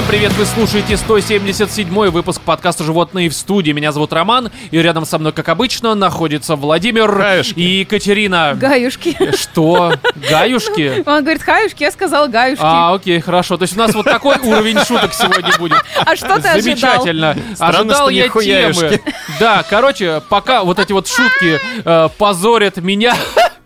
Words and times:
Всем 0.00 0.08
привет, 0.08 0.32
вы 0.32 0.46
слушаете 0.46 0.96
177 0.96 2.08
выпуск 2.08 2.40
подкаста 2.40 2.84
«Животные 2.84 3.28
в 3.28 3.34
студии». 3.34 3.70
Меня 3.72 3.92
зовут 3.92 4.14
Роман, 4.14 4.50
и 4.70 4.78
рядом 4.78 5.04
со 5.04 5.18
мной, 5.18 5.32
как 5.32 5.50
обычно, 5.50 5.94
находится 5.94 6.56
Владимир 6.56 7.12
Хаюшки. 7.12 7.60
и 7.60 7.80
Екатерина. 7.80 8.56
Гаюшки. 8.58 9.14
Что? 9.36 9.92
Гаюшки? 10.30 11.02
Он 11.06 11.22
говорит, 11.22 11.42
хаюшки, 11.42 11.82
я 11.82 11.90
сказал 11.92 12.30
гаюшки. 12.30 12.62
А, 12.64 12.94
окей, 12.94 13.20
хорошо. 13.20 13.58
То 13.58 13.64
есть 13.64 13.76
у 13.76 13.78
нас 13.78 13.94
вот 13.94 14.06
такой 14.06 14.38
уровень 14.38 14.78
шуток 14.86 15.12
сегодня 15.12 15.52
будет. 15.58 15.84
А 16.06 16.16
что 16.16 16.40
ты 16.40 16.48
ожидал? 16.48 16.62
Замечательно. 16.62 17.36
Странно, 17.54 17.78
Ожидал 17.78 18.08
я 18.08 18.28
темы. 18.30 19.00
Да, 19.38 19.62
короче, 19.68 20.22
пока 20.30 20.64
вот 20.64 20.78
эти 20.78 20.92
вот 20.92 21.08
шутки 21.08 21.60
э, 21.84 22.08
позорят 22.16 22.78
меня 22.78 23.14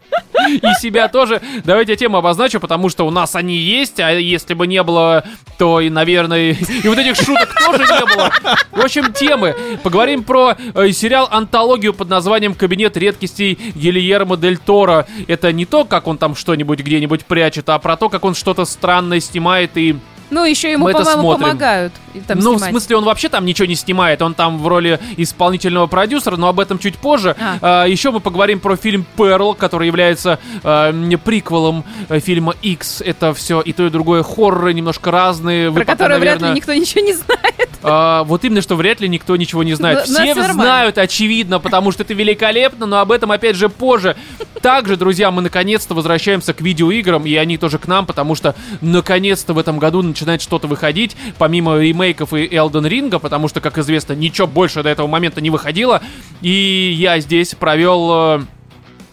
и 0.49 0.81
себя 0.81 1.09
тоже. 1.09 1.41
Давайте 1.65 1.93
я 1.93 1.97
тему 1.97 2.19
обозначу, 2.19 2.61
потому 2.61 2.89
что 2.89 3.07
у 3.07 3.11
нас 3.11 3.35
они 3.35 3.57
есть, 3.57 4.01
а 4.01 4.11
если 4.11 4.55
бы 4.55 4.67
не 4.67 4.83
было, 4.83 5.25
то 5.59 5.81
и, 5.81 5.91
наверное, 5.91 6.53
и 6.53 6.89
вот 6.89 6.99
этих 6.99 7.17
шуток 7.17 7.55
тоже 7.55 7.85
не 7.85 8.15
было. 8.15 8.31
В 8.73 8.81
общем, 8.81 9.13
темы. 9.13 9.55
Поговорим 9.83 10.25
про 10.25 10.57
э, 10.75 10.91
сериал 10.91 11.29
«Антологию» 11.31 11.95
под 11.95 12.09
названием 12.09 12.55
«Кабинет 12.55 12.97
редкостей 12.97 13.59
Гильермо 13.75 14.37
Дель 14.37 14.59
Торо». 14.59 15.07
Это 15.27 15.53
не 15.53 15.65
то, 15.65 15.85
как 15.85 16.07
он 16.07 16.19
там 16.19 16.35
что-нибудь 16.35 16.81
где-нибудь 16.81 17.25
прячет, 17.25 17.69
а 17.69 17.79
про 17.79 17.97
то, 17.97 18.09
как 18.09 18.25
он 18.25 18.35
что-то 18.35 18.65
странное 18.65 19.21
снимает 19.21 19.77
и 19.77 19.97
Ну, 20.31 20.45
еще 20.45 20.73
ему, 20.73 20.89
по-моему, 20.89 21.33
помогают. 21.33 21.93
там 22.27 22.39
ну, 22.39 22.53
в 22.53 22.57
снимать. 22.57 22.71
смысле, 22.71 22.97
он 22.97 23.05
вообще 23.05 23.29
там 23.29 23.45
ничего 23.45 23.67
не 23.67 23.75
снимает, 23.75 24.23
он 24.23 24.35
там 24.35 24.59
в 24.59 24.67
роли 24.67 24.99
исполнительного 25.17 25.87
продюсера, 25.87 26.37
но 26.37 26.49
об 26.49 26.61
этом 26.61 26.79
чуть 26.79 26.97
позже. 26.99 27.37
А. 27.41 27.87
еще 27.87 28.11
мы 28.11 28.21
поговорим 28.21 28.61
про 28.61 28.77
фильм 28.77 29.05
«Перл», 29.17 29.55
который 29.55 29.87
является 29.87 30.39
м, 30.63 31.11
приквелом 31.19 31.85
э, 32.09 32.21
фильма 32.21 32.55
X. 32.63 33.01
Это 33.01 33.35
все 33.35 33.61
и 33.61 33.73
то, 33.73 33.87
и 33.87 33.91
другое 33.91 34.23
хорроры, 34.23 34.75
немножко 34.75 35.11
разные. 35.11 35.71
Вы 35.71 35.77
Про 35.77 35.85
пока, 35.85 35.93
который 35.93 36.19
вряд 36.19 36.37
ли 36.37 36.43
наверное, 36.43 36.57
никто 36.57 36.75
ничего 36.75 37.05
не 37.05 37.13
знает. 37.13 37.69
а, 37.83 38.25
вот 38.25 38.45
именно, 38.45 38.63
что 38.63 38.77
вряд 38.77 39.01
ли 39.01 39.09
никто 39.09 39.37
ничего 39.37 39.63
не 39.63 39.75
знает. 39.75 40.05
Ну, 40.07 40.15
ну, 40.19 40.33
Все 40.33 40.53
знают, 40.53 40.99
очевидно, 40.99 41.61
потому 41.61 41.93
что 41.93 42.03
это 42.03 42.15
великолепно, 42.15 42.87
но 42.87 42.99
об 42.99 43.13
этом 43.13 43.31
опять 43.33 43.57
же 43.57 43.69
позже. 43.69 44.17
Также, 44.61 44.97
друзья, 44.97 45.31
мы 45.31 45.43
наконец-то 45.43 45.95
возвращаемся 45.95 46.55
к 46.55 46.61
видеоиграм, 46.61 47.25
и 47.27 47.35
они 47.35 47.59
тоже 47.59 47.79
к 47.79 47.87
нам, 47.87 48.07
потому 48.07 48.35
что 48.35 48.55
наконец-то 48.81 49.53
в 49.53 49.59
этом 49.59 49.79
году 49.79 50.03
начинает 50.15 50.41
что-то 50.41 50.69
выходить, 50.69 51.17
помимо 51.39 51.79
ремейков 51.79 52.33
и 52.33 52.49
Элден 52.51 52.87
Ринга, 52.87 53.19
потому 53.19 53.49
что, 53.49 53.61
как 53.61 53.79
известно, 53.79 54.13
ничего 54.13 54.47
больше 54.47 54.83
до 54.83 54.89
этого 54.89 55.09
момента 55.09 55.41
не 55.41 55.51
выходило. 55.51 56.01
И 56.41 56.95
я 56.97 57.21
здесь 57.21 57.55
провел... 57.55 58.47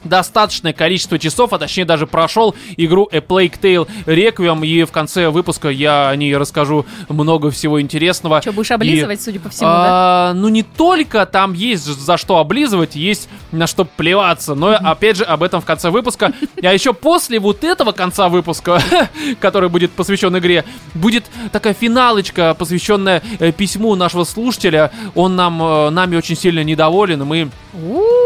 достаточное 0.04 0.74
количество 0.74 1.20
часов, 1.20 1.54
а 1.54 1.60
точнее 1.60 1.86
даже 1.86 2.08
прошел 2.08 2.56
игру 2.78 3.08
A 3.12 3.18
Plague 3.18 3.60
Tale 3.60 3.88
Requiem, 4.06 4.66
и 4.66 4.84
в 4.84 4.92
конце 4.92 5.30
выпуска 5.30 5.70
я 5.70 6.10
о 6.10 6.16
ней 6.16 6.36
расскажу 6.36 6.86
много 7.10 7.52
всего 7.52 7.82
интересного. 7.82 8.42
Что, 8.42 8.54
будешь 8.54 8.72
И, 8.72 8.74
облизывать, 8.74 9.22
судя 9.22 9.40
по 9.40 9.50
всему, 9.50 9.70
да? 9.70 10.30
а, 10.30 10.34
Ну, 10.34 10.50
не 10.50 10.64
только 10.64 11.26
там 11.26 11.54
есть 11.54 11.84
за 11.84 12.18
что 12.18 12.38
облизывать, 12.38 12.96
есть 12.96 13.30
на 13.52 13.68
что 13.68 13.86
плеваться, 13.86 14.56
но, 14.56 14.70
опять 14.72 15.18
же, 15.18 15.24
об 15.24 15.44
этом 15.44 15.62
в 15.62 15.66
конце 15.66 15.90
выпуска. 15.90 16.34
А 16.62 16.74
еще 16.74 16.94
после 16.94 17.40
вот 17.40 17.64
этого 17.64 17.92
конца 17.92 18.30
выпуска, 18.30 18.82
который 19.40 19.70
будет 19.70 19.92
посвящен 19.92 20.38
игре, 20.38 20.66
будет 20.94 21.26
такая 21.52 21.74
финалочка, 21.74 22.56
посвященная 22.58 23.22
э, 23.40 23.52
письму 23.52 23.96
нашего 23.96 24.24
слушателя. 24.24 24.92
Он 25.16 25.36
нам, 25.36 25.62
э, 25.62 25.90
нами 25.90 26.16
очень 26.16 26.36
сильно 26.36 26.64
недоволен, 26.64 27.22
и 27.22 27.26
мы 27.26 27.50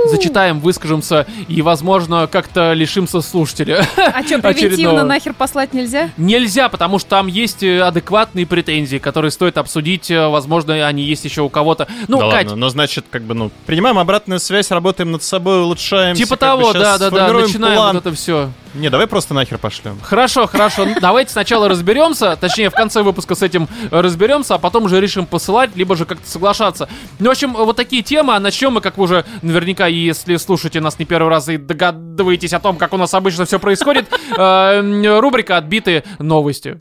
зачитаем, 0.10 0.60
выскажемся 0.60 1.26
и, 1.48 1.62
возможно, 1.66 2.28
как-то 2.32 2.72
лишимся 2.72 3.20
слушателя. 3.20 3.86
А 3.98 4.24
что, 4.24 4.40
превентивно 4.42 5.04
нахер 5.04 5.34
послать 5.34 5.74
нельзя? 5.74 6.12
Нельзя, 6.16 6.70
потому 6.70 7.00
что 7.00 7.10
там 7.10 7.28
есть 7.28 7.64
э, 7.64 7.82
адекватные 7.82 8.46
претензии, 8.46 8.98
которые 8.98 9.32
стоит 9.32 9.58
обсудить. 9.58 10.10
э, 10.10 10.28
Возможно, 10.30 10.88
они 10.88 11.04
есть 11.04 11.26
еще 11.26 11.42
у 11.42 11.50
кого-то. 11.50 11.88
Ну, 12.08 12.20
да 12.20 12.30
Кать, 12.32 12.48
ладно, 12.48 12.56
но 12.56 12.70
значит, 12.70 13.06
как 13.10 13.24
бы, 13.24 13.34
ну, 13.34 13.52
принимаем 13.66 13.98
обратную 14.00 14.40
связь, 14.40 14.72
работаем 14.72 15.12
над 15.12 15.24
собой, 15.24 15.62
улучшаемся. 15.64 16.24
типа 16.24 16.38
как 16.38 16.40
того, 16.40 16.72
бы 16.72 16.80
да, 16.80 16.98
да, 16.98 17.10
да, 17.10 17.34
начинаем 17.34 17.76
план. 17.76 17.96
вот 17.96 18.06
это 18.06 18.16
все. 18.16 18.50
Не, 18.76 18.90
давай 18.90 19.08
просто 19.08 19.34
нахер 19.34 19.58
пошлем. 19.58 19.98
Хорошо, 20.02 20.48
хорошо. 20.48 20.86
Давайте 21.00 21.32
сначала 21.32 21.70
разберемся, 21.70 22.36
точнее, 22.36 22.70
в 22.70 22.74
конце 22.74 23.04
выпуска 23.04 23.34
с 23.34 23.42
этим 23.42 23.70
э, 23.90 24.02
разберемся, 24.02 24.56
а 24.56 24.58
потом 24.58 24.84
уже 24.84 25.00
решим 25.00 25.26
посылать, 25.26 25.76
либо 25.76 25.96
же 25.96 26.06
как-то 26.06 26.30
соглашаться. 26.30 26.90
Ну, 27.20 27.30
в 27.30 27.32
общем, 27.32 27.54
вот 27.54 27.76
такие 27.76 28.04
темы. 28.04 28.36
А 28.36 28.40
начнем 28.40 28.74
мы, 28.74 28.82
как 28.82 28.98
вы 28.98 29.06
уже 29.06 29.26
наверняка, 29.42 29.88
если 29.88 30.36
слушаете 30.36 30.82
нас 30.82 31.00
не 31.00 31.06
первый 31.06 31.30
раз 31.30 31.48
и 31.48 31.55
догадываетесь 31.58 32.54
о 32.54 32.60
том, 32.60 32.78
как 32.78 32.94
у 32.94 32.98
нас 32.98 33.14
обычно 33.14 33.46
все 33.46 33.60
происходит, 33.60 34.08
э, 34.38 35.20
рубрика 35.20 35.58
«Отбитые 35.58 36.04
новости». 36.20 36.78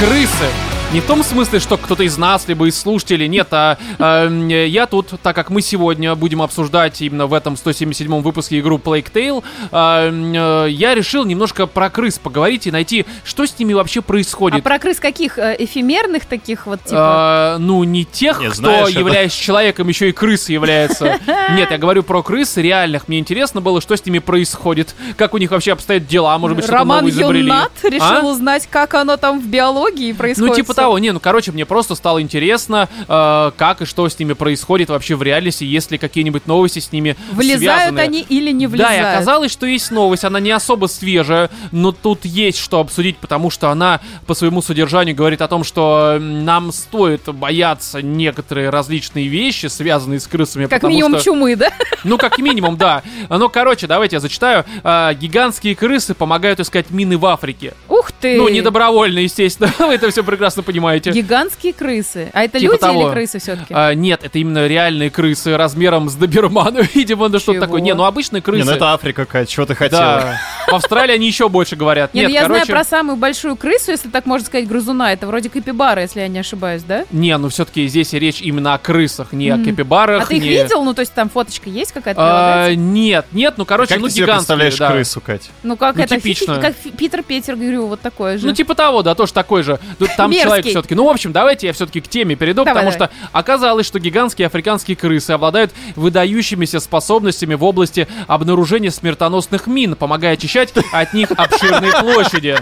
крысы. 0.00 0.69
Не 0.92 0.98
в 1.00 1.06
том 1.06 1.22
смысле, 1.22 1.60
что 1.60 1.76
кто-то 1.76 2.02
из 2.02 2.18
нас, 2.18 2.48
либо 2.48 2.66
из 2.66 2.76
слушателей, 2.76 3.28
нет, 3.28 3.46
а 3.52 3.78
э, 4.00 4.66
я 4.66 4.86
тут, 4.86 5.12
так 5.22 5.36
как 5.36 5.48
мы 5.48 5.62
сегодня 5.62 6.16
будем 6.16 6.42
обсуждать 6.42 7.00
именно 7.00 7.28
в 7.28 7.34
этом 7.34 7.54
177-м 7.54 8.22
выпуске 8.22 8.58
игру 8.58 8.76
Plague 8.78 9.06
Tale, 9.12 9.44
э, 9.70 10.66
э, 10.66 10.70
я 10.70 10.96
решил 10.96 11.24
немножко 11.24 11.68
про 11.68 11.90
крыс 11.90 12.18
поговорить 12.18 12.66
и 12.66 12.72
найти, 12.72 13.06
что 13.22 13.46
с 13.46 13.56
ними 13.56 13.72
вообще 13.72 14.00
А 14.00 14.02
происходит. 14.02 14.64
про 14.64 14.80
крыс 14.80 14.98
каких? 14.98 15.38
э, 15.38 15.54
Эфемерных 15.60 16.24
таких 16.26 16.66
вот, 16.66 16.82
типа? 16.82 17.54
Э, 17.54 17.58
ну, 17.62 17.84
не 17.84 18.04
тех, 18.04 18.40
Не, 18.40 18.46
кто, 18.46 18.56
знаешь, 18.56 18.88
это- 18.90 18.98
являясь 18.98 19.32
человеком, 19.32 19.86
еще 19.86 20.08
и 20.08 20.12
крыс 20.12 20.48
является. 20.48 21.20
Нет, 21.54 21.70
я 21.70 21.78
говорю 21.78 22.02
про 22.02 22.20
крыс 22.24 22.56
реальных. 22.56 23.06
Мне 23.06 23.20
интересно 23.20 23.60
было, 23.60 23.80
что 23.80 23.96
с 23.96 24.04
ними 24.04 24.18
происходит, 24.18 24.96
как 25.16 25.34
у 25.34 25.38
них 25.38 25.52
вообще 25.52 25.70
обстоят 25.70 26.08
дела, 26.08 26.36
может 26.38 26.56
быть, 26.56 26.64
что-то 26.64 26.78
Роман 26.78 27.04
новое 27.04 27.12
изобрели. 27.12 27.46
Юнат 27.46 27.70
решил 27.84 28.02
А? 28.02 28.22
узнать, 28.28 28.66
как 28.68 28.94
оно 28.94 29.16
там 29.16 29.38
в 29.40 29.46
биологии 29.46 30.12
происходит. 30.12 30.50
Ну, 30.50 30.56
типа. 30.56 30.79
Того, 30.80 30.98
не, 30.98 31.12
ну, 31.12 31.20
короче, 31.20 31.52
мне 31.52 31.64
просто 31.66 31.94
стало 31.94 32.20
интересно, 32.22 32.88
э, 33.08 33.50
как 33.56 33.82
и 33.82 33.84
что 33.84 34.08
с 34.08 34.18
ними 34.18 34.32
происходит 34.32 34.88
вообще 34.90 35.14
в 35.16 35.22
реальности, 35.22 35.64
есть 35.64 35.90
ли 35.90 35.98
какие-нибудь 35.98 36.46
новости 36.46 36.78
с 36.78 36.92
ними 36.92 37.16
Влезают 37.32 37.60
связанные. 37.62 38.04
они 38.04 38.20
или 38.22 38.50
не 38.52 38.66
Да, 38.66 38.70
влезают? 38.72 39.00
и 39.00 39.04
оказалось, 39.04 39.52
что 39.52 39.66
есть 39.66 39.90
новость, 39.90 40.24
она 40.24 40.40
не 40.40 40.50
особо 40.50 40.86
свежая, 40.86 41.50
но 41.72 41.92
тут 41.92 42.24
есть 42.24 42.58
что 42.58 42.80
обсудить, 42.80 43.16
потому 43.18 43.50
что 43.50 43.70
она 43.70 44.00
по 44.26 44.34
своему 44.34 44.62
содержанию 44.62 45.14
говорит 45.16 45.40
о 45.42 45.48
том, 45.48 45.64
что 45.64 46.18
нам 46.20 46.72
стоит 46.72 47.22
бояться 47.26 48.02
некоторые 48.02 48.70
различные 48.70 49.28
вещи, 49.28 49.66
связанные 49.66 50.20
с 50.20 50.26
крысами, 50.26 50.66
Как 50.66 50.82
минимум 50.82 51.14
что... 51.14 51.24
чумы, 51.24 51.56
да? 51.56 51.70
Ну, 52.04 52.18
как 52.18 52.38
минимум, 52.38 52.76
да. 52.76 53.02
Ну, 53.28 53.48
короче, 53.48 53.86
давайте 53.86 54.16
я 54.16 54.20
зачитаю. 54.20 54.64
А, 54.82 55.12
гигантские 55.14 55.74
крысы 55.76 56.14
помогают 56.14 56.60
искать 56.60 56.90
мины 56.90 57.18
в 57.18 57.26
Африке. 57.26 57.74
Ух 57.88 58.12
ты! 58.12 58.36
Ну, 58.36 58.48
не 58.48 58.62
добровольно, 58.62 59.18
естественно. 59.18 59.72
Вы 59.78 59.94
это 59.94 60.10
все 60.10 60.22
прекрасно 60.24 60.62
понимаете. 60.72 61.10
Гигантские 61.10 61.72
крысы. 61.72 62.30
А 62.32 62.42
это 62.42 62.58
Типа 62.58 62.72
люди 62.72 62.80
того. 62.80 63.02
или 63.06 63.12
крысы 63.12 63.38
все-таки? 63.38 63.74
А, 63.74 63.94
нет, 63.94 64.20
это 64.24 64.38
именно 64.38 64.66
реальные 64.66 65.10
крысы 65.10 65.56
размером 65.56 66.08
с 66.08 66.14
доберманом. 66.14 66.86
Видимо, 66.94 67.28
ну 67.28 67.38
что-то 67.38 67.60
такое. 67.60 67.80
Не, 67.80 67.94
ну 67.94 68.04
обычные 68.04 68.42
крысы. 68.42 68.64
Не, 68.64 68.64
ну 68.70 68.76
это 68.76 68.92
Африка, 68.92 69.24
Кать, 69.24 69.48
чего 69.48 69.66
ты 69.66 69.74
хотела? 69.74 70.00
Да. 70.00 70.40
В 70.68 70.74
Австралии 70.74 71.14
они 71.14 71.26
еще 71.26 71.48
больше 71.48 71.76
говорят. 71.76 72.14
Не, 72.14 72.20
Нет, 72.22 72.28
ну 72.28 72.34
я 72.34 72.42
короче... 72.42 72.64
знаю 72.64 72.66
про 72.78 72.84
самую 72.88 73.16
большую 73.16 73.56
крысу, 73.56 73.90
если 73.90 74.08
так 74.08 74.26
можно 74.26 74.46
сказать, 74.46 74.68
грызуна. 74.68 75.12
Это 75.12 75.26
вроде 75.26 75.48
капибара, 75.50 76.02
если 76.02 76.20
я 76.20 76.28
не 76.28 76.38
ошибаюсь, 76.38 76.82
да? 76.82 77.04
Не, 77.10 77.36
ну 77.38 77.48
все-таки 77.48 77.86
здесь 77.88 78.12
речь 78.12 78.40
именно 78.40 78.74
о 78.74 78.78
крысах, 78.78 79.32
не 79.32 79.50
о 79.50 79.54
М. 79.54 79.64
капибарах. 79.64 80.22
А 80.24 80.26
ты 80.26 80.36
их 80.36 80.42
не- 80.42 80.48
видел? 80.48 80.84
Ну, 80.84 80.94
то 80.94 81.00
есть 81.00 81.12
там 81.12 81.28
фоточка 81.28 81.68
есть 81.68 81.92
какая-то? 81.92 82.20
А, 82.22 82.74
нет, 82.74 83.26
нет, 83.32 83.54
ну 83.56 83.64
короче, 83.64 83.94
Как 83.94 84.00
ну 84.00 84.08
ты 84.08 84.14
себе 84.14 84.26
представляешь 84.26 84.76
да. 84.76 84.90
крысу, 84.90 85.20
Кать? 85.20 85.50
Ну, 85.62 85.76
как 85.76 85.96
ну, 85.96 86.04
это? 86.04 86.16
типично. 86.16 86.60
Как 86.60 86.74
Питер 86.76 87.22
Петер, 87.22 87.56
говорю, 87.56 87.86
вот 87.86 88.00
такое 88.00 88.38
же. 88.38 88.46
Ну, 88.46 88.52
типа 88.52 88.74
того, 88.74 89.02
да, 89.02 89.14
тоже 89.14 89.32
такой 89.32 89.62
же. 89.62 89.78
Там 90.16 90.30
Человек 90.62 90.78
все-таки. 90.78 90.94
Ну, 90.94 91.04
в 91.04 91.08
общем, 91.10 91.32
давайте 91.32 91.66
я 91.66 91.72
все-таки 91.72 92.00
к 92.00 92.08
теме 92.08 92.34
перейду, 92.36 92.64
Давай, 92.64 92.82
потому 92.84 92.92
давай. 92.92 93.08
что 93.08 93.28
оказалось, 93.32 93.86
что 93.86 93.98
гигантские 93.98 94.46
африканские 94.46 94.96
крысы 94.96 95.32
обладают 95.32 95.72
выдающимися 95.96 96.80
способностями 96.80 97.54
в 97.54 97.64
области 97.64 98.06
обнаружения 98.26 98.90
смертоносных 98.90 99.66
мин, 99.66 99.94
помогая 99.96 100.34
очищать 100.34 100.72
от 100.92 101.12
них 101.14 101.30
обширные 101.36 101.92
площади. 102.00 102.58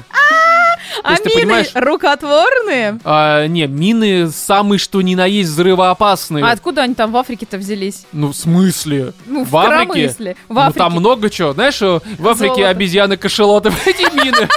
а 1.04 1.12
есть 1.12 1.24
мины 1.26 1.40
понимаешь- 1.40 1.70
рукотворные? 1.74 2.98
А, 3.04 3.46
не, 3.46 3.66
мины 3.66 4.30
самые 4.30 4.78
что 4.78 5.00
ни 5.02 5.14
на 5.14 5.26
есть 5.26 5.50
взрывоопасные. 5.50 6.44
А 6.44 6.50
откуда 6.50 6.82
они 6.82 6.94
там 6.94 7.12
в 7.12 7.16
Африке-то 7.16 7.58
взялись? 7.58 8.04
Ну, 8.12 8.28
в 8.32 8.36
смысле? 8.36 9.12
Ну, 9.26 9.44
в 9.44 9.50
в 9.50 9.56
Африке? 9.56 10.08
В 10.48 10.54
Ну, 10.54 10.54
там 10.54 10.66
Африке. 10.68 10.88
много 10.98 11.30
чего. 11.30 11.52
Знаешь, 11.52 11.80
в 11.80 12.28
Африке 12.28 12.54
Золото. 12.54 12.68
обезьяны 12.68 13.16
кашелоты, 13.16 13.72
эти 13.86 14.02
мины. 14.14 14.48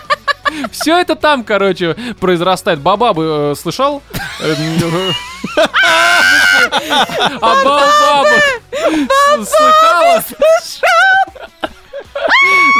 Все 0.72 1.00
это 1.00 1.16
там, 1.16 1.44
короче, 1.44 1.96
произрастает. 2.20 2.80
Бабабы 2.80 3.52
э, 3.54 3.56
слышал? 3.60 4.02
Э, 4.42 4.56
А 7.42 7.64
баобабы? 7.64 8.42
С- 9.44 9.50
Слыхала? 9.50 10.24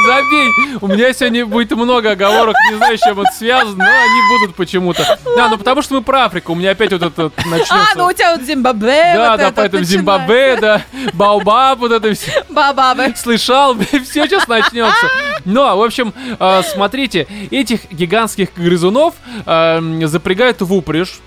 Забей! 0.06 0.50
У 0.80 0.88
меня 0.88 1.12
сегодня 1.12 1.46
будет 1.46 1.70
много 1.72 2.10
оговорок, 2.10 2.56
не 2.70 2.76
знаю, 2.76 2.98
с 2.98 3.00
чем 3.00 3.20
это 3.20 3.30
связано, 3.32 3.84
но 3.84 3.84
они 3.84 4.38
будут 4.38 4.56
почему-то. 4.56 5.18
Да, 5.36 5.48
ну 5.48 5.58
потому 5.58 5.82
что 5.82 5.94
мы 5.94 6.02
про 6.02 6.24
Африку, 6.24 6.52
у 6.52 6.54
меня 6.54 6.72
опять 6.72 6.92
вот 6.92 7.02
это 7.02 7.30
начнется. 7.46 7.74
А, 7.74 7.96
ну 7.96 8.06
у 8.06 8.12
тебя 8.12 8.34
вот 8.36 8.44
Зимбабве. 8.44 9.12
Да, 9.14 9.30
вот 9.30 9.38
да, 9.38 9.46
это 9.48 9.52
поэтому 9.54 9.84
Зимбабве, 9.84 10.56
да, 10.60 10.82
Баобаб, 11.12 11.78
вот 11.78 11.92
это 11.92 12.12
все. 12.14 12.44
Бабабы. 12.48 13.14
Слышал, 13.16 13.76
все 14.04 14.26
сейчас 14.26 14.48
начнется. 14.48 15.06
Но, 15.44 15.76
в 15.76 15.82
общем, 15.82 16.12
э, 16.38 16.62
смотрите, 16.72 17.26
этих 17.50 17.90
гигантских 17.90 18.54
грызунов 18.54 19.14
э, 19.46 19.80
запрягают 20.04 20.60
в 20.60 20.72
упряжь 20.72 21.20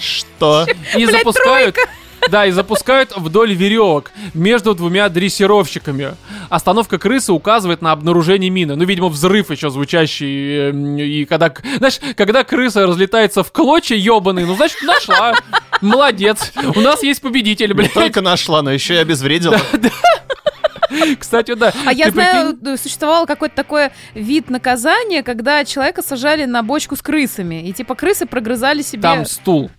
Что? 0.00 0.66
и 0.96 1.06
запускают... 1.06 1.76
Да, 2.30 2.46
и 2.46 2.50
запускают 2.52 3.12
вдоль 3.16 3.52
веревок 3.54 4.10
между 4.34 4.74
двумя 4.74 5.08
дрессировщиками. 5.08 6.14
Остановка 6.50 6.98
крысы 6.98 7.32
указывает 7.32 7.82
на 7.82 7.92
обнаружение 7.92 8.50
мины. 8.50 8.76
Ну, 8.76 8.84
видимо, 8.84 9.08
взрыв 9.08 9.50
еще 9.50 9.70
звучащий. 9.70 10.70
э, 10.70 11.04
И 11.04 11.24
когда, 11.24 11.52
знаешь, 11.78 11.98
когда 12.16 12.44
крыса 12.44 12.86
разлетается 12.86 13.42
в 13.42 13.50
клочья 13.52 13.96
ебаные, 13.96 14.46
ну, 14.46 14.54
значит, 14.54 14.82
нашла. 14.82 15.34
Молодец. 15.80 16.52
У 16.76 16.80
нас 16.80 17.02
есть 17.02 17.20
победитель, 17.20 17.68
Не 17.68 17.74
блядь. 17.74 17.92
только 17.92 18.20
нашла, 18.20 18.62
но 18.62 18.70
еще 18.72 18.94
и 18.94 18.98
обезвредила. 18.98 19.58
Кстати, 21.18 21.54
да. 21.54 21.72
А 21.86 21.92
я 21.92 22.06
Ты 22.06 22.12
знаю, 22.12 22.56
прикинь? 22.56 22.76
существовало 22.76 23.24
какой-то 23.26 23.56
такой 23.56 23.90
вид 24.14 24.50
наказания, 24.50 25.22
когда 25.22 25.64
человека 25.64 26.02
сажали 26.02 26.44
на 26.44 26.62
бочку 26.62 26.96
с 26.96 27.02
крысами. 27.02 27.66
И 27.66 27.72
типа 27.72 27.94
крысы 27.94 28.26
прогрызали 28.26 28.82
себе 28.82 29.02
Там 29.02 29.24
стул. 29.24 29.70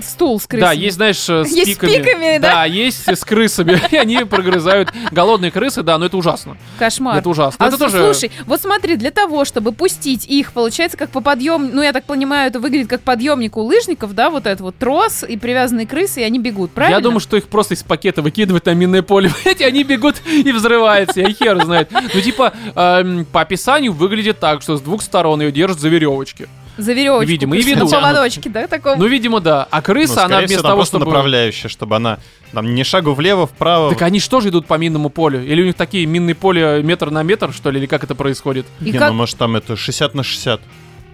Стул 0.00 0.40
с 0.40 0.46
крысами. 0.46 0.68
Да, 0.68 0.72
есть, 0.72 0.96
знаешь, 0.96 1.28
э, 1.28 1.44
с 1.44 1.52
Есть 1.52 1.74
с 1.74 1.78
пиками. 1.78 1.96
пиками, 1.96 2.38
да? 2.38 2.52
Да, 2.52 2.64
есть 2.64 3.08
с 3.08 3.24
крысами. 3.24 3.80
И 3.90 3.96
они 3.96 4.24
прогрызают. 4.24 4.92
Голодные 5.10 5.50
крысы, 5.50 5.82
да, 5.82 5.98
но 5.98 6.06
это 6.06 6.16
ужасно. 6.16 6.56
Кошмар. 6.78 7.18
Это 7.18 7.28
ужасно. 7.28 7.64
А 7.64 7.68
это 7.68 7.78
тоже... 7.78 7.98
слушай, 7.98 8.32
вот 8.46 8.60
смотри, 8.60 8.96
для 8.96 9.10
того, 9.10 9.44
чтобы 9.44 9.72
пустить 9.72 10.26
их, 10.26 10.52
получается, 10.52 10.96
как 10.96 11.10
по 11.10 11.20
подъем, 11.20 11.70
ну, 11.72 11.82
я 11.82 11.92
так 11.92 12.04
понимаю, 12.04 12.48
это 12.48 12.60
выглядит 12.60 12.88
как 12.88 13.00
подъемник 13.02 13.56
у 13.56 13.62
лыжников, 13.62 14.14
да, 14.14 14.30
вот 14.30 14.46
это 14.46 14.62
вот 14.62 14.76
трос 14.76 15.24
и 15.24 15.36
привязанные 15.36 15.86
крысы, 15.86 16.20
и 16.20 16.24
они 16.24 16.38
бегут, 16.38 16.70
правильно? 16.72 16.96
Я 16.96 17.02
думаю, 17.02 17.20
что 17.20 17.36
их 17.36 17.48
просто 17.48 17.74
из 17.74 17.82
пакета 17.82 18.22
выкидывают 18.22 18.66
на 18.66 18.74
минное 18.74 19.02
поле. 19.02 19.30
Эти 19.44 19.62
они 19.62 19.84
бегут 19.84 20.16
и 20.26 20.50
взрываются. 20.52 21.20
Я 21.20 21.32
хер 21.32 21.64
знает. 21.64 21.90
Ну, 21.92 22.20
типа, 22.20 22.52
эм, 22.74 23.24
по 23.24 23.40
описанию 23.40 23.92
выглядит 23.92 24.38
так, 24.40 24.62
что 24.62 24.76
с 24.76 24.80
двух 24.80 25.02
сторон 25.02 25.40
ее 25.42 25.52
держат 25.52 25.80
за 25.80 25.88
веревочки. 25.88 26.48
За 26.78 26.92
веревочку. 26.92 27.28
Видимо, 27.30 27.56
и 27.56 27.62
ведут. 27.62 27.90
На 27.90 28.00
поводочке, 28.00 28.48
да, 28.48 28.66
таком? 28.66 28.98
Ну, 28.98 29.06
видимо, 29.06 29.40
да. 29.40 29.66
А 29.70 29.76
Ну, 29.76 29.82
крыса, 29.82 30.24
она 30.24 30.36
скорее 30.36 30.46
всего, 30.46 30.46
вместо 30.46 30.62
там 30.62 30.70
того, 30.70 30.76
просто 30.78 30.96
чтобы... 30.98 31.06
направляющая, 31.10 31.68
чтобы 31.70 31.96
она 31.96 32.18
там 32.52 32.74
не 32.74 32.84
шагу 32.84 33.12
влево, 33.14 33.46
вправо. 33.46 33.90
Так 33.90 34.02
они 34.02 34.20
что 34.20 34.40
же 34.40 34.48
идут 34.48 34.66
по 34.66 34.74
минному 34.78 35.10
полю? 35.10 35.44
Или 35.44 35.62
у 35.62 35.66
них 35.66 35.74
такие 35.74 36.06
минные 36.06 36.34
поля 36.34 36.80
метр 36.82 37.10
на 37.10 37.22
метр, 37.22 37.52
что 37.52 37.70
ли? 37.70 37.78
Или 37.78 37.86
как 37.86 38.04
это 38.04 38.14
происходит? 38.14 38.66
И 38.80 38.86
Не, 38.86 38.92
как- 38.98 39.10
ну 39.10 39.16
может 39.16 39.36
там 39.36 39.56
это 39.56 39.76
60 39.76 40.14
на 40.14 40.22
60. 40.22 40.60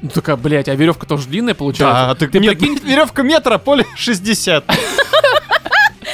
Ну, 0.01 0.09
такая, 0.11 0.37
блядь, 0.37 0.69
а 0.69 0.75
веревка 0.77 1.07
тоже 1.07 1.27
длинная 1.27 1.55
получается? 1.55 1.93
Да, 2.05 2.11
а 2.11 2.15
ты, 2.15 2.29
Ты 2.29 2.39
нет, 2.39 2.57
прикинь, 2.57 2.79
веревка 2.85 3.23
метра, 3.23 3.59
поле 3.59 3.85
60. 3.97 4.65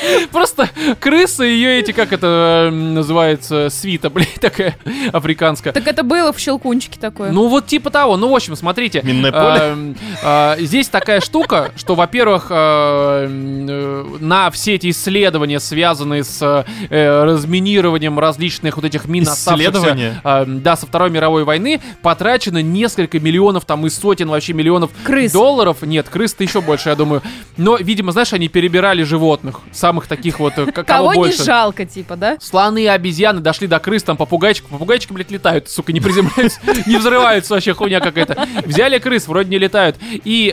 Просто 0.32 0.68
крыса, 1.00 1.44
ее 1.44 1.78
эти, 1.80 1.92
как 1.92 2.12
это 2.12 2.68
м, 2.68 2.94
называется, 2.94 3.68
свита, 3.70 4.10
блядь, 4.14 4.34
такая 4.40 4.76
африканская. 5.12 5.72
Так 5.72 5.86
это 5.86 6.02
было 6.02 6.32
в 6.32 6.38
щелкунчике 6.38 6.98
такое. 7.00 7.30
Ну 7.30 7.48
вот 7.48 7.66
типа 7.66 7.90
того. 7.90 8.16
Ну, 8.16 8.30
в 8.30 8.34
общем, 8.34 8.56
смотрите. 8.56 9.00
Минное 9.02 9.32
поле? 9.32 9.60
Эм, 9.60 9.96
э, 10.22 10.56
Здесь 10.60 10.88
такая 10.88 11.20
штука, 11.20 11.72
что, 11.76 11.94
во-первых, 11.94 12.46
э, 12.50 13.26
э, 13.28 14.04
на 14.20 14.50
все 14.50 14.74
эти 14.74 14.90
исследования, 14.90 15.60
связанные 15.60 16.24
с 16.24 16.64
э, 16.90 17.22
разминированием 17.24 18.18
различных 18.18 18.76
вот 18.76 18.84
этих 18.84 19.06
мин, 19.06 19.24
оставшихся, 19.28 19.70
Исследования? 19.70 20.20
э, 20.24 20.44
да, 20.46 20.76
со 20.76 20.86
Второй 20.86 21.10
мировой 21.10 21.44
войны, 21.44 21.80
потрачено 22.02 22.62
несколько 22.62 23.20
миллионов, 23.20 23.64
там 23.64 23.86
и 23.86 23.90
сотен 23.90 24.28
вообще 24.28 24.52
миллионов 24.52 24.90
Крыс. 25.04 25.32
долларов. 25.32 25.78
Нет, 25.82 26.08
крыс-то 26.08 26.42
еще 26.44 26.60
больше, 26.60 26.88
я 26.90 26.96
думаю. 26.96 27.22
Но, 27.56 27.76
видимо, 27.76 28.12
знаешь, 28.12 28.32
они 28.32 28.48
перебирали 28.48 29.02
животных, 29.02 29.60
самых 29.94 30.06
таких 30.08 30.40
вот, 30.40 30.54
э, 30.58 30.66
к- 30.66 30.72
кого 30.72 30.84
Кого 30.84 31.14
не 31.14 31.18
больше. 31.20 31.44
жалко, 31.44 31.84
типа, 31.86 32.16
да? 32.16 32.36
Слоны 32.40 32.82
и 32.82 32.86
обезьяны 32.86 33.40
дошли 33.40 33.68
до 33.68 33.78
крыс, 33.78 34.02
там 34.02 34.16
попугайчик. 34.16 34.64
Попугайчики, 34.66 35.12
блядь, 35.12 35.30
летают, 35.30 35.70
сука, 35.70 35.92
не 35.92 36.00
приземляются, 36.00 36.58
не 36.86 36.96
взрываются, 36.96 37.54
вообще 37.54 37.74
хуйня 37.74 38.00
какая-то. 38.00 38.46
Взяли 38.64 38.98
крыс, 38.98 39.28
вроде 39.28 39.50
не 39.50 39.58
летают. 39.58 39.96
И 40.24 40.52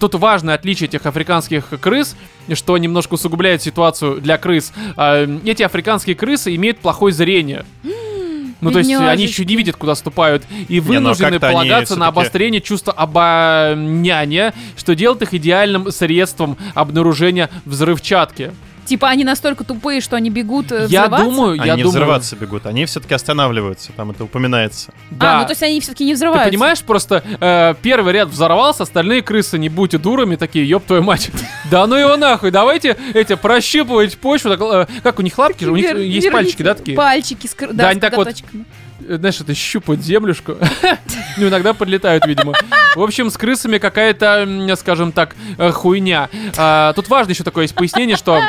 тут 0.00 0.14
важное 0.16 0.54
отличие 0.56 0.88
этих 0.88 1.06
африканских 1.06 1.68
крыс, 1.80 2.16
что 2.54 2.76
немножко 2.78 3.14
усугубляет 3.14 3.62
ситуацию 3.62 4.20
для 4.20 4.38
крыс. 4.38 4.72
Эти 4.96 5.62
африканские 5.62 6.16
крысы 6.16 6.54
имеют 6.56 6.78
плохое 6.78 7.14
зрение. 7.14 7.64
Ну, 8.60 8.70
то 8.70 8.78
есть 8.78 8.90
они 8.90 9.24
еще 9.24 9.44
не 9.44 9.56
видят, 9.56 9.76
куда 9.76 9.94
ступают, 9.94 10.44
и 10.68 10.80
ну, 10.80 10.86
вынуждены 10.86 11.38
полагаться 11.38 11.96
на 11.96 12.08
обострение 12.08 12.60
чувства 12.60 12.92
обоняния, 12.92 14.54
что 14.76 14.94
делает 14.94 15.22
их 15.22 15.34
идеальным 15.34 15.90
средством 15.90 16.56
обнаружения 16.74 17.50
взрывчатки. 17.64 18.52
Типа 18.86 19.08
они 19.08 19.24
настолько 19.24 19.64
тупые, 19.64 20.00
что 20.00 20.16
они 20.16 20.30
бегут 20.30 20.70
э, 20.72 20.86
Я 20.88 21.02
взрываться? 21.02 21.24
думаю, 21.26 21.52
Они 21.60 21.66
я 21.66 21.74
не 21.76 21.82
думаю, 21.82 21.88
взрываться 21.90 22.36
бегут, 22.36 22.66
они 22.66 22.86
все-таки 22.86 23.14
останавливаются, 23.14 23.92
там 23.92 24.12
это 24.12 24.24
упоминается. 24.24 24.92
да. 25.10 25.38
А, 25.38 25.40
ну 25.40 25.44
то 25.46 25.52
есть 25.52 25.62
они 25.62 25.80
все-таки 25.80 26.04
не 26.04 26.12
Ты 26.12 26.16
взрываются. 26.16 26.48
понимаешь, 26.50 26.82
просто 26.82 27.22
э, 27.40 27.74
первый 27.82 28.12
ряд 28.12 28.28
взорвался, 28.28 28.84
остальные 28.84 29.22
крысы, 29.22 29.58
не 29.58 29.68
будьте 29.68 29.98
дурами, 29.98 30.36
такие, 30.36 30.68
ёб 30.68 30.84
твою 30.86 31.02
мать. 31.02 31.30
Да 31.70 31.86
ну 31.88 31.96
его 31.96 32.16
нахуй, 32.16 32.50
давайте 32.52 32.96
эти 33.12 33.34
прощипывать 33.34 34.16
почву. 34.18 34.50
так, 34.56 34.60
э, 34.60 34.86
как 35.02 35.18
у 35.18 35.22
них 35.22 35.36
лапки 35.36 35.64
же, 35.64 35.72
у 35.72 35.76
них 35.76 35.86
Вер- 35.90 36.00
есть 36.00 36.30
пальчики, 36.30 36.62
да, 36.62 36.74
такие? 36.74 36.96
Пальчики, 36.96 37.48
Да, 37.60 37.66
да, 37.72 37.88
они 37.88 37.98
с 37.98 38.00
так 38.00 38.16
вот-. 38.16 38.28
Э, 39.08 39.16
Знаешь, 39.18 39.40
это 39.40 39.54
щупают 39.54 40.02
землюшку. 40.02 40.56
Ну, 41.38 41.48
иногда 41.48 41.74
подлетают, 41.74 42.24
видимо. 42.24 42.54
В 42.94 43.02
общем, 43.02 43.28
с 43.28 43.36
крысами 43.36 43.76
какая-то, 43.76 44.48
скажем 44.78 45.12
так, 45.12 45.36
э, 45.58 45.70
хуйня. 45.70 46.30
А, 46.56 46.94
Тут 46.94 47.10
важно 47.10 47.32
еще 47.32 47.44
такое 47.44 47.64
есть 47.64 47.74
пояснение, 47.74 48.16
что 48.16 48.40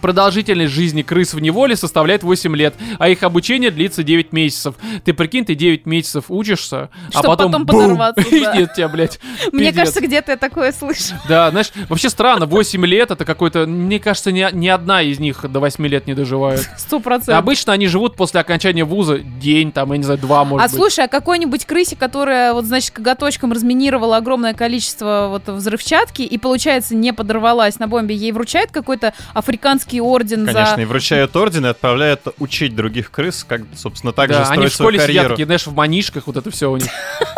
Продолжительность 0.00 0.72
жизни 0.72 1.02
крыс 1.02 1.34
в 1.34 1.40
неволе 1.40 1.76
составляет 1.76 2.22
8 2.22 2.56
лет, 2.56 2.74
а 2.98 3.08
их 3.08 3.22
обучение 3.22 3.70
длится 3.70 4.02
9 4.02 4.32
месяцев. 4.32 4.74
Ты 5.04 5.12
прикинь, 5.12 5.44
ты 5.44 5.54
9 5.54 5.86
месяцев 5.86 6.24
учишься, 6.28 6.90
а 7.08 7.10
Чтоб 7.10 7.26
потом, 7.26 7.52
потом 7.52 7.66
бум, 7.66 7.82
подорваться, 7.82 8.24
да. 8.30 8.56
нет 8.56 8.74
тебя, 8.74 8.88
блядь. 8.88 9.18
Мне 9.52 9.72
кажется, 9.72 10.00
где-то 10.00 10.32
я 10.32 10.36
такое 10.36 10.72
слышу. 10.72 11.14
Да, 11.28 11.50
знаешь, 11.50 11.70
вообще 11.88 12.08
странно, 12.08 12.46
8 12.46 12.86
лет 12.86 13.10
это 13.10 13.24
какой-то... 13.24 13.66
Мне 13.66 13.98
кажется, 13.98 14.32
ни, 14.32 14.46
ни 14.52 14.68
одна 14.68 15.02
из 15.02 15.18
них 15.18 15.44
до 15.50 15.60
8 15.60 15.86
лет 15.86 16.06
не 16.06 16.14
доживает. 16.14 16.68
Сто 16.78 17.00
процентов. 17.00 17.36
Обычно 17.36 17.72
они 17.72 17.86
живут 17.86 18.16
после 18.16 18.40
окончания 18.40 18.84
вуза 18.84 19.18
день, 19.18 19.72
там, 19.72 19.92
я 19.92 19.98
не 19.98 20.04
знаю, 20.04 20.18
два, 20.18 20.44
может 20.44 20.64
А 20.64 20.68
быть. 20.68 20.76
слушай, 20.76 21.04
а 21.04 21.08
какой-нибудь 21.08 21.64
крысе, 21.64 21.96
которая, 21.96 22.52
вот, 22.52 22.64
значит, 22.64 22.90
коготочком 22.92 23.52
разминировала 23.52 24.16
огромное 24.16 24.54
количество 24.54 25.26
вот 25.30 25.48
взрывчатки 25.54 26.22
и, 26.22 26.38
получается, 26.38 26.94
не 26.94 27.12
подорвалась 27.12 27.78
на 27.78 27.88
бомбе, 27.88 28.14
ей 28.14 28.32
вручает 28.32 28.70
какой-то 28.70 29.12
африканский 29.34 29.89
орден 29.98 30.44
Конечно, 30.46 30.76
за... 30.76 30.82
и 30.82 30.84
вручают 30.84 31.34
орден 31.34 31.66
и 31.66 31.68
отправляют 31.68 32.20
учить 32.38 32.76
других 32.76 33.10
крыс, 33.10 33.44
как, 33.44 33.62
собственно, 33.74 34.12
так 34.12 34.28
же 34.30 34.38
да, 34.38 34.42
они 34.50 34.66
в 34.66 34.72
строить 34.72 34.72
свою 34.74 34.90
школе 34.90 34.98
сидят 34.98 35.06
карьеру. 35.06 35.28
такие, 35.30 35.46
знаешь, 35.46 35.66
в 35.66 35.74
манишках, 35.74 36.26
вот 36.26 36.36
это 36.36 36.50
все 36.50 36.70
у 36.70 36.76
них. 36.76 36.90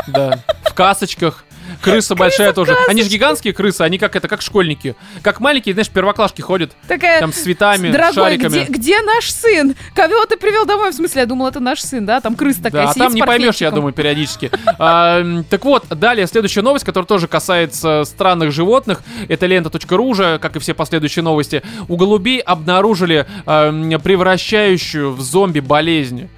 Да, 0.09 0.41
в 0.65 0.75
касочках. 0.75 1.45
Крыса 1.81 2.15
большая 2.15 2.53
тоже. 2.53 2.77
Они 2.89 3.03
же 3.03 3.09
гигантские 3.09 3.53
крысы, 3.53 3.83
они 3.83 3.99
как 3.99 4.17
это, 4.17 4.29
как 4.29 4.43
школьники. 4.43 4.95
Как 5.23 5.41
маленькие, 5.41 5.75
знаешь, 5.75 5.89
первоклашки 5.89 6.41
ходят. 6.41 6.73
Такая... 6.89 7.21
Там 7.21 7.33
с 7.33 7.37
цветами, 7.37 7.91
Дорогой, 7.91 8.15
шариками. 8.15 8.65
где, 8.65 8.65
где 8.65 9.03
наш 9.03 9.31
сын? 9.31 9.75
Кого 9.95 10.25
ты 10.27 10.37
привел 10.37 10.67
домой? 10.67 10.91
В 10.93 10.95
смысле, 10.95 11.23
я 11.23 11.27
думала, 11.27 11.49
это 11.49 11.61
наш 11.61 11.81
сын, 11.81 12.05
да? 12.05 12.21
Там 12.21 12.35
крыса 12.35 12.63
такая 12.63 12.85
Да, 12.85 12.91
а 12.91 12.93
сидит 12.93 13.03
там 13.05 13.13
с 13.13 13.15
не 13.15 13.23
поймешь, 13.23 13.57
я 13.57 13.71
думаю, 13.71 13.93
периодически. 13.93 14.51
А, 14.79 15.23
Так 15.51 15.65
вот, 15.65 15.87
далее 15.89 16.27
следующая 16.27 16.63
новость, 16.63 16.85
которая 16.85 17.07
тоже 17.07 17.29
касается 17.29 18.05
странных 18.05 18.53
животных. 18.53 19.03
Это 19.29 19.47
лента.ру 19.47 20.05
уже, 20.05 20.39
как 20.39 20.57
и 20.57 20.59
все 20.59 20.75
последующие 20.75 21.23
новости. 21.23 21.63
У 21.89 21.97
голубей 21.97 22.41
обнаружили 22.41 23.27
а, 23.47 23.71
превращающую 23.99 25.13
в 25.13 25.21
зомби 25.21 25.61
болезнь. 25.61 26.29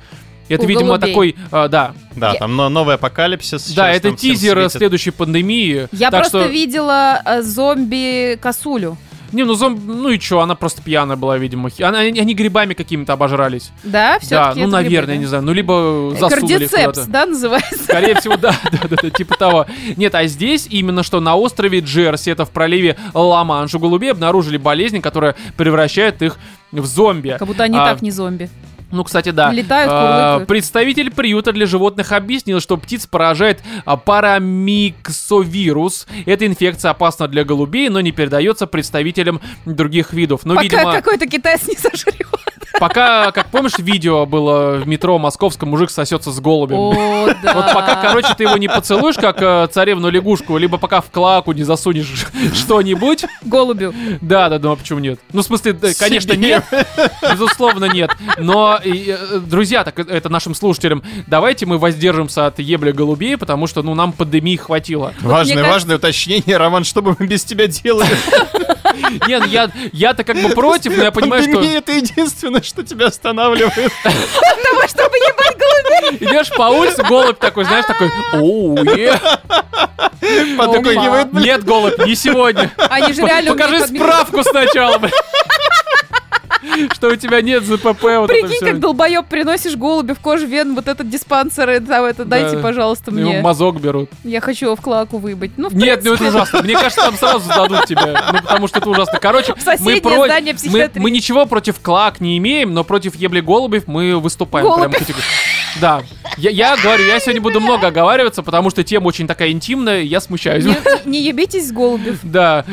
Это, 0.49 0.65
У 0.65 0.67
видимо, 0.69 0.89
голубей. 0.99 1.09
такой, 1.11 1.37
а, 1.51 1.69
да, 1.69 1.95
Да, 2.17 2.33
Я- 2.33 2.39
там 2.39 2.55
но- 2.57 2.69
новый 2.69 2.95
апокалипсис. 2.97 3.73
да, 3.73 3.91
это 3.91 4.13
тизер 4.13 4.57
светит. 4.59 4.73
следующей 4.73 5.11
пандемии. 5.11 5.89
Я 5.93 6.11
Так 6.11 6.21
просто 6.23 6.43
что- 6.45 6.49
видела 6.49 7.21
э, 7.25 7.43
зомби-косулю. 7.43 8.97
Не, 9.33 9.43
ну 9.43 9.55
зомби, 9.55 9.81
ну 9.85 10.11
и 10.11 10.19
чё, 10.21 10.39
она 10.41 10.55
просто 10.55 10.81
пьяная 10.81 11.17
была, 11.17 11.37
видимо. 11.39 11.69
Она, 11.81 11.99
они, 12.01 12.21
они 12.21 12.35
грибами 12.35 12.75
какими-то 12.75 13.15
обожрались. 13.15 13.73
Да, 13.83 14.21
все 14.21 14.37
да, 14.37 14.53
ну, 14.55 14.69
наверное, 14.69 15.17
не 15.17 15.27
знаю. 15.27 15.43
Ну, 15.43 15.53
либо 15.53 16.15
засунули 16.21 16.65
их 16.65 16.71
Кардицепс, 16.71 17.07
да, 17.09 17.27
называется? 17.27 17.83
Скорее 17.83 18.15
всего, 18.21 18.37
да, 18.37 18.55
да, 18.71 18.79
да, 18.89 18.97
да, 19.03 19.11
типа 19.11 19.35
того. 19.37 19.67
Нет, 19.97 20.15
а 20.15 20.25
здесь 20.27 20.69
именно 20.71 21.03
что 21.03 21.19
на 21.19 21.35
острове 21.35 21.81
Джерси, 21.81 22.31
это 22.31 22.45
в 22.45 22.51
проливе 22.51 22.97
Ла-Манш, 23.13 23.75
у 23.75 23.81
голубей 23.81 24.13
обнаружили 24.13 24.57
болезнь, 24.57 25.01
которая 25.01 25.35
превращает 25.57 26.23
их 26.23 26.37
в 26.71 26.87
зомби. 26.87 27.35
Как 27.37 27.49
будто 27.49 27.65
они 27.65 27.77
А, 27.77 27.87
так 27.93 28.03
не 28.03 28.13
зомби. 28.13 28.49
Ну, 28.91 29.05
кстати, 29.05 29.31
да. 29.31 29.53
Летают, 29.53 29.91
А, 29.93 30.01
курлыкают. 30.01 30.49
Представитель 30.49 31.11
приюта 31.11 31.53
для 31.53 31.67
животных 31.67 32.13
объяснил, 32.13 32.61
что 32.61 32.77
птиц 32.77 33.07
поражает 33.07 33.63
а, 33.85 33.97
парамиксовирус. 33.97 36.07
Эта 36.27 36.47
инфекция 36.47 36.91
опасна 36.93 37.29
для 37.29 37.45
голубей, 37.45 37.89
но 37.89 38.01
не 38.01 38.13
передается 38.13 38.67
представителям 38.67 39.41
других 39.65 40.13
видов. 40.13 40.43
Но, 40.45 40.55
Пока 40.55 40.63
видимо... 40.63 40.93
какой-то 40.93 41.27
китаец 41.27 41.67
не 41.67 41.77
сожрет. 41.77 42.27
Пока, 42.79 43.31
как 43.33 43.51
помнишь, 43.51 43.79
видео 43.79 44.27
было 44.27 44.79
в 44.79 44.87
метро 44.87 45.19
московском, 45.19 45.71
мужик 45.71 45.91
сосется 45.91 46.31
с 46.33 46.41
голубем. 46.41 46.77
О, 46.77 47.29
да. 47.43 47.55
Вот 47.55 47.73
пока, 47.73 47.97
короче, 47.97 48.35
ты 48.37 48.45
его 48.45 48.57
не 48.57 48.69
поцелуешь, 48.69 49.17
как 49.17 49.41
э, 49.41 49.69
царевну 49.71 50.11
лягушку, 50.11 50.57
либо 50.57 50.79
пока 50.79 51.01
в 51.01 51.11
клаку 51.11 51.53
не 51.53 51.63
засунешь 51.63 52.27
что-нибудь. 52.55 53.25
Голубю. 53.43 53.95
Да, 54.21 54.49
да, 54.49 54.59
ну 54.59 54.73
а 54.73 54.77
почему 54.77 54.99
нет? 54.99 55.21
Ну, 55.33 55.43
в 55.43 55.45
смысле, 55.45 55.73
да, 55.73 55.89
конечно, 55.99 56.33
нет. 56.33 56.65
Безусловно, 57.23 57.87
нет. 57.87 58.11
Но, 58.39 58.81
и, 58.83 59.17
э, 59.19 59.39
друзья, 59.39 59.85
так 59.85 59.99
это 59.99 60.29
нашим 60.29 60.55
слушателям, 60.55 61.03
давайте 61.27 61.67
мы 61.67 61.79
воздержимся 61.79 62.47
от 62.47 62.59
ебля 62.59 62.93
голубей, 62.93 63.37
потому 63.37 63.67
что, 63.67 63.83
ну, 63.83 63.95
нам 63.95 64.13
пандемии 64.13 64.57
хватило. 64.57 65.15
Важное, 65.21 65.65
важное 65.65 65.97
уточнение, 65.97 66.57
Роман, 66.57 66.85
что 66.85 67.03
бы 67.03 67.17
мы 67.19 67.27
без 67.27 67.45
тебя 67.45 67.67
делали? 67.67 68.09
Не, 69.29 69.39
ну 69.39 69.47
я, 69.47 69.71
я-то 69.93 70.25
как 70.25 70.37
бы 70.37 70.51
против, 70.51 70.97
но 70.97 71.05
я 71.05 71.11
понимаю, 71.11 71.43
что 71.43 71.53
Пандемия 71.53 71.79
это 71.79 71.93
единственное, 71.93 72.63
что 72.63 72.83
тебя 72.83 73.07
останавливает. 73.07 73.93
Того, 74.03 74.89
чтобы 74.89 75.17
ебать 75.17 75.57
голубей. 75.59 76.29
идешь 76.29 76.51
по 76.51 76.65
улице, 76.65 77.03
голубь 77.03 77.39
такой, 77.39 77.65
знаешь, 77.65 77.87
такой, 77.87 78.11
оу, 78.35 78.77
е». 78.97 79.19
Подоконивает, 80.57 81.31
блин. 81.31 81.45
Нет, 81.45 81.65
голубь, 81.65 81.99
не 82.07 82.15
сегодня. 82.15 82.73
Они 82.77 83.13
же 83.13 83.23
реально 83.23 83.53
Покажи 83.53 83.87
справку 83.87 84.43
сначала, 84.43 84.99
блин. 84.99 85.13
Что 86.93 87.09
у 87.09 87.17
тебя 87.17 87.41
нет 87.43 87.65
ЗПП, 87.65 88.03
вот 88.03 88.29
Прикинь, 88.29 88.59
как 88.61 88.81
долбоеб 88.81 89.27
приносишь 89.27 89.77
голубя 89.77 90.15
в 90.15 90.21
кожу 90.21 90.47
вен, 90.47 90.75
вот 90.75 90.89
этот 90.89 91.09
диспансер, 91.09 91.81
там 91.87 92.05
это, 92.05 92.25
дайте, 92.25 92.57
Да. 92.57 92.63
пожалуйста, 92.63 93.11
Ему 93.11 93.21
мне. 93.31 93.41
мазок 93.41 93.81
берут. 93.81 94.11
Я 94.25 94.41
хочу 94.41 94.67
его 94.67 94.77
в 94.77 94.81
клаку 94.81 95.19
выебать. 95.19 95.53
Ну, 95.57 95.69
в 95.69 95.75
Нет, 95.77 96.03
ну 96.05 96.15
это 96.15 96.25
ужасно. 96.25 96.63
Мне 96.63 96.75
кажется, 96.75 97.03
там 97.03 97.17
сразу 97.17 97.41
сдадут 97.41 97.87
тебя. 97.87 98.31
Ну, 98.33 98.39
потому 98.43 98.69
что 98.69 98.79
это 98.79 98.89
ужасно. 98.91 99.19
Короче, 99.19 99.55
мы, 99.81 100.01
про- 100.01 100.27
мы, 100.67 100.91
мы 100.97 101.11
ничего 101.11 101.47
против 101.47 101.81
клак 101.81 102.21
не 102.21 102.39
имеем, 102.39 102.75
но 102.75 102.85
против 102.85 103.15
ебли 103.17 103.41
голубев 103.41 103.87
мы 103.87 104.19
выступаем. 104.19 104.67
Голубев. 104.67 105.07
Прям. 105.07 105.19
Да. 105.81 106.03
Я, 106.37 106.51
я 106.51 106.77
говорю, 106.77 107.05
я 107.05 107.19
сегодня 107.21 107.41
буду 107.41 107.61
много 107.61 107.89
оговариваться, 107.89 108.43
потому 108.43 108.71
что 108.71 108.85
тема 108.85 109.07
очень 109.09 109.27
такая 109.27 109.51
интимная, 109.51 110.03
я 110.03 110.21
смущаюсь. 110.21 110.65
Не, 110.65 110.77
не 111.05 111.23
ебитесь 111.23 111.69
с 111.69 111.73
голубев. 111.73 112.19
Да. 112.23 112.65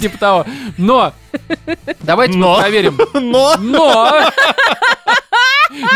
Типа 0.00 0.18
того. 0.18 0.46
Но 0.78 1.12
давайте 2.00 2.34
мы 2.34 2.40
Но. 2.40 2.58
проверим. 2.60 2.98
Но! 3.14 3.56
Но 3.58 4.30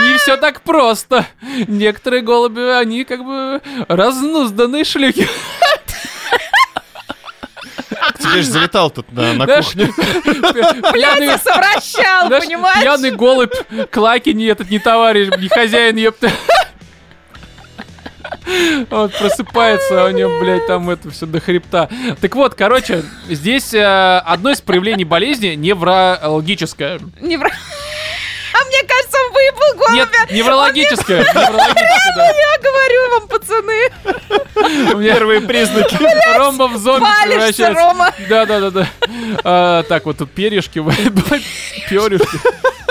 не 0.03 0.17
все 0.19 0.37
так 0.37 0.61
просто. 0.61 1.27
Некоторые 1.67 2.23
голуби, 2.23 2.61
они 2.61 3.05
как 3.05 3.25
бы 3.25 3.61
разнузданные 3.89 4.85
шлюхи. 4.85 5.29
К 8.13 8.19
тебе 8.19 8.43
же 8.43 8.51
залетал 8.51 8.91
тут 8.91 9.11
на, 9.13 9.33
на 9.33 9.45
Знаешь, 9.45 9.65
кухню. 9.67 9.93
пьяный, 10.93 11.39
совращал, 11.39 12.29
понимаешь? 12.29 12.81
пьяный 12.83 13.11
голубь, 13.11 13.55
клаки 13.91 14.35
не 14.35 14.45
этот, 14.45 14.71
не 14.71 14.79
товарищ, 14.79 15.29
не 15.39 15.49
хозяин, 15.49 15.97
ёпта. 15.97 16.31
Вот, 18.91 19.17
просыпается, 19.19 20.03
а 20.05 20.07
у 20.07 20.11
него, 20.11 20.39
блядь, 20.41 20.67
там 20.67 20.89
это 20.91 21.11
все 21.11 21.27
до 21.27 21.41
хребта. 21.41 21.89
Так 22.21 22.35
вот, 22.35 22.55
короче, 22.55 23.03
здесь 23.29 23.73
э, 23.75 24.19
одно 24.25 24.51
из 24.51 24.61
проявлений 24.61 25.05
болезни 25.05 25.49
неврологическое. 25.49 27.01
Не 27.21 27.37
вра- 27.37 27.51
А 27.51 28.65
мне 28.67 28.83
кажется, 28.87 29.19
он 29.27 29.33
выебал 29.33 29.79
голубя. 29.79 29.95
Нет, 29.95 30.31
неврологическое. 30.33 31.21
неврологическое, 31.21 32.15
да. 32.17 32.27
Я 32.27 32.59
говорю 32.63 33.11
вам, 33.11 33.29
пацаны, 33.29 34.95
У 34.95 34.99
меня 34.99 35.15
Первые 35.15 35.41
признаки. 35.41 35.99
Ромба 36.37 36.69
в 36.69 36.77
зомби 36.77 37.07
превращается. 37.25 37.83
Рома. 37.83 38.13
Да, 38.29 38.47
да, 38.47 38.61
да, 38.61 38.71
да. 38.71 38.89
А, 39.43 39.83
так, 39.85 40.05
вот 40.07 40.19
тут 40.19 40.31
перьишки, 40.31 40.83
перышки. 41.89 42.39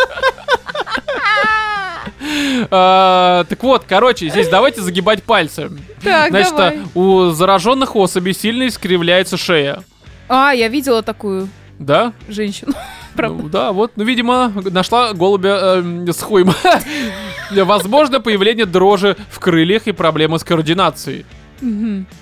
А, 2.71 3.43
так 3.45 3.61
вот, 3.63 3.83
короче, 3.87 4.29
здесь 4.29 4.47
давайте 4.49 4.81
загибать 4.81 5.23
пальцы. 5.23 5.69
Так, 6.03 6.29
Значит, 6.29 6.53
а, 6.57 6.73
у 6.95 7.29
зараженных 7.31 7.95
особей 7.95 8.33
сильно 8.33 8.67
искривляется 8.67 9.37
шея. 9.37 9.83
А, 10.29 10.51
я 10.51 10.67
видела 10.67 11.01
такую 11.03 11.49
Да? 11.79 12.13
женщину. 12.29 12.73
Правда. 13.15 13.43
Ну, 13.43 13.49
да, 13.49 13.71
вот, 13.71 13.91
ну, 13.95 14.03
видимо, 14.03 14.51
нашла 14.71 15.13
голубя 15.13 15.77
эм, 15.77 16.07
с 16.11 16.21
хуем. 16.21 16.53
Возможно, 17.51 18.19
появление 18.19 18.65
дрожи 18.65 19.15
в 19.29 19.39
крыльях 19.39 19.87
и 19.87 19.91
проблемы 19.91 20.39
с 20.39 20.43
координацией. 20.43 21.25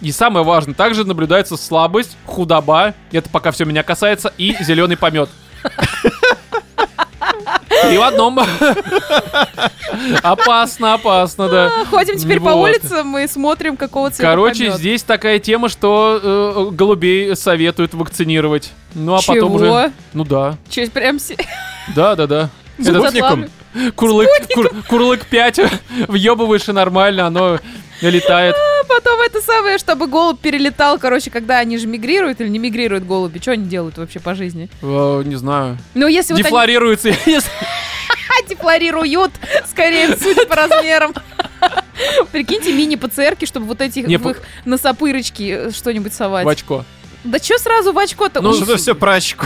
И 0.01 0.11
самое 0.11 0.45
важное, 0.45 0.75
также 0.75 1.03
наблюдается 1.03 1.57
слабость, 1.57 2.15
худоба, 2.25 2.93
это 3.11 3.27
пока 3.29 3.51
все 3.51 3.65
меня 3.65 3.81
касается, 3.81 4.31
и 4.37 4.55
зеленый 4.61 4.97
помет. 4.97 5.29
И 7.89 7.97
в 7.97 8.01
одном. 8.01 8.39
Опасно, 10.23 10.93
опасно, 10.93 11.49
да. 11.49 11.69
А, 11.81 11.85
Ходим 11.85 12.17
теперь 12.17 12.39
по 12.39 12.53
Вот. 12.53 12.69
улицам 12.69 13.17
и 13.17 13.27
смотрим, 13.27 13.77
какого 13.77 14.09
цвета 14.09 14.29
Короче, 14.29 14.71
здесь 14.71 15.03
такая 15.03 15.39
тема, 15.39 15.69
что 15.69 16.19
э, 16.21 16.75
голубей 16.75 17.35
советуют 17.35 17.93
вакцинировать. 17.93 18.71
Ну 18.93 19.15
а 19.15 19.19
потом 19.25 19.55
уже. 19.55 19.91
Ну 20.13 20.23
да. 20.23 20.57
Чё, 20.69 20.89
прям 20.89 21.17
Да, 21.95 22.15
да, 22.15 22.27
да. 22.27 22.49
Затлавлю. 22.77 23.49
Курлык, 23.95 24.29
кур- 24.53 24.71
курлык 24.89 25.25
5 25.25 25.59
въебываешь 26.07 26.67
и 26.67 26.71
нормально, 26.71 27.27
оно 27.27 27.59
летает. 28.01 28.55
А 28.55 28.83
потом 28.85 29.21
это 29.21 29.41
самое, 29.41 29.77
чтобы 29.77 30.07
голубь 30.07 30.39
перелетал, 30.39 30.97
короче, 30.99 31.29
когда 31.29 31.59
они 31.59 31.77
же 31.77 31.87
мигрируют 31.87 32.41
или 32.41 32.47
не 32.47 32.59
мигрируют 32.59 33.05
голуби, 33.05 33.39
что 33.39 33.51
они 33.51 33.65
делают 33.65 33.97
вообще 33.97 34.19
по 34.19 34.35
жизни? 34.35 34.69
Э, 34.81 35.23
Не 35.25 35.35
знаю. 35.35 35.77
Ну, 35.93 36.07
если 36.07 36.33
вот 36.33 36.39
они 36.39 36.43
Дефлорируется. 36.43 37.09
если- 37.25 37.49
декларируют, 38.49 39.31
скорее, 39.69 40.15
судя 40.17 40.45
по 40.45 40.55
размерам. 40.55 41.13
Прикиньте, 42.31 42.73
мини-ПЦРки, 42.73 43.45
чтобы 43.45 43.67
вот 43.67 43.81
эти 43.81 43.99
Не, 43.99 44.17
в 44.17 44.27
их 44.29 44.41
носопырочки 44.65 45.67
э, 45.67 45.71
что-нибудь 45.71 46.13
совать. 46.13 46.45
В 46.45 46.49
очко. 46.49 46.83
Да 47.23 47.37
что 47.37 47.57
сразу 47.59 47.93
в 47.93 47.99
очко-то? 47.99 48.41
Ну, 48.41 48.53
Что-то 48.53 48.77
все 48.77 48.95
про 48.95 49.13
очко. 49.13 49.45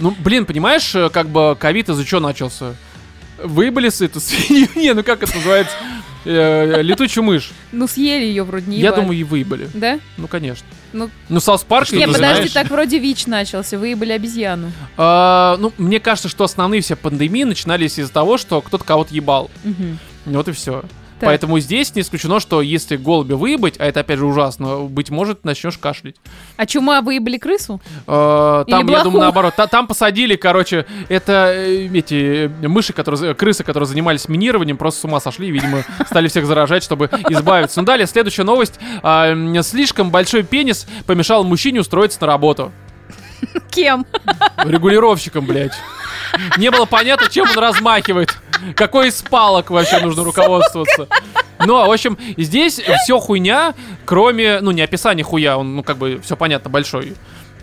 Ну, 0.00 0.14
блин, 0.18 0.46
понимаешь, 0.46 0.94
э, 0.94 1.10
как 1.10 1.28
бы 1.28 1.54
ковид 1.58 1.88
из-за 1.90 2.04
чего 2.06 2.20
начался? 2.20 2.74
Выебали 3.46 3.88
с 3.88 4.00
эту 4.00 4.20
свинью? 4.20 4.68
Не, 4.74 4.94
ну 4.94 5.02
как 5.02 5.22
это 5.22 5.34
называется? 5.34 5.74
Э, 6.24 6.82
Летучую 6.82 7.22
мышь. 7.24 7.52
ну, 7.70 7.86
съели 7.86 8.24
ее 8.24 8.42
вроде 8.42 8.66
не 8.68 8.80
Я 8.80 8.90
думаю, 8.92 9.16
и 9.18 9.22
выебали. 9.22 9.68
Да? 9.72 10.00
Ну, 10.16 10.26
конечно. 10.26 10.66
Ну- 10.92 11.08
Ну, 11.28 11.38
Саус 11.40 11.62
Парк... 11.62 11.92
Не, 11.92 12.06
подожди, 12.08 12.48
так 12.48 12.68
вроде 12.70 12.98
ВИЧ 12.98 13.26
начался, 13.26 13.78
выебали 13.78 14.12
обезьяну. 14.12 14.72
А, 14.96 15.56
ну, 15.60 15.72
мне 15.78 16.00
кажется, 16.00 16.28
что 16.28 16.42
основные 16.44 16.80
все 16.80 16.96
пандемии 16.96 17.44
начинались 17.44 17.98
из-за 17.98 18.12
того, 18.12 18.38
что 18.38 18.60
кто-то 18.60 18.82
кого-то 18.84 19.14
ебал. 19.14 19.50
Вот 20.24 20.48
и 20.48 20.52
все. 20.52 20.82
Так. 21.18 21.28
Поэтому 21.30 21.58
здесь 21.60 21.94
не 21.94 22.02
исключено, 22.02 22.40
что 22.40 22.60
если 22.60 22.96
голуби 22.96 23.32
выебать, 23.32 23.76
а 23.78 23.86
это 23.86 24.00
опять 24.00 24.18
же 24.18 24.26
ужасно, 24.26 24.80
быть 24.80 25.08
может, 25.08 25.46
начнешь 25.46 25.78
кашлять. 25.78 26.16
А 26.58 26.66
чума 26.66 27.00
выебали 27.00 27.38
крысу? 27.38 27.80
Э, 28.06 28.64
Или 28.66 28.70
Там, 28.70 28.80
я 28.80 28.84
блоху. 28.86 29.04
думаю, 29.04 29.20
наоборот. 29.22 29.54
Та- 29.56 29.66
Там 29.66 29.86
посадили, 29.86 30.36
короче, 30.36 30.84
это 31.08 31.52
э, 31.56 31.88
эти 31.94 32.50
э, 32.62 32.68
мыши, 32.68 32.92
которые, 32.92 33.18
за- 33.18 33.34
крысы, 33.34 33.64
которые 33.64 33.86
занимались 33.86 34.28
минированием, 34.28 34.76
просто 34.76 35.00
с 35.00 35.04
ума 35.04 35.18
сошли, 35.20 35.50
видимо, 35.50 35.84
стали 36.06 36.28
всех 36.28 36.44
заражать, 36.44 36.82
чтобы 36.84 37.06
избавиться. 37.30 37.80
Ну, 37.80 37.86
далее, 37.86 38.06
следующая 38.06 38.44
новость. 38.44 38.74
М, 39.02 39.62
Слишком 39.62 40.10
большой 40.10 40.42
пенис 40.42 40.86
помешал 41.06 41.44
мужчине 41.44 41.80
устроиться 41.80 42.18
на 42.20 42.26
работу. 42.26 42.72
Кем? 43.70 44.04
Регулировщиком, 44.64 45.46
блядь. 45.46 45.72
Не 46.58 46.70
было 46.70 46.84
понятно, 46.86 47.28
чем 47.30 47.46
он 47.48 47.58
размахивает. 47.58 48.36
Какой 48.74 49.08
из 49.08 49.22
палок 49.22 49.70
вообще 49.70 50.00
нужно 50.00 50.24
руководствоваться. 50.24 51.08
Ну, 51.64 51.86
в 51.86 51.90
общем, 51.90 52.18
здесь 52.36 52.80
все 53.04 53.18
хуйня, 53.18 53.74
кроме, 54.04 54.60
ну, 54.60 54.70
не 54.70 54.82
описание 54.82 55.24
хуя, 55.24 55.56
он, 55.56 55.76
ну, 55.76 55.82
как 55.82 55.96
бы, 55.96 56.20
все 56.22 56.36
понятно, 56.36 56.70
большой. 56.70 57.14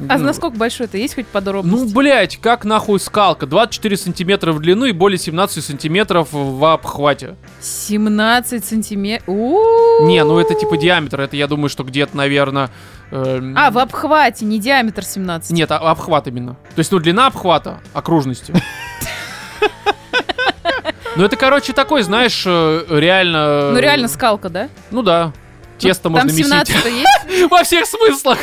А 0.10 0.18
Ну, 0.18 0.26
насколько 0.26 0.58
большой 0.58 0.88
это? 0.88 0.98
Есть 0.98 1.16
хоть 1.16 1.28
подробности? 1.28 1.86
Ну, 1.86 1.94
блядь, 1.94 2.38
как 2.38 2.66
нахуй 2.66 3.00
скалка? 3.00 3.46
24 3.46 3.96
сантиметра 3.98 4.52
в 4.52 4.60
длину 4.60 4.86
и 4.86 4.92
более 4.92 5.20
17 5.20 5.64
сантиметров 5.64 6.30
в 6.32 6.66
обхвате. 6.66 7.36
17 7.62 8.66
сантиметров. 8.66 9.28
Не, 9.28 10.24
ну 10.24 10.40
это 10.40 10.56
типа 10.56 10.78
диаметр, 10.78 11.22
это 11.22 11.36
я 11.36 11.48
думаю, 11.48 11.70
что 11.70 11.84
где-то, 11.84 12.18
наверное... 12.18 12.72
А, 13.12 13.70
в 13.70 13.78
обхвате, 13.78 14.46
не 14.46 14.58
диаметр 14.60 15.04
17. 15.06 15.52
Нет, 15.52 15.72
а- 15.72 15.78
обхват 15.78 16.28
именно. 16.28 16.54
То 16.76 16.80
есть, 16.80 16.92
ну, 16.92 16.98
длина 16.98 17.28
обхвата 17.28 17.80
окружности. 17.94 18.54
Ну, 21.16 21.24
это, 21.24 21.36
короче, 21.36 21.74
такой, 21.74 22.02
знаешь, 22.02 22.44
э, 22.46 22.86
реально... 22.90 23.72
Ну 23.72 23.80
реально 23.80 24.08
скалка, 24.08 24.50
да? 24.50 24.70
Ну 24.90 25.04
да. 25.04 25.32
Тесто 25.78 26.04
Там 26.04 26.14
можно 26.14 26.28
месить. 26.28 26.46
17 26.46 26.76
есть? 26.86 27.52
Во 27.52 27.64
всех 27.64 27.86
смыслах. 27.86 28.40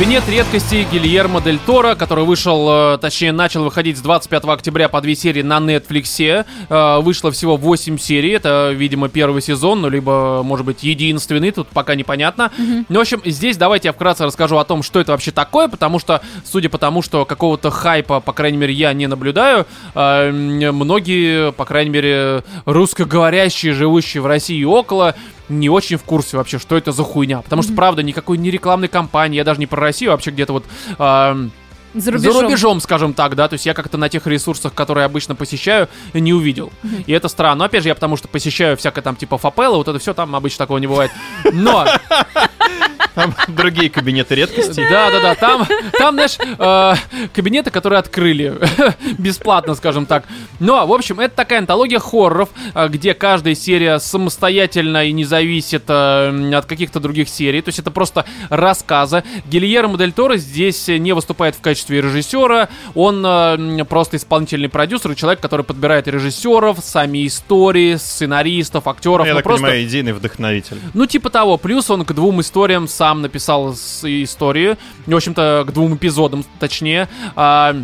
Кабинет 0.00 0.26
редкостей 0.30 0.86
Гильермо 0.90 1.42
Дель 1.42 1.58
Торо, 1.58 1.94
который 1.94 2.24
вышел, 2.24 2.94
э, 2.94 2.98
точнее, 2.98 3.32
начал 3.32 3.64
выходить 3.64 3.98
с 3.98 4.00
25 4.00 4.54
октября 4.54 4.88
по 4.88 5.02
две 5.02 5.14
серии 5.14 5.42
на 5.42 5.58
Netflix. 5.58 6.46
Э, 6.70 7.00
Вышло 7.02 7.30
всего 7.30 7.58
8 7.58 7.98
серий. 7.98 8.30
Это, 8.30 8.70
видимо, 8.74 9.10
первый 9.10 9.42
сезон, 9.42 9.82
ну, 9.82 9.90
либо, 9.90 10.40
может 10.42 10.64
быть, 10.64 10.82
единственный. 10.84 11.50
Тут 11.50 11.68
пока 11.68 11.96
непонятно. 11.96 12.50
Ну, 12.88 12.98
в 12.98 13.02
общем, 13.02 13.20
здесь 13.26 13.58
давайте 13.58 13.88
я 13.88 13.92
вкратце 13.92 14.24
расскажу 14.24 14.56
о 14.56 14.64
том, 14.64 14.82
что 14.82 15.00
это 15.00 15.12
вообще 15.12 15.32
такое, 15.32 15.68
потому 15.68 15.98
что, 15.98 16.22
судя 16.50 16.70
по 16.70 16.78
тому, 16.78 17.02
что 17.02 17.26
какого-то 17.26 17.68
хайпа, 17.68 18.20
по 18.20 18.32
крайней 18.32 18.56
мере, 18.56 18.72
я 18.72 18.94
не 18.94 19.06
наблюдаю, 19.06 19.66
э, 19.94 20.00
м, 20.00 20.76
многие, 20.76 21.52
по 21.52 21.66
крайней 21.66 21.90
мере, 21.90 22.42
русскоговорящие, 22.64 23.74
живущие 23.74 24.22
в 24.22 24.26
России 24.26 24.60
и 24.60 24.64
около, 24.64 25.14
не 25.50 25.68
очень 25.68 25.96
в 25.96 26.04
курсе 26.04 26.36
вообще, 26.36 26.58
что 26.58 26.76
это 26.76 26.92
за 26.92 27.02
хуйня. 27.02 27.42
Потому 27.42 27.62
что, 27.62 27.72
правда, 27.74 28.02
никакой 28.02 28.38
не 28.38 28.50
рекламной 28.50 28.88
кампании, 28.88 29.36
я 29.36 29.44
даже 29.44 29.60
не 29.60 29.66
про 29.66 29.80
Россию, 29.80 30.10
а 30.10 30.14
вообще 30.14 30.30
где-то 30.30 30.52
вот... 30.52 30.64
эм, 30.98 31.52
За 31.94 32.12
рубежом. 32.12 32.32
за 32.32 32.40
рубежом, 32.42 32.80
скажем 32.80 33.14
так, 33.14 33.34
да, 33.34 33.48
то 33.48 33.54
есть 33.54 33.66
я 33.66 33.74
как-то 33.74 33.98
на 33.98 34.08
тех 34.08 34.26
ресурсах, 34.26 34.74
которые 34.74 35.04
обычно 35.04 35.34
посещаю, 35.34 35.88
не 36.14 36.32
увидел. 36.32 36.72
И 37.06 37.12
это 37.12 37.28
странно. 37.28 37.56
Но 37.56 37.64
опять 37.64 37.82
же, 37.82 37.88
я 37.88 37.94
потому 37.94 38.16
что 38.16 38.28
посещаю 38.28 38.76
всякое 38.76 39.02
там 39.02 39.16
типа 39.16 39.38
фапелла, 39.38 39.76
вот 39.76 39.88
это 39.88 39.98
все, 39.98 40.14
там 40.14 40.34
обычно 40.36 40.64
такого 40.64 40.78
не 40.78 40.86
бывает. 40.86 41.10
Но, 41.52 41.86
Там 43.14 43.34
другие 43.48 43.90
кабинеты 43.90 44.34
редкостей. 44.34 44.88
да, 44.88 45.10
да, 45.10 45.20
да, 45.20 45.34
там, 45.34 45.66
там, 45.98 46.14
знаешь, 46.14 46.38
э, 46.38 47.26
кабинеты, 47.34 47.70
которые 47.70 47.98
открыли 47.98 48.56
бесплатно, 49.18 49.74
скажем 49.74 50.06
так. 50.06 50.24
Но, 50.60 50.86
в 50.86 50.92
общем, 50.92 51.18
это 51.20 51.34
такая 51.34 51.58
антология 51.58 51.98
хорроров, 51.98 52.50
э, 52.74 52.88
где 52.88 53.14
каждая 53.14 53.54
серия 53.54 53.98
самостоятельно 53.98 55.04
и 55.04 55.12
не 55.12 55.24
зависит 55.24 55.84
э, 55.88 56.54
от 56.54 56.66
каких-то 56.66 57.00
других 57.00 57.28
серий. 57.28 57.60
То 57.62 57.68
есть 57.70 57.80
это 57.80 57.90
просто 57.90 58.24
рассказы. 58.48 59.24
Гильермо 59.46 59.98
Дель 59.98 60.12
Торо 60.12 60.36
здесь 60.36 60.86
не 60.88 61.12
выступает 61.12 61.56
в 61.56 61.60
качестве 61.60 61.79
режиссера, 61.88 62.68
он 62.94 63.24
э, 63.24 63.84
просто 63.84 64.16
исполнительный 64.16 64.68
продюсер, 64.68 65.12
и 65.12 65.16
человек, 65.16 65.40
который 65.40 65.64
подбирает 65.64 66.08
режиссеров, 66.08 66.78
сами 66.80 67.26
истории, 67.26 67.96
сценаристов, 67.96 68.86
актеров. 68.86 69.26
Я 69.26 69.32
ну, 69.32 69.38
так 69.38 69.44
просто... 69.44 69.62
понимаю, 69.62 69.84
идейный 69.84 70.12
вдохновитель. 70.12 70.78
Ну, 70.94 71.06
типа 71.06 71.30
того. 71.30 71.56
Плюс 71.56 71.90
он 71.90 72.04
к 72.04 72.12
двум 72.12 72.40
историям 72.40 72.88
сам 72.88 73.22
написал 73.22 73.72
историю. 73.72 74.76
В 75.06 75.14
общем-то, 75.14 75.64
к 75.66 75.72
двум 75.72 75.96
эпизодам, 75.96 76.44
точнее. 76.58 77.08
А, 77.36 77.76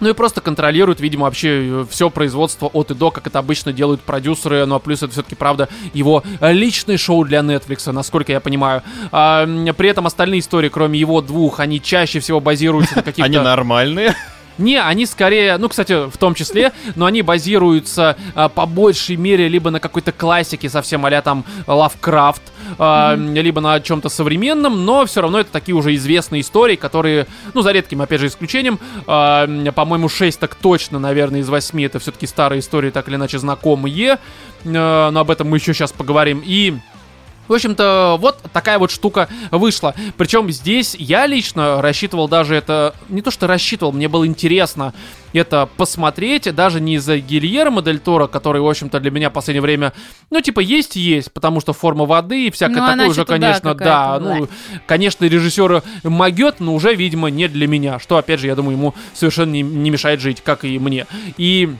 ну 0.00 0.08
и 0.08 0.12
просто 0.12 0.40
контролирует, 0.40 1.00
видимо, 1.00 1.24
вообще 1.24 1.86
все 1.90 2.10
производство 2.10 2.66
от 2.66 2.90
и 2.90 2.94
до, 2.94 3.10
как 3.10 3.26
это 3.26 3.38
обычно 3.38 3.72
делают 3.72 4.00
продюсеры. 4.00 4.66
Ну 4.66 4.74
а 4.74 4.78
плюс 4.78 5.02
это 5.02 5.12
все-таки, 5.12 5.34
правда, 5.34 5.68
его 5.92 6.22
личное 6.40 6.98
шоу 6.98 7.24
для 7.24 7.40
Netflix, 7.40 7.90
насколько 7.92 8.32
я 8.32 8.40
понимаю. 8.40 8.82
А, 9.12 9.46
при 9.76 9.88
этом 9.88 10.06
остальные 10.06 10.40
истории, 10.40 10.68
кроме 10.68 10.98
его 10.98 11.20
двух, 11.20 11.60
они 11.60 11.80
чаще 11.80 12.20
всего 12.20 12.40
базируются 12.40 12.96
на 12.96 13.02
каких-то... 13.04 13.24
Они 13.24 13.38
нормальные. 13.38 14.14
Не, 14.58 14.80
они 14.82 15.06
скорее, 15.06 15.56
ну, 15.58 15.68
кстати, 15.68 16.08
в 16.08 16.16
том 16.16 16.34
числе, 16.34 16.72
но 16.94 17.06
они 17.06 17.22
базируются 17.22 18.16
а, 18.34 18.48
по 18.48 18.66
большей 18.66 19.16
мере 19.16 19.48
либо 19.48 19.70
на 19.70 19.80
какой-то 19.80 20.12
классике 20.12 20.68
совсем 20.68 21.04
а 21.04 21.22
там 21.22 21.44
Лавкрафт, 21.66 22.42
а, 22.78 23.14
либо 23.14 23.60
на 23.60 23.80
чем-то 23.80 24.08
современном, 24.08 24.84
но 24.84 25.06
все 25.06 25.20
равно 25.20 25.40
это 25.40 25.52
такие 25.52 25.74
уже 25.74 25.94
известные 25.94 26.40
истории, 26.40 26.76
которые, 26.76 27.26
ну, 27.54 27.62
за 27.62 27.72
редким, 27.72 28.02
опять 28.02 28.20
же, 28.20 28.26
исключением, 28.26 28.78
м, 29.06 29.72
по-моему, 29.72 30.08
6 30.08 30.40
так 30.40 30.54
точно, 30.54 30.98
наверное, 30.98 31.40
из 31.40 31.48
8 31.48 31.84
это 31.84 31.98
все-таки 31.98 32.26
старые 32.26 32.60
истории, 32.60 32.90
так 32.90 33.08
или 33.08 33.16
иначе 33.16 33.38
знакомые, 33.38 34.18
А, 34.64 35.10
но 35.10 35.20
об 35.20 35.30
этом 35.30 35.48
мы 35.48 35.58
еще 35.58 35.74
сейчас 35.74 35.92
поговорим. 35.92 36.42
И 36.44 36.74
в 37.48 37.52
общем-то, 37.52 38.16
вот 38.20 38.38
такая 38.52 38.78
вот 38.78 38.90
штука 38.90 39.28
вышла. 39.50 39.94
Причем 40.16 40.50
здесь 40.50 40.94
я 40.98 41.26
лично 41.26 41.80
рассчитывал 41.82 42.28
даже 42.28 42.54
это... 42.54 42.94
Не 43.08 43.22
то, 43.22 43.30
что 43.30 43.46
рассчитывал, 43.46 43.92
мне 43.92 44.08
было 44.08 44.26
интересно 44.26 44.92
это 45.38 45.68
посмотреть, 45.76 46.54
даже 46.54 46.80
не 46.80 46.94
из-за 46.94 47.18
Гильермо 47.18 47.82
Дель 47.82 47.98
Торо, 47.98 48.26
который, 48.26 48.60
в 48.60 48.68
общем-то, 48.68 49.00
для 49.00 49.10
меня 49.10 49.30
в 49.30 49.32
последнее 49.32 49.62
время, 49.62 49.92
ну, 50.30 50.40
типа, 50.40 50.60
есть-есть, 50.60 51.32
потому 51.32 51.60
что 51.60 51.72
форма 51.72 52.04
воды 52.04 52.46
и 52.46 52.50
всякое 52.50 52.80
Ну, 52.80 52.86
такое 52.86 53.08
уже, 53.08 53.24
да, 53.24 53.32
конечно, 53.32 53.74
да, 53.74 54.18
какая-то, 54.18 54.24
ну, 54.24 54.48
конечно, 54.86 55.24
режиссер 55.24 55.82
могет, 56.04 56.60
но 56.60 56.74
уже, 56.74 56.94
видимо, 56.94 57.28
не 57.28 57.48
для 57.48 57.66
меня, 57.66 57.98
что, 57.98 58.16
опять 58.16 58.40
же, 58.40 58.46
я 58.46 58.54
думаю, 58.54 58.76
ему 58.76 58.94
совершенно 59.14 59.52
не, 59.52 59.62
не 59.62 59.90
мешает 59.90 60.20
жить, 60.20 60.40
как 60.42 60.64
и 60.64 60.78
мне. 60.78 61.06
И 61.36 61.74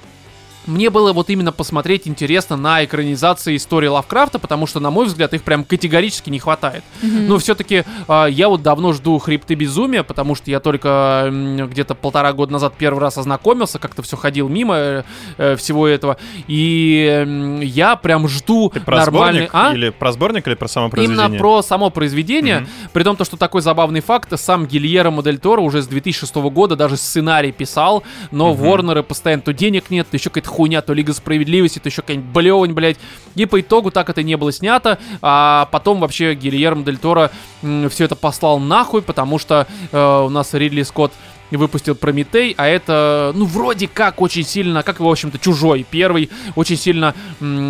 мне 0.66 0.90
было 0.90 1.12
вот 1.12 1.30
именно 1.30 1.52
посмотреть 1.52 2.06
интересно 2.08 2.56
на 2.56 2.84
экранизации 2.84 3.56
истории 3.56 3.88
Лавкрафта, 3.88 4.38
потому 4.38 4.66
что, 4.66 4.80
на 4.80 4.90
мой 4.90 5.06
взгляд, 5.06 5.32
их 5.34 5.42
прям 5.42 5.64
категорически 5.64 6.30
не 6.30 6.38
хватает. 6.38 6.84
Но 7.02 7.38
все-таки 7.38 7.84
я 8.08 8.48
вот 8.48 8.62
давно 8.62 8.92
жду 8.92 9.18
хребты 9.18 9.54
безумия, 9.54 10.02
потому 10.02 10.34
что 10.34 10.50
я 10.50 10.60
только 10.60 11.24
м, 11.28 11.68
где-то 11.68 11.94
полтора 11.94 12.32
года 12.32 12.52
назад 12.52 12.74
первый 12.78 12.98
раз 13.00 13.18
ознакомился, 13.18 13.78
как-то 13.78 14.02
все 14.02 14.16
ходил 14.16 14.48
мимо 14.48 14.74
э, 14.76 15.02
э, 15.38 15.56
всего 15.56 15.86
этого. 15.86 16.16
И 16.46 17.06
м, 17.26 17.60
я 17.60 17.96
прям 17.96 18.28
жду 18.28 18.70
Ты 18.72 18.80
про 18.80 18.98
нормальный. 18.98 19.46
сборник? 19.46 19.50
А? 19.52 19.74
Или 19.74 19.90
про 19.90 20.12
сборник, 20.12 20.46
или 20.46 20.54
про 20.54 20.68
само 20.68 20.88
произведение? 20.90 21.26
Именно 21.26 21.38
про 21.38 21.62
само 21.62 21.90
произведение. 21.90 22.66
При 22.92 23.02
том, 23.02 23.16
то, 23.16 23.24
что 23.24 23.36
такой 23.36 23.62
забавный 23.62 24.00
факт, 24.00 24.32
сам 24.38 24.66
Гильермо 24.66 25.22
Дель 25.22 25.38
Торо 25.38 25.60
уже 25.60 25.82
с 25.82 25.86
2006 25.86 26.34
года 26.36 26.76
даже 26.76 26.96
сценарий 26.96 27.52
писал, 27.52 28.02
но 28.30 28.52
Ворнеры 28.52 29.02
постоянно 29.02 29.42
то 29.42 29.52
денег 29.52 29.90
нет, 29.90 30.06
то 30.10 30.16
еще 30.16 30.30
какая-то 30.30 30.50
хуйня, 30.56 30.80
то 30.80 30.94
Лига 30.94 31.12
Справедливости, 31.12 31.78
то 31.78 31.88
еще 31.88 32.02
какая-нибудь 32.02 32.30
блевань, 32.30 32.72
блядь. 32.72 32.96
И 33.34 33.44
по 33.46 33.60
итогу 33.60 33.90
так 33.90 34.08
это 34.08 34.22
не 34.22 34.36
было 34.36 34.52
снято, 34.52 34.98
а 35.20 35.68
потом 35.70 36.00
вообще 36.00 36.34
Гильермо 36.34 36.82
Дель 36.82 36.98
Торо 36.98 37.30
все 37.60 38.04
это 38.04 38.16
послал 38.16 38.58
нахуй, 38.58 39.02
потому 39.02 39.38
что 39.38 39.66
э, 39.92 40.22
у 40.24 40.28
нас 40.30 40.54
Ридли 40.54 40.82
Скотт 40.82 41.12
выпустил 41.50 41.94
Прометей, 41.94 42.54
а 42.56 42.66
это, 42.66 43.32
ну, 43.34 43.44
вроде 43.44 43.86
как 43.86 44.20
очень 44.20 44.44
сильно, 44.44 44.82
как, 44.82 44.98
в 45.00 45.06
общем-то, 45.06 45.38
Чужой 45.38 45.86
первый, 45.88 46.30
очень 46.56 46.76
сильно 46.76 47.14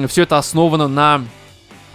все 0.09 0.22
это 0.22 0.38
основано 0.38 0.88
на 0.88 1.22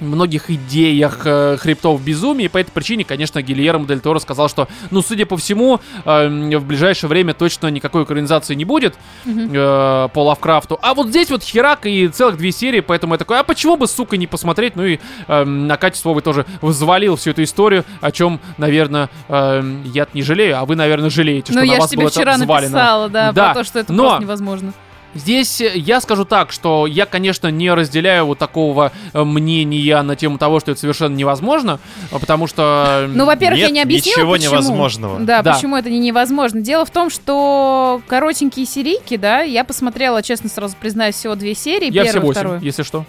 многих 0.02 0.50
идеях 0.50 1.22
э, 1.26 1.58
хребтов 1.58 2.02
безумия, 2.04 2.46
и 2.46 2.50
по 2.50 2.58
этой 2.58 2.72
причине, 2.72 3.04
конечно, 3.04 3.42
Гильермо 3.42 3.86
Дель 3.86 4.00
Торо 4.02 4.20
сказал, 4.20 4.50
что, 4.50 4.68
ну, 4.90 5.02
судя 5.02 5.26
по 5.26 5.38
всему, 5.38 5.80
э, 6.06 6.58
в 6.58 6.66
ближайшее 6.66 7.08
время 7.10 7.34
точно 7.34 7.68
никакой 7.68 8.04
экранизации 8.04 8.56
не 8.56 8.66
будет 8.66 8.96
э, 9.26 10.10
по 10.14 10.20
Лавкрафту. 10.24 10.80
А 10.82 10.94
вот 10.94 11.08
здесь 11.08 11.30
вот 11.30 11.44
херак 11.44 11.86
и 11.86 12.08
целых 12.08 12.38
две 12.38 12.52
серии, 12.52 12.80
поэтому 12.82 13.14
я 13.14 13.18
такой, 13.18 13.40
а 13.40 13.44
почему 13.44 13.78
бы, 13.78 13.88
сука, 13.88 14.18
не 14.18 14.28
посмотреть? 14.28 14.76
Ну 14.76 14.84
и 14.86 15.00
э, 15.28 15.44
на 15.44 15.78
качество 15.78 16.14
вы 16.14 16.22
тоже 16.22 16.46
взвалил 16.62 17.16
всю 17.16 17.32
эту 17.32 17.44
историю, 17.44 17.86
о 18.02 18.12
чем, 18.12 18.40
наверное, 18.58 19.10
э, 19.30 19.64
я 19.94 20.08
не 20.14 20.24
жалею, 20.24 20.58
а 20.60 20.66
вы, 20.66 20.76
наверное, 20.76 21.10
жалеете, 21.10 21.52
Ну, 21.54 21.60
что 21.60 21.66
на 21.66 21.70
я 21.70 21.76
же 21.76 21.82
вас 21.82 21.94
было 21.96 22.04
это 22.08 22.12
вчера 22.12 22.34
взвалено. 22.34 22.72
написала, 22.72 23.10
да, 23.10 23.32
Да, 23.32 23.46
про 23.46 23.54
то, 23.60 23.64
что 23.64 23.80
это 23.80 23.94
но- 23.94 24.04
просто 24.04 24.22
невозможно. 24.24 24.74
Здесь 25.14 25.62
э, 25.62 25.74
я 25.76 26.00
скажу 26.02 26.26
так, 26.26 26.52
что 26.52 26.88
я, 26.88 27.06
конечно, 27.06 27.48
не 27.50 27.74
разделяю 27.74 28.26
вот 28.26 28.38
такого 28.38 28.92
э, 29.14 29.24
мнения 29.24 30.02
на 30.02 30.16
тему 30.16 30.38
того, 30.38 30.60
что 30.60 30.72
это 30.72 30.80
совершенно 30.80 31.16
невозможно, 31.16 31.80
а 32.12 32.20
потому 32.20 32.48
что... 32.48 33.08
Ну, 33.10 33.26
во-первых, 33.26 33.60
я 33.60 33.70
не 33.70 33.82
объяснила, 33.82 34.16
ничего 34.16 34.32
почему. 34.34 34.52
невозможного. 34.54 35.20
Да, 35.20 35.42
Да. 35.42 35.54
почему 35.54 35.76
это 35.76 35.90
не 35.90 36.00
невозможно. 36.00 36.62
Дело 36.62 36.86
в 36.86 36.92
том, 36.92 37.10
что 37.10 38.02
коротенькие 38.08 38.66
серийки, 38.66 39.18
да, 39.18 39.42
я 39.42 39.64
посмотрела, 39.64 40.22
честно, 40.24 40.50
сразу 40.50 40.76
признаюсь, 40.80 41.16
всего 41.16 41.36
две 41.36 41.56
серии, 41.56 41.92
я 41.92 42.04
все 42.04 42.14
первую, 42.14 42.28
8, 42.28 42.40
вторую. 42.42 42.62
если 42.62 42.84
что. 42.84 43.06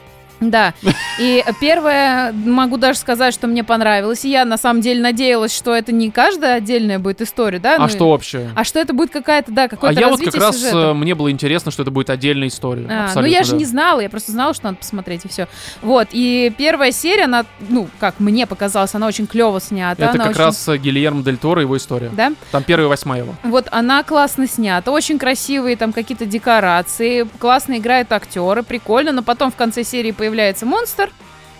Да. 0.51 0.75
И 1.21 1.45
первое, 1.61 2.33
могу 2.33 2.77
даже 2.77 2.99
сказать, 2.99 3.33
что 3.33 3.47
мне 3.47 3.65
понравилось. 3.65 4.25
И 4.25 4.31
я 4.31 4.45
на 4.45 4.57
самом 4.57 4.81
деле 4.81 5.01
надеялась, 5.01 5.55
что 5.57 5.75
это 5.75 5.93
не 5.93 6.11
каждая 6.11 6.57
отдельная 6.57 6.99
будет 6.99 7.21
история, 7.21 7.59
да? 7.59 7.77
А 7.77 7.81
ну, 7.81 7.89
что 7.89 8.11
общее? 8.11 8.51
А 8.55 8.65
что 8.65 8.81
это 8.81 8.93
будет 8.93 9.11
какая-то, 9.11 9.53
да, 9.53 9.65
А 9.65 9.69
какое-то 9.69 10.01
я 10.01 10.07
вот 10.09 10.13
развитие 10.19 10.33
как 10.33 10.41
раз, 10.49 10.57
сюжета. 10.57 10.79
э, 10.79 10.93
мне 10.95 11.15
было 11.15 11.31
интересно, 11.31 11.71
что 11.71 11.83
это 11.83 11.91
будет 11.91 12.11
отдельная 12.11 12.49
история. 12.49 12.87
А, 12.89 12.95
ну 12.95 13.05
Абсолютно, 13.05 13.33
я 13.33 13.43
же 13.45 13.53
да. 13.53 13.57
не 13.59 13.65
знала, 13.65 14.01
я 14.01 14.11
просто 14.11 14.33
знала, 14.33 14.53
что 14.55 14.65
надо 14.65 14.77
посмотреть 14.79 15.25
и 15.25 15.29
все. 15.29 15.47
Вот, 15.81 16.09
и 16.13 16.53
первая 16.59 16.93
серия, 16.93 17.25
она, 17.25 17.45
ну, 17.69 17.89
как 18.01 18.19
мне 18.19 18.47
показалось, 18.47 18.95
она 18.95 19.07
очень 19.07 19.27
клево 19.27 19.61
снята. 19.61 20.05
Это 20.07 20.19
как 20.19 20.31
очень- 20.31 20.39
раз 20.39 20.69
э, 20.69 20.77
Гильермо 20.77 21.23
Дель 21.23 21.37
Торо, 21.39 21.61
его 21.63 21.77
история. 21.77 22.11
Да? 22.13 22.33
Там 22.51 22.63
первая 22.65 22.87
и 22.87 22.91
восьмая 22.91 23.21
его. 23.21 23.35
Вот 23.45 23.69
она 23.71 24.03
классно 24.03 24.47
снята, 24.49 24.91
очень 24.91 25.19
красивые 25.19 25.77
там 25.77 25.93
какие-то 25.93 26.27
декорации, 26.27 27.29
классно 27.39 27.79
играют 27.79 28.11
актеры, 28.13 28.63
прикольно, 28.63 29.13
но 29.13 29.23
потом 29.23 29.51
в 29.51 29.57
конце 29.57 29.85
серии 29.85 30.11
появляется 30.11 30.32
монстр, 30.63 31.11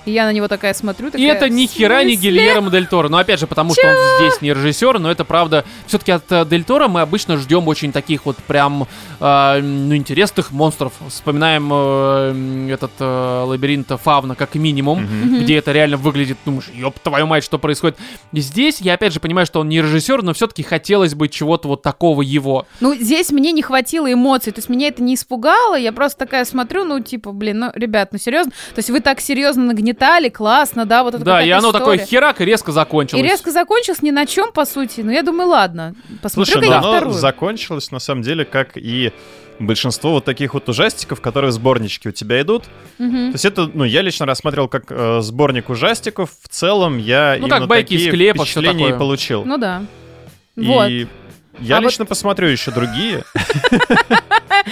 и 0.05 0.11
я 0.11 0.27
на 0.27 0.33
него 0.33 0.49
такая 0.49 0.75
смотрю, 0.75 1.09
И 1.09 1.11
такая, 1.13 1.35
это 1.35 1.49
ни 1.49 1.67
«В 1.67 1.71
хера 1.71 2.03
не 2.03 2.17
смысле?» 2.17 2.31
Гильермо 2.31 2.71
Дель 2.71 2.87
Торо. 2.87 3.09
Но 3.09 3.19
опять 3.19 3.39
же, 3.39 3.47
потому 3.47 3.73
что 3.75 3.87
он 3.87 3.95
здесь 4.19 4.43
не 4.43 4.51
режиссер, 4.51 4.99
но 4.99 5.11
это 5.11 5.25
правда. 5.25 5.65
Все-таки 5.87 6.13
от 6.13 6.25
э, 6.31 6.45
Дель 6.45 6.65
Торо 6.65 6.89
мы 6.89 7.01
обычно 7.01 7.37
ждем 7.37 7.69
очень 7.69 7.93
таких 7.93 8.27
вот 8.27 8.37
прям 8.39 8.89
э, 9.21 9.61
ну, 9.63 9.95
интересных 9.95 10.51
монстров. 10.51 10.93
Вспоминаем 11.09 11.71
э, 11.73 12.73
этот 12.73 12.93
э, 12.99 13.45
лабиринт 13.47 13.89
Фавна 14.03 14.35
как 14.35 14.55
минимум, 14.57 15.07
где 15.41 15.57
это 15.57 15.73
реально 15.73 15.97
выглядит, 15.97 16.39
думаешь, 16.45 16.69
ёб 16.75 16.99
твою 16.99 17.27
мать, 17.27 17.45
что 17.45 17.59
происходит. 17.59 17.97
И 18.33 18.41
здесь 18.41 18.81
я 18.81 18.95
опять 18.95 19.13
же 19.13 19.21
понимаю, 19.21 19.47
что 19.47 19.61
он 19.61 19.69
не 19.69 19.81
режиссер, 19.81 20.23
но 20.23 20.35
все-таки 20.35 20.63
хотелось 20.63 21.15
бы 21.15 21.29
чего-то 21.29 21.69
вот 21.69 21.83
такого 21.83 22.23
его. 22.23 22.67
Ну, 22.81 22.95
здесь 22.95 23.31
мне 23.31 23.53
не 23.53 23.63
хватило 23.63 24.13
эмоций, 24.13 24.53
то 24.53 24.59
есть 24.59 24.69
меня 24.69 24.89
это 24.89 25.03
не 25.03 25.15
испугало, 25.15 25.77
я 25.77 25.93
просто 25.93 26.19
такая 26.19 26.45
смотрю, 26.45 26.85
ну, 26.85 27.01
типа, 27.01 27.33
блин, 27.33 27.61
ну, 27.61 27.71
ребят, 27.75 28.09
ну, 28.13 28.19
серьезно, 28.19 28.51
то 28.51 28.79
есть 28.79 28.91
вы 28.91 29.01
так 29.01 29.21
серьезно 29.21 29.65
нагнетаете 29.65 29.92
нагнетали, 29.93 30.29
классно, 30.29 30.85
да, 30.87 31.03
вот 31.05 31.15
это 31.15 31.25
Да, 31.25 31.43
и 31.43 31.51
оно 31.51 31.73
такое 31.73 31.97
история. 31.97 32.11
херак 32.11 32.41
и 32.41 32.45
резко 32.45 32.71
И 32.71 32.75
закончилось. 32.75 33.23
резко 33.23 33.51
закончилось 33.51 34.03
ни 34.03 34.11
на 34.11 34.27
чем, 34.27 34.53
по 34.53 34.65
сути. 34.65 35.01
Но 35.03 35.13
я 35.13 35.23
думаю, 35.23 35.49
ладно, 35.51 35.95
посмотрю 36.23 36.53
Слушай, 36.55 36.69
я 36.69 36.81
ну 36.81 36.89
оно 36.89 36.97
вторую. 36.97 37.15
закончилось 37.19 37.91
на 37.91 37.99
самом 37.99 38.23
деле 38.23 38.45
как 38.45 38.77
и 38.77 39.13
большинство 39.59 40.13
вот 40.13 40.25
таких 40.25 40.55
вот 40.55 40.69
ужастиков, 40.69 41.21
которые 41.21 41.51
в 41.51 41.55
сборничке 41.55 42.09
у 42.09 42.13
тебя 42.13 42.41
идут. 42.41 42.65
Мгм. 42.99 43.31
То 43.31 43.35
есть 43.35 43.45
это, 43.45 43.71
ну, 43.73 43.85
я 43.85 44.03
лично 44.03 44.27
рассматривал 44.27 44.69
как 44.69 44.85
э, 44.91 45.21
сборник 45.21 45.69
ужастиков. 45.71 46.31
В 46.43 46.49
целом 46.49 46.99
я 46.99 47.37
Ну, 47.39 47.47
именно 47.47 47.61
как 47.61 47.69
байки 47.69 47.95
из 47.95 48.01
такие 48.01 48.11
склепа, 48.11 48.45
всё 48.45 48.61
впечатления 48.61 48.85
и 48.85 48.87
такое. 48.89 48.99
получил. 48.99 49.45
Ну 49.45 49.59
да. 49.59 49.83
И 50.57 50.67
Вот. 50.67 51.09
Я 51.61 51.77
А 51.77 51.81
вот- 51.81 51.87
лично 51.87 52.05
посмотрю 52.05 52.49
еще 52.49 52.71
другие. 52.71 53.25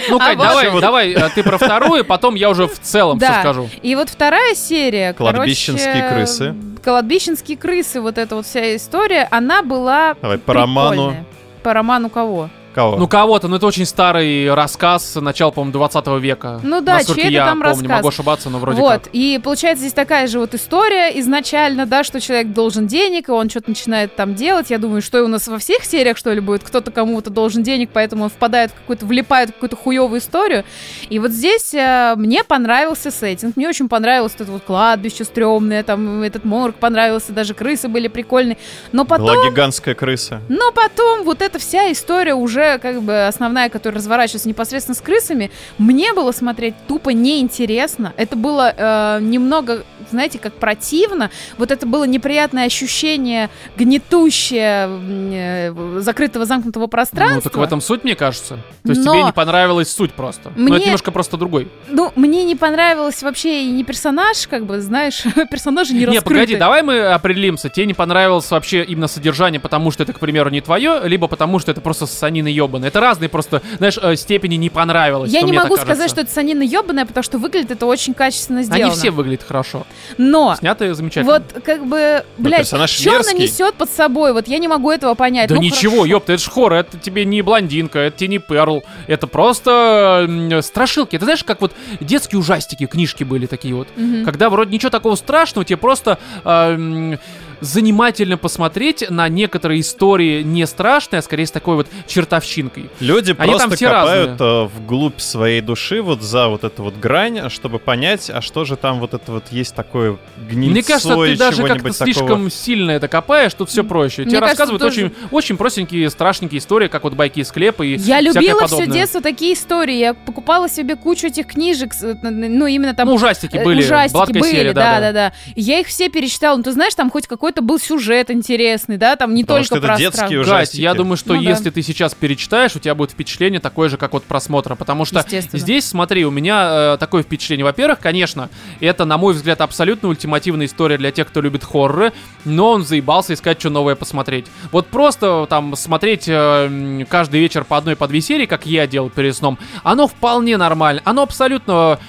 Ну, 0.09 0.19
А 0.21 0.29
вот- 0.29 0.37
давай, 0.37 0.69
Вот- 0.69 0.81
давай, 0.81 1.11
э, 1.11 1.29
ты 1.35 1.43
про 1.43 1.57
вторую, 1.57 2.05
потом 2.05 2.35
я 2.35 2.49
уже 2.49 2.65
в 2.67 2.79
целом 2.79 3.19
все 3.19 3.33
скажу. 3.41 3.69
И 3.81 3.95
вот 3.95 4.09
вторая 4.09 4.55
серия, 4.55 5.13
Кладбищенские 5.13 5.93
короче, 5.95 6.15
крысы. 6.15 6.55
Кладбищенские 6.83 7.57
крысы, 7.57 7.99
вот 7.99 8.17
эта 8.17 8.35
вот 8.35 8.45
вся 8.45 8.75
история, 8.75 9.27
она 9.31 9.63
была 9.63 10.15
Давай, 10.21 10.37
по 10.37 10.53
роману. 10.53 11.25
По 11.61 11.73
роману 11.73 12.09
кого? 12.09 12.49
Кого? 12.73 12.95
Ну, 12.95 13.07
кого-то, 13.07 13.47
ну 13.49 13.57
это 13.57 13.65
очень 13.65 13.85
старый 13.85 14.53
рассказ 14.53 15.15
начала, 15.15 15.51
по-моему, 15.51 15.73
20 15.73 16.07
века. 16.21 16.59
Ну 16.63 16.79
да, 16.79 17.03
чей-то 17.03 17.27
я 17.27 17.45
там 17.45 17.59
помню, 17.59 17.69
рассказ. 17.69 17.89
могу 17.89 18.07
ошибаться, 18.07 18.49
но 18.49 18.59
вроде 18.59 18.79
вот, 18.79 19.03
как. 19.03 19.09
и 19.11 19.39
получается 19.43 19.81
здесь 19.81 19.93
такая 19.93 20.27
же 20.27 20.39
вот 20.39 20.53
история 20.53 21.19
изначально, 21.19 21.85
да, 21.85 22.03
что 22.03 22.21
человек 22.21 22.53
должен 22.53 22.87
денег, 22.87 23.27
и 23.27 23.31
он 23.31 23.49
что-то 23.49 23.69
начинает 23.69 24.15
там 24.15 24.35
делать. 24.35 24.69
Я 24.69 24.77
думаю, 24.77 25.01
что 25.01 25.17
и 25.17 25.21
у 25.21 25.27
нас 25.27 25.47
во 25.47 25.57
всех 25.57 25.83
сериях, 25.83 26.17
что 26.17 26.31
ли, 26.31 26.39
будет, 26.39 26.63
кто-то 26.63 26.91
кому-то 26.91 27.29
должен 27.29 27.61
денег, 27.61 27.89
поэтому 27.91 28.25
он 28.25 28.29
впадает 28.29 28.71
в 28.71 28.75
какую-то, 28.75 29.05
влипает 29.05 29.49
в 29.49 29.53
какую-то 29.53 29.75
хуевую 29.75 30.19
историю. 30.21 30.63
И 31.09 31.19
вот 31.19 31.31
здесь 31.31 31.73
э, 31.73 32.13
мне 32.15 32.43
понравился 32.45 33.11
сеттинг, 33.11 33.57
мне 33.57 33.67
очень 33.67 33.89
понравилось 33.89 34.33
это 34.39 34.51
вот 34.51 34.63
кладбище 34.63 35.25
стрёмное, 35.25 35.83
там 35.83 36.21
этот 36.23 36.45
морг 36.45 36.75
понравился, 36.75 37.33
даже 37.33 37.53
крысы 37.53 37.89
были 37.89 38.07
прикольные. 38.07 38.57
Но 38.93 39.03
потом... 39.03 39.27
Была 39.27 39.49
гигантская 39.49 39.93
крыса. 39.93 40.41
Но 40.47 40.71
потом 40.71 41.23
вот 41.23 41.41
эта 41.41 41.59
вся 41.59 41.91
история 41.91 42.33
уже 42.33 42.60
как 42.81 43.01
бы 43.01 43.25
основная, 43.27 43.69
которая 43.69 43.97
разворачивается 43.97 44.47
непосредственно 44.49 44.95
с 44.95 45.01
крысами, 45.01 45.51
мне 45.77 46.13
было 46.13 46.31
смотреть 46.31 46.75
тупо 46.87 47.09
неинтересно. 47.09 48.13
Это 48.17 48.35
было 48.35 48.73
э, 48.75 49.19
немного, 49.21 49.83
знаете, 50.09 50.39
как 50.39 50.53
противно. 50.53 51.31
Вот 51.57 51.71
это 51.71 51.85
было 51.85 52.03
неприятное 52.05 52.65
ощущение, 52.65 53.49
гнетущее 53.77 54.89
э, 54.89 55.99
закрытого 55.99 56.45
замкнутого 56.45 56.87
пространства. 56.87 57.35
Ну, 57.35 57.41
так 57.41 57.57
в 57.57 57.61
этом 57.61 57.81
суть, 57.81 58.03
мне 58.03 58.15
кажется. 58.15 58.57
То 58.83 58.89
есть 58.89 59.03
Но- 59.03 59.13
тебе 59.13 59.23
не 59.23 59.31
понравилась 59.33 59.91
суть 59.91 60.13
просто. 60.13 60.51
Но 60.55 60.63
Мне- 60.65 60.77
это 60.77 60.85
немножко 60.85 61.11
просто 61.11 61.37
другой. 61.37 61.69
Ну, 61.87 62.11
мне 62.15 62.43
не 62.43 62.55
понравилось 62.55 63.21
вообще 63.23 63.63
и 63.65 63.71
не 63.71 63.83
персонаж, 63.83 64.47
как 64.47 64.65
бы, 64.65 64.81
знаешь, 64.81 65.23
персонажи 65.51 65.93
не 65.93 65.99
Не, 65.99 66.05
раскрыты. 66.05 66.29
погоди, 66.29 66.55
давай 66.55 66.81
мы 66.83 66.99
определимся. 67.07 67.69
Тебе 67.69 67.85
не 67.85 67.93
понравилось 67.93 68.49
вообще 68.51 68.83
именно 68.83 69.07
содержание, 69.07 69.59
потому 69.59 69.91
что 69.91 70.03
это, 70.03 70.13
к 70.13 70.19
примеру, 70.19 70.49
не 70.49 70.61
твое, 70.61 71.01
либо 71.03 71.27
потому 71.27 71.59
что 71.59 71.71
это 71.71 71.81
просто 71.81 72.05
санина 72.05 72.47
ебаная. 72.51 72.89
Это 72.89 72.99
разные 72.99 73.29
просто, 73.29 73.61
знаешь, 73.77 73.97
э, 74.01 74.15
степени 74.15 74.55
не 74.55 74.69
понравилось. 74.69 75.31
Я 75.31 75.41
не 75.41 75.53
могу 75.53 75.77
сказать, 75.77 76.09
что 76.09 76.21
это 76.21 76.31
санина 76.31 76.61
ебаная, 76.63 77.05
потому 77.05 77.23
что 77.23 77.37
выглядит 77.37 77.71
это 77.71 77.85
очень 77.85 78.13
качественно 78.13 78.63
сделано. 78.63 78.85
Они 78.85 78.95
все 78.95 79.11
выглядят 79.11 79.43
хорошо. 79.47 79.85
Но 80.17 80.55
Снятые 80.59 80.93
замечательно. 80.93 81.33
Вот, 81.33 81.63
как 81.63 81.85
бы, 81.85 82.23
блядь, 82.37 82.67
что 82.67 82.77
она 82.77 82.85
несет 83.33 83.75
под 83.75 83.89
собой? 83.89 84.33
Вот 84.33 84.47
я 84.47 84.57
не 84.57 84.67
могу 84.67 84.91
этого 84.91 85.15
понять. 85.15 85.49
Да 85.49 85.55
Ну, 85.55 85.61
ничего, 85.61 85.97
хорошо. 85.97 86.05
ёпта, 86.05 86.33
это 86.33 86.43
ж 86.43 86.49
хоррор, 86.49 86.73
это 86.73 86.97
тебе 86.97 87.25
не 87.25 87.41
блондинка, 87.41 87.99
это 87.99 88.17
тебе 88.17 88.27
не 88.29 88.39
Перл, 88.39 88.83
это 89.07 89.27
просто 89.27 90.59
страшилки. 90.63 91.15
Это 91.15 91.25
знаешь, 91.25 91.43
как 91.43 91.61
вот 91.61 91.73
детские 91.99 92.39
ужастики, 92.39 92.85
книжки 92.85 93.23
были 93.23 93.45
такие 93.45 93.73
вот. 93.75 93.87
Мгм. 93.95 94.25
Когда 94.25 94.49
вроде 94.49 94.71
ничего 94.73 94.89
такого 94.89 95.15
страшного, 95.15 95.65
тебе 95.65 95.77
просто 95.77 96.17
м, 96.43 97.19
занимательно 97.61 98.37
посмотреть 98.37 99.05
на 99.09 99.29
некоторые 99.29 99.81
истории 99.81 100.43
не 100.43 100.65
страшные, 100.67 101.19
а 101.19 101.21
скорее 101.21 101.45
с 101.45 101.51
такой 101.51 101.75
вот 101.75 101.87
чертовщинкой. 102.07 102.89
Люди 102.99 103.35
Они 103.37 103.51
там 103.53 103.69
просто 103.69 103.75
все 103.77 103.89
копают 103.89 104.41
э, 104.41 104.63
вглубь 104.77 105.19
своей 105.19 105.61
души, 105.61 106.01
вот 106.01 106.21
за 106.21 106.47
вот 106.47 106.63
эту 106.63 106.83
вот 106.83 106.97
грань, 106.97 107.49
чтобы 107.49 107.79
понять, 107.79 108.29
а 108.29 108.41
что 108.41 108.65
же 108.65 108.75
там 108.75 108.99
вот 108.99 109.13
это 109.13 109.31
вот 109.31 109.45
есть 109.51 109.75
такое 109.75 110.17
гнильцо 110.49 110.71
Мне 110.73 110.83
кажется, 110.83 111.15
ты 111.15 111.37
даже 111.37 111.57
как-то 111.63 111.77
чего-нибудь 111.79 111.95
слишком 111.97 112.27
такого. 112.27 112.49
сильно 112.51 112.91
это 112.91 113.07
копаешь, 113.07 113.53
тут 113.53 113.69
все 113.69 113.83
проще. 113.83 114.23
Мне 114.23 114.31
Тебе 114.31 114.39
кажется, 114.41 114.63
рассказывают 114.63 114.81
тоже- 114.81 115.05
очень, 115.05 115.27
очень 115.31 115.57
простенькие, 115.57 116.09
страшненькие 116.09 116.59
истории, 116.59 116.87
как 116.87 117.03
вот 117.03 117.13
байки 117.13 117.39
из 117.39 117.51
клепа 117.51 117.83
и 117.83 117.97
Я 117.97 118.21
любила 118.21 118.65
все 118.67 118.77
подобное. 118.77 118.87
детство 118.87 119.21
такие 119.21 119.53
истории. 119.53 119.95
Я 119.95 120.13
покупала 120.13 120.67
себе 120.69 120.95
кучу 120.95 121.27
этих 121.27 121.47
книжек, 121.47 121.93
с- 121.93 122.17
ну, 122.21 122.65
именно 122.65 122.93
там 122.93 123.07
Ну, 123.07 123.13
ужастики 123.15 123.57
э, 123.57 123.63
были, 123.63 123.81
ужастики 123.81 124.31
были, 124.39 124.51
серия, 124.51 124.73
да, 124.73 124.99
да, 124.99 125.11
да, 125.11 125.33
Я 125.55 125.79
их 125.79 125.87
все 125.87 126.09
перечитала. 126.09 126.57
Ну, 126.57 126.63
ты 126.63 126.71
знаешь, 126.71 126.95
там 126.95 127.09
хоть 127.09 127.27
какой-то 127.51 127.61
был 127.61 127.79
сюжет 127.79 128.31
интересный, 128.31 128.97
да, 128.97 129.15
там 129.15 129.33
не 129.33 129.43
Потому 129.43 129.59
только 129.59 129.65
что 129.65 129.77
это 129.77 129.87
про 129.87 129.97
детские 129.97 130.43
страх. 130.43 130.57
ужастики. 130.57 130.81
я 130.81 130.93
думаю, 130.93 131.17
что 131.17 131.33
Ну 131.33 131.43
да. 131.43 131.49
если 131.49 131.69
ты 131.69 131.81
сейчас 131.81 132.13
перечитаешь, 132.13 132.75
у 132.75 132.79
тебя 132.79 132.95
будет 132.95 133.11
впечатление 133.11 133.59
такое 133.59 133.89
же, 133.89 133.97
как 133.97 134.13
от 134.13 134.23
просмотра, 134.23 134.75
потому 134.75 135.05
что 135.05 135.23
здесь, 135.27 135.85
смотри, 135.85 136.25
у 136.25 136.31
меня 136.31 136.93
э, 136.93 136.97
такое 136.97 137.23
впечатление. 137.23 137.65
Во-первых, 137.65 137.99
конечно, 137.99 138.49
это, 138.79 139.05
на 139.05 139.17
мой 139.17 139.33
взгляд, 139.33 139.61
абсолютно 139.61 140.09
ультимативная 140.09 140.65
история 140.65 140.97
для 140.97 141.11
тех, 141.11 141.27
кто 141.27 141.41
любит 141.41 141.63
хорроры, 141.63 142.13
но 142.45 142.71
он 142.71 142.85
заебался 142.85 143.33
искать, 143.33 143.59
что 143.59 143.69
новое 143.69 143.95
посмотреть. 143.95 144.45
Вот 144.71 144.87
просто 144.87 145.45
там 145.49 145.75
смотреть 145.75 146.25
э, 146.27 147.05
каждый 147.09 147.41
вечер 147.41 147.65
по 147.65 147.77
одной, 147.77 147.95
по 147.95 148.07
две 148.07 148.21
серии, 148.21 148.45
как 148.45 148.65
я 148.65 148.87
делал 148.87 149.09
перед 149.09 149.35
сном, 149.35 149.57
оно 149.83 150.07
вполне 150.07 150.57
нормально. 150.57 151.01
Оно 151.03 151.23
абсолютно 151.23 151.99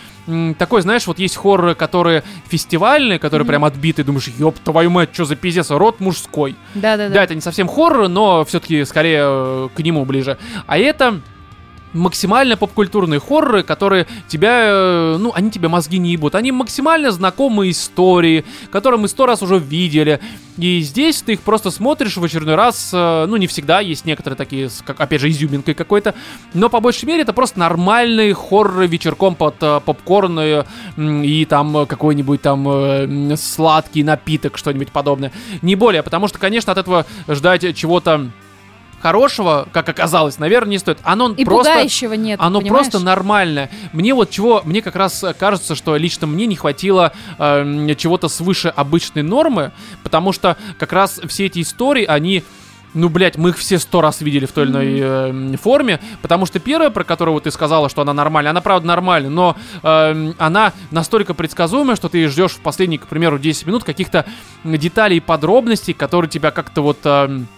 такой, 0.59 0.83
знаешь, 0.83 1.07
вот 1.07 1.19
есть 1.19 1.37
хорроры, 1.37 1.75
которые 1.75 2.23
фестивальные, 2.49 3.19
которые 3.19 3.45
Мгм. 3.45 3.49
прям 3.49 3.65
отбиты, 3.65 4.05
думаешь, 4.05 4.29
ёб 4.29 4.57
твою 4.59 4.91
мать, 4.91 5.11
что 5.13 5.25
за 5.25 5.37
пиздец, 5.37 5.71
рот 5.71 6.01
мужской. 6.01 6.55
Да, 6.75 6.97
да, 6.97 7.09
Да, 7.09 7.15
да. 7.15 7.25
это 7.25 7.35
не 7.35 7.41
совсем 7.41 7.69
хоррор, 7.69 8.09
но 8.09 8.45
все-таки 8.45 8.85
скорее 8.85 9.21
э, 9.25 9.69
к 9.75 9.79
нему 9.81 10.05
ближе. 10.05 10.39
А 10.67 10.79
это 10.79 11.21
максимально 11.93 12.57
попкультурные 12.57 13.21
хорроры, 13.21 13.63
которые 13.63 14.07
тебя, 14.29 14.63
э, 14.65 15.17
ну, 15.19 15.33
они 15.35 15.51
тебе 15.51 15.69
мозги 15.69 15.99
не 15.99 16.13
ебут. 16.13 16.35
Они 16.35 16.53
максимально 16.53 17.11
знакомые 17.11 17.73
истории, 17.73 18.45
которые 18.71 19.01
мы 19.01 19.09
сто 19.09 19.27
раз 19.27 19.43
уже 19.43 19.59
видели. 19.59 20.21
И 20.59 20.81
здесь 20.81 21.23
ты 21.23 21.35
их 21.35 21.41
просто 21.41 21.71
смотришь 21.71 22.17
в 22.17 22.25
очередной 22.25 22.55
раз, 22.55 22.91
э, 22.93 23.27
ну, 23.27 23.37
не 23.37 23.47
всегда, 23.47 23.81
есть 23.81 24.05
некоторые 24.05 24.37
такие, 24.37 24.69
как, 24.85 25.01
опять 25.01 25.21
же, 25.21 25.31
изюминкой 25.31 25.75
какой-то, 25.75 26.15
но 26.55 26.69
по 26.69 26.81
большей 26.81 27.07
мере 27.07 27.23
это 27.23 27.33
просто 27.33 27.59
нормальные 27.59 28.35
хорроры 28.35 28.87
вечерком 28.87 29.35
под 29.35 29.57
э, 29.63 29.81
попкорн 29.85 30.39
м, 30.39 31.23
и 31.23 31.45
там 31.45 31.87
какой-нибудь 31.87 32.43
там 32.43 33.37
сладкий 33.37 34.03
напиток, 34.03 34.59
что-нибудь 34.59 34.93
подобное. 34.93 35.33
Не 35.63 35.75
более, 35.75 36.03
потому 36.03 36.29
что, 36.29 36.39
конечно, 36.39 36.73
от 36.73 36.79
этого 36.79 37.07
ждать 37.29 37.77
чего-то 37.77 38.31
хорошего, 39.03 39.69
как 39.73 39.89
оказалось, 39.89 40.39
наверное, 40.39 40.71
не 40.71 40.79
стоит. 40.79 40.99
Оно 41.03 41.33
И 41.33 41.45
просто... 41.45 41.73
пугающего 41.73 42.15
нет, 42.15 42.39
Оно 42.41 42.61
понимаешь? 42.61 42.85
просто 42.87 43.05
нормальное. 43.05 43.69
Мне 43.93 44.15
вот 44.15 44.31
чего, 44.31 44.63
мне 44.65 44.81
как 44.81 44.97
раз 44.97 45.23
э, 45.25 45.35
кажется, 45.35 45.75
что 45.75 45.97
лично 45.97 46.27
мне 46.27 46.47
не 46.47 46.55
хватило 46.55 47.13
эм, 47.39 47.95
чего-то 47.97 48.29
свыше 48.29 48.69
обычной 48.69 49.23
нормы, 49.23 49.73
потому 50.05 50.33
что 50.33 50.57
как 50.79 50.93
раз 50.93 51.21
все 51.27 51.47
эти 51.47 51.61
истории, 51.61 52.05
они 52.05 52.45
ну, 52.95 53.09
блядь, 53.09 53.39
мы 53.39 53.51
их 53.51 53.59
все 53.59 53.79
сто 53.79 54.01
раз 54.03 54.21
видели 54.21 54.45
в 54.45 54.53
той 54.53 54.65
или 54.65 54.71
иной 54.71 55.01
эм, 55.01 55.57
форме, 55.57 55.99
потому 56.21 56.47
что 56.47 56.61
первая, 56.61 56.91
про 56.91 57.05
которую 57.05 57.35
вот 57.35 57.45
ты 57.45 57.51
сказала, 57.51 57.89
что 57.89 58.03
она 58.03 58.13
нормальная, 58.13 58.51
она 58.51 58.61
правда 58.61 58.87
нормальная, 58.87 59.31
но 59.31 59.57
эм, 59.83 60.35
она 60.39 60.73
настолько 60.91 61.33
предсказуемая, 61.35 61.97
что 61.97 62.09
ты 62.09 62.29
ждешь 62.29 62.53
в 62.53 62.61
последние, 62.61 62.99
к 62.99 63.07
примеру, 63.07 63.39
10 63.39 63.67
минут 63.67 63.85
каких-то 63.85 64.27
деталей 64.65 65.17
и 65.17 65.21
подробностей, 65.21 65.95
которые 65.95 66.31
тебя 66.31 66.51
как-то 66.51 66.83
вот... 66.83 66.99
эм, 67.05 67.49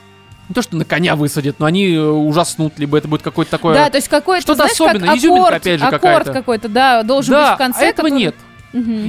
не 0.49 0.55
то, 0.55 0.63
что 0.63 0.77
на 0.77 0.85
коня 0.85 1.17
высадят, 1.17 1.59
но 1.59 1.67
они 1.67 1.95
э, 1.95 2.01
ужаснут, 2.01 2.79
либо 2.79 2.99
это 2.99 3.09
будет 3.09 3.23
какое-то 3.23 3.51
такое... 3.51 3.75
Да, 3.75 3.91
то 3.91 3.97
есть 3.97 4.09
какой-то, 4.09 4.43
Что-то 4.43 4.57
знаешь, 4.57 4.77
как 4.77 4.89
особенное, 4.89 5.17
изюминка, 5.17 5.43
аккорд, 5.47 5.63
опять 5.63 5.81
же, 5.81 5.87
аккорд 5.87 6.03
какая-то. 6.03 6.33
какой-то, 6.33 6.69
да, 6.69 7.03
должен 7.03 7.33
да, 7.33 7.47
быть 7.49 7.55
в 7.55 7.59
конце. 7.59 7.81
а 7.81 7.85
этого 7.85 8.07
который- 8.09 8.19
нет. 8.19 8.35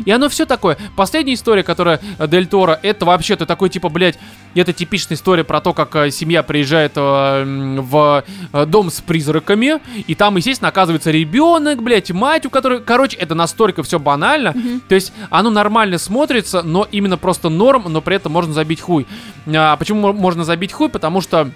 И 0.06 0.12
оно 0.12 0.30
все 0.30 0.46
такое. 0.46 0.78
Последняя 0.96 1.34
история, 1.34 1.64
которая 1.64 2.00
э, 2.20 2.28
Дель 2.28 2.48
Торо, 2.48 2.80
это 2.82 3.06
вообще 3.06 3.36
ты 3.36 3.46
такой 3.46 3.70
типа, 3.70 3.90
блядь, 3.90 4.20
это 4.54 4.74
типичная 4.74 5.18
история 5.18 5.44
про 5.44 5.60
то, 5.62 5.74
как 5.74 5.96
э, 5.96 6.12
семья 6.12 6.44
приезжает 6.44 6.94
э, 6.96 7.44
в 7.82 8.24
дом 8.68 8.90
с 8.92 9.02
призраками, 9.02 9.80
и 10.08 10.16
там, 10.16 10.38
естественно, 10.38 10.70
оказывается 10.70 11.12
ребенок, 11.12 11.82
блядь, 11.82 12.12
мать, 12.12 12.46
у 12.46 12.50
которой, 12.50 12.80
короче, 12.82 13.18
это 13.18 13.36
настолько 13.36 13.84
все 13.84 14.00
банально. 14.00 14.54
То 14.88 14.96
есть 14.96 15.12
оно 15.30 15.50
нормально 15.50 15.98
смотрится, 15.98 16.62
но 16.62 16.88
именно 16.92 17.18
просто 17.18 17.50
норм, 17.50 17.86
но 17.90 18.02
при 18.02 18.16
этом 18.16 18.32
можно 18.32 18.54
забить 18.54 18.82
хуй. 18.82 19.08
А, 19.48 19.76
почему 19.78 20.02
мо- 20.02 20.14
можно 20.14 20.44
забить 20.44 20.72
хуй? 20.72 20.90
Потому 20.90 21.22
что 21.22 21.50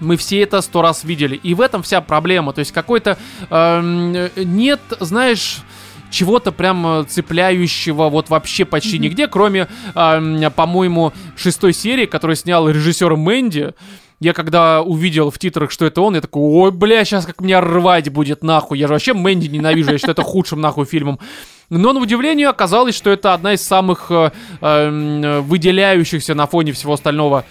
мы 0.00 0.16
все 0.16 0.40
это 0.40 0.60
сто 0.60 0.82
раз 0.82 1.04
видели. 1.04 1.36
И 1.36 1.54
в 1.54 1.60
этом 1.60 1.82
вся 1.82 2.00
проблема. 2.00 2.52
То 2.52 2.58
есть 2.60 2.72
какой-то 2.72 3.16
эм, 3.50 4.14
э, 4.14 4.30
нет, 4.36 4.80
знаешь 5.00 5.58
чего-то 6.12 6.52
прям 6.52 6.86
э, 6.86 7.04
цепляющего 7.04 8.08
вот 8.08 8.28
вообще 8.28 8.64
почти 8.64 8.98
нигде, 8.98 9.26
кроме, 9.26 9.66
эм, 9.94 10.52
по-моему, 10.52 11.12
шестой 11.36 11.72
серии, 11.72 12.06
которую 12.06 12.36
снял 12.36 12.68
режиссер 12.68 13.16
Мэнди. 13.16 13.74
Я 14.20 14.34
когда 14.34 14.82
увидел 14.82 15.32
в 15.32 15.38
титрах, 15.40 15.72
что 15.72 15.84
это 15.84 16.00
он, 16.00 16.14
я 16.14 16.20
такой, 16.20 16.42
ой, 16.42 16.70
бля, 16.70 17.04
сейчас 17.04 17.26
как 17.26 17.40
меня 17.40 17.60
рвать 17.60 18.08
будет 18.10 18.44
нахуй. 18.44 18.78
Я 18.78 18.86
же 18.86 18.92
вообще 18.92 19.14
Мэнди 19.14 19.48
ненавижу, 19.48 19.90
я 19.90 19.98
считаю 19.98 20.12
это 20.12 20.22
худшим 20.22 20.60
нахуй 20.60 20.84
фильмом. 20.84 21.18
Но 21.70 21.92
на 21.92 22.00
удивление 22.00 22.48
оказалось, 22.48 22.94
что 22.94 23.10
это 23.10 23.34
одна 23.34 23.54
из 23.54 23.62
самых 23.62 24.10
э, 24.10 24.30
э, 24.60 25.40
выделяющихся 25.40 26.34
на 26.34 26.46
фоне 26.46 26.72
всего 26.72 26.92
остального 26.92 27.46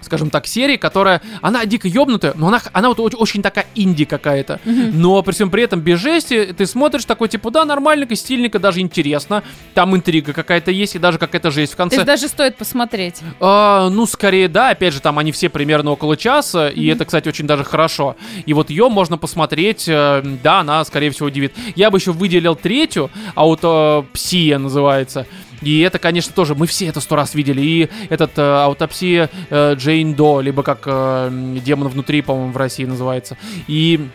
скажем 0.00 0.30
так, 0.30 0.46
серии, 0.46 0.76
которая, 0.76 1.22
она 1.42 1.64
дико 1.66 1.88
ёбнутая, 1.88 2.34
но 2.36 2.48
она, 2.48 2.60
она 2.72 2.88
вот 2.88 3.00
очень, 3.00 3.18
очень 3.18 3.42
такая 3.42 3.66
инди 3.74 4.04
какая-то. 4.04 4.60
Но 4.64 5.22
при 5.22 5.32
всем 5.32 5.50
при 5.50 5.62
этом 5.62 5.80
без 5.80 6.00
жести 6.00 6.54
ты 6.56 6.66
смотришь 6.66 7.04
такой, 7.04 7.28
типа, 7.28 7.50
да, 7.50 7.64
нормальненько, 7.64 8.14
стильненько, 8.16 8.58
даже 8.58 8.80
интересно. 8.80 9.42
Там 9.74 9.96
интрига 9.96 10.32
какая-то 10.32 10.70
есть, 10.70 10.96
и 10.96 10.98
даже 10.98 11.18
какая-то 11.18 11.50
жесть 11.50 11.72
в 11.72 11.76
То 11.76 11.82
конце. 11.82 11.96
есть 11.96 12.06
даже 12.06 12.28
стоит 12.28 12.56
посмотреть. 12.56 13.16
А, 13.40 13.88
ну, 13.90 14.06
скорее, 14.06 14.48
да. 14.48 14.70
Опять 14.70 14.94
же, 14.94 15.00
там 15.00 15.18
они 15.18 15.32
все 15.32 15.48
примерно 15.48 15.90
около 15.90 16.16
часа, 16.16 16.68
и 16.68 16.86
это, 16.86 17.04
кстати, 17.04 17.28
очень 17.28 17.46
даже 17.46 17.64
хорошо. 17.64 18.16
И 18.46 18.52
вот 18.52 18.70
ее 18.70 18.88
можно 18.88 19.18
посмотреть, 19.18 19.88
э, 19.88 20.22
да, 20.42 20.60
она, 20.60 20.84
скорее 20.84 21.10
всего, 21.10 21.26
удивит. 21.26 21.54
Я 21.76 21.90
бы 21.90 21.98
еще 21.98 22.12
выделил 22.12 22.56
третью, 22.56 23.10
аутопсия 23.34 24.58
называется. 24.58 25.26
И 25.62 25.80
это, 25.80 25.98
конечно, 25.98 26.32
тоже, 26.34 26.54
мы 26.54 26.66
все 26.66 26.86
это 26.86 27.00
сто 27.00 27.16
раз 27.16 27.34
видели. 27.34 27.60
И 27.60 27.88
этот 28.08 28.38
э, 28.38 28.42
аутопсия 28.42 29.30
э, 29.50 29.74
Джейн 29.74 30.14
До, 30.14 30.40
либо 30.40 30.62
как 30.62 30.82
э, 30.86 31.58
демон 31.64 31.88
внутри, 31.88 32.22
по-моему, 32.22 32.52
в 32.52 32.56
России 32.56 32.84
называется. 32.84 33.36
И 33.66 34.08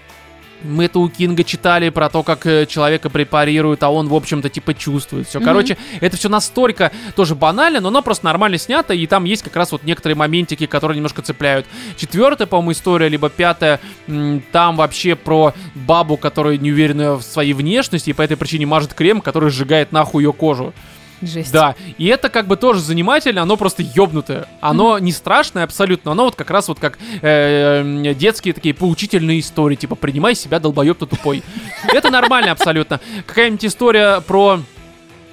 мы 0.63 0.86
это 0.86 0.99
у 0.99 1.10
Кинга 1.10 1.43
читали 1.43 1.89
про 1.89 2.10
то, 2.10 2.23
как 2.23 2.45
э, 2.45 2.65
человека 2.65 3.10
препарируют, 3.10 3.84
а 3.84 3.89
он, 3.89 4.08
в 4.08 4.15
общем-то, 4.15 4.49
типа 4.49 4.73
чувствует 4.73 5.27
все. 5.27 5.39
Короче, 5.39 5.77
это 6.01 6.17
все 6.17 6.29
настолько 6.29 6.91
тоже 7.15 7.36
банально, 7.36 7.79
но 7.79 7.89
оно 7.89 8.01
просто 8.01 8.25
нормально 8.25 8.58
снято, 8.58 8.93
и 8.93 9.05
там 9.08 9.25
есть 9.25 9.43
как 9.43 9.55
раз 9.55 9.71
вот 9.71 9.84
некоторые 9.84 10.15
моментики, 10.15 10.65
которые 10.65 10.95
немножко 10.95 11.21
цепляют. 11.21 11.65
Четвертая, 11.97 12.47
по-моему, 12.47 12.71
история, 12.71 13.10
либо 13.10 13.29
пятая, 13.29 13.79
там 14.51 14.77
вообще 14.77 15.15
про 15.15 15.53
бабу, 15.75 16.17
которая 16.17 16.58
не 16.58 16.71
уверена 16.71 17.15
в 17.15 17.21
своей 17.21 17.53
внешности, 17.53 18.10
и 18.10 18.13
по 18.13 18.21
этой 18.21 18.38
причине 18.38 18.65
мажет 18.65 18.93
крем, 18.93 19.21
который 19.21 19.49
сжигает 19.51 19.91
нахуй 19.91 20.23
ее 20.23 20.34
кожу. 20.34 20.73
Жесть. 21.21 21.51
Да, 21.51 21.75
и 21.97 22.06
это 22.08 22.30
как 22.30 22.47
бы 22.47 22.58
тоже 22.58 22.80
занимательно, 22.82 23.41
оно 23.41 23.58
просто 23.58 23.84
ёбнутое. 23.84 24.47
Оно 24.62 24.99
не 24.99 25.12
страшное 25.12 25.63
абсолютно, 25.63 26.12
оно 26.12 26.25
вот 26.25 26.36
как 26.36 26.49
раз 26.49 26.67
вот 26.67 26.80
как 26.80 26.97
э, 27.21 28.13
детские 28.17 28.54
такие 28.54 28.73
поучительные 28.73 29.39
истории, 29.39 29.75
типа 29.75 29.95
«принимай 29.95 30.36
себя, 30.36 30.60
долбоёб 30.60 30.97
ты 30.97 31.06
тупой». 31.06 31.43
Это 31.93 32.10
нормально 32.10 32.51
абсолютно. 32.51 32.99
Какая-нибудь 33.25 33.65
история 33.65 34.21
про 34.21 34.60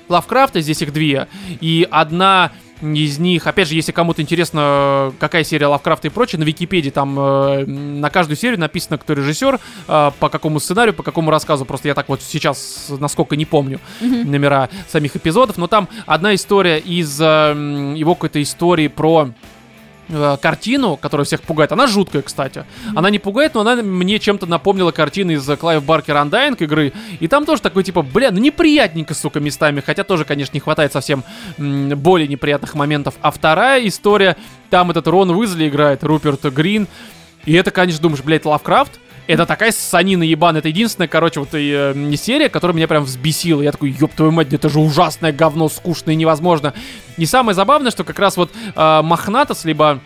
Лавкрафта, 0.08 0.60
здесь 0.60 0.82
их 0.82 0.92
две, 0.92 1.26
и 1.60 1.86
одна 1.90 2.52
из 2.82 3.18
них, 3.18 3.46
опять 3.46 3.68
же, 3.68 3.74
если 3.74 3.92
кому-то 3.92 4.22
интересно, 4.22 5.12
какая 5.18 5.44
серия 5.44 5.66
Лавкрафта 5.66 6.08
и 6.08 6.10
прочее, 6.10 6.38
на 6.40 6.44
Википедии 6.44 6.90
там 6.90 7.18
э, 7.18 7.64
на 7.64 8.10
каждую 8.10 8.36
серию 8.36 8.58
написано, 8.58 8.98
кто 8.98 9.12
режиссер, 9.12 9.60
э, 9.88 10.10
по 10.18 10.28
какому 10.28 10.60
сценарию, 10.60 10.94
по 10.94 11.02
какому 11.02 11.30
рассказу. 11.30 11.64
Просто 11.64 11.88
я 11.88 11.94
так 11.94 12.08
вот 12.08 12.22
сейчас, 12.22 12.86
насколько 12.98 13.36
не 13.36 13.44
помню 13.44 13.80
номера 14.00 14.68
самих 14.88 15.16
эпизодов, 15.16 15.56
но 15.58 15.66
там 15.66 15.88
одна 16.06 16.34
история 16.34 16.78
из 16.78 17.20
э, 17.20 17.94
его 17.96 18.14
какой-то 18.14 18.42
истории 18.42 18.88
про 18.88 19.30
э, 20.12 20.36
картину, 20.40 20.96
которая 20.96 21.24
всех 21.24 21.42
пугает. 21.42 21.72
Она 21.72 21.86
жуткая, 21.86 22.22
кстати. 22.22 22.64
Она 22.94 23.10
не 23.10 23.18
пугает, 23.18 23.54
но 23.54 23.60
она 23.60 23.76
мне 23.76 24.18
чем-то 24.18 24.46
напомнила 24.46 24.92
картины 24.92 25.32
из 25.32 25.46
Clive 25.58 25.84
Barker 25.84 26.16
Undying 26.16 26.56
игры. 26.62 26.92
И 27.20 27.28
там 27.28 27.44
тоже 27.44 27.62
такой, 27.62 27.82
типа, 27.84 28.02
бля, 28.02 28.30
ну 28.30 28.38
неприятненько, 28.38 29.14
сука, 29.14 29.40
местами. 29.40 29.82
Хотя 29.84 30.04
тоже, 30.04 30.24
конечно, 30.24 30.54
не 30.54 30.60
хватает 30.60 30.92
совсем 30.92 31.24
м, 31.58 31.90
более 31.98 32.28
неприятных 32.28 32.74
моментов. 32.74 33.14
А 33.22 33.30
вторая 33.30 33.86
история, 33.86 34.36
там 34.70 34.90
этот 34.90 35.06
Рон 35.08 35.30
Уизли 35.30 35.68
играет, 35.68 36.04
Руперт 36.04 36.42
Гринт. 36.44 36.86
И 37.44 37.54
это, 37.54 37.70
конечно, 37.70 38.00
думаешь, 38.00 38.22
блядь, 38.22 38.44
Лавкрафт? 38.44 39.00
Это 39.26 39.46
такая 39.46 39.72
ссанина 39.72 40.22
ебаная. 40.22 40.58
Это 40.58 40.68
единственная, 40.68 41.08
короче, 41.08 41.40
вот 41.40 41.50
и, 41.54 41.72
э, 41.72 42.16
серия, 42.16 42.48
которая 42.48 42.74
меня 42.76 42.88
прям 42.88 43.04
взбесила. 43.04 43.62
Я 43.62 43.72
такой, 43.72 43.90
ёб 43.90 44.12
твою 44.14 44.32
мать, 44.32 44.52
это 44.52 44.68
же 44.68 44.80
ужасное 44.80 45.32
говно, 45.32 45.68
скучное 45.68 46.14
и 46.14 46.16
невозможно. 46.16 46.74
И 47.16 47.26
самое 47.26 47.54
забавное, 47.54 47.90
что 47.90 48.04
как 48.04 48.18
раз 48.18 48.36
вот 48.36 48.50
э, 48.74 49.02
Мохнатос, 49.02 49.64
либо 49.64 50.00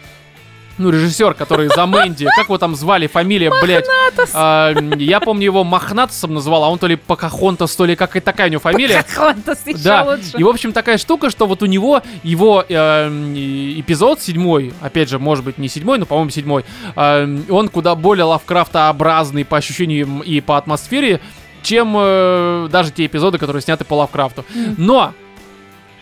ну, 0.78 0.90
режиссер, 0.90 1.34
который 1.34 1.68
за 1.68 1.86
Мэнди, 1.86 2.26
как 2.36 2.44
его 2.46 2.58
там 2.58 2.74
звали, 2.76 3.06
фамилия, 3.06 3.50
блядь. 3.62 3.86
А, 4.34 4.74
я 4.98 5.20
помню, 5.20 5.44
его 5.44 5.64
Мохнатосом 5.64 6.34
называл, 6.34 6.64
а 6.64 6.68
он 6.68 6.78
то 6.78 6.86
ли 6.86 6.96
Покахонтас, 6.96 7.74
то 7.76 7.84
ли 7.84 7.96
какая 7.96 8.20
такая 8.20 8.48
у 8.48 8.50
него 8.50 8.60
фамилия. 8.60 9.02
Покахонтас 9.02 9.66
еще 9.66 9.78
Да, 9.78 10.04
лучше. 10.04 10.32
и 10.36 10.42
в 10.42 10.48
общем 10.48 10.72
такая 10.72 10.98
штука, 10.98 11.30
что 11.30 11.46
вот 11.46 11.62
у 11.62 11.66
него 11.66 12.02
его 12.22 12.64
э, 12.68 13.10
и- 13.34 13.80
эпизод 13.80 14.20
седьмой, 14.20 14.72
опять 14.80 15.08
же, 15.08 15.18
может 15.18 15.44
быть 15.44 15.58
не 15.58 15.68
седьмой, 15.68 15.98
но 15.98 16.06
по-моему 16.06 16.30
седьмой, 16.30 16.64
э, 16.94 17.38
он 17.48 17.68
куда 17.68 17.94
более 17.94 18.24
лавкрафтообразный 18.24 19.44
по 19.44 19.56
ощущениям 19.56 20.20
и 20.20 20.40
по 20.40 20.56
атмосфере, 20.56 21.20
чем 21.62 21.94
э, 21.98 22.68
даже 22.70 22.90
те 22.92 23.06
эпизоды, 23.06 23.38
которые 23.38 23.62
сняты 23.62 23.84
по 23.84 23.94
Лавкрафту. 23.94 24.44
Но 24.76 25.12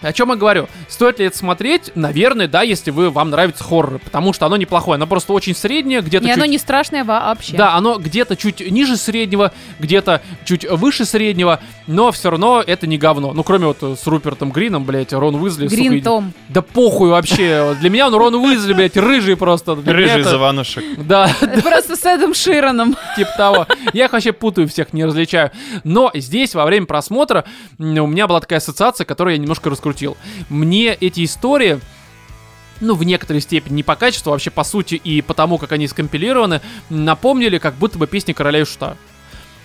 о 0.04 0.12
чем 0.12 0.30
я 0.30 0.36
говорю? 0.36 0.68
Стоит 0.88 1.18
ли 1.18 1.26
это 1.26 1.36
смотреть? 1.36 1.90
Наверное, 1.94 2.48
да, 2.48 2.62
если 2.62 2.90
вы, 2.90 3.10
вам 3.10 3.30
нравятся 3.30 3.64
хорроры, 3.64 3.98
потому 3.98 4.32
что 4.32 4.46
оно 4.46 4.56
неплохое. 4.56 4.96
Оно 4.96 5.06
просто 5.06 5.32
очень 5.32 5.54
среднее, 5.54 6.00
где-то 6.00 6.26
И 6.26 6.30
оно 6.30 6.42
чуть- 6.44 6.50
не 6.52 6.58
страшное 6.58 7.04
вообще. 7.04 7.56
да, 7.56 7.74
оно 7.74 7.98
где-то 7.98 8.36
чуть 8.36 8.60
ниже 8.70 8.96
среднего, 8.96 9.52
где-то 9.78 10.22
чуть 10.44 10.68
выше 10.70 11.04
среднего, 11.04 11.60
но 11.86 12.12
все 12.12 12.30
равно 12.30 12.62
это 12.66 12.86
не 12.86 12.98
говно. 12.98 13.32
Ну, 13.32 13.42
кроме 13.42 13.66
вот 13.66 13.78
э, 13.82 13.96
с 14.00 14.06
Рупертом 14.06 14.50
Грином, 14.52 14.84
блядь, 14.84 15.12
Рон 15.12 15.34
Уизли. 15.36 15.68
сука, 15.68 15.76
Грин 15.80 15.94
иди- 15.94 16.02
Том. 16.02 16.32
Да 16.48 16.62
похуй 16.62 17.10
вообще. 17.10 17.76
Для 17.80 17.90
меня 17.90 18.06
он 18.08 18.14
Рон 18.14 18.34
Уизли, 18.34 18.72
блядь, 18.74 18.96
рыжий 18.96 19.36
просто. 19.36 19.76
Для 19.76 19.92
Рыжий 19.92 20.20
это- 20.20 20.30
заванушек. 20.30 20.84
Да, 20.98 21.30
Просто 21.62 21.96
с 21.96 22.04
Эдом 22.04 22.34
Широном. 22.34 22.96
типа 23.16 23.30
того. 23.36 23.66
Я 23.92 24.06
их 24.06 24.12
вообще 24.12 24.32
путаю, 24.32 24.68
всех 24.68 24.92
не 24.92 25.04
различаю. 25.04 25.50
Но 25.84 26.10
здесь, 26.14 26.54
во 26.54 26.64
время 26.64 26.86
просмотра, 26.86 27.44
у 27.78 27.82
меня 27.84 28.26
была 28.26 28.40
такая 28.40 28.58
ассоциация, 28.58 29.04
которую 29.04 29.34
я 29.34 29.38
немножко 29.40 29.70
раскрутил. 29.70 29.93
Мне 30.48 30.94
эти 30.94 31.24
истории 31.24 31.80
ну, 32.80 32.94
в 32.94 33.04
некоторой 33.04 33.40
степени, 33.40 33.76
не 33.76 33.82
по 33.82 33.96
качеству, 33.96 34.30
а 34.30 34.32
вообще 34.32 34.50
по 34.50 34.64
сути 34.64 34.96
и 34.96 35.22
по 35.22 35.34
тому, 35.34 35.58
как 35.58 35.72
они 35.72 35.86
скомпилированы, 35.86 36.60
напомнили 36.90 37.58
как 37.58 37.74
будто 37.74 37.98
бы 37.98 38.06
песни 38.06 38.32
Короля 38.32 38.60
и 38.60 38.64
Шута. 38.64 38.96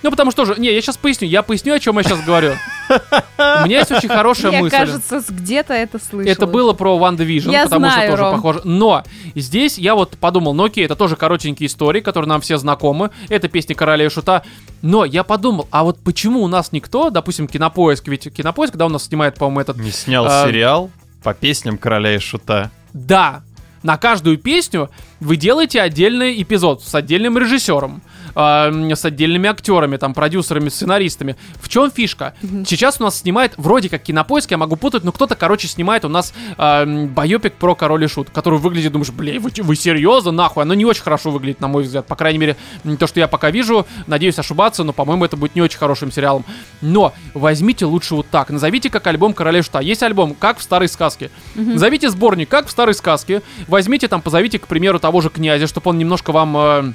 Ну, 0.01 0.11
потому 0.11 0.31
что 0.31 0.45
же, 0.45 0.55
не, 0.57 0.73
я 0.73 0.81
сейчас 0.81 0.95
поясню, 0.97 1.27
я 1.27 1.43
поясню, 1.43 1.73
о 1.73 1.79
чем 1.79 1.97
я 1.97 2.03
сейчас 2.03 2.21
говорю. 2.23 2.53
У 2.89 3.65
меня 3.65 3.79
есть 3.79 3.91
очень 3.91 4.07
хорошая 4.09 4.51
Мне 4.51 4.61
мысль. 4.61 4.75
кажется, 4.77 5.19
с- 5.21 5.29
где-то 5.29 5.73
это 5.73 5.99
слышала. 5.99 6.31
Это 6.31 6.47
было 6.47 6.73
про 6.73 6.97
Ван 6.97 7.15
Division, 7.15 7.51
Я 7.51 7.63
потому 7.65 7.85
знаю, 7.85 8.01
что 8.01 8.11
тоже 8.11 8.23
Ром. 8.23 8.35
похоже. 8.35 8.61
Но 8.63 9.03
здесь 9.35 9.77
я 9.77 9.95
вот 9.95 10.17
подумал, 10.17 10.53
ну 10.53 10.63
окей, 10.65 10.85
это 10.85 10.95
тоже 10.95 11.15
коротенькие 11.15 11.67
истории, 11.67 11.99
которые 11.99 12.29
нам 12.29 12.39
все 12.41 12.57
знакомы. 12.57 13.11
Это 13.27 13.47
песни 13.49 13.73
Короля 13.73 14.05
и 14.05 14.09
Шута. 14.09 14.43
Но 14.81 15.03
я 15.05 15.23
подумал, 15.23 15.67
а 15.71 15.83
вот 15.83 15.99
почему 15.99 16.41
у 16.43 16.47
нас 16.47 16.71
никто, 16.71 17.09
допустим, 17.09 17.47
Кинопоиск, 17.47 18.07
ведь 18.07 18.33
Кинопоиск, 18.33 18.71
когда 18.73 18.85
у 18.85 18.89
нас 18.89 19.03
снимает, 19.05 19.35
по-моему, 19.35 19.59
этот... 19.59 19.77
Не 19.77 19.91
снял 19.91 20.25
А, 20.27 20.45
сериал 20.47 20.89
по 21.23 21.33
песням 21.33 21.77
Короля 21.77 22.15
и 22.15 22.19
Шута. 22.19 22.71
Да, 22.93 23.41
на 23.83 23.97
каждую 23.97 24.37
песню 24.37 24.89
вы 25.19 25.35
делаете 25.35 25.81
отдельный 25.81 26.41
эпизод 26.41 26.83
с 26.83 26.93
отдельным 26.95 27.37
режиссером, 27.37 28.01
э, 28.35 28.95
с 28.95 29.05
отдельными 29.05 29.49
актерами, 29.49 29.97
там, 29.97 30.13
продюсерами, 30.13 30.69
сценаристами. 30.69 31.35
В 31.61 31.69
чем 31.69 31.91
фишка? 31.91 32.33
Сейчас 32.65 32.99
у 32.99 33.03
нас 33.03 33.19
снимает, 33.19 33.53
вроде 33.57 33.89
как 33.89 34.03
кинопоиск, 34.03 34.51
я 34.51 34.57
могу 34.57 34.75
путать, 34.75 35.03
но 35.03 35.11
кто-то, 35.11 35.35
короче, 35.35 35.67
снимает 35.67 36.05
у 36.05 36.09
нас 36.09 36.33
э, 36.57 37.05
байопик 37.07 37.53
про 37.53 37.75
Король 37.75 38.05
и 38.05 38.07
Шут, 38.07 38.29
который 38.29 38.59
выглядит, 38.59 38.91
думаешь, 38.91 39.11
бля, 39.11 39.39
вы, 39.39 39.51
вы 39.57 39.75
серьезно, 39.75 40.31
нахуй? 40.31 40.63
Оно 40.63 40.73
не 40.73 40.85
очень 40.85 41.03
хорошо 41.03 41.31
выглядит, 41.31 41.59
на 41.59 41.67
мой 41.67 41.83
взгляд. 41.83 42.07
По 42.07 42.15
крайней 42.15 42.39
мере, 42.39 42.55
то, 42.99 43.07
что 43.07 43.19
я 43.19 43.27
пока 43.27 43.51
вижу, 43.51 43.85
надеюсь 44.07 44.39
ошибаться, 44.39 44.83
но, 44.83 44.93
по-моему, 44.93 45.25
это 45.25 45.37
будет 45.37 45.55
не 45.55 45.61
очень 45.61 45.77
хорошим 45.77 46.11
сериалом. 46.11 46.45
Но 46.81 47.13
возьмите 47.33 47.85
лучше 47.85 48.15
вот 48.15 48.27
так. 48.29 48.49
Назовите 48.49 48.89
как 48.89 49.05
альбом 49.07 49.33
Короля 49.33 49.59
и 49.59 49.61
Шута. 49.61 49.79
Есть 49.79 50.03
альбом 50.03 50.35
«Как 50.35 50.59
в 50.59 50.63
старой 50.63 50.87
сказке». 50.87 51.29
Назовите 51.55 52.09
сборник 52.09 52.49
«Как 52.49 52.67
в 52.67 52.71
старой 52.71 52.93
сказке». 52.93 53.41
Возьмите 53.67 54.07
там, 54.07 54.21
позовите, 54.21 54.59
к 54.59 54.67
примеру, 54.67 54.99
того 55.09 55.21
же 55.21 55.31
князя, 55.31 55.65
чтобы 55.65 55.89
он 55.89 55.97
немножко 55.97 56.31
вам... 56.31 56.57
э, 56.57 56.93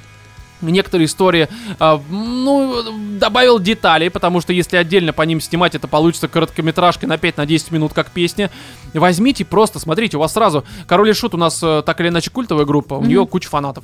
некоторые 0.61 1.05
истории, 1.07 1.49
а, 1.79 2.01
ну, 2.09 2.81
добавил 3.19 3.59
деталей, 3.59 4.09
потому 4.09 4.39
что 4.39 4.53
если 4.53 4.77
отдельно 4.77 5.11
по 5.11 5.21
ним 5.23 5.41
снимать, 5.41 5.75
это 5.75 5.89
получится 5.89 6.29
короткометражка 6.29 7.07
на 7.07 7.15
5-10 7.15 7.73
минут, 7.73 7.93
как 7.93 8.09
песня. 8.09 8.49
Возьмите 8.93 9.43
просто, 9.43 9.79
смотрите, 9.79 10.15
у 10.15 10.21
вас 10.21 10.31
сразу 10.31 10.63
Король 10.87 11.09
и 11.09 11.13
Шут 11.13 11.33
у 11.33 11.37
нас 11.37 11.61
э, 11.61 11.83
так 11.85 11.99
или 11.99 12.07
иначе 12.07 12.31
культовая 12.31 12.63
группа, 12.63 12.93
у 12.93 13.03
нее 13.03 13.27
куча 13.27 13.49
фанатов. 13.49 13.83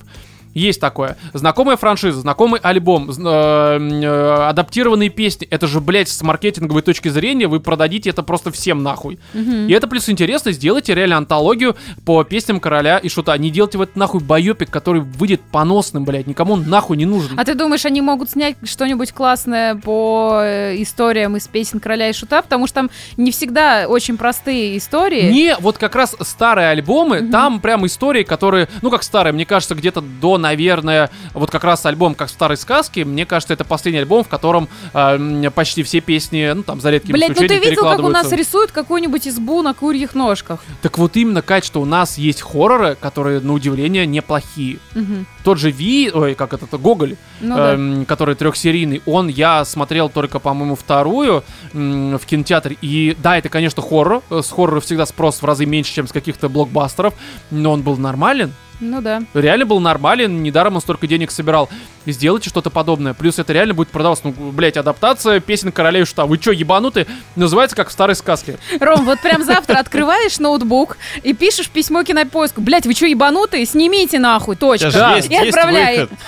Есть 0.53 0.81
такое. 0.81 1.17
Знакомая 1.33 1.77
франшиза, 1.77 2.21
знакомый 2.21 2.59
альбом, 2.61 3.09
э, 3.09 3.13
э, 3.13 4.33
адаптированные 4.49 5.09
песни. 5.09 5.47
Это 5.49 5.67
же, 5.67 5.79
блядь, 5.79 6.09
с 6.09 6.21
маркетинговой 6.21 6.81
точки 6.81 7.07
зрения 7.09 7.47
вы 7.47 7.59
продадите 7.59 8.09
это 8.09 8.23
просто 8.23 8.51
всем 8.51 8.83
нахуй. 8.83 9.19
И 9.33 9.71
это 9.71 9.87
плюс 9.87 10.09
интересно, 10.09 10.51
сделайте 10.51 10.93
реально 10.93 11.17
антологию 11.17 11.75
по 12.05 12.23
песням 12.23 12.59
Короля 12.59 12.97
и 12.97 13.09
Шута. 13.09 13.37
Не 13.37 13.49
делайте 13.49 13.77
в 13.77 13.81
это 13.81 13.97
нахуй 13.97 14.21
байопик, 14.21 14.69
который 14.69 15.01
выйдет 15.01 15.41
поносным, 15.41 16.03
блядь. 16.03 16.27
Никому 16.27 16.53
он 16.53 16.69
нахуй 16.69 16.97
не 16.97 17.05
нужен. 17.05 17.39
А 17.39 17.45
ты 17.45 17.55
думаешь, 17.55 17.85
они 17.85 18.01
могут 18.01 18.31
снять 18.31 18.55
что-нибудь 18.63 19.11
классное 19.11 19.75
по 19.75 20.39
э, 20.41 20.81
историям 20.81 21.37
из 21.37 21.47
песен 21.47 21.79
Короля 21.79 22.09
и 22.09 22.13
Шута? 22.13 22.41
Потому 22.41 22.67
что 22.67 22.75
там 22.75 22.89
не 23.17 23.31
всегда 23.31 23.85
очень 23.87 24.17
простые 24.17 24.77
истории. 24.77 25.31
Не, 25.31 25.55
вот 25.59 25.77
как 25.77 25.95
раз 25.95 26.15
старые 26.21 26.69
альбомы, 26.69 27.21
там 27.21 27.59
прям 27.59 27.85
истории, 27.85 28.23
которые, 28.23 28.67
ну 28.81 28.89
как 28.89 29.03
старые, 29.03 29.33
мне 29.33 29.45
кажется, 29.45 29.75
где-то 29.75 30.01
до, 30.01 30.37
наверное, 30.41 31.09
вот 31.33 31.49
как 31.49 31.63
раз 31.63 31.85
альбом 31.85 32.15
«Как 32.15 32.27
в 32.27 32.31
старой 32.31 32.57
сказке», 32.57 33.05
мне 33.05 33.25
кажется, 33.25 33.53
это 33.53 33.63
последний 33.63 33.99
альбом, 33.99 34.23
в 34.23 34.27
котором 34.27 34.67
э, 34.93 35.49
почти 35.55 35.83
все 35.83 36.01
песни, 36.01 36.51
ну, 36.53 36.63
там, 36.63 36.81
за 36.81 36.89
редким 36.89 37.13
Блять, 37.13 37.29
ну 37.29 37.47
ты 37.47 37.59
видел, 37.59 37.83
как 37.83 37.99
у 37.99 38.09
нас 38.09 38.31
рисуют 38.31 38.71
какую-нибудь 38.71 39.27
избу 39.27 39.61
на 39.61 39.73
курьих 39.73 40.15
ножках? 40.15 40.59
Так 40.81 40.97
вот 40.97 41.15
именно, 41.15 41.41
Кать, 41.41 41.65
что 41.65 41.81
у 41.81 41.85
нас 41.85 42.17
есть 42.17 42.41
хорроры, 42.41 42.95
которые, 42.99 43.39
на 43.39 43.53
удивление, 43.53 44.05
неплохие. 44.05 44.79
Мгм. 44.93 45.25
Тот 45.43 45.57
же 45.57 45.71
Ви, 45.71 46.11
ой, 46.13 46.35
как 46.35 46.53
это, 46.53 46.65
Гоголь, 46.77 47.15
Ну 47.39 47.55
да. 47.55 47.73
эм, 47.73 48.05
который 48.05 48.35
трехсерийный, 48.35 49.01
он 49.05 49.27
я 49.27 49.65
смотрел 49.65 50.09
только, 50.09 50.39
по-моему, 50.39 50.75
вторую 50.75 51.43
м, 51.73 52.17
в 52.17 52.25
кинотеатре. 52.25 52.77
И 52.81 53.15
да, 53.21 53.37
это, 53.37 53.49
конечно, 53.49 53.81
хоррор. 53.81 54.21
Э, 54.29 54.41
С 54.43 54.51
хоррора 54.51 54.79
всегда 54.81 55.05
спрос 55.05 55.41
в 55.41 55.45
разы 55.45 55.65
меньше, 55.65 55.93
чем 55.93 56.07
с 56.07 56.11
каких-то 56.11 56.49
блокбастеров. 56.49 57.13
Но 57.49 57.71
он 57.71 57.81
был 57.81 57.97
нормален. 57.97 58.53
Ну 58.83 58.99
да. 58.99 59.21
Реально 59.35 59.67
был 59.67 59.79
нормален, 59.79 60.41
недаром 60.41 60.73
он 60.73 60.81
столько 60.81 61.05
денег 61.05 61.29
собирал. 61.29 61.69
Сделайте 62.07 62.49
что-то 62.49 62.71
подобное. 62.71 63.13
Плюс 63.13 63.37
это 63.37 63.53
реально 63.53 63.75
будет 63.75 63.89
продаваться. 63.89 64.23
Ну, 64.35 64.51
блять, 64.51 64.75
адаптация 64.75 65.39
песен 65.39 65.71
королей 65.71 66.03
шута. 66.03 66.25
Вы 66.25 66.39
чё, 66.39 66.51
ебануты? 66.51 67.05
Называется 67.35 67.75
как 67.75 67.89
в 67.89 67.91
старой 67.91 68.15
сказке. 68.15 68.57
Ром, 68.79 69.05
вот 69.05 69.19
прям 69.21 69.43
завтра 69.43 69.77
открываешь 69.77 70.39
ноутбук 70.39 70.97
и 71.21 71.33
пишешь 71.33 71.69
письмо 71.69 72.01
кинопоиску. 72.03 72.59
Блять, 72.61 72.87
вы 72.87 72.93
что, 72.93 73.05
ебанутые? 73.05 73.67
Снимите 73.67 74.17
нахуй, 74.17 74.55
точка. 74.55 74.91
Да. 74.91 75.21
Есть, 75.31 75.43
И 75.43 75.45
есть 75.47 75.99
выход. 75.99 76.19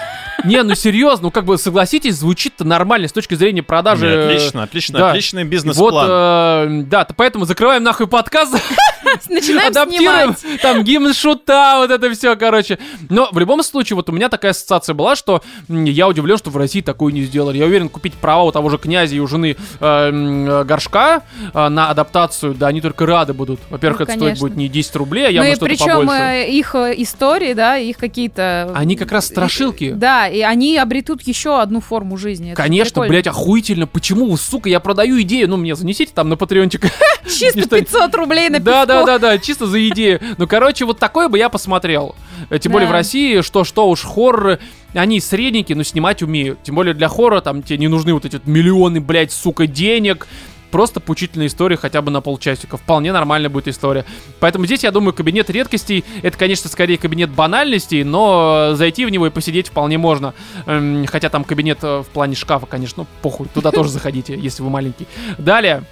Не, 0.46 0.62
ну 0.64 0.76
серьезно, 0.76 1.24
ну 1.26 1.32
как 1.32 1.46
бы 1.46 1.58
согласитесь, 1.58 2.16
звучит-то 2.16 2.66
нормально 2.66 3.08
с 3.08 3.14
точки 3.14 3.34
зрения 3.36 3.64
продажи. 3.64 4.06
Не, 4.08 4.12
э, 4.14 4.26
Отлично, 4.36 4.64
отлично, 4.64 5.00
да. 5.00 5.10
отличный 5.12 5.44
Вот, 5.44 5.50
бизнес-план. 5.52 6.08
э, 6.10 6.84
да, 6.84 7.06
то 7.06 7.14
поэтому 7.14 7.46
закрываем 7.46 7.84
нахуй 7.84 8.08
подкаст, 8.08 8.54
Начинаем 9.30 9.70
адаптируем 9.70 10.36
снимать. 10.36 10.62
там 10.62 10.84
гимн 10.84 11.14
шута, 11.14 11.78
вот 11.80 11.92
это 11.92 12.12
все, 12.14 12.36
короче. 12.36 12.78
Но 13.10 13.30
в 13.32 13.38
любом 13.40 13.62
случае, 13.64 13.96
вот 13.96 14.10
у 14.10 14.12
меня 14.12 14.28
такая 14.28 14.52
ассоциация 14.52 14.94
была, 14.96 15.16
что 15.16 15.44
я 15.70 16.08
удивлен, 16.08 16.38
что 16.38 16.50
в 16.50 16.58
России 16.58 16.82
такое 16.82 17.14
не 17.14 17.22
сделали. 17.24 17.58
Я 17.60 17.66
уверен, 17.66 17.88
купить 17.88 18.14
права 18.16 18.44
у 18.44 18.52
того 18.52 18.70
же 18.70 18.78
князя 18.78 19.16
и 19.16 19.20
у 19.20 19.28
жены 19.28 19.56
э, 19.80 19.86
э, 20.12 20.64
Горшка 20.66 21.22
э, 21.54 21.68
на 21.70 21.90
адаптацию, 21.90 22.54
да, 22.54 22.68
они 22.68 22.82
только 22.82 23.06
рады 23.06 23.34
будут. 23.34 23.60
Во-первых, 23.70 24.00
Ну, 24.00 24.04
это 24.06 24.14
стоит 24.14 24.24
конечно. 24.24 24.48
будет 24.48 24.58
не 24.58 24.68
10 24.68 24.96
рублей, 24.96 25.26
а 25.26 25.28
Ну 25.28 25.34
явно 25.36 25.48
и 25.48 25.52
что-то 25.56 25.66
причем 25.66 25.88
побольше. 25.88 26.22
э, 26.22 26.50
их 26.52 26.76
э, 26.76 26.94
истории, 26.98 27.54
да, 27.54 27.78
их 27.78 27.98
какие-то... 27.98 28.72
Они 28.76 28.93
как 28.96 29.12
раз 29.12 29.28
страшилки. 29.28 29.92
Да, 29.92 30.28
и 30.28 30.42
они 30.42 30.78
обретут 30.78 31.22
еще 31.24 31.60
одну 31.62 31.82
форму 31.82 32.18
жизни. 32.18 32.52
Это 32.52 32.62
Конечно, 32.62 32.90
прикольно. 33.02 33.10
блядь, 33.10 33.28
охуительно. 33.28 33.88
Почему, 33.88 34.36
сука, 34.38 34.70
я 34.70 34.80
продаю 34.80 35.22
идею? 35.22 35.50
Ну, 35.50 35.58
мне 35.58 35.76
занесите 35.76 36.12
там 36.14 36.30
на 36.30 36.38
патреончик. 36.38 36.86
Чисто 37.26 37.60
Ничто- 37.60 37.78
500 37.80 38.16
рублей 38.16 38.50
на 38.50 38.60
Да, 38.60 38.86
да, 38.86 39.06
да, 39.06 39.18
да, 39.20 39.38
чисто 39.38 39.68
за 39.68 39.88
идею. 39.90 40.20
Ну, 40.38 40.48
короче, 40.48 40.86
вот 40.86 41.00
такое 41.00 41.30
бы 41.30 41.38
я 41.38 41.50
посмотрел. 41.50 42.16
Э, 42.50 42.60
Тем 42.60 42.72
более 42.72 42.88
в 42.88 42.92
России, 42.92 43.42
что 43.42 43.64
что 43.64 43.90
уж 43.90 44.04
хорроры, 44.04 44.60
они 44.94 45.20
средненькие, 45.20 45.76
но 45.76 45.84
снимать 45.84 46.22
умеют. 46.22 46.62
Тем 46.64 46.76
более 46.76 46.94
для 46.94 47.08
хоррора 47.08 47.42
там 47.42 47.64
тебе 47.64 47.78
не 47.80 47.88
нужны 47.88 48.14
вот 48.14 48.26
эти 48.26 48.36
вот 48.36 48.46
миллионы, 48.46 49.00
блядь, 49.00 49.32
сука, 49.32 49.68
денег. 49.68 50.28
Просто 50.74 51.00
поучительная 51.00 51.46
история 51.46 51.78
хотя 51.78 52.02
бы 52.02 52.10
на 52.10 52.20
полчасика. 52.20 52.78
Вполне 52.78 53.12
нормальная 53.14 53.48
будет 53.48 53.68
история. 53.68 54.06
Поэтому 54.40 54.66
здесь, 54.66 54.82
я 54.82 54.90
думаю, 54.90 55.14
кабинет 55.14 55.52
редкостей, 55.52 56.04
это, 56.24 56.36
конечно, 56.36 56.68
скорее 56.68 56.98
кабинет 56.98 57.30
банальностей, 57.30 58.04
но 58.04 58.72
зайти 58.74 59.06
в 59.06 59.12
него 59.12 59.28
и 59.28 59.30
посидеть 59.30 59.68
вполне 59.68 60.00
можно. 60.00 60.34
Эм, 60.66 61.06
Хотя 61.06 61.30
там 61.30 61.44
кабинет 61.44 61.78
э, 61.84 62.00
в 62.00 62.08
плане 62.08 62.34
шкафа, 62.34 62.66
конечно, 62.66 63.04
ну, 63.04 63.08
похуй. 63.22 63.50
Туда 63.54 63.70
тоже 63.70 63.92
заходите, 63.92 64.36
если 64.36 64.64
вы 64.64 64.72
маленький. 64.72 65.06
Далее. 65.38 65.84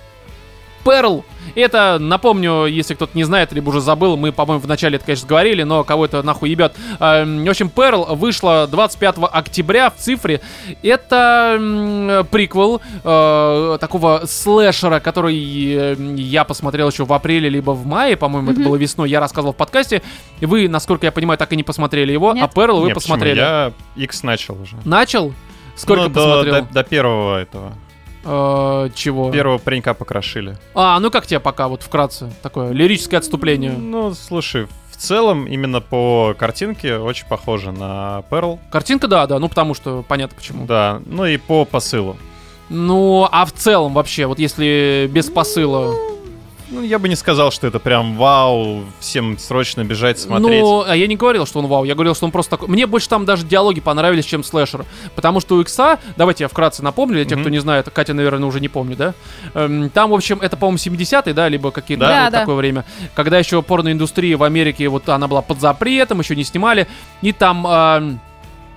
Перл. 0.83 1.23
Это, 1.53 1.97
напомню, 1.99 2.65
если 2.65 2.93
кто-то 2.93 3.11
не 3.17 3.25
знает, 3.25 3.51
либо 3.51 3.69
уже 3.69 3.81
забыл, 3.81 4.15
мы, 4.15 4.31
по-моему, 4.31 4.61
в 4.61 4.67
начале 4.67 4.95
это, 4.95 5.05
конечно, 5.05 5.27
говорили, 5.27 5.63
но 5.63 5.83
кого 5.83 6.05
это 6.05 6.23
нахуй 6.23 6.49
ебет. 6.49 6.73
Эм, 6.99 7.43
В 7.43 7.49
общем, 7.49 7.69
Перл 7.69 8.05
вышла 8.15 8.67
25 8.71 9.15
октября 9.31 9.89
в 9.89 9.97
цифре. 9.97 10.39
Это 10.81 12.25
приквел 12.31 12.81
э, 13.03 13.77
такого 13.81 14.21
слэшера, 14.25 14.99
который 14.99 15.35
э, 15.37 15.95
я 16.15 16.43
посмотрел 16.43 16.89
еще 16.89 17.05
в 17.05 17.11
апреле, 17.13 17.49
либо 17.49 17.71
в 17.71 17.85
мае, 17.85 18.15
по-моему, 18.15 18.51
это 18.51 18.59
Мгм. 18.61 18.69
было 18.69 18.75
весной, 18.77 19.09
я 19.09 19.19
рассказывал 19.19 19.53
в 19.53 19.57
подкасте. 19.57 20.01
Вы, 20.39 20.67
насколько 20.69 21.05
я 21.05 21.11
понимаю, 21.11 21.37
так 21.37 21.51
и 21.53 21.55
не 21.55 21.63
посмотрели 21.63 22.11
его, 22.13 22.33
Нет. 22.33 22.43
а 22.43 22.47
Перл 22.53 22.79
вы 22.79 22.87
Не, 22.87 22.93
почему? 22.93 23.13
посмотрели. 23.15 23.39
Я 23.39 23.73
X 23.97 24.23
начал 24.23 24.61
уже. 24.61 24.75
Начал? 24.85 25.33
Сколько 25.75 26.03
Ну, 26.03 26.09
до, 26.09 26.13
посмотрел? 26.13 26.53
до- 26.65 26.73
до 26.73 26.83
первого 26.83 27.37
этого. 27.41 27.73
Э, 28.23 28.89
чего? 28.93 29.31
Первого 29.31 29.57
паренька 29.57 29.93
покрошили. 29.93 30.57
А, 30.73 30.99
ну 30.99 31.11
как 31.11 31.25
тебе 31.25 31.39
пока, 31.39 31.67
вот 31.67 31.83
вкратце, 31.83 32.31
такое 32.41 32.71
лирическое 32.71 33.19
отступление. 33.19 33.71
Ну, 33.71 34.13
слушай, 34.13 34.67
в 34.91 34.97
целом, 34.97 35.45
именно 35.45 35.81
по 35.81 36.35
картинке 36.37 36.97
очень 36.97 37.27
похоже 37.27 37.71
на 37.71 38.23
Перл. 38.29 38.59
Картинка, 38.71 39.07
да, 39.07 39.25
да, 39.27 39.39
ну 39.39 39.49
потому 39.49 39.73
что 39.73 40.03
понятно 40.07 40.35
почему. 40.37 40.65
Да, 40.65 41.01
ну 41.05 41.25
и 41.25 41.37
по 41.37 41.65
посылу. 41.65 42.17
Ну, 42.69 43.27
а 43.29 43.45
в 43.45 43.51
целом 43.51 43.93
вообще, 43.93 44.27
вот 44.27 44.39
если 44.39 45.09
без 45.11 45.29
посыла. 45.29 45.93
Ну, 46.73 46.81
я 46.81 46.99
бы 46.99 47.09
не 47.09 47.15
сказал, 47.17 47.51
что 47.51 47.67
это 47.67 47.79
прям 47.79 48.15
вау, 48.15 48.85
всем 49.01 49.37
срочно 49.37 49.83
бежать 49.83 50.19
смотреть. 50.19 50.61
Ну, 50.61 50.83
а 50.87 50.95
я 50.95 51.05
не 51.05 51.17
говорил, 51.17 51.45
что 51.45 51.59
он 51.59 51.67
вау, 51.67 51.83
я 51.83 51.95
говорил, 51.95 52.15
что 52.15 52.25
он 52.25 52.31
просто 52.31 52.51
такой. 52.51 52.69
Мне 52.69 52.87
больше 52.87 53.09
там 53.09 53.25
даже 53.25 53.45
диалоги 53.45 53.81
понравились, 53.81 54.23
чем 54.23 54.41
слэшер. 54.41 54.85
Потому 55.13 55.41
что 55.41 55.55
у 55.55 55.61
Икса, 55.61 55.99
давайте 56.15 56.45
я 56.45 56.47
вкратце 56.47 56.81
напомню, 56.81 57.15
для 57.15 57.25
тех, 57.25 57.33
Мгм. 57.37 57.41
кто 57.43 57.49
не 57.49 57.59
знает, 57.59 57.89
Катя, 57.89 58.13
наверное, 58.13 58.47
уже 58.47 58.61
не 58.61 58.69
помнит, 58.69 58.97
да? 58.97 59.13
Эм, 59.53 59.89
Там, 59.89 60.11
в 60.11 60.13
общем, 60.13 60.39
это, 60.41 60.55
по-моему, 60.55 60.77
70-е, 60.77 61.33
да, 61.33 61.49
либо 61.49 61.71
какие-то 61.71 62.05
Да. 62.05 62.07
вот 62.07 62.15
Да, 62.25 62.29
да. 62.31 62.39
такое 62.39 62.55
время, 62.55 62.85
когда 63.15 63.37
еще 63.37 63.61
порноиндустрия 63.61 64.37
в 64.37 64.43
Америке, 64.43 64.87
вот 64.87 65.09
она 65.09 65.27
была 65.27 65.41
под 65.41 65.59
запретом, 65.59 66.21
еще 66.21 66.37
не 66.37 66.45
снимали, 66.45 66.87
и 67.21 67.33
там 67.33 67.67
эм, 67.67 68.21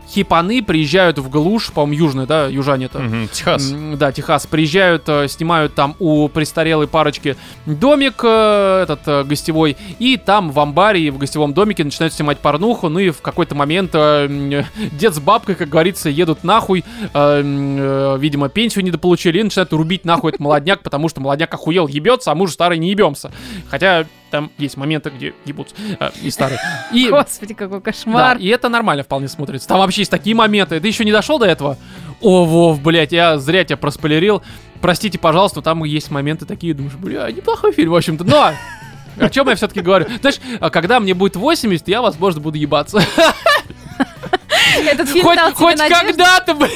хипаны 0.09 0.63
приезжают 0.63 1.19
в 1.19 1.29
глушь, 1.29 1.73
по-моему, 1.73 2.05
южная, 2.05 2.27
да, 2.27 2.47
южане 2.47 2.87
это. 2.87 3.01
Мгм, 3.01 3.29
Техас. 3.29 3.73
Да, 3.97 4.13
Техас. 4.13 4.47
Приезжают, 4.47 5.05
э, 5.09 5.29
снимают 5.29 5.75
там 5.75 5.97
у 5.99 6.29
престарелой 6.29 6.89
парочки 6.89 7.37
домик 7.67 8.21
э, 8.23 8.83
этот 8.83 9.01
э, 9.07 9.25
гостевой, 9.25 9.77
и 9.99 10.17
там 10.17 10.51
в 10.51 10.61
амбаре 10.61 11.01
и 11.01 11.11
в 11.11 11.19
гостевом 11.19 11.55
домике 11.55 11.85
начинают 11.85 12.13
снимать 12.15 12.39
порнуху, 12.39 12.89
ну 12.89 12.99
и 12.99 13.11
в 13.11 13.21
какой-то 13.23 13.55
момент 13.55 13.91
э, 13.95 14.65
дед 14.93 15.15
с 15.15 15.19
бабкой, 15.19 15.55
как 15.55 15.69
говорится, 15.69 16.09
едут 16.11 16.45
нахуй, 16.45 16.85
э, 17.03 17.05
э, 17.15 18.17
видимо, 18.19 18.49
пенсию 18.49 18.85
недополучили, 18.85 19.39
и 19.39 19.43
начинают 19.43 19.73
рубить 19.73 20.05
нахуй 20.05 20.31
этот 20.31 20.41
молодняк, 20.41 20.83
потому 20.83 21.09
что 21.09 21.21
молодняк 21.21 21.53
охуел, 21.53 21.87
ебется, 21.87 22.31
а 22.31 22.35
мы 22.35 22.45
уже 22.45 22.53
старый 22.53 22.79
не 22.79 22.91
ебемся. 22.91 23.33
Хотя 23.69 24.07
там 24.35 24.51
есть 24.59 24.77
моменты, 24.77 25.11
где 25.11 25.33
ебутся 25.45 25.77
э, 26.01 26.11
и 26.21 26.29
старые. 26.29 26.59
И 26.93 27.09
Господи, 27.11 27.55
какой 27.55 27.79
да, 27.79 27.85
кошмар. 27.85 28.37
и 28.37 28.49
это 28.49 28.69
нормально 28.69 29.05
вполне 29.05 29.29
смотрится. 29.29 29.69
Там 29.69 29.79
вообще 29.79 30.01
есть 30.01 30.11
такие 30.11 30.35
моменты. 30.35 30.81
Ты 30.81 30.89
еще 30.89 31.05
не 31.05 31.13
дошел 31.13 31.39
до 31.39 31.47
этого? 31.47 31.79
О, 32.21 32.45
Вов, 32.45 32.81
блядь, 32.83 33.13
я 33.13 33.39
зря 33.39 33.63
тебя 33.63 33.77
проспойлерил. 33.77 34.43
Простите, 34.81 35.21
пожалуйста, 35.21 35.63
там 35.63 35.85
есть 35.85 36.11
моменты 36.11 36.47
такие, 36.47 36.75
думаешь, 36.75 36.97
бля, 36.97 37.31
неплохой 37.31 37.71
фильм, 37.73 37.93
в 37.93 37.95
общем-то. 37.95 38.25
Но 38.25 38.51
о 39.21 39.31
чем 39.31 39.49
я 39.49 39.55
все-таки 39.55 39.81
говорю? 39.83 40.07
Знаешь, 40.21 40.41
а 40.59 40.69
когда 40.71 40.99
мне 40.99 41.15
будет 41.15 41.37
80, 41.37 41.87
я, 41.87 42.03
возможно, 42.03 42.41
буду 42.41 42.59
ебаться. 42.59 43.01
Этот 44.85 45.09
фильм 45.09 45.27
Хоть, 45.27 45.37
дал 45.37 45.55
хоть 45.55 45.79
когда-то, 45.79 46.55
бля. 46.55 46.69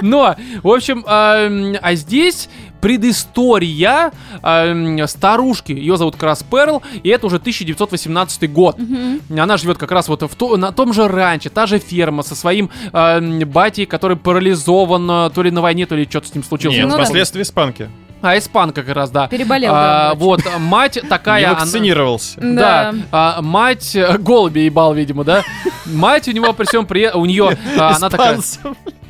Но, 0.00 0.34
в 0.62 0.68
общем, 0.68 1.04
ам, 1.06 1.76
а 1.82 1.94
здесь 1.94 2.48
предыстория 2.80 4.12
ам, 4.42 5.06
старушки. 5.06 5.72
Ее 5.72 5.96
зовут 5.96 6.14
как 6.14 6.24
раз 6.24 6.42
Перл, 6.42 6.82
и 7.02 7.08
это 7.08 7.26
уже 7.26 7.36
1918 7.38 8.52
год. 8.52 8.78
Мгм. 8.78 9.20
Она 9.38 9.56
живет 9.56 9.78
как 9.78 9.90
раз 9.92 10.08
вот 10.08 10.22
в 10.22 10.34
то- 10.34 10.56
на 10.56 10.72
том 10.72 10.92
же 10.92 11.08
ранче, 11.08 11.48
та 11.50 11.66
же 11.66 11.78
ферма 11.78 12.22
со 12.22 12.34
своим 12.34 12.70
ам, 12.92 13.40
батей, 13.40 13.86
который 13.86 14.16
парализован 14.16 15.10
э, 15.10 15.30
то 15.30 15.42
ли 15.42 15.50
на 15.50 15.60
войне, 15.60 15.86
то 15.86 15.94
ли 15.94 16.06
что-то 16.08 16.28
с 16.28 16.34
ним 16.34 16.44
случилось. 16.44 16.76
Нет, 16.76 16.86
Ну 16.86 16.92
да. 16.92 16.98
последствия 16.98 17.42
испанки. 17.42 17.88
А, 18.22 18.36
испанка 18.38 18.82
как 18.82 18.96
раз, 18.96 19.10
да. 19.10 19.28
Переболел, 19.28 19.72
А, 19.74 20.08
да, 20.10 20.14
вот, 20.14 20.40
мать 20.58 20.98
такая... 21.08 21.40
Не 21.40 21.46
она- 21.48 21.60
вакцинировался. 21.60 22.40
Да, 22.40 22.94
а, 23.12 23.42
мать 23.42 23.94
э, 23.94 24.16
голуби 24.18 24.60
ебал, 24.60 24.94
видимо, 24.94 25.22
да. 25.22 25.42
Мать 25.86 26.26
у 26.26 26.32
него 26.32 26.52
при 26.54 26.64
всем 26.64 26.86
при 26.86 27.08
у 27.12 27.24
нее 27.26 27.56
она 27.78 28.08
такая, 28.10 28.38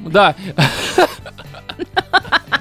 да. 0.01 0.35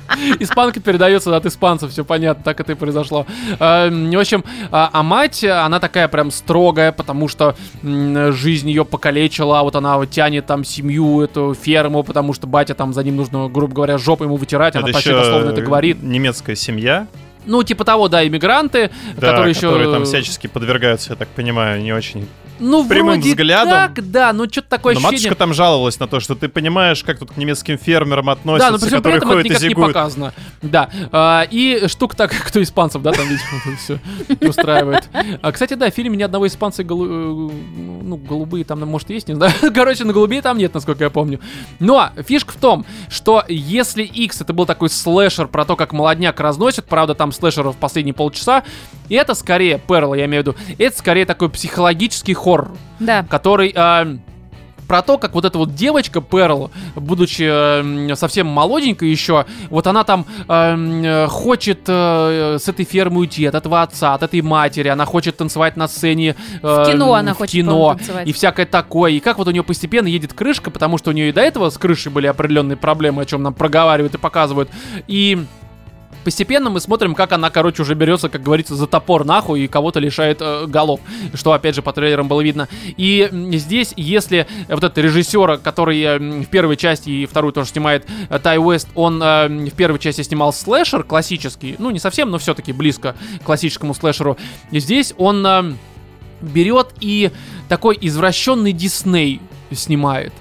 Испанка 0.40 0.80
передается 0.80 1.36
от 1.36 1.46
испанцев, 1.46 1.92
все 1.92 2.06
понятно, 2.06 2.44
так 2.44 2.60
это 2.60 2.74
и 2.74 2.76
произошло. 2.76 3.26
А, 3.60 3.90
В 3.90 4.20
общем, 4.20 4.44
а 4.72 4.90
а 4.94 5.04
мать, 5.04 5.44
она 5.44 5.80
такая 5.80 6.08
прям 6.08 6.32
строгая, 6.32 6.92
потому 6.92 7.28
что 7.28 7.56
жизнь 7.84 8.70
ее 8.70 8.86
покалечила, 8.86 9.60
а 9.60 9.64
вот 9.64 9.76
она 9.76 9.98
вот 9.98 10.10
тянет 10.10 10.46
там 10.46 10.64
семью, 10.64 11.22
эту 11.22 11.54
ферму, 11.54 12.04
потому 12.04 12.34
что 12.34 12.48
батя 12.48 12.74
там 12.76 12.94
за 12.94 13.04
ним 13.04 13.16
нужно, 13.18 13.50
грубо 13.50 13.74
говоря, 13.74 13.98
жопу 13.98 14.24
ему 14.24 14.38
вытирать, 14.38 14.76
она 14.76 14.88
почти 14.88 15.10
еще 15.10 15.20
дословно 15.20 15.50
это 15.50 15.62
говорит. 15.62 16.02
немецкая 16.02 16.56
семья, 16.56 17.08
Ну, 17.46 17.62
типа 17.64 17.84
того, 17.84 18.08
да, 18.08 18.26
иммигранты, 18.28 18.90
да, 19.18 19.30
которые 19.30 19.52
еще... 19.52 19.68
которые 19.68 19.92
там 19.92 20.06
всячески 20.06 20.48
подвергаются, 20.48 21.12
я 21.12 21.16
так 21.16 21.28
понимаю, 21.30 21.82
не 21.82 21.94
очень 21.94 22.28
Ну, 22.60 22.88
прямым 22.88 23.16
вроде 23.16 23.30
взглядом. 23.30 23.94
как, 23.96 24.12
да, 24.12 24.32
но 24.34 24.46
что-то 24.48 24.70
такое 24.70 24.94
Но 24.94 25.00
ощущение. 25.00 25.30
матушка 25.30 25.36
там 25.36 25.54
жаловалась 25.54 26.00
на 26.00 26.08
то, 26.08 26.20
что 26.20 26.36
ты 26.36 26.48
понимаешь, 26.50 27.04
как 27.04 27.20
тут 27.20 27.32
к 27.32 27.38
немецким 27.38 27.78
фермерам 27.78 28.26
Да, 28.26 28.32
относятся, 28.34 28.72
но 28.72 28.78
при 28.80 28.88
всем 28.88 29.02
при 29.04 29.12
которые 29.12 29.18
этом 29.18 29.30
это 29.30 29.38
ходят 29.38 29.46
и 29.46 29.50
никак 29.50 29.62
не 29.64 29.70
зигуют. 29.70 29.94
показано. 29.94 30.34
Да. 30.62 30.90
А, 31.12 31.42
и 31.50 31.88
штука 31.88 32.16
так, 32.16 32.32
кто 32.48 32.62
испанцев, 32.62 33.02
да, 33.02 33.12
там, 33.12 33.26
видимо, 33.28 33.78
все 33.78 34.00
устраивает. 34.48 35.10
А, 35.42 35.52
кстати, 35.52 35.74
да, 35.74 35.90
в 35.92 35.94
фильме 35.94 36.18
ни 36.18 36.24
одного 36.24 36.48
испанца 36.48 36.84
голу- 36.84 37.50
э, 37.50 37.52
ну, 38.04 38.18
голубые 38.18 38.64
там, 38.64 38.80
может, 38.82 39.10
есть, 39.10 39.28
не 39.28 39.36
знаю. 39.36 39.54
Короче, 39.74 40.04
на 40.06 40.14
голубей 40.14 40.42
там 40.42 40.58
нет, 40.58 40.74
насколько 40.74 41.04
я 41.04 41.10
помню. 41.10 41.40
Но 41.80 42.10
фишка 42.28 42.54
в 42.54 42.58
том, 42.58 42.86
что 43.10 43.44
если 43.48 44.04
X 44.04 44.42
это 44.42 44.54
был 44.54 44.66
такой 44.66 44.90
слэшер 44.90 45.48
про 45.48 45.66
то, 45.66 45.76
как 45.76 45.94
молодняк 45.94 46.40
разносит, 46.40 46.86
правда, 46.86 47.16
там 47.16 47.32
слэшеров 47.32 47.76
в 47.76 47.78
последние 47.80 48.14
полчаса, 48.14 48.64
и 49.10 49.16
это 49.16 49.34
скорее, 49.36 49.80
Перл, 49.80 50.14
я 50.14 50.26
имею 50.26 50.44
в 50.44 50.48
виду, 50.48 50.58
это 50.78 50.98
скорее 50.98 51.26
такой 51.26 51.50
психологический 51.50 52.34
хоррор 52.34 52.72
Да. 53.00 53.26
который 53.30 53.74
э, 53.76 54.18
про 54.88 55.02
то, 55.02 55.18
как 55.18 55.34
вот 55.34 55.46
эта 55.46 55.58
вот 55.58 55.74
девочка 55.74 56.22
Перл, 56.22 56.70
будучи 56.96 57.44
э, 58.12 58.16
совсем 58.16 58.46
молоденькой 58.46 59.10
еще, 59.10 59.46
вот 59.72 59.88
она 59.88 60.04
там 60.04 60.28
э, 60.48 60.76
э, 61.04 61.28
хочет 61.28 61.80
э, 61.88 62.58
с 62.62 62.68
этой 62.70 62.86
фермы 62.86 63.22
уйти, 63.22 63.46
от 63.48 63.56
этого 63.56 63.82
отца, 63.82 64.14
от 64.14 64.22
этой 64.22 64.42
матери, 64.42 64.88
она 64.90 65.06
хочет 65.06 65.38
танцевать 65.38 65.76
на 65.76 65.88
сцене. 65.88 66.36
э, 66.62 66.84
В 66.84 66.86
кино 66.92 67.16
она 67.16 67.34
в 67.34 67.38
хочет, 67.38 67.54
кино, 67.54 67.96
танцевать. 67.96 68.28
и 68.28 68.32
всякое 68.32 68.68
такое. 68.68 69.12
И 69.14 69.20
как 69.20 69.40
вот 69.40 69.48
у 69.48 69.52
нее 69.52 69.64
постепенно 69.64 70.06
едет 70.08 70.34
крышка, 70.34 70.70
потому 70.70 71.00
что 71.00 71.10
у 71.10 71.14
нее 71.14 71.30
и 71.30 71.32
до 71.32 71.42
этого 71.42 71.72
с 71.72 71.78
крышей 71.80 72.12
были 72.12 72.28
определенные 72.28 72.78
проблемы, 72.78 73.24
о 73.24 73.26
чем 73.26 73.42
нам 73.42 73.56
проговаривают 73.56 74.14
и 74.14 74.18
показывают. 74.20 74.70
И 75.08 75.44
Постепенно 76.26 76.72
мы 76.72 76.80
смотрим, 76.80 77.14
как 77.14 77.34
она, 77.34 77.52
короче, 77.52 77.84
уже 77.84 77.94
берется, 77.94 78.30
как 78.30 78.42
говорится, 78.42 78.76
за 78.76 78.88
топор 78.88 79.26
нахуй 79.26 79.62
и 79.62 79.68
кого-то 79.68 80.00
лишает 80.00 80.40
э, 80.42 80.66
голов, 80.66 81.00
что, 81.36 81.54
опять 81.54 81.76
же, 81.76 81.84
по 81.84 81.94
трейлерам 81.94 82.28
было 82.28 82.42
видно. 82.42 82.68
И 82.98 83.30
здесь, 83.54 83.94
если 83.96 84.48
вот 84.68 84.84
этот 84.84 84.98
режиссер, 84.98 85.60
который 85.60 86.02
э, 86.02 86.18
в 86.18 86.48
первой 86.48 86.78
части 86.78 87.12
и 87.12 87.26
вторую 87.28 87.54
тоже 87.54 87.70
снимает, 87.70 88.08
э, 88.30 88.40
Тай 88.40 88.58
Уэст, 88.58 88.88
он 88.96 89.22
э, 89.22 89.48
в 89.70 89.76
первой 89.76 90.00
части 90.00 90.24
снимал 90.24 90.52
слэшер 90.52 91.04
классический, 91.04 91.76
ну, 91.78 91.92
не 91.92 92.00
совсем, 92.00 92.32
но 92.32 92.40
все-таки 92.40 92.74
близко 92.74 93.16
к 93.42 93.44
классическому 93.44 93.94
слэшеру. 93.94 94.36
И 94.72 94.80
здесь 94.80 95.14
он 95.18 95.46
э, 95.46 95.74
берет 96.42 96.88
и 97.02 97.30
такой 97.70 98.00
извращенный 98.02 98.74
Дисней 98.74 99.42
снимает. 99.72 100.34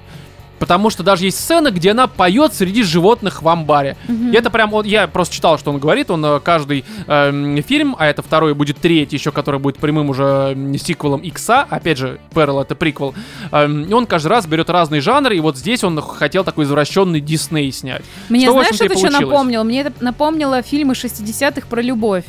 Потому 0.65 0.89
что 0.89 1.03
даже 1.03 1.27
есть 1.27 1.39
сцена, 1.39 1.71
где 1.71 1.91
она 1.91 2.07
поет 2.07 2.55
среди 2.55 2.85
животных 2.85 3.43
в 3.43 3.49
амбаре. 3.51 3.99
Мгм. 4.09 4.31
И 4.31 4.35
это 4.35 4.49
прям, 4.49 4.71
вот 4.71 4.87
я 4.87 5.07
просто 5.07 5.35
читал, 5.35 5.59
что 5.59 5.71
он 5.71 5.79
говорит, 5.79 6.11
он 6.11 6.25
э, 6.25 6.41
каждый 6.41 6.87
эм, 7.07 7.63
фильм, 7.63 7.95
а 7.99 8.07
это 8.07 8.23
второй 8.23 8.55
будет 8.55 8.79
третий 8.79 9.17
еще, 9.17 9.31
который 9.31 9.61
будет 9.61 9.77
прямым 9.77 10.09
уже 10.09 10.57
сиквелом 10.83 11.21
Икса, 11.21 11.67
опять 11.69 11.99
же, 11.99 12.19
Перл 12.35 12.61
это 12.61 12.75
приквел, 12.75 13.15
и 13.53 13.93
он 13.93 14.07
каждый 14.07 14.29
раз 14.29 14.47
берет 14.47 14.71
разные 14.71 15.03
жанры, 15.03 15.37
и 15.37 15.41
вот 15.41 15.59
здесь 15.59 15.85
он 15.85 16.01
хотел 16.01 16.45
такой 16.45 16.65
извращенный 16.65 17.21
Дисней 17.21 17.71
снять. 17.71 18.03
Мне 18.31 18.47
Что, 18.47 18.53
знаешь, 18.53 18.75
что 18.77 18.87
это 18.87 18.95
еще 18.95 19.11
напомнило? 19.11 19.65
Мне 19.65 19.83
это 19.83 19.93
напомнило 20.03 20.63
фильмы 20.63 20.95
60-х 20.95 21.67
про 21.69 21.83
любовь. 21.83 22.25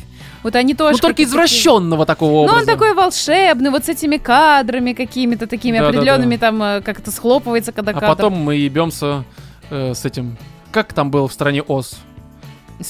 Вот 0.46 0.54
они 0.54 0.74
тоже... 0.74 0.92
ну, 0.92 0.98
только 1.08 1.24
извращенного 1.24 2.06
такого 2.06 2.30
такие- 2.30 2.46
Ну, 2.46 2.52
образа. 2.52 2.70
он 2.70 2.78
такой 2.78 2.94
волшебный, 2.94 3.70
вот 3.70 3.84
с 3.84 3.88
этими 3.88 4.16
кадрами 4.16 4.92
какими-то 4.92 5.48
такими 5.48 5.78
Да-да-да. 5.78 5.98
определенными, 5.98 6.36
там, 6.36 6.62
э, 6.62 6.80
как 6.82 7.00
это 7.00 7.10
схлопывается, 7.10 7.72
когда 7.72 7.90
А 7.90 7.94
кадр. 7.94 8.06
потом 8.06 8.34
мы 8.34 8.54
ебемся 8.54 9.24
э, 9.70 9.92
с 9.92 10.04
этим... 10.04 10.36
Как 10.70 10.92
там 10.92 11.10
было 11.10 11.26
в 11.26 11.32
стране 11.32 11.62
Оз? 11.62 11.98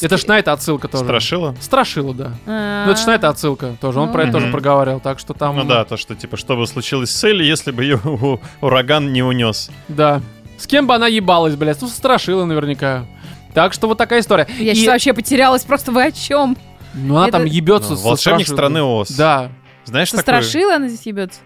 Это 0.02 0.18
ж 0.18 0.26
на 0.26 0.38
это 0.38 0.52
отсылка 0.52 0.86
тоже. 0.86 1.04
Страшила? 1.04 1.54
Страшила, 1.58 2.12
да. 2.12 2.32
А, 2.46 2.84
Ну, 2.84 2.92
это 2.92 3.00
ж 3.00 3.06
на 3.06 3.14
это 3.14 3.30
отсылка 3.30 3.74
тоже. 3.80 4.00
Он 4.00 4.08
Ну. 4.08 4.12
про 4.12 4.24
это 4.24 4.32
тоже 4.32 4.48
проговаривал, 4.48 5.00
так 5.00 5.18
что 5.18 5.32
там... 5.32 5.56
Ну 5.56 5.64
да, 5.64 5.82
то, 5.86 5.96
что 5.96 6.14
типа, 6.14 6.36
что 6.36 6.56
бы 6.58 6.66
случилось 6.66 7.10
с 7.10 7.24
Элли, 7.24 7.42
если 7.42 7.70
бы 7.70 7.84
ее 7.84 7.98
у- 8.04 8.38
ураган 8.60 9.14
не 9.14 9.22
унес. 9.22 9.70
Да. 9.88 10.20
С 10.58 10.66
кем 10.66 10.86
бы 10.86 10.94
она 10.94 11.06
ебалась, 11.06 11.54
блядь? 11.54 11.80
Ну, 11.80 11.88
страшила 11.88 12.44
наверняка. 12.44 13.06
Так 13.54 13.72
что 13.72 13.86
вот 13.88 13.96
такая 13.96 14.20
история. 14.20 14.46
Я 14.58 14.72
И- 14.72 14.74
сейчас 14.74 14.88
вообще 14.88 15.14
потерялась, 15.14 15.62
просто 15.64 15.90
вы 15.90 16.04
о 16.04 16.12
чем? 16.12 16.54
Ну, 16.96 17.16
она 17.16 17.28
это- 17.28 17.38
там 17.38 17.46
ебется 17.46 17.90
Ну, 17.90 17.96
со 17.96 18.04
волшебник 18.04 18.46
Страшилой. 18.46 18.56
страны 18.56 18.82
Оз. 18.82 19.08
Да. 19.10 19.52
Знаешь, 19.84 20.10
Со 20.10 20.16
такое? 20.16 20.42
Страшила 20.42 20.74
она 20.76 20.88
здесь 20.88 21.06
ебется? 21.06 21.40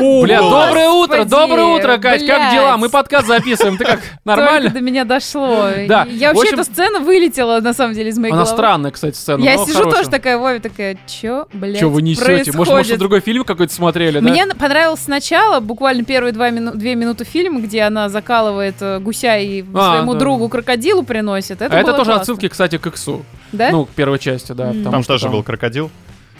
О, 0.00 0.22
Бля, 0.22 0.40
Господи, 0.40 0.50
доброе 0.66 0.88
утро, 0.88 1.24
доброе 1.24 1.64
утро, 1.66 1.98
Кать, 1.98 2.26
как 2.26 2.38
блядь. 2.38 2.52
дела? 2.52 2.76
Мы 2.78 2.88
подкаст 2.88 3.26
записываем, 3.26 3.76
ты 3.76 3.84
как, 3.84 4.00
Только 4.00 4.18
нормально? 4.24 4.70
до 4.70 4.80
меня 4.80 5.04
дошло. 5.04 5.68
Да, 5.86 6.04
Я 6.10 6.28
вообще, 6.32 6.52
общем- 6.52 6.54
эта 6.60 6.64
сцена 6.64 7.00
вылетела, 7.00 7.60
на 7.60 7.74
самом 7.74 7.94
деле, 7.94 8.08
из 8.10 8.18
моей 8.18 8.32
Она 8.32 8.42
головы. 8.44 8.56
странная, 8.56 8.90
кстати, 8.90 9.14
сцена. 9.16 9.42
Я 9.44 9.58
сижу 9.58 9.78
хорошая. 9.78 9.92
тоже 9.98 10.10
такая, 10.10 10.38
Вове, 10.38 10.58
такая, 10.60 10.98
чё, 11.06 11.46
блядь, 11.52 11.78
Чё 11.80 11.90
вы 11.90 12.02
несете? 12.02 12.26
Может, 12.28 12.54
может, 12.54 12.72
происходит?» 12.72 12.98
другой 12.98 13.20
фильм 13.20 13.44
какой-то 13.44 13.72
смотрели, 13.74 14.20
да? 14.20 14.28
Мне 14.30 14.46
понравилось 14.46 15.00
сначала, 15.00 15.60
буквально 15.60 16.04
первые 16.04 16.32
два 16.32 16.50
мину- 16.50 16.74
две 16.74 16.94
минуты 16.94 17.24
фильма, 17.24 17.60
где 17.60 17.82
она 17.82 18.08
закалывает 18.08 18.76
э, 18.80 18.98
гуся 19.00 19.36
и 19.38 19.62
А, 19.74 19.92
своему 19.92 20.14
да. 20.14 20.18
другу 20.20 20.48
крокодилу 20.48 21.02
приносит. 21.02 21.60
Это 21.62 21.76
а 21.76 21.78
это 21.78 21.92
тоже 21.92 22.04
классно. 22.06 22.20
отсылки, 22.22 22.48
кстати, 22.48 22.78
к 22.78 22.86
Иксу. 22.86 23.24
Да? 23.52 23.70
Ну, 23.70 23.84
к 23.84 23.90
первой 23.90 24.18
части, 24.18 24.52
да. 24.52 24.68
Потому 24.68 24.90
Там 24.90 25.02
что 25.02 25.14
тоже 25.14 25.28
был 25.28 25.42
крокодил. 25.42 25.90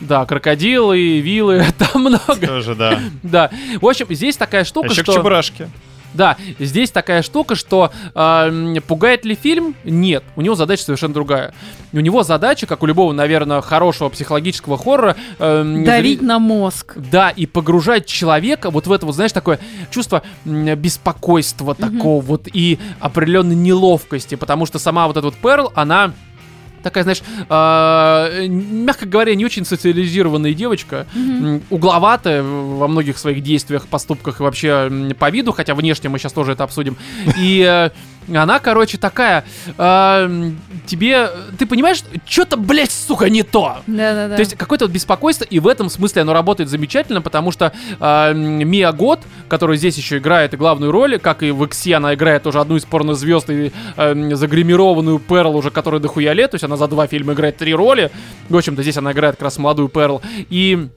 Да, 0.01 0.25
крокодилы, 0.25 1.21
вилы, 1.21 1.65
там 1.79 2.03
много. 2.03 2.47
Тоже, 2.47 2.75
да. 2.75 2.99
Да. 3.23 3.51
В 3.81 3.87
общем, 3.87 4.07
здесь 4.11 4.37
такая 4.37 4.63
А 4.63 4.65
штука, 4.65 4.89
еще 4.89 5.03
к 5.03 5.05
что... 5.05 5.15
Чебурашке. 5.15 5.69
Да, 6.13 6.37
здесь 6.59 6.91
такая 6.91 7.23
штука, 7.23 7.55
что 7.55 7.93
э, 8.17 8.75
пугает 8.85 9.25
ли 9.25 9.37
фильм? 9.41 9.77
Нет, 9.85 10.25
у 10.35 10.41
него 10.41 10.57
задача 10.57 10.83
совершенно 10.83 11.15
другая. 11.15 11.55
У 11.93 12.01
него 12.01 12.25
задача, 12.25 12.67
как 12.67 12.83
у 12.83 12.87
любого, 12.87 13.13
наверное, 13.13 13.61
хорошего 13.61 14.09
психологического 14.09 14.77
хоррора, 14.77 15.15
э, 15.39 15.83
Давить 15.87 16.21
зри- 16.21 16.25
на 16.25 16.41
мозг. 16.41 16.95
Да, 16.97 17.31
и 17.31 17.47
погружать 17.47 18.07
человека 18.07 18.71
вот 18.71 18.89
в 18.89 18.93
это 18.93 19.07
вот, 19.07 19.15
знаешь, 19.15 19.31
такое 19.31 19.61
чувство 19.93 20.23
беспокойства 20.45 21.77
такого 21.77 22.21
вот 22.21 22.49
и 22.53 22.81
определенной 22.99 23.55
неловкости, 23.55 24.35
потому 24.35 24.67
что 24.67 24.81
сама 24.81 25.07
вот 25.07 25.17
эта 25.17 25.27
вот 25.27 25.37
Перл, 25.37 25.71
она 25.77 26.13
такая, 26.83 27.05
знаешь, 27.05 27.23
э, 27.49 28.47
мягко 28.49 29.07
говоря, 29.07 29.35
не 29.35 29.45
очень 29.45 29.65
социализированная 29.65 30.55
девочка, 30.55 31.07
м, 31.15 31.63
угловатая 31.71 32.43
во 32.43 32.89
многих 32.89 33.19
своих 33.19 33.43
действиях, 33.43 33.87
поступках 33.89 34.41
и 34.41 34.43
вообще 34.43 34.91
по 35.19 35.31
виду, 35.31 35.53
хотя 35.53 35.75
внешне 35.75 36.09
мы 36.11 36.19
сейчас 36.19 36.33
тоже 36.33 36.53
это 36.53 36.65
обсудим. 36.65 36.97
И 37.39 37.65
э, 37.67 37.91
она, 38.37 38.59
короче, 38.59 38.99
такая, 38.99 39.45
э, 39.77 40.51
тебе, 40.87 41.31
ты 41.59 41.67
понимаешь, 41.67 42.03
что-то, 42.27 42.57
блядь, 42.57 42.93
сука, 42.93 43.29
не 43.29 43.43
то. 43.43 43.79
Да-да-да. 43.87 44.37
То 44.37 44.41
есть 44.41 44.57
какое-то 44.57 44.87
вот 44.87 44.93
беспокойство, 44.93 45.45
и 45.45 45.59
в 45.59 45.67
этом 45.67 45.89
смысле 45.91 46.23
оно 46.23 46.33
работает 46.33 46.71
замечательно, 46.71 47.23
потому 47.23 47.53
что 47.53 47.73
э, 47.99 48.35
Мия 48.35 48.93
Гот, 48.93 49.21
которая 49.49 49.77
здесь 49.77 49.97
еще 49.97 50.19
играет 50.19 50.57
главную 50.57 50.93
роль, 50.93 51.19
как 51.19 51.43
и 51.43 51.51
в 51.51 51.65
Иксе, 51.65 51.95
она 51.97 52.15
играет 52.15 52.43
тоже 52.43 52.61
одну 52.61 52.77
из 52.77 52.85
порнозвезд 52.85 53.51
и 53.51 53.73
э, 53.97 54.35
загримированную 54.35 55.19
Перл 55.19 55.57
уже, 55.57 55.71
которой 55.71 56.01
дохуя 56.01 56.33
лет, 56.33 56.51
то 56.51 56.57
есть 56.57 56.65
она 56.65 56.77
за 56.77 56.89
два 56.89 57.07
фильма 57.07 57.33
играет 57.33 57.57
три 57.57 57.75
роли. 57.75 58.11
В 58.49 58.57
общем-то, 58.57 58.83
здесь 58.83 58.97
она 58.97 59.13
играет 59.13 59.37
как 59.37 59.43
раз 59.43 59.59
молодую 59.59 59.89
Перл. 59.89 60.23
И 60.51 60.89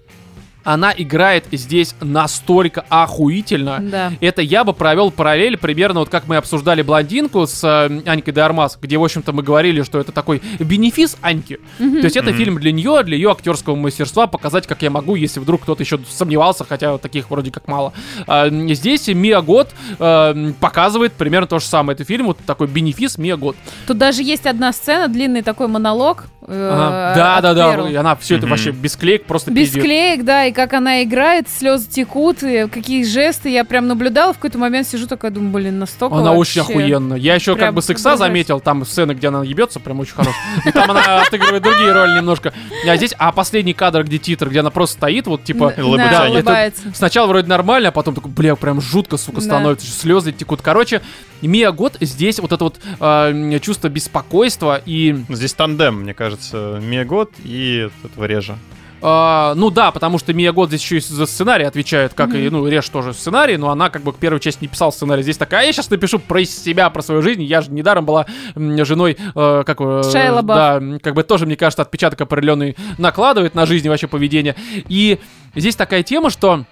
она 0.63 0.93
играет 0.95 1.45
здесь 1.51 1.95
настолько 2.01 2.85
охуительно. 2.89 3.79
Да. 3.81 4.11
Это 4.21 4.41
я 4.41 4.63
бы 4.63 4.73
провел 4.73 5.11
параллель 5.11 5.57
примерно 5.57 5.99
вот 6.01 6.09
как 6.09 6.27
мы 6.27 6.37
обсуждали 6.37 6.81
блондинку 6.81 7.45
с 7.47 7.63
э, 7.63 8.01
Анькой 8.09 8.33
де 8.33 8.41
Армас, 8.41 8.77
где, 8.81 8.97
в 8.97 9.03
общем-то, 9.03 9.33
мы 9.33 9.43
говорили, 9.43 9.81
что 9.83 9.99
это 9.99 10.11
такой 10.11 10.41
бенефис 10.59 11.17
Аньки. 11.21 11.59
То 11.77 11.85
есть 12.03 12.15
это 12.17 12.29
Мгм. 12.29 12.37
фильм 12.37 12.59
для 12.59 12.71
нее, 12.71 13.03
для 13.03 13.15
ее 13.17 13.31
актерского 13.31 13.75
мастерства, 13.75 14.27
показать, 14.27 14.67
как 14.67 14.81
я 14.81 14.89
могу, 14.89 15.15
если 15.15 15.39
вдруг 15.39 15.63
кто-то 15.63 15.83
еще 15.83 15.99
сомневался, 16.09 16.65
хотя 16.67 16.97
таких 16.97 17.29
вроде 17.29 17.51
как 17.51 17.67
мало. 17.67 17.93
А, 18.27 18.49
здесь 18.49 19.07
Мия 19.07 19.41
Год 19.41 19.69
э, 19.99 20.51
показывает 20.59 21.13
примерно 21.13 21.47
то 21.47 21.59
же 21.59 21.65
самое. 21.65 21.95
Это 21.95 22.03
фильм 22.05 22.27
вот 22.27 22.37
такой 22.45 22.67
бенефис 22.67 23.17
Мия 23.17 23.35
Год. 23.37 23.55
Тут 23.87 23.97
даже 23.97 24.23
есть 24.23 24.45
одна 24.45 24.71
сцена, 24.71 25.07
длинный 25.07 25.41
такой 25.41 25.67
монолог. 25.67 26.25
э, 26.47 26.69
Ага. 26.73 27.13
Да, 27.15 27.41
да, 27.41 27.53
да. 27.53 27.71
Перл. 27.71 27.87
И 27.87 27.95
она 27.95 28.15
все 28.15 28.35
это 28.35 28.45
Мгм. 28.45 28.51
вообще 28.51 28.71
без 28.71 28.95
клеек, 28.95 29.25
просто 29.25 29.51
Без 29.51 29.67
пиздец. 29.69 29.83
клеек, 29.83 30.23
да, 30.23 30.45
и 30.45 30.51
как 30.53 30.73
она 30.73 31.03
играет, 31.03 31.47
слезы 31.49 31.87
текут, 31.89 32.43
и 32.43 32.67
какие 32.67 33.03
жесты. 33.03 33.49
Я 33.49 33.63
прям 33.65 33.87
наблюдала, 33.87 34.33
в 34.33 34.37
какой-то 34.37 34.57
момент 34.57 34.87
сижу 34.87 35.07
такая, 35.07 35.31
думаю, 35.31 35.51
блин, 35.51 35.79
настолько 35.79 36.15
Она 36.17 36.33
вообще. 36.33 36.61
очень 36.61 36.71
охуенная. 36.73 37.17
Я 37.17 37.35
еще 37.35 37.51
как 37.53 37.59
Прям 37.59 37.75
бы 37.75 37.81
с 37.81 37.89
икса 37.89 38.11
обожаю. 38.11 38.29
заметил, 38.29 38.59
там 38.59 38.85
сцены, 38.85 39.13
где 39.13 39.27
она 39.27 39.43
ебется, 39.43 39.79
прям 39.79 39.99
очень 39.99 40.13
хорошая. 40.13 40.35
И 40.65 40.71
там 40.71 40.89
она 40.91 41.21
отыгрывает 41.23 41.63
другие 41.63 41.91
роли 41.91 42.15
немножко. 42.17 42.53
А 42.87 42.95
здесь, 42.97 43.13
а 43.17 43.31
последний 43.31 43.73
кадр, 43.73 44.03
где 44.03 44.17
титр, 44.17 44.49
где 44.49 44.59
она 44.61 44.69
просто 44.69 44.97
стоит, 44.97 45.27
вот 45.27 45.43
типа... 45.43 45.73
Улыбается. 45.77 46.17
Да, 46.19 46.23
Это- 46.25 46.31
улыбается. 46.33 46.81
Сначала 46.93 47.27
вроде 47.27 47.47
нормально, 47.47 47.89
а 47.89 47.91
потом 47.91 48.15
такой, 48.15 48.31
бля, 48.31 48.55
прям 48.55 48.79
жутко, 48.81 49.17
сука, 49.17 49.41
становится, 49.41 49.87
слезы 49.87 50.31
текут. 50.31 50.61
Короче, 50.61 51.01
Мия 51.41 51.71
Год 51.71 51.97
здесь 51.99 52.39
вот 52.39 52.51
это 52.51 52.63
вот 52.63 52.79
э, 52.99 53.59
чувство 53.61 53.89
беспокойства 53.89 54.81
и... 54.85 55.17
Здесь 55.29 55.53
тандем, 55.53 56.01
мне 56.01 56.13
кажется, 56.13 56.79
Мегот 56.81 57.31
и 57.43 57.89
этого 58.03 58.25
режа. 58.25 58.57
Э, 59.03 59.53
ну 59.55 59.69
да, 59.69 59.91
потому 59.91 60.17
что 60.17 60.33
Мия 60.33 60.51
Год 60.51 60.69
здесь 60.69 60.81
еще 60.81 60.97
и 60.97 60.99
за 61.01 61.25
сценарий 61.25 61.65
отвечает, 61.65 62.13
как 62.13 62.33
и, 62.33 62.49
ну, 62.49 62.67
Реш 62.67 62.89
тоже 62.89 63.13
сценарий, 63.13 63.57
но 63.57 63.69
она 63.69 63.89
как 63.89 64.01
бы 64.03 64.13
к 64.13 64.15
первой 64.15 64.39
части 64.39 64.63
не 64.63 64.67
писал 64.69 64.91
сценарий. 64.91 65.21
Здесь 65.21 65.37
такая, 65.37 65.61
а 65.61 65.63
я 65.63 65.73
сейчас 65.73 65.89
напишу 65.89 66.19
про 66.19 66.43
себя, 66.45 66.89
про 66.89 67.01
свою 67.01 67.21
жизнь. 67.21 67.43
Я 67.43 67.61
же 67.61 67.71
недаром 67.71 68.05
была 68.05 68.25
женой, 68.55 69.17
э, 69.35 69.63
как 69.65 69.77
э, 69.81 70.03
Шайа 70.11 70.33
Лабаф. 70.33 70.81
Да, 70.81 70.99
как 70.99 71.13
бы 71.13 71.23
тоже, 71.23 71.45
мне 71.45 71.55
кажется, 71.55 71.81
отпечаток 71.81 72.21
определенный 72.21 72.75
накладывает 72.97 73.55
на 73.55 73.65
жизнь 73.65 73.85
и 73.85 73.89
вообще 73.89 74.07
поведение. 74.07 74.55
И 74.87 75.19
здесь 75.55 75.75
такая 75.75 76.03
тема, 76.03 76.29
что 76.29 76.63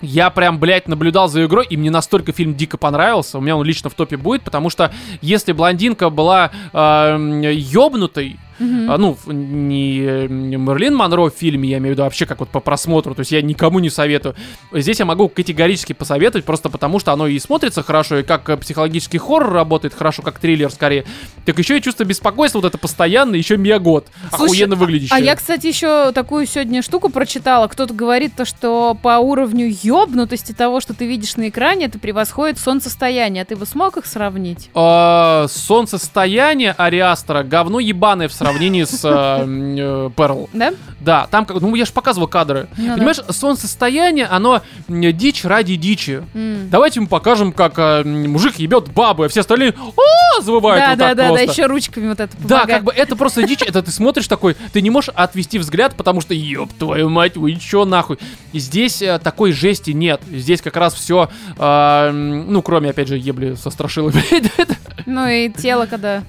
Я 0.00 0.30
прям, 0.30 0.58
блядь, 0.58 0.86
наблюдал 0.86 1.28
за 1.28 1.44
игрой, 1.44 1.66
и 1.68 1.76
мне 1.76 1.90
настолько 1.90 2.32
фильм 2.32 2.54
дико 2.54 2.76
понравился. 2.78 3.38
У 3.38 3.40
меня 3.40 3.56
он 3.56 3.66
лично 3.66 3.90
в 3.90 3.94
топе 3.94 4.16
будет, 4.16 4.42
потому 4.42 4.70
что 4.70 4.92
если 5.20 5.52
блондинка 5.52 6.08
была 6.08 6.52
э, 6.72 7.52
ёбнутой, 7.52 8.38
Мгм. 8.58 8.90
а, 8.90 8.98
ну, 8.98 9.16
не 9.26 10.00
Мерлин 10.28 10.94
Монро 10.94 11.30
в 11.30 11.30
фильме, 11.30 11.68
я 11.68 11.78
имею 11.78 11.94
в 11.94 11.96
виду 11.96 12.02
вообще 12.02 12.26
как 12.26 12.40
вот 12.40 12.48
по 12.48 12.60
просмотру, 12.60 13.14
то 13.14 13.20
есть 13.20 13.32
я 13.32 13.42
никому 13.42 13.78
не 13.78 13.90
советую. 13.90 14.34
Здесь 14.72 14.98
я 14.98 15.04
могу 15.04 15.28
категорически 15.28 15.92
посоветовать, 15.92 16.44
просто 16.44 16.68
потому 16.68 16.98
что 16.98 17.12
оно 17.12 17.26
и 17.26 17.38
смотрится 17.38 17.82
хорошо, 17.82 18.18
и 18.18 18.22
как 18.22 18.48
э, 18.48 18.56
психологический 18.56 19.18
хоррор 19.18 19.52
работает 19.52 19.94
хорошо, 19.94 20.22
как 20.22 20.38
триллер 20.38 20.70
скорее, 20.70 21.04
так 21.44 21.58
еще 21.58 21.78
и 21.78 21.82
чувство 21.82 22.04
беспокойства 22.04 22.60
вот 22.60 22.66
это 22.66 22.78
постоянное, 22.78 23.38
еще 23.38 23.56
Слушай, 24.30 24.46
охуенно 24.46 24.76
выглядящий. 24.76 25.14
А 25.14 25.20
я, 25.20 25.36
кстати, 25.36 25.66
еще 25.66 26.12
такую 26.12 26.46
сегодня 26.46 26.82
штуку 26.82 27.08
прочитала. 27.08 27.68
Кто-то 27.68 27.94
говорит 27.94 28.34
то, 28.36 28.44
что 28.44 28.96
по 29.00 29.18
уровню 29.18 29.72
ёбнутости 29.82 30.52
того, 30.52 30.80
что 30.80 30.94
ты 30.94 31.06
видишь 31.06 31.36
на 31.36 31.48
экране, 31.48 31.86
это 31.86 31.98
превосходит 31.98 32.58
солнцестояние. 32.58 33.42
А 33.42 33.46
ты 33.46 33.56
бы 33.56 33.66
смог 33.66 33.96
их 33.96 34.06
сравнить? 34.06 34.70
А, 34.74 35.46
солнцестояние 35.48 36.72
Ариастера 36.72 37.42
говно 37.42 37.80
ебаное 37.80 38.28
в 38.28 38.32
сравнении 38.32 38.47
с 38.86 39.04
э, 39.04 39.44
э, 39.46 40.10
Перл. 40.16 40.48
Да? 40.52 40.72
Да, 41.00 41.26
там, 41.30 41.44
как- 41.44 41.60
ну 41.60 41.74
я 41.74 41.84
же 41.84 41.92
показывал 41.92 42.28
кадры. 42.28 42.68
Ну. 42.76 42.94
Понимаешь, 42.94 43.20
солнцестояние, 43.30 44.26
оно 44.26 44.62
дичь 44.88 45.44
ради 45.44 45.76
дичи. 45.76 46.22
Давайте 46.70 47.00
мы 47.00 47.06
покажем, 47.06 47.52
как 47.52 47.74
э, 47.78 48.04
мужик 48.04 48.56
ебет 48.56 48.90
бабу, 48.92 49.24
а 49.24 49.28
все 49.28 49.40
остальные 49.40 49.74
«О!» 49.96 50.42
завывают 50.42 50.84
Да, 50.84 50.90
вот 50.90 50.98
да, 50.98 51.08
так 51.08 51.16
да, 51.16 51.32
да, 51.34 51.40
еще 51.40 51.66
ручками 51.66 52.08
вот 52.08 52.20
это 52.20 52.36
Да, 52.38 52.66
как 52.66 52.84
бы 52.84 52.92
это 52.92 53.16
просто 53.16 53.42
дичь, 53.42 53.62
это 53.62 53.82
ты 53.82 53.90
смотришь 53.90 54.28
такой, 54.28 54.56
ты 54.72 54.82
не 54.82 54.90
можешь 54.90 55.10
отвести 55.14 55.58
взгляд, 55.58 55.96
потому 55.96 56.20
что, 56.20 56.34
ёб 56.34 56.72
твою 56.78 57.08
мать, 57.08 57.36
вы 57.36 57.54
чё 57.56 57.84
нахуй. 57.84 58.18
Здесь 58.52 59.02
такой 59.22 59.52
жести 59.52 59.90
нет. 59.90 60.20
Здесь 60.30 60.62
как 60.62 60.76
раз 60.76 60.94
все, 60.94 61.28
ну, 61.58 62.62
кроме, 62.62 62.90
опять 62.90 63.08
же, 63.08 63.16
ебли 63.16 63.54
со 63.54 63.70
страшилами. 63.70 64.22
Ну 65.06 65.26
и 65.26 65.48
тело, 65.48 65.86
когда 65.86 66.22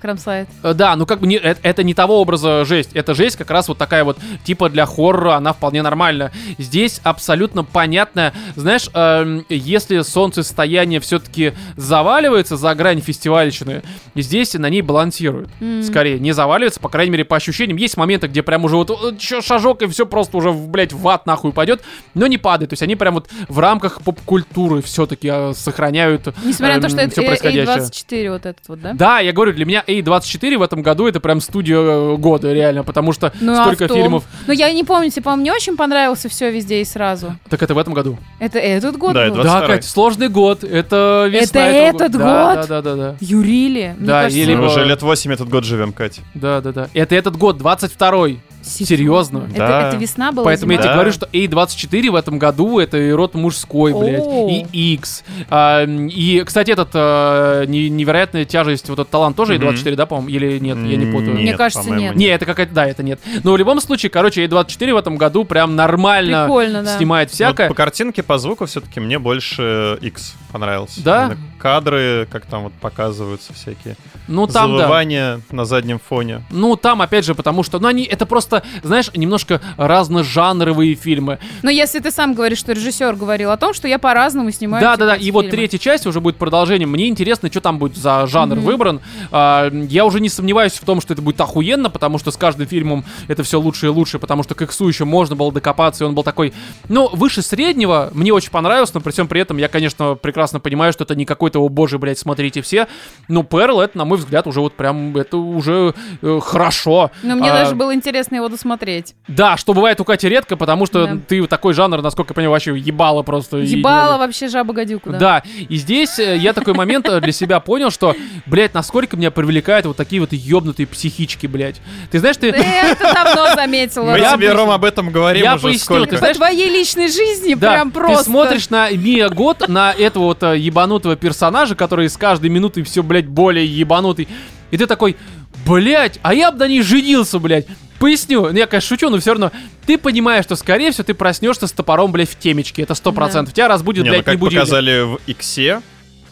кромсает. 0.00 0.48
Э, 0.62 0.74
Да, 0.74 0.96
ну 0.96 1.06
как 1.06 1.20
бы 1.20 1.26
не, 1.26 1.36
это, 1.36 1.60
это 1.62 1.82
не 1.82 1.94
того 1.94 2.20
образа 2.20 2.64
жесть. 2.64 2.90
Это 2.94 3.14
жесть 3.14 3.36
как 3.36 3.50
раз 3.50 3.68
вот 3.68 3.78
такая 3.78 4.04
вот, 4.04 4.18
типа 4.44 4.68
для 4.70 4.86
хоррора, 4.86 5.34
она 5.36 5.52
вполне 5.52 5.82
нормальна. 5.82 6.30
Здесь 6.58 7.00
абсолютно 7.04 7.64
понятно, 7.64 8.32
знаешь, 8.54 8.88
эм, 8.94 9.44
если 9.48 10.00
солнцестояние 10.02 11.00
все-таки 11.00 11.52
заваливается 11.76 12.56
за 12.56 12.74
грань 12.74 13.00
фестивальщины, 13.00 13.82
здесь 14.14 14.54
на 14.54 14.68
ней 14.70 14.82
балансирует. 14.82 15.48
М. 15.60 15.82
Скорее, 15.82 16.18
не 16.18 16.32
заваливается, 16.32 16.80
по 16.80 16.88
крайней 16.88 17.10
мере, 17.12 17.24
по 17.24 17.36
ощущениям. 17.36 17.76
Есть 17.76 17.96
моменты, 17.96 18.26
где 18.28 18.42
прям 18.42 18.64
уже 18.64 18.76
вот 18.76 18.90
э, 18.90 19.16
чё, 19.18 19.40
шажок, 19.42 19.82
и 19.82 19.86
все 19.86 20.06
просто 20.06 20.36
уже, 20.36 20.52
блядь, 20.52 20.92
в 20.92 21.06
ад 21.08 21.26
нахуй 21.26 21.52
пойдет, 21.52 21.82
но 22.14 22.26
не 22.26 22.38
падает. 22.38 22.70
То 22.70 22.74
есть 22.74 22.82
они 22.82 22.96
прям 22.96 23.14
вот 23.14 23.28
в 23.48 23.58
рамках 23.58 24.02
поп-культуры 24.02 24.82
все-таки 24.82 25.52
сохраняют 25.54 26.28
Несмотря 26.44 26.76
на 26.76 26.82
то, 26.82 26.88
что 26.88 26.98
эм, 27.00 27.04
это 27.06 27.12
всё 27.12 27.22
A- 27.22 27.26
происходящее. 27.26 27.76
A24 27.76 28.30
вот 28.32 28.46
этот 28.46 28.68
вот, 28.68 28.80
да? 28.80 28.92
Да, 28.94 29.18
я 29.20 29.32
говорю, 29.32 29.52
для 29.52 29.65
меня 29.66 29.82
A24 29.86 30.56
в 30.58 30.62
этом 30.62 30.82
году 30.82 31.06
это 31.06 31.20
прям 31.20 31.40
студия 31.40 31.76
э, 31.78 32.16
года, 32.16 32.52
реально, 32.52 32.84
потому 32.84 33.12
что 33.12 33.32
Ну, 33.40 33.52
а 33.52 33.64
столько 33.64 33.88
том- 33.88 33.96
фильмов. 33.96 34.24
Ну, 34.46 34.52
я 34.52 34.72
не 34.72 34.84
помню, 34.84 35.10
тебе, 35.10 35.22
по-моему, 35.22 35.42
не 35.44 35.50
очень 35.52 35.76
понравился 35.76 36.28
все 36.28 36.50
везде 36.50 36.80
и 36.80 36.84
сразу. 36.84 37.36
Так 37.50 37.62
это 37.62 37.74
в 37.74 37.78
этом 37.78 37.92
году. 37.94 38.18
Это 38.38 38.58
этот 38.58 38.96
год 38.96 39.14
Да, 39.14 39.26
был? 39.28 39.34
это 39.34 39.42
Да, 39.42 39.60
22-й. 39.60 39.66
Кать, 39.66 39.84
сложный 39.84 40.28
год. 40.28 40.64
Это 40.64 41.28
весна 41.30 41.66
Это 41.68 41.96
этот 42.04 42.12
год? 42.12 42.22
Да, 42.22 42.66
да, 42.66 42.82
да, 42.82 42.94
да. 42.94 43.16
Юрили. 43.20 43.94
Мне 43.98 44.06
Да, 44.06 44.22
кажется, 44.22 44.38
или- 44.40 44.54
Мы 44.54 44.66
уже 44.66 44.84
лет 44.84 45.02
8 45.02 45.32
этот 45.32 45.48
год 45.48 45.64
живем, 45.64 45.92
Кать. 45.92 46.20
Да, 46.34 46.60
да, 46.60 46.72
да. 46.72 46.88
Это 46.94 47.14
этот 47.14 47.36
год, 47.36 47.56
22-й. 47.60 48.40
Серьезно? 48.66 49.46
Это, 49.50 49.58
Да. 49.58 49.88
это 49.88 49.96
весна 49.96 50.32
была? 50.32 50.44
Поэтому 50.44 50.72
я 50.72 50.76
зима? 50.78 50.82
тебе 50.82 50.90
Да. 50.90 50.94
говорю, 50.94 51.12
что 51.12 51.26
A24 51.32 52.10
в 52.10 52.14
этом 52.16 52.38
году 52.38 52.78
это 52.78 52.96
и 52.98 53.10
род 53.12 53.34
мужской, 53.34 53.92
блядь, 53.92 54.22
О. 54.26 54.48
и 54.50 54.94
X. 54.94 55.24
А, 55.48 55.84
и, 55.84 56.42
кстати, 56.44 56.70
этот 56.72 56.90
а, 56.94 57.64
не- 57.66 57.88
невероятная 57.88 58.44
тяжесть, 58.44 58.88
вот 58.88 58.98
этот 58.98 59.10
талант 59.10 59.36
тоже 59.36 59.54
Мгм. 59.54 59.68
A24, 59.68 59.94
да, 59.96 60.06
по-моему? 60.06 60.28
Или 60.30 60.58
нет, 60.58 60.78
я 60.78 60.96
не 60.96 61.06
путаю. 61.12 61.34
Мне 61.34 61.54
кажется, 61.54 61.82
по-моему, 61.84 62.08
нет. 62.08 62.16
Не, 62.16 62.26
это 62.26 62.44
какая-то, 62.44 62.74
да, 62.74 62.86
это 62.86 63.02
нет. 63.02 63.20
Но 63.44 63.52
в 63.52 63.56
любом 63.56 63.80
случае, 63.80 64.10
короче, 64.10 64.44
A24 64.44 64.92
в 64.92 64.96
этом 64.96 65.16
году 65.16 65.44
прям 65.44 65.76
нормально 65.76 66.44
Прикольно, 66.44 66.82
да. 66.82 66.96
снимает 66.96 67.30
всякое. 67.30 67.68
Вот 67.68 67.76
по 67.76 67.82
картинке, 67.82 68.22
по 68.22 68.38
звуку 68.38 68.66
все-таки 68.66 69.00
мне 69.00 69.18
больше 69.18 69.98
X 70.00 70.34
понравился. 70.52 71.02
Да? 71.02 71.36
Кадры, 71.66 72.28
как 72.30 72.46
там 72.46 72.62
вот 72.62 72.72
показываются 72.74 73.52
всякие. 73.52 73.96
Ну, 74.28 74.46
там, 74.46 74.70
да. 74.70 74.78
Завывания 74.78 75.40
на 75.50 75.64
заднем 75.64 75.98
фоне. 75.98 76.42
Ну, 76.50 76.76
там, 76.76 77.02
опять 77.02 77.24
же, 77.24 77.34
потому 77.34 77.64
что, 77.64 77.80
ну, 77.80 77.88
они, 77.88 78.04
это 78.04 78.24
просто, 78.24 78.62
знаешь, 78.84 79.10
немножко 79.16 79.60
разножанровые 79.76 80.94
фильмы. 80.94 81.40
Но 81.62 81.70
если 81.70 81.98
ты 81.98 82.12
сам 82.12 82.34
говоришь, 82.34 82.58
что 82.58 82.72
режиссер 82.72 83.16
говорил 83.16 83.50
о 83.50 83.56
том, 83.56 83.74
что 83.74 83.88
я 83.88 83.98
по-разному 83.98 84.52
снимаю 84.52 84.80
Да, 84.80 84.96
да, 84.96 85.06
да. 85.06 85.16
И 85.16 85.32
вот 85.32 85.50
третья 85.50 85.78
часть 85.78 86.06
уже 86.06 86.20
будет 86.20 86.36
продолжением. 86.36 86.90
Мне 86.90 87.08
интересно, 87.08 87.48
что 87.50 87.60
там 87.60 87.78
будет 87.80 87.96
за 87.96 88.28
жанр 88.28 88.54
Мгм. 88.54 88.64
выбран. 88.64 89.00
А, 89.32 89.68
я 89.72 90.04
уже 90.04 90.20
не 90.20 90.28
сомневаюсь 90.28 90.74
в 90.74 90.84
том, 90.84 91.00
что 91.00 91.14
это 91.14 91.22
будет 91.22 91.40
охуенно, 91.40 91.90
потому 91.90 92.18
что 92.18 92.30
с 92.30 92.36
каждым 92.36 92.68
фильмом 92.68 93.04
это 93.26 93.42
все 93.42 93.58
лучше 93.58 93.86
и 93.86 93.88
лучше, 93.88 94.20
потому 94.20 94.44
что 94.44 94.54
к 94.54 94.62
Иксу 94.62 94.86
еще 94.86 95.04
можно 95.04 95.34
было 95.34 95.50
докопаться, 95.50 96.04
и 96.04 96.06
он 96.06 96.14
был 96.14 96.22
такой, 96.22 96.54
ну, 96.88 97.08
выше 97.12 97.42
среднего. 97.42 98.10
Мне 98.12 98.32
очень 98.32 98.52
понравилось, 98.52 98.94
но 98.94 99.00
при 99.00 99.10
всем 99.10 99.26
при 99.26 99.40
этом 99.40 99.56
я, 99.56 99.66
конечно, 99.66 100.14
прекрасно 100.14 100.60
понимаю, 100.60 100.92
что 100.92 101.02
это 101.02 101.16
не 101.16 101.24
какой-то, 101.24 101.55
о 101.58 101.68
боже, 101.68 101.98
блядь, 101.98 102.18
смотрите 102.18 102.62
все. 102.62 102.86
Но 103.28 103.42
Перл, 103.42 103.80
это, 103.80 103.98
на 103.98 104.04
мой 104.04 104.18
взгляд, 104.18 104.46
уже 104.46 104.60
вот 104.60 104.74
прям, 104.74 105.16
это 105.16 105.36
уже 105.36 105.94
э, 106.22 106.40
хорошо. 106.42 107.10
Но 107.22 107.34
мне 107.36 107.50
А, 107.50 107.54
даже 107.64 107.74
было 107.74 107.94
интересно 107.94 108.36
его 108.36 108.48
досмотреть. 108.48 109.14
Да, 109.28 109.56
что 109.56 109.74
бывает 109.74 110.00
у 110.00 110.04
Кати 110.04 110.28
редко, 110.28 110.56
потому 110.56 110.86
что 110.86 111.06
Да. 111.06 111.18
ты 111.26 111.46
такой 111.46 111.74
жанр, 111.74 112.02
насколько 112.02 112.30
я 112.32 112.34
понимаю, 112.34 112.52
вообще 112.52 112.76
ебало 112.76 113.22
просто. 113.22 113.58
и- 113.58 113.66
Ебала 113.66 114.18
вообще 114.18 114.48
жаба-гадюку, 114.48 115.10
да. 115.12 115.18
да, 115.18 115.42
и 115.68 115.76
здесь 115.76 116.18
э, 116.18 116.36
я 116.36 116.52
такой 116.52 116.74
момент 116.74 117.08
э, 117.08 117.20
для 117.20 117.32
себя 117.32 117.60
понял, 117.60 117.90
что, 117.90 118.14
блядь, 118.46 118.74
насколько 118.74 119.16
меня 119.16 119.30
привлекают 119.30 119.86
вот 119.86 119.96
такие 119.96 120.20
вот 120.20 120.32
ёбнутые 120.32 120.86
психички, 120.86 121.46
блядь. 121.46 121.80
Ты 122.10 122.18
знаешь, 122.20 122.36
ты... 122.36 122.52
Ты 122.52 122.58
это 122.62 123.12
давно 123.12 123.46
заметила. 123.54 124.12
Мы 124.12 124.18
Я 124.18 124.32
тебе. 124.34 124.52
Ром, 124.52 124.70
об 124.70 124.84
этом 124.84 125.10
говорим 125.10 125.42
Я 125.42 125.54
уже 125.56 125.64
поясню, 125.64 125.80
сколько. 125.84 126.06
ты 126.06 126.12
По 126.12 126.18
знаешь- 126.18 126.36
твоей 126.36 126.70
личной 126.70 127.08
жизни 127.08 127.54
Да, 127.54 127.72
прям 127.72 127.90
просто. 127.90 128.18
ты 128.18 128.24
смотришь 128.24 128.70
на 128.70 128.90
Мия 128.90 129.28
Год, 129.28 129.68
на 129.68 129.92
этого 129.92 130.24
вот 130.24 130.42
э, 130.42 130.58
ебанутого 130.58 131.16
персонажа, 131.16 131.35
который 131.76 132.08
с 132.08 132.16
каждой 132.16 132.50
минутой 132.50 132.82
все, 132.82 133.02
блядь, 133.02 133.26
более 133.26 133.66
ебанутый. 133.66 134.28
И 134.70 134.76
ты 134.76 134.86
такой, 134.86 135.16
блядь, 135.64 136.18
а 136.22 136.34
я 136.34 136.50
бы 136.50 136.58
на 136.58 136.68
ней 136.68 136.82
женился, 136.82 137.38
блядь. 137.38 137.66
Поясню, 137.98 138.42
ну, 138.42 138.58
я, 138.58 138.66
конечно, 138.66 138.88
шучу, 138.88 139.08
но 139.08 139.18
все 139.18 139.30
равно 139.30 139.52
ты 139.86 139.96
понимаешь, 139.96 140.44
что, 140.44 140.54
скорее 140.56 140.90
всего, 140.92 141.04
ты 141.04 141.14
проснешься 141.14 141.66
с 141.66 141.72
топором, 141.72 142.12
блядь, 142.12 142.28
в 142.28 142.38
темечке. 142.38 142.82
Это 142.82 142.94
сто 142.94 143.10
процентов. 143.12 143.54
Тебя 143.54 143.68
разбудит, 143.68 144.04
Не, 144.04 144.10
ну 144.10 144.14
блядь, 144.14 144.26
не 144.26 144.32
как 144.32 144.38
будильник. 144.38 144.64
показали 144.64 145.00
в 145.02 145.18
Иксе, 145.26 145.80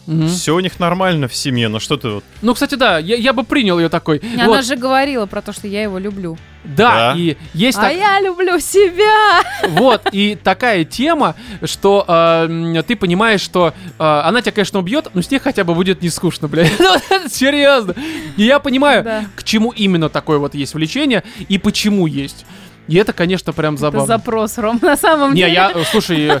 Мгм. 0.07 0.27
все 0.29 0.53
у 0.55 0.59
них 0.59 0.79
нормально 0.79 1.27
в 1.27 1.35
семье, 1.35 1.67
но 1.67 1.79
что 1.79 1.97
ты 1.97 2.09
вот... 2.09 2.23
Ну, 2.41 2.53
кстати, 2.53 2.75
да, 2.75 2.99
я, 2.99 3.15
я 3.15 3.33
бы 3.33 3.43
принял 3.43 3.79
ее 3.79 3.89
такой. 3.89 4.19
Не, 4.21 4.35
Она 4.41 4.47
Вот, 4.47 4.65
же 4.65 4.75
говорила 4.75 5.25
про 5.25 5.41
то, 5.41 5.51
что 5.53 5.67
я 5.67 5.81
его 5.83 5.97
люблю. 5.97 6.37
да, 6.63 7.13
Да. 7.13 7.19
и 7.19 7.37
есть 7.53 7.77
А 7.77 7.81
так- 7.81 7.95
я 7.95 8.21
люблю 8.21 8.59
себя. 8.59 9.43
Вот, 9.69 10.01
и 10.11 10.35
такая 10.35 10.83
тема, 10.85 11.35
что 11.63 12.05
э, 12.07 12.83
ты 12.87 12.95
понимаешь, 12.95 13.41
что 13.41 13.73
э, 13.97 14.03
она 14.03 14.41
тебя, 14.41 14.51
конечно, 14.51 14.79
убьет, 14.79 15.07
но 15.13 15.21
с 15.21 15.31
ней 15.31 15.39
хотя 15.39 15.63
бы 15.63 15.73
будет 15.73 16.01
не 16.01 16.09
скучно, 16.09 16.47
блядь. 16.47 16.71
Ну, 16.79 16.95
Серьезно. 17.29 17.95
И 18.37 18.43
я 18.43 18.59
понимаю, 18.59 19.03
Да. 19.03 19.25
к 19.35 19.43
чему 19.43 19.71
именно 19.71 20.09
такое 20.09 20.37
вот 20.37 20.53
есть 20.55 20.73
влечение 20.75 21.23
и 21.49 21.57
почему 21.57 22.05
есть. 22.07 22.45
И 22.87 22.95
это, 22.97 23.13
конечно, 23.13 23.51
прям 23.51 23.73
Это 23.75 23.81
забавно. 23.81 24.05
запрос, 24.07 24.57
Ром, 24.59 24.79
на 24.81 24.95
самом 24.95 25.33
Не, 25.33 25.41
деле. 25.41 25.53
я, 25.53 25.71
э, 25.73 25.83
слушай, 25.89 26.27
э, 26.27 26.39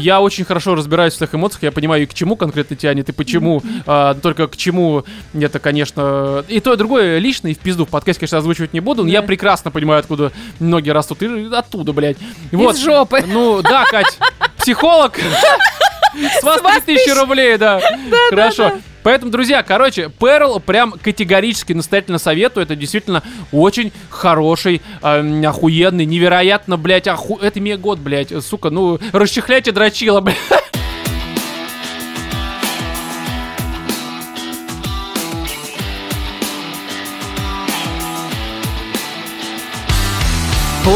я 0.00 0.20
очень 0.20 0.44
хорошо 0.44 0.74
разбираюсь 0.74 1.14
в 1.14 1.16
своих 1.16 1.34
эмоциях, 1.34 1.62
я 1.62 1.72
понимаю, 1.72 2.02
и 2.02 2.06
к 2.06 2.12
чему 2.12 2.36
конкретно 2.36 2.76
тянет, 2.76 3.08
и 3.08 3.12
почему, 3.12 3.62
а, 3.86 4.12
только 4.14 4.46
к 4.46 4.56
чему 4.56 5.04
это, 5.32 5.58
конечно, 5.58 6.44
и 6.48 6.60
то, 6.60 6.74
и 6.74 6.76
другое 6.76 7.18
лично, 7.18 7.48
и 7.48 7.54
в 7.54 7.58
пизду 7.58 7.86
в 7.86 7.88
подкасте, 7.88 8.20
конечно, 8.20 8.38
озвучивать 8.38 8.74
не 8.74 8.80
буду, 8.80 9.04
но 9.04 9.08
Да. 9.08 9.12
я 9.14 9.22
прекрасно 9.22 9.70
понимаю, 9.70 10.00
откуда 10.00 10.32
ноги 10.60 10.90
растут, 10.90 11.22
и 11.22 11.48
оттуда, 11.52 11.92
блядь. 11.94 12.18
И 12.52 12.56
Из 12.56 12.78
жопы. 12.78 13.24
Ну, 13.26 13.62
да, 13.62 13.84
Кать, 13.86 14.18
психолог, 14.58 15.18
с 16.40 16.42
вас 16.42 16.82
3000 16.82 17.18
рублей, 17.18 17.56
да. 17.58 17.80
Хорошо. 18.30 18.72
Поэтому, 19.02 19.30
друзья, 19.30 19.62
короче, 19.62 20.10
Перл 20.10 20.58
прям 20.58 20.90
категорически 20.90 21.72
настоятельно 21.72 22.18
советую. 22.18 22.64
Это 22.64 22.74
действительно 22.74 23.22
очень 23.52 23.92
хороший, 24.10 24.82
эм, 25.00 25.46
охуенный, 25.46 26.04
невероятно, 26.04 26.76
блядь, 26.76 27.06
оху... 27.06 27.38
Это 27.40 27.60
мегод, 27.60 28.00
блядь, 28.00 28.32
сука, 28.44 28.70
ну, 28.70 28.98
расчехляйте 29.12 29.70
дрочила, 29.70 30.20
блядь. 30.22 30.36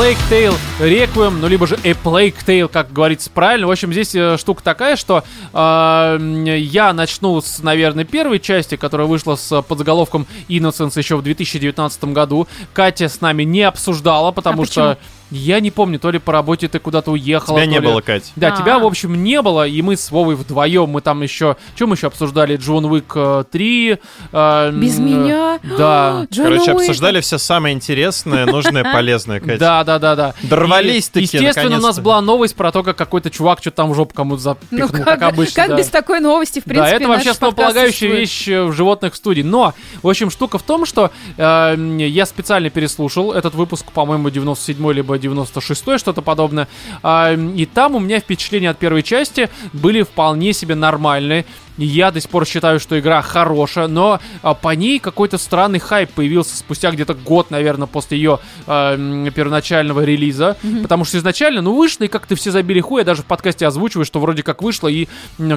Plague 0.00 0.16
Tale 0.30 0.56
Реквием, 0.80 1.42
ну 1.42 1.46
либо 1.46 1.66
же 1.66 1.74
A 1.84 1.90
Plague 1.90 2.34
Tale, 2.46 2.68
как 2.68 2.90
говорится 2.90 3.28
правильно. 3.28 3.66
В 3.66 3.70
общем, 3.70 3.92
здесь 3.92 4.14
э, 4.14 4.38
штука 4.38 4.62
такая, 4.62 4.96
что 4.96 5.24
э, 5.52 6.56
я 6.58 6.94
начну 6.94 7.38
с, 7.38 7.62
наверное, 7.62 8.04
первой 8.04 8.38
части, 8.38 8.76
которая 8.76 9.06
вышла 9.06 9.36
с 9.36 9.60
подзаголовком 9.60 10.26
Innocence 10.48 10.96
еще 10.96 11.16
в 11.16 11.22
2019 11.22 12.04
году. 12.04 12.48
Катя 12.72 13.10
с 13.10 13.20
нами 13.20 13.42
не 13.42 13.60
обсуждала, 13.60 14.32
потому 14.32 14.62
А 14.62 14.66
что 14.66 14.98
я 15.30 15.60
не 15.60 15.70
помню, 15.70 15.98
то 15.98 16.10
ли 16.10 16.18
по 16.18 16.32
работе 16.32 16.68
ты 16.68 16.78
куда-то 16.78 17.10
уехала. 17.12 17.58
Тебя 17.58 17.66
не 17.66 17.78
ли- 17.78 17.86
было, 17.86 18.00
Кать. 18.00 18.32
Да, 18.36 18.48
А. 18.54 18.56
тебя, 18.56 18.78
в 18.78 18.84
общем, 18.86 19.22
не 19.22 19.40
было, 19.42 19.66
и 19.66 19.80
мы 19.82 19.96
с 19.96 20.10
Вовой 20.10 20.34
вдвоем, 20.34 20.88
мы 20.90 21.00
там 21.00 21.22
еще... 21.22 21.56
Что 21.76 21.86
мы 21.86 21.94
еще 21.96 22.08
обсуждали? 22.08 22.56
Джон 22.56 22.84
Уик 22.86 23.12
э, 23.14 23.44
3. 23.50 23.98
э, 24.32 24.72
Без 24.72 24.98
м, 24.98 25.06
меня? 25.06 25.58
Да. 25.78 26.26
Короче, 26.36 26.72
обсуждали 26.72 27.20
все 27.20 27.38
самое 27.38 27.74
интересное, 27.74 28.46
нужное, 28.46 28.82
полезное, 28.92 29.40
Кать. 29.40 29.58
Да, 29.58 29.84
да, 29.84 29.98
да, 29.98 30.16
да. 30.16 30.34
Дорвались-таки, 30.42 31.20
И, 31.20 31.22
Естественно, 31.40 31.78
у 31.78 31.80
нас 31.80 31.98
была 32.00 32.20
новость 32.20 32.56
про 32.56 32.72
то, 32.72 32.82
как 32.82 32.96
какой-то 32.96 33.30
чувак 33.30 33.60
что-то 33.60 33.76
там 33.78 33.90
в 33.90 33.94
жопу 33.94 34.14
кому-то 34.14 34.36
Ну 34.42 34.42
запихнул, 34.78 34.88
как, 35.04 35.20
как 35.20 35.22
обычно. 35.22 35.54
как 35.62 35.70
да. 35.70 35.76
без 35.76 35.86
такой 35.88 36.20
новости, 36.20 36.60
в 36.60 36.64
принципе, 36.64 36.90
да, 36.90 36.96
это 36.96 37.08
вообще 37.08 37.30
основополагающая 37.30 38.08
вещь 38.10 38.48
э, 38.48 38.62
в 38.64 38.72
животных 38.72 39.14
студии. 39.14 39.42
Но, 39.42 39.74
в 40.02 40.08
общем, 40.08 40.30
штука 40.30 40.58
в 40.58 40.62
том, 40.62 40.86
что 40.86 41.10
э, 41.36 41.76
я 42.08 42.26
специально 42.26 42.70
переслушал 42.70 43.32
этот 43.32 43.54
выпуск, 43.54 43.86
по-моему, 43.92 44.30
97 44.30 44.92
либо 44.92 45.18
96 45.20 45.98
что-то 45.98 46.22
подобное. 46.22 46.68
А, 47.02 47.32
и 47.34 47.66
там 47.66 47.94
у 47.94 47.98
меня 47.98 48.20
впечатления 48.20 48.70
от 48.70 48.78
первой 48.78 49.02
части 49.02 49.48
были 49.72 50.02
вполне 50.02 50.52
себе 50.52 50.74
нормальные. 50.74 51.44
Я 51.76 52.10
до 52.10 52.20
сих 52.20 52.28
пор 52.28 52.44
считаю, 52.46 52.78
что 52.78 52.98
игра 52.98 53.22
хорошая, 53.22 53.86
но 53.86 54.20
а, 54.42 54.54
по 54.54 54.74
ней 54.74 54.98
какой-то 54.98 55.38
странный 55.38 55.78
хайп 55.78 56.10
появился 56.10 56.56
спустя 56.56 56.90
где-то 56.90 57.14
год, 57.14 57.50
наверное, 57.50 57.86
после 57.86 58.18
ее 58.18 58.38
а, 58.66 58.94
м, 58.94 59.32
первоначального 59.32 60.04
релиза. 60.04 60.56
Потому 60.82 61.04
что 61.04 61.18
изначально, 61.18 61.62
ну, 61.62 61.74
вышло, 61.74 62.04
и 62.04 62.08
как-то 62.08 62.36
все 62.36 62.50
забили 62.50 62.80
хуй. 62.80 63.00
Я 63.00 63.04
даже 63.04 63.22
в 63.22 63.26
подкасте 63.26 63.66
озвучиваю, 63.66 64.04
что 64.04 64.20
вроде 64.20 64.42
как 64.42 64.62
вышло, 64.62 64.88
и 64.88 65.08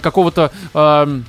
какого-то... 0.02 0.52
ам, 0.74 1.26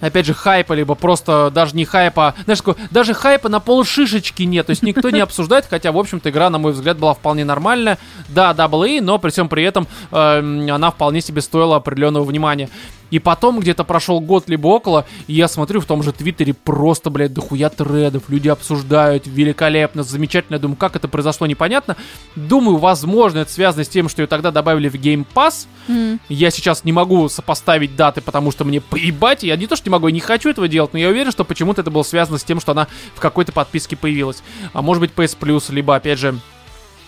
опять 0.00 0.26
же, 0.26 0.34
хайпа, 0.34 0.72
либо 0.72 0.94
просто 0.94 1.50
даже 1.52 1.76
не 1.76 1.84
хайпа, 1.84 2.28
а, 2.28 2.34
знаешь, 2.44 2.58
такой, 2.58 2.74
даже 2.90 3.14
хайпа 3.14 3.48
на 3.48 3.60
полшишечки 3.60 4.42
нет, 4.42 4.66
то 4.66 4.70
есть 4.70 4.82
никто 4.82 5.10
не 5.10 5.20
обсуждает, 5.20 5.66
хотя, 5.68 5.92
в 5.92 5.98
общем-то, 5.98 6.30
игра, 6.30 6.50
на 6.50 6.58
мой 6.58 6.72
взгляд, 6.72 6.98
была 6.98 7.14
вполне 7.14 7.44
нормальная, 7.44 7.98
да, 8.28 8.52
AA, 8.52 9.00
но 9.00 9.18
при 9.18 9.30
всем 9.30 9.48
при 9.48 9.62
этом 9.62 9.86
эм, 10.10 10.70
она 10.70 10.90
вполне 10.90 11.20
себе 11.20 11.40
стоила 11.40 11.76
определенного 11.76 12.24
внимания. 12.24 12.68
И 13.10 13.18
потом 13.18 13.60
где-то 13.60 13.84
прошел 13.84 14.20
год 14.20 14.48
либо 14.48 14.68
около, 14.68 15.06
и 15.26 15.34
я 15.34 15.48
смотрю 15.48 15.80
в 15.80 15.86
том 15.86 16.02
же 16.02 16.12
Твиттере 16.12 16.54
просто, 16.54 17.10
блядь, 17.10 17.32
дохуя 17.32 17.68
тредов, 17.68 18.24
люди 18.28 18.48
обсуждают, 18.48 19.26
великолепно, 19.26 20.02
замечательно. 20.02 20.56
Я 20.56 20.60
думаю, 20.60 20.76
как 20.76 20.96
это 20.96 21.08
произошло, 21.08 21.46
непонятно. 21.46 21.96
Думаю, 22.36 22.76
возможно, 22.76 23.38
это 23.38 23.52
связано 23.52 23.84
с 23.84 23.88
тем, 23.88 24.08
что 24.08 24.22
ее 24.22 24.26
тогда 24.26 24.50
добавили 24.50 24.88
в 24.88 24.94
Game 24.94 25.26
Pass. 25.34 25.66
М. 25.88 26.20
Я 26.28 26.50
сейчас 26.50 26.84
не 26.84 26.92
могу 26.92 27.28
сопоставить 27.28 27.96
даты, 27.96 28.20
потому 28.20 28.50
что 28.52 28.64
мне 28.64 28.80
поебать. 28.80 29.42
Я 29.42 29.56
не 29.56 29.66
то, 29.66 29.76
что 29.76 29.88
не 29.88 29.92
могу, 29.92 30.08
я 30.08 30.14
не 30.14 30.20
хочу 30.20 30.50
этого 30.50 30.68
делать, 30.68 30.92
но 30.92 30.98
я 30.98 31.08
уверен, 31.08 31.32
что 31.32 31.44
почему-то 31.44 31.80
это 31.80 31.90
было 31.90 32.02
связано 32.02 32.38
с 32.38 32.44
тем, 32.44 32.60
что 32.60 32.72
она 32.72 32.88
в 33.14 33.20
какой-то 33.20 33.52
подписке 33.52 33.96
появилась. 33.96 34.42
А 34.72 34.82
может 34.82 35.00
быть 35.00 35.12
PS 35.14 35.36
Plus, 35.38 35.72
либо, 35.72 35.96
опять 35.96 36.18
же, 36.18 36.38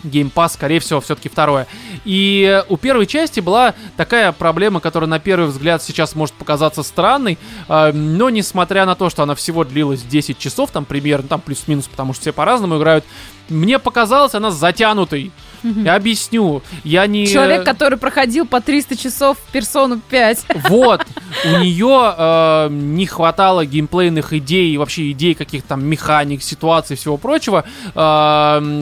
Game 0.04 0.32
Pass, 0.32 0.54
скорее 0.54 0.80
всего, 0.80 1.00
все-таки 1.00 1.28
второе. 1.28 1.66
И 2.04 2.62
у 2.68 2.76
первой 2.76 3.06
части 3.06 3.40
была 3.40 3.74
такая 3.96 4.32
проблема, 4.32 4.80
которая 4.80 5.08
на 5.08 5.18
первый 5.18 5.46
взгляд 5.48 5.82
сейчас 5.82 6.14
может 6.14 6.34
показаться 6.34 6.82
странной, 6.82 7.38
э, 7.68 7.92
но 7.92 8.30
несмотря 8.30 8.86
на 8.86 8.94
то, 8.94 9.10
что 9.10 9.22
она 9.22 9.34
всего 9.34 9.64
длилась 9.64 10.02
10 10.02 10.38
часов, 10.38 10.70
там 10.70 10.84
примерно, 10.84 11.28
там 11.28 11.40
плюс-минус, 11.40 11.88
потому 11.88 12.12
что 12.12 12.22
все 12.22 12.32
по-разному 12.32 12.78
играют, 12.78 13.04
мне 13.48 13.78
показалось 13.78 14.34
она 14.34 14.50
затянутой. 14.50 15.32
Я 15.62 15.96
объясню. 15.96 16.62
Я 16.84 17.06
не... 17.06 17.26
Человек, 17.26 17.64
который 17.64 17.98
проходил 17.98 18.46
по 18.46 18.60
300 18.60 18.96
часов 18.96 19.38
в 19.38 19.52
персону 19.52 20.00
5. 20.10 20.46
Вот, 20.68 21.06
у 21.44 21.58
нее 21.58 22.14
э, 22.16 22.68
не 22.70 23.06
хватало 23.06 23.64
геймплейных 23.64 24.32
идей, 24.32 24.76
вообще 24.76 25.10
идей 25.10 25.34
каких-то 25.34 25.70
там 25.70 25.84
механик, 25.84 26.42
ситуаций, 26.42 26.96
всего 26.96 27.16
прочего. 27.16 27.64
э, 27.94 27.98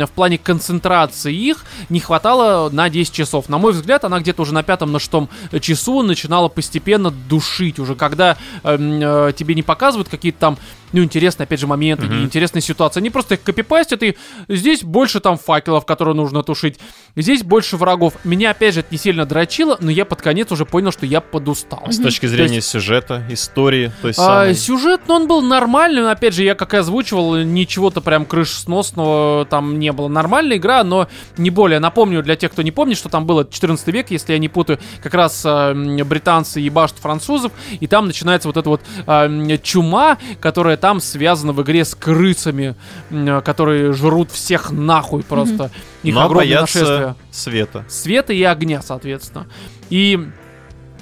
в 0.06 0.10
плане 0.14 0.38
концентрации 0.38 1.34
их 1.34 1.64
не 1.88 2.00
хватало 2.00 2.70
на 2.70 2.88
10 2.88 3.12
часов. 3.12 3.48
На 3.48 3.58
мой 3.58 3.72
взгляд, 3.72 4.04
она 4.04 4.20
где-то 4.20 4.42
уже 4.42 4.54
на 4.54 4.62
пятом, 4.62 4.92
на 4.92 4.98
шестом 4.98 5.28
часу 5.60 6.02
начинала 6.02 6.48
постепенно 6.48 7.10
душить. 7.10 7.78
Уже 7.78 7.94
когда 7.94 8.36
э, 8.64 8.76
э, 8.78 9.32
тебе 9.36 9.54
не 9.54 9.62
показывают 9.62 10.08
какие-то 10.08 10.38
там, 10.38 10.58
ну, 10.92 11.02
интересные, 11.02 11.44
опять 11.44 11.60
же, 11.60 11.66
моменты, 11.66 12.06
Мгм. 12.06 12.24
интересные 12.24 12.62
ситуации. 12.62 13.00
Они 13.00 13.10
просто 13.10 13.34
их 13.34 13.42
копипастят, 13.42 14.02
и 14.02 14.16
здесь 14.48 14.82
больше 14.82 15.20
там 15.20 15.38
факелов, 15.38 15.84
которые 15.86 16.14
нужно 16.14 16.42
тушить. 16.42 16.78
Здесь 17.16 17.42
больше 17.42 17.76
врагов. 17.76 18.14
Меня, 18.24 18.50
опять 18.50 18.74
же, 18.74 18.80
это 18.80 18.88
не 18.92 18.98
сильно 18.98 19.26
дрочило, 19.26 19.76
но 19.80 19.90
я 19.90 20.04
под 20.04 20.22
конец 20.22 20.50
уже 20.52 20.64
понял, 20.66 20.92
что 20.92 21.06
я 21.06 21.20
подустал. 21.20 21.84
С 21.90 21.98
точки 21.98 22.26
зрения 22.26 22.60
сюжета, 22.60 23.22
истории, 23.30 23.92
то 24.02 24.08
есть 24.08 24.18
А, 24.18 24.22
самой. 24.22 24.54
сюжет, 24.54 25.00
ну, 25.08 25.14
он 25.14 25.26
был 25.28 25.42
нормальный, 25.42 26.02
но, 26.02 26.10
опять 26.10 26.34
же, 26.34 26.42
я 26.44 26.54
как 26.54 26.74
и 26.74 26.76
озвучивал, 26.78 27.36
ничего-то 27.36 28.00
прям 28.00 28.24
крышесносного 28.24 29.44
там 29.46 29.78
не 29.78 29.92
было. 29.92 30.08
Нормальная 30.08 30.56
игра, 30.56 30.84
но 30.84 31.08
не 31.36 31.50
более. 31.50 31.78
Напомню, 31.80 32.22
для 32.22 32.36
тех, 32.36 32.52
кто 32.52 32.62
не 32.62 32.70
помнит, 32.70 32.96
что 32.96 33.08
там 33.08 33.26
было 33.26 33.46
14 33.48 33.88
век, 33.88 34.10
если 34.10 34.32
я 34.32 34.38
не 34.38 34.48
путаю, 34.48 34.78
как 35.02 35.14
раз 35.14 35.44
м, 35.44 35.96
британцы 36.06 36.60
ебашут 36.60 36.98
французов, 36.98 37.52
и 37.80 37.86
там 37.86 38.06
начинается 38.06 38.48
вот 38.48 38.56
эта 38.56 38.68
вот 38.68 38.80
м, 39.06 39.48
чума, 39.62 40.18
которая 40.40 40.76
там 40.78 41.00
связана 41.00 41.52
в 41.52 41.62
игре 41.62 41.84
с 41.84 41.94
крысами, 41.94 42.74
м, 43.10 43.42
которые 43.42 43.92
жрут 43.92 44.30
всех 44.30 44.70
нахуй 44.70 45.22
просто. 45.22 45.70
Их 46.02 46.14
Но 46.14 46.24
огромное 46.24 46.60
нашествие 46.62 47.14
света. 47.30 47.84
света 47.88 48.32
и 48.32 48.42
огня, 48.42 48.80
соответственно. 48.82 49.46
И 49.90 50.28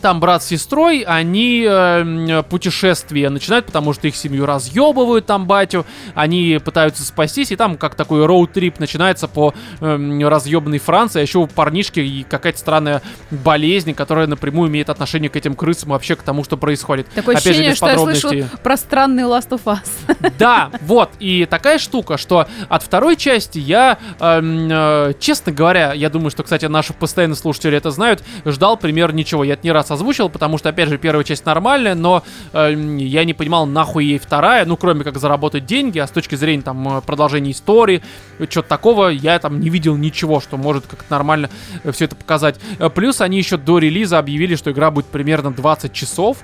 там 0.01 0.21
брат 0.21 0.43
с 0.43 0.47
сестрой, 0.47 1.01
они 1.01 1.65
э, 1.69 2.43
путешествие 2.49 3.29
начинают, 3.31 3.67
потому 3.67 3.93
что 3.93 4.09
их 4.09 4.17
семью 4.17 4.47
разъебывают 4.47 5.27
там 5.27 5.47
батю, 5.47 5.87
они 6.15 6.61
пытаются 6.65 7.05
спастись, 7.05 7.53
и 7.53 7.57
там 7.57 7.77
как 7.77 7.95
такой 7.95 8.25
роуд-трип 8.27 8.79
начинается 8.79 9.29
по 9.29 9.55
э, 9.81 10.29
разъебанной 10.29 10.79
Франции, 10.79 11.21
а 11.21 11.23
еще 11.23 11.39
у 11.39 11.47
парнишки 11.47 12.01
и 12.01 12.23
какая-то 12.23 12.59
странная 12.59 13.03
болезнь, 13.31 13.95
которая 13.95 14.27
напрямую 14.27 14.71
имеет 14.71 14.91
отношение 14.91 15.31
к 15.31 15.37
этим 15.37 15.55
крысам 15.55 15.91
и 15.91 15.93
вообще 15.93 16.17
к 16.17 16.23
тому, 16.23 16.45
что 16.45 16.57
происходит. 16.57 17.09
Такое 17.15 17.37
Опять 17.37 17.45
же, 17.45 17.51
ощущение, 17.51 17.71
без 17.71 17.77
что 17.77 17.87
я 17.87 17.93
подробностей. 17.93 18.47
про 18.63 18.77
странный 18.77 19.25
Last 19.25 19.51
of 19.51 19.63
Us. 19.65 20.33
Да, 20.39 20.71
вот, 20.83 21.11
и 21.19 21.47
такая 21.47 21.79
штука, 21.79 22.19
что 22.19 22.47
от 22.69 22.83
второй 22.83 23.17
части 23.17 23.59
я, 23.59 23.99
эм, 24.21 24.69
э, 24.71 25.15
честно 25.19 25.53
говоря, 25.53 25.93
я 25.93 26.11
думаю, 26.11 26.31
что, 26.31 26.43
кстати, 26.43 26.67
наши 26.67 26.93
постоянные 26.93 27.37
слушатели 27.37 27.77
это 27.77 27.91
знают, 27.91 28.23
ждал 28.45 28.77
примерно 28.77 29.17
ничего. 29.17 29.45
Я 29.45 29.55
это 29.55 29.63
не 29.65 29.73
раз 29.73 29.86
озвучил, 29.91 30.29
потому 30.29 30.59
что, 30.59 30.69
опять 30.69 30.89
же, 30.89 30.99
первая 30.99 31.25
часть 31.25 31.45
нормальная, 31.47 31.95
но 31.95 32.23
эм, 32.53 32.97
я 32.97 33.25
не 33.25 33.35
понимал, 33.35 33.67
нахуй 33.67 34.05
ей 34.05 34.19
вторая, 34.19 34.65
ну, 34.67 34.77
кроме 34.77 35.05
как 35.05 35.19
заработать 35.19 35.67
деньги, 35.67 35.99
а 35.99 36.07
с 36.07 36.11
точки 36.11 36.35
зрения, 36.35 36.63
там, 36.63 36.99
э, 36.99 37.01
продолжения 37.03 37.51
истории, 37.53 38.03
что-то 38.49 38.69
такого, 38.69 39.09
я 39.09 39.39
там 39.39 39.61
не 39.61 39.69
видел 39.71 39.97
ничего, 39.97 40.41
что 40.41 40.57
может 40.57 40.87
как-то 40.87 41.07
нормально 41.11 41.51
все 41.93 42.07
это 42.07 42.17
показать. 42.17 42.57
Э, 42.79 42.89
Плюс 42.91 43.21
они 43.21 43.39
еще 43.39 43.57
до 43.57 43.79
релиза 43.79 44.19
объявили, 44.19 44.55
что 44.57 44.71
игра 44.71 44.91
будет 44.91 45.07
примерно 45.07 45.51
20 45.53 45.93
часов, 45.93 46.39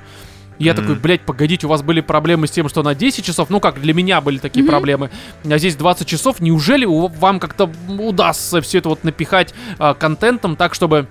Я 0.58 0.74
Мгм. 0.74 0.82
такой, 0.82 0.94
блядь, 0.96 1.22
погодите, 1.22 1.66
у 1.66 1.70
вас 1.70 1.82
были 1.82 2.00
проблемы 2.02 2.46
с 2.46 2.50
тем, 2.50 2.68
что 2.68 2.82
на 2.82 2.94
10 2.94 3.24
часов, 3.24 3.48
ну 3.50 3.58
как, 3.58 3.80
для 3.80 3.94
меня 3.94 4.20
были 4.20 4.36
такие 4.38 4.62
Мгм. 4.62 4.70
проблемы, 4.70 5.10
а 5.50 5.58
здесь 5.58 5.74
20 5.76 6.06
часов, 6.06 6.40
неужели 6.40 6.84
у- 6.84 7.08
вам 7.08 7.40
как-то 7.40 7.68
удастся 7.88 8.60
все 8.60 8.78
это 8.78 8.90
вот 8.90 9.02
напихать 9.02 9.54
а, 9.78 9.94
контентом 9.94 10.54
так, 10.54 10.74
чтобы 10.74 11.08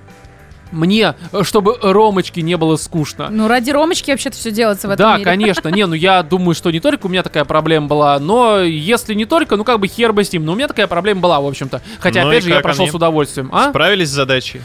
мне, 0.72 1.16
э, 1.32 1.44
чтобы 1.44 1.78
Ромочке 1.82 2.42
не 2.42 2.58
было 2.58 2.76
скучно? 2.76 3.30
Ну, 3.30 3.48
ради 3.48 3.72
Ромочки 3.72 4.12
вообще-то 4.12 4.36
все 4.36 4.52
делается 4.52 4.88
в 4.88 4.92
этом 4.92 5.04
да, 5.06 5.14
мире. 5.16 5.26
конечно. 5.26 5.70
Не, 5.70 5.86
ну 5.86 5.94
я 5.94 6.24
думаю, 6.24 6.56
что 6.56 6.72
не 6.72 6.80
только 6.80 7.06
у 7.06 7.10
меня 7.10 7.24
такая 7.24 7.46
проблема 7.46 7.88
была, 7.88 8.20
но 8.20 8.60
если 8.60 9.14
не 9.14 9.26
только, 9.26 9.56
ну 9.56 9.64
как 9.64 9.80
бы 9.80 9.88
хер 9.88 10.14
бы 10.14 10.24
с 10.24 10.32
ним, 10.34 10.46
но 10.46 10.54
у 10.54 10.56
меня 10.56 10.68
такая 10.68 10.88
проблема 10.88 11.22
была, 11.22 11.40
в 11.40 11.46
общем-то. 11.48 11.82
Хотя, 12.00 12.24
Ну 12.24 12.30
опять 12.30 12.44
же, 12.44 12.50
я 12.50 12.60
прошел 12.62 12.88
с 12.88 12.94
удовольствием. 12.94 13.50
А? 13.54 13.70
Справились 13.70 14.10
с 14.10 14.14
задачей? 14.14 14.62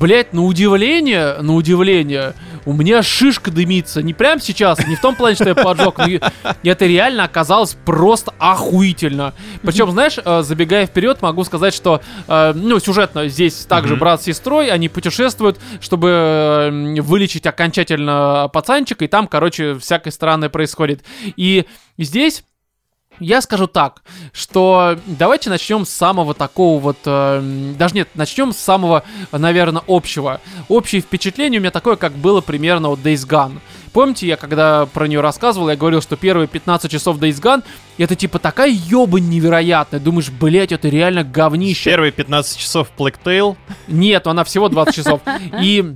Блять, 0.00 0.32
на 0.32 0.44
удивление, 0.44 1.36
на 1.42 1.54
удивление, 1.54 2.32
у 2.64 2.72
меня 2.72 3.02
шишка 3.02 3.50
дымится. 3.50 4.02
Не 4.02 4.14
прямо 4.14 4.40
сейчас, 4.40 4.86
не 4.86 4.96
в 4.96 5.00
том 5.00 5.14
плане, 5.14 5.36
что 5.36 5.48
я 5.48 5.54
поджег, 5.54 5.98
но 5.98 6.70
это 6.70 6.86
реально 6.86 7.24
оказалось 7.24 7.76
просто 7.84 8.32
охуительно. 8.38 9.34
Причем, 9.62 9.90
знаешь, 9.90 10.18
э, 10.24 10.42
забегая 10.42 10.86
вперед, 10.86 11.22
могу 11.22 11.44
сказать, 11.44 11.74
что, 11.74 12.00
э, 12.28 12.52
ну, 12.54 12.78
сюжетно 12.80 13.28
здесь 13.28 13.66
также 13.66 13.96
брат 13.96 14.20
с 14.22 14.24
сестрой, 14.24 14.70
они 14.70 14.88
путешествуют, 14.88 15.58
чтобы 15.80 16.98
вылечить 17.00 17.46
окончательно 17.46 18.48
пацанчика, 18.52 19.04
и 19.04 19.08
там, 19.08 19.26
короче, 19.26 19.78
всякое 19.78 20.10
странное 20.10 20.48
происходит. 20.48 21.02
И 21.36 21.66
здесь 21.98 22.44
Я 23.18 23.40
скажу 23.40 23.66
так, 23.66 24.02
что 24.32 24.98
давайте 25.06 25.50
начнем 25.50 25.84
с 25.84 25.90
самого 25.90 26.34
такого 26.34 26.80
вот, 26.80 26.98
э, 27.04 27.74
даже 27.78 27.94
нет, 27.94 28.08
начнем 28.14 28.52
с 28.52 28.56
самого, 28.56 29.04
наверное, 29.30 29.82
общего. 29.86 30.40
Общее 30.68 31.00
впечатление 31.00 31.58
у 31.58 31.62
меня 31.62 31.70
такое, 31.70 31.96
как 31.96 32.12
было 32.12 32.40
примерно 32.40 32.88
вот 32.88 33.00
Days 33.00 33.26
Gone. 33.28 33.60
Помните, 33.92 34.26
я 34.26 34.36
когда 34.36 34.86
про 34.86 35.06
нее 35.06 35.20
рассказывал, 35.20 35.68
я 35.68 35.76
говорил, 35.76 36.00
что 36.00 36.16
первые 36.16 36.48
15 36.48 36.90
часов 36.90 37.18
Days 37.18 37.40
Gone 37.40 37.62
это 37.98 38.16
типа 38.16 38.38
такая 38.38 38.70
ёбань 38.70 39.28
невероятная. 39.28 40.00
Думаешь, 40.00 40.30
блять, 40.30 40.72
это 40.72 40.88
реально 40.88 41.24
говнище. 41.24 41.90
Первые 41.90 42.10
15 42.12 42.58
часов 42.58 42.88
Plague 42.96 43.16
Tale. 43.22 43.56
Нет, 43.88 44.26
она 44.26 44.44
всего 44.44 44.68
20 44.68 44.94
часов. 44.94 45.20
И 45.60 45.94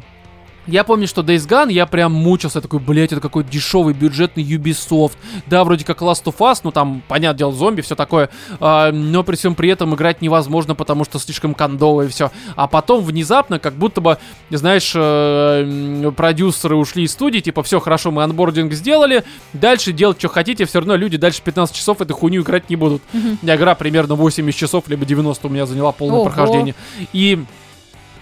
я 0.66 0.84
помню, 0.84 1.06
что 1.06 1.22
Days 1.22 1.48
Gone, 1.48 1.72
я 1.72 1.86
прям 1.86 2.12
мучился, 2.12 2.60
такой, 2.60 2.80
блять, 2.80 3.12
это 3.12 3.20
какой 3.20 3.44
дешевый 3.44 3.94
бюджетный 3.94 4.42
Ubisoft. 4.42 5.16
Да, 5.46 5.64
вроде 5.64 5.84
как 5.84 6.02
Last 6.02 6.24
of 6.24 6.36
Us, 6.38 6.60
ну 6.64 6.72
там, 6.72 7.02
понятное 7.06 7.38
дело, 7.38 7.52
зомби, 7.52 7.80
все 7.80 7.94
такое. 7.94 8.30
А, 8.60 8.92
но 8.92 9.22
при 9.22 9.36
всем 9.36 9.54
при 9.54 9.70
этом 9.70 9.94
играть 9.94 10.22
невозможно, 10.22 10.74
потому 10.74 11.04
что 11.04 11.18
слишком 11.18 11.54
кондово 11.54 12.02
и 12.02 12.08
все. 12.08 12.30
А 12.56 12.66
потом 12.66 13.04
внезапно, 13.04 13.58
как 13.58 13.74
будто 13.74 14.00
бы, 14.00 14.18
знаешь, 14.50 14.92
э, 14.94 16.12
продюсеры 16.16 16.76
ушли 16.76 17.04
из 17.04 17.12
студии, 17.12 17.40
типа, 17.40 17.62
все 17.62 17.80
хорошо, 17.80 18.10
мы 18.10 18.22
анбординг 18.22 18.72
сделали, 18.72 19.24
дальше 19.52 19.92
делать, 19.92 20.18
что 20.18 20.28
хотите, 20.28 20.64
все 20.64 20.80
равно 20.80 20.96
люди 20.96 21.16
дальше 21.16 21.42
15 21.42 21.74
часов 21.74 22.00
эту 22.00 22.14
хуйню 22.14 22.42
играть 22.42 22.68
не 22.70 22.76
будут. 22.76 23.02
Mm-hmm. 23.12 23.56
Игра 23.56 23.74
примерно 23.74 24.14
80 24.14 24.58
часов, 24.58 24.84
либо 24.88 25.04
90 25.04 25.46
у 25.46 25.50
меня 25.50 25.66
заняла 25.66 25.92
полное 25.92 26.18
Ого. 26.18 26.24
прохождение. 26.26 26.74
И 27.12 27.44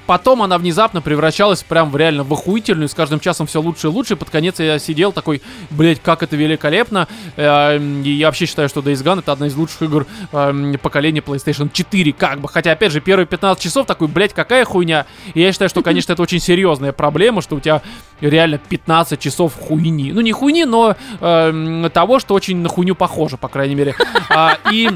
Потом 0.07 0.43
она 0.43 0.59
внезапно 0.59 1.01
превращалась 1.01 1.63
прям 1.63 1.91
в 1.91 1.97
реально 1.97 2.25
в 2.25 2.33
охуительную, 2.33 2.89
с 2.89 2.95
каждым 2.95 3.21
часом 3.21 3.47
все 3.47 3.61
лучше 3.61 3.87
и 3.87 3.91
лучше. 3.91 4.17
Под 4.17 4.31
конец 4.31 4.61
я 4.61 4.79
сидел 4.79 5.13
такой, 5.13 5.41
блять, 5.71 6.01
как 6.03 6.23
это 6.23 6.37
великолепно. 6.37 7.09
Эм, 7.37 8.03
и 8.03 8.11
я 8.11 8.27
вообще 8.27 8.47
считаю, 8.47 8.69
что 8.69 8.81
Days 8.81 9.03
Gone 9.03 9.21
это 9.21 9.33
одна 9.33 9.47
из 9.47 9.57
лучших 9.57 9.83
игр 9.83 10.07
эм, 10.33 10.79
поколения 10.79 11.21
PlayStation 11.21 11.71
4, 11.73 12.13
как 12.13 12.41
бы. 12.41 12.49
Хотя, 12.49 12.73
опять 12.73 12.93
же, 12.93 13.01
первые 13.01 13.27
15 13.27 13.63
часов 13.63 13.87
такой, 13.87 14.09
блять, 14.09 14.35
какая 14.35 14.65
хуйня. 14.65 15.07
И 15.33 15.41
я 15.41 15.53
считаю, 15.53 15.69
что, 15.69 15.83
конечно, 15.83 16.13
это 16.13 16.23
очень 16.23 16.41
серьезная 16.41 16.93
проблема, 16.93 17.41
что 17.41 17.57
у 17.57 17.61
тебя 17.61 17.81
реально 18.21 18.59
15 18.59 19.19
часов 19.19 19.55
хуйни. 19.59 20.13
Ну, 20.13 20.21
не 20.21 20.33
хуйни, 20.33 20.65
но 20.65 20.97
э, 21.21 21.91
того, 21.93 22.19
что 22.19 22.35
очень 22.35 22.59
на 22.59 22.69
хуйню 22.69 22.95
похоже, 22.95 23.37
по 23.37 23.49
крайней 23.49 23.75
мере. 23.75 23.95
А, 24.29 24.59
и 24.71 24.91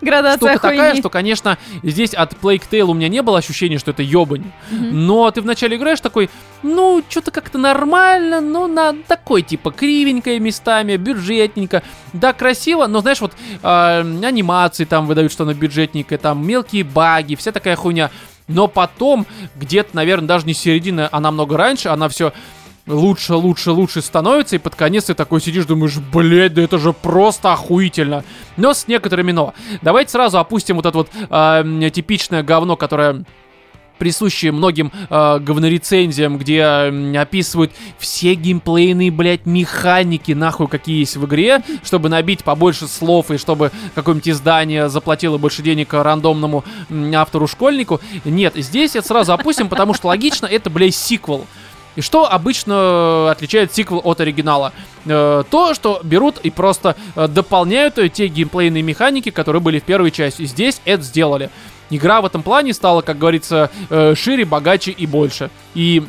Градация 0.00 0.36
штука 0.36 0.58
хуйни. 0.58 0.78
такая, 0.78 0.96
что, 0.96 1.10
конечно, 1.10 1.58
здесь 1.82 2.14
от 2.14 2.32
Plague 2.34 2.62
Tale 2.70 2.82
у 2.82 2.94
меня 2.94 3.08
не 3.08 3.22
было 3.22 3.38
ощущения, 3.38 3.78
что 3.78 3.90
это 3.90 4.02
ёбань. 4.02 4.41
Mm-hmm. 4.46 4.90
Но 4.92 5.30
ты 5.30 5.40
вначале 5.40 5.76
играешь 5.76 6.00
такой, 6.00 6.30
ну, 6.62 7.02
что-то 7.08 7.30
как-то 7.30 7.58
нормально, 7.58 8.40
ну, 8.40 8.66
на 8.66 8.94
такой, 9.06 9.42
типа, 9.42 9.70
кривенькое 9.70 10.38
местами, 10.40 10.96
бюджетненько. 10.96 11.82
Да, 12.12 12.32
красиво, 12.32 12.86
но, 12.86 13.00
знаешь, 13.00 13.20
вот 13.20 13.32
э, 13.62 13.66
анимации 13.66 14.84
там 14.84 15.06
выдают, 15.06 15.32
что 15.32 15.44
она 15.44 15.54
бюджетненькая, 15.54 16.18
там 16.18 16.46
мелкие 16.46 16.84
баги, 16.84 17.34
вся 17.34 17.52
такая 17.52 17.76
хуйня. 17.76 18.10
Но 18.48 18.68
потом, 18.68 19.26
где-то, 19.56 19.94
наверное, 19.94 20.28
даже 20.28 20.46
не 20.46 20.54
середина, 20.54 21.08
а 21.10 21.20
намного 21.20 21.56
раньше, 21.56 21.88
она 21.88 22.08
все 22.08 22.32
лучше, 22.86 23.34
лучше, 23.34 23.70
лучше 23.70 24.02
становится, 24.02 24.56
и 24.56 24.58
под 24.58 24.74
конец 24.74 25.04
ты 25.04 25.14
такой 25.14 25.40
сидишь, 25.40 25.66
думаешь, 25.66 25.98
блядь, 25.98 26.54
да 26.54 26.62
это 26.62 26.78
же 26.78 26.92
просто 26.92 27.52
охуительно. 27.52 28.24
Но 28.56 28.74
с 28.74 28.88
некоторыми 28.88 29.32
но. 29.32 29.54
Давайте 29.82 30.10
сразу 30.10 30.38
опустим 30.38 30.76
вот 30.76 30.86
это 30.86 30.98
вот 30.98 31.08
э, 31.14 31.90
типичное 31.92 32.42
говно, 32.42 32.76
которое 32.76 33.24
присущие 34.02 34.50
многим 34.50 34.90
э, 35.10 35.38
говнорецензиям, 35.38 36.36
где 36.36 36.58
э, 36.58 37.16
описывают 37.16 37.70
все 37.98 38.34
геймплейные, 38.34 39.12
блядь, 39.12 39.46
механики, 39.46 40.32
нахуй, 40.32 40.66
какие 40.66 40.98
есть 40.98 41.16
в 41.16 41.24
игре, 41.26 41.62
чтобы 41.84 42.08
набить 42.08 42.42
побольше 42.42 42.88
слов 42.88 43.30
и 43.30 43.38
чтобы 43.38 43.70
какое-нибудь 43.94 44.28
издание 44.28 44.88
заплатило 44.88 45.38
больше 45.38 45.62
денег 45.62 45.94
рандомному 45.94 46.64
автору-школьнику. 47.14 48.00
Нет, 48.24 48.54
здесь 48.56 48.96
это 48.96 49.06
сразу 49.06 49.34
опустим, 49.34 49.68
потому 49.68 49.94
что 49.94 50.08
логично, 50.08 50.46
это, 50.46 50.68
блядь, 50.68 50.96
сиквел. 50.96 51.46
И 51.96 52.00
что 52.00 52.30
обычно 52.30 53.30
отличает 53.30 53.72
сиквел 53.72 54.00
от 54.04 54.20
оригинала? 54.20 54.72
Э, 55.04 55.44
то, 55.50 55.74
что 55.74 56.00
берут 56.02 56.38
и 56.42 56.50
просто 56.50 56.96
э, 57.16 57.28
дополняют 57.28 57.98
те 58.12 58.28
геймплейные 58.28 58.82
механики, 58.82 59.30
которые 59.30 59.60
были 59.60 59.78
в 59.78 59.84
первой 59.84 60.10
части. 60.10 60.44
Здесь 60.44 60.80
это 60.84 61.02
сделали 61.02 61.50
игра 61.96 62.20
в 62.20 62.26
этом 62.26 62.42
плане 62.42 62.72
стала, 62.72 63.02
как 63.02 63.18
говорится, 63.18 63.70
э, 63.90 64.14
шире, 64.16 64.44
богаче 64.44 64.90
и 64.90 65.06
больше. 65.06 65.50
И 65.74 66.02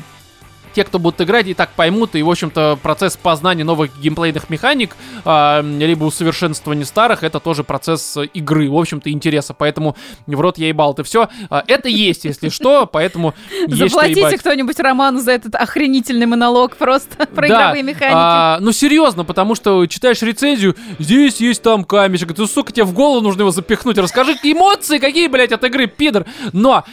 те, 0.73 0.83
кто 0.83 0.99
будут 0.99 1.21
играть, 1.21 1.47
и 1.47 1.53
так 1.53 1.71
поймут, 1.71 2.15
и, 2.15 2.23
в 2.23 2.29
общем-то, 2.29 2.77
процесс 2.81 3.17
познания 3.17 3.63
новых 3.63 3.91
геймплейных 3.99 4.49
механик, 4.49 4.95
э, 5.23 5.61
либо 5.79 6.05
усовершенствования 6.05 6.85
старых, 6.85 7.23
это 7.23 7.39
тоже 7.39 7.63
процесс 7.63 8.17
игры, 8.33 8.69
в 8.69 8.77
общем-то, 8.77 9.09
интереса, 9.11 9.53
поэтому 9.53 9.95
в 10.25 10.39
рот 10.39 10.57
я 10.57 10.67
ебал, 10.67 10.93
это 10.93 11.03
все. 11.03 11.29
А, 11.49 11.63
это 11.67 11.89
есть, 11.89 12.25
если 12.25 12.49
что, 12.49 12.85
поэтому 12.85 13.33
Заплатите 13.67 14.37
кто-нибудь 14.37 14.79
Роману 14.79 15.19
за 15.19 15.31
этот 15.31 15.55
охренительный 15.55 16.25
монолог 16.25 16.75
просто 16.77 17.25
про 17.35 17.47
игровые 17.47 17.83
механики. 17.83 18.15
А, 18.15 18.57
ну, 18.59 18.71
серьезно, 18.71 19.23
потому 19.25 19.55
что 19.55 19.85
читаешь 19.87 20.21
рецензию, 20.21 20.75
здесь 20.99 21.39
есть 21.39 21.61
там 21.61 21.83
камешек, 21.83 22.33
ты, 22.33 22.47
сука, 22.47 22.71
тебе 22.71 22.85
в 22.85 22.93
голову 22.93 23.21
нужно 23.21 23.41
его 23.41 23.51
запихнуть, 23.51 23.97
расскажи 23.97 24.33
эмоции 24.43 24.97
какие, 24.97 25.27
блядь, 25.27 25.51
от 25.51 25.63
игры, 25.63 25.87
пидор. 25.87 26.25
Но, 26.51 26.83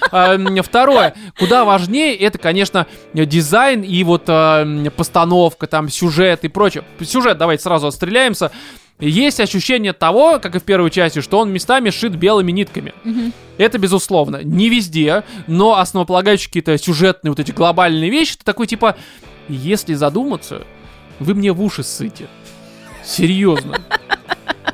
второе, 0.63 1.15
куда 1.39 1.65
важнее, 1.65 2.15
это, 2.17 2.39
конечно, 2.39 2.87
дизайн 3.15 3.70
дизайн 3.71 3.83
и 3.83 4.05
вот 4.05 4.25
э, 4.29 4.91
постановка, 4.97 5.67
там, 5.67 5.89
сюжет 5.89 6.45
и 6.45 6.49
прочее. 6.49 6.85
Сюжет, 7.03 7.39
давайте 7.39 7.63
сразу 7.63 7.87
отстреляемся. 7.87 8.51
Есть 8.99 9.41
ощущение 9.41 9.95
того, 9.95 10.39
как 10.39 10.57
и 10.57 10.59
в 10.59 10.63
первой 10.63 10.91
части, 10.91 11.21
что 11.21 11.39
он 11.39 11.51
местами 11.51 11.89
шит 11.91 12.17
белыми 12.17 12.53
нитками. 12.53 12.93
Mm-hmm. 13.05 13.33
Это 13.57 13.79
безусловно. 13.79 14.43
Не 14.43 14.69
везде, 14.69 15.25
но 15.47 15.79
основополагающие 15.79 16.49
какие-то 16.49 16.77
сюжетные 16.77 17.31
вот 17.31 17.41
эти 17.41 17.51
глобальные 17.51 18.11
вещи, 18.11 18.35
это 18.35 18.45
такой 18.45 18.67
типа, 18.67 18.97
если 19.49 19.95
задуматься, 19.95 20.65
вы 21.19 21.35
мне 21.35 21.53
в 21.53 21.63
уши 21.63 21.83
ссыте. 21.83 22.29
Серьезно. 23.03 23.81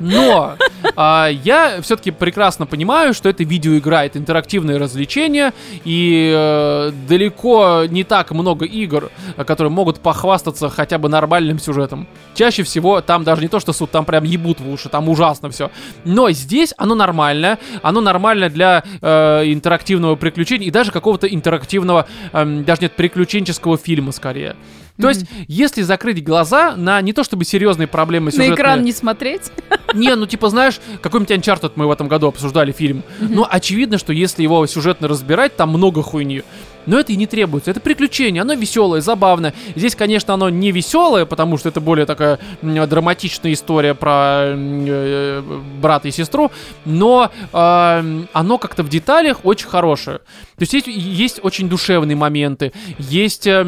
Но 0.01 0.57
а, 0.95 1.29
я 1.29 1.81
все-таки 1.83 2.11
прекрасно 2.11 2.67
понимаю, 2.67 3.15
что 3.15 3.29
это 3.29 3.45
видеоигра, 3.45 4.05
это 4.05 4.19
интерактивное 4.19 4.79
развлечение, 4.79 5.53
и 5.85 6.33
э, 6.35 6.93
далеко 7.09 7.85
не 7.89 8.05
так 8.05 8.31
много 8.33 8.65
игр, 8.65 9.11
которые 9.37 9.71
могут 9.71 10.01
похвастаться 10.01 10.69
хотя 10.69 10.99
бы 10.99 11.09
нормальным 11.09 11.59
сюжетом. 11.59 12.07
Чаще 12.35 12.63
всего 12.63 13.01
там 13.01 13.25
даже 13.25 13.43
не 13.43 13.49
то, 13.49 13.61
что 13.61 13.73
суд, 13.73 13.91
там 13.91 14.05
прям 14.05 14.25
ебут 14.25 14.61
в 14.61 14.71
уши, 14.71 14.89
там 14.89 15.09
ужасно 15.09 15.51
все. 15.51 15.71
Но 16.05 16.31
здесь 16.31 16.75
оно 16.77 16.95
нормальное, 16.95 17.59
оно 17.83 18.01
нормально 18.01 18.49
для 18.49 18.85
э, 19.01 19.43
интерактивного 19.47 20.17
приключения 20.17 20.69
и 20.69 20.71
даже 20.71 20.93
какого-то 20.93 21.27
интерактивного, 21.27 22.07
э, 22.33 22.63
даже 22.67 22.83
нет, 22.83 22.93
приключенческого 22.93 23.77
фильма 23.77 24.13
скорее. 24.13 24.57
То 25.01 25.09
есть, 25.09 25.27
если 25.47 25.83
закрыть 25.83 26.23
глаза 26.25 26.75
на 26.77 27.01
не 27.01 27.13
то 27.13 27.25
чтобы 27.25 27.45
серьезные 27.45 27.87
проблемы 27.87 28.31
сюжетные... 28.31 28.51
На 28.51 28.55
экран 28.55 28.83
не 28.83 28.93
смотреть? 28.93 29.53
Не, 29.95 30.15
ну 30.15 30.27
типа, 30.27 30.51
знаешь, 30.51 30.81
какой-нибудь 31.01 31.37
Uncharted 31.37 31.73
мы 31.77 31.87
в 31.87 31.91
этом 31.91 32.09
году 32.09 32.29
обсуждали 32.29 32.73
фильм. 32.73 33.03
Ну, 33.21 33.47
очевидно, 33.49 33.99
что 33.99 34.13
если 34.13 34.43
его 34.43 34.67
сюжетно 34.67 35.09
разбирать, 35.09 35.57
там 35.57 35.71
много 35.71 36.03
хуйни. 36.03 36.43
Но 36.87 36.99
это 36.99 37.13
и 37.13 37.17
не 37.17 37.27
требуется. 37.27 37.71
Это 37.71 37.81
приключение, 37.81 38.43
оно 38.43 38.55
веселое, 38.55 39.01
забавное. 39.01 39.55
Здесь, 39.75 39.95
конечно, 39.95 40.35
оно 40.35 40.49
не 40.49 40.71
веселое, 40.71 41.27
потому 41.27 41.59
что 41.59 41.69
это 41.69 41.81
более 41.81 42.07
такая 42.07 42.39
драматичная 42.63 43.53
история 43.53 43.95
про 43.95 44.55
э, 44.55 45.43
брата 45.81 46.09
и 46.09 46.13
сестру, 46.13 46.53
но 46.85 47.31
э, 47.53 48.25
оно 48.33 48.59
как-то 48.59 48.83
в 48.83 48.89
деталях 48.89 49.45
очень 49.45 49.69
хорошее. 49.69 50.19
То 50.19 50.63
есть 50.63 50.73
есть, 50.73 50.87
есть 50.87 51.41
очень 51.43 51.69
душевные 51.69 52.17
моменты, 52.17 52.73
есть... 52.99 53.47
Э, 53.47 53.67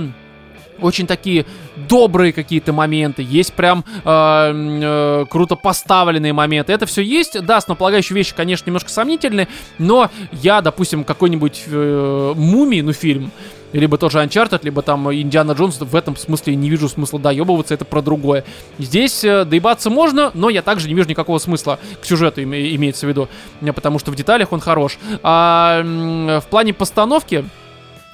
очень 0.81 1.07
такие 1.07 1.47
добрые 1.89 2.33
какие-то 2.33 2.73
моменты, 2.73 3.23
есть 3.23 3.53
прям 3.55 3.85
э, 4.05 4.05
э, 4.05 5.27
круто 5.29 5.57
поставленные 5.57 6.33
моменты. 6.33 6.73
Это 6.73 6.87
все 6.87 7.03
есть, 7.03 7.41
да, 7.45 7.57
основополагающие 7.59 8.15
вещи, 8.15 8.35
конечно, 8.35 8.67
немножко 8.67 8.91
сомнительные, 8.91 9.49
но 9.79 10.11
я, 10.33 10.61
допустим, 10.61 11.05
какой-нибудь 11.05 11.65
э, 11.67 12.33
мумий, 12.37 12.83
ну, 12.83 12.93
фильм, 12.93 13.31
либо 13.73 13.99
тоже 13.99 14.19
Uncharted, 14.19 14.61
либо 14.63 14.83
там 14.83 15.13
Индиана 15.13 15.53
Джонс, 15.53 15.79
в 15.81 15.95
этом 15.95 16.17
смысле 16.17 16.55
не 16.57 16.71
вижу 16.71 16.89
смысла 16.89 17.19
доебываться, 17.19 17.75
это 17.75 17.85
про 17.85 18.01
другое. 18.01 18.45
Здесь 18.79 19.23
э, 19.25 19.45
доебаться 19.45 19.91
можно, 19.91 20.31
но 20.35 20.49
я 20.49 20.63
также 20.63 20.89
не 20.89 20.95
вижу 20.95 21.09
никакого 21.09 21.39
смысла 21.39 21.79
к 22.01 22.05
сюжету, 22.05 22.41
им, 22.41 22.55
имеется 22.55 23.07
в 23.07 23.09
виду, 23.09 23.29
потому 23.75 23.99
что 23.99 24.11
в 24.11 24.17
деталях 24.17 24.53
он 24.53 24.61
хорош. 24.61 24.99
А 25.23 25.83
в 25.83 26.45
плане 26.49 26.73
постановки 26.73 27.45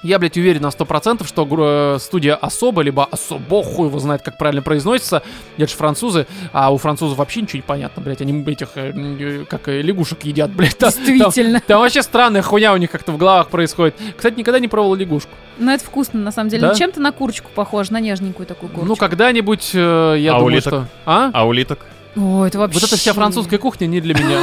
я, 0.04 0.18
блядь, 0.18 0.36
уверен 0.36 0.62
на 0.62 0.68
100%, 0.68 1.26
что 1.26 1.48
э, 1.50 1.98
студия 1.98 2.34
Особо, 2.36 2.82
либо 2.82 3.04
Особо, 3.06 3.62
хуй 3.62 3.88
его 3.88 3.98
знает, 3.98 4.22
как 4.22 4.36
правильно 4.36 4.62
произносится. 4.62 5.22
Это 5.56 5.66
же 5.66 5.76
французы, 5.76 6.26
а 6.52 6.72
у 6.72 6.76
французов 6.76 7.16
вообще 7.16 7.40
ничего 7.40 7.56
не 7.56 7.62
понятно, 7.62 8.02
блядь. 8.02 8.20
Они 8.20 8.44
этих, 8.44 8.68
э, 8.74 8.92
э, 8.94 9.44
как 9.48 9.68
лягушек 9.68 10.24
едят, 10.24 10.50
блядь. 10.54 10.78
Действительно. 10.78 11.60
Там, 11.60 11.66
там 11.66 11.80
вообще 11.80 12.02
странная 12.02 12.42
хуйня 12.42 12.74
у 12.74 12.76
них 12.76 12.90
как-то 12.90 13.12
в 13.12 13.16
головах 13.16 13.48
происходит. 13.48 13.94
Кстати, 14.14 14.38
никогда 14.38 14.58
не 14.58 14.68
пробовал 14.68 14.94
лягушку. 14.94 15.30
Ну, 15.58 15.70
это 15.70 15.84
вкусно, 15.84 16.20
на 16.20 16.32
самом 16.32 16.50
деле. 16.50 16.62
Да? 16.62 16.68
Ну, 16.68 16.74
чем-то 16.74 17.00
на 17.00 17.10
курочку 17.10 17.50
похоже, 17.54 17.92
на 17.92 18.00
нежненькую 18.00 18.46
такую 18.46 18.70
курочку. 18.70 18.88
Ну, 18.88 18.96
когда-нибудь, 18.96 19.70
э, 19.72 20.16
я 20.18 20.32
а 20.32 20.38
думаю, 20.38 20.54
улиток? 20.54 20.72
что... 20.72 20.86
А? 21.06 21.30
А 21.32 21.46
улиток? 21.46 21.78
О, 22.16 22.44
это 22.44 22.58
вообще... 22.58 22.78
Вот 22.78 22.88
эта 22.88 22.96
вся 22.96 23.12
французская 23.12 23.58
кухня 23.58 23.86
не 23.86 24.00
для 24.00 24.14
меня. 24.18 24.38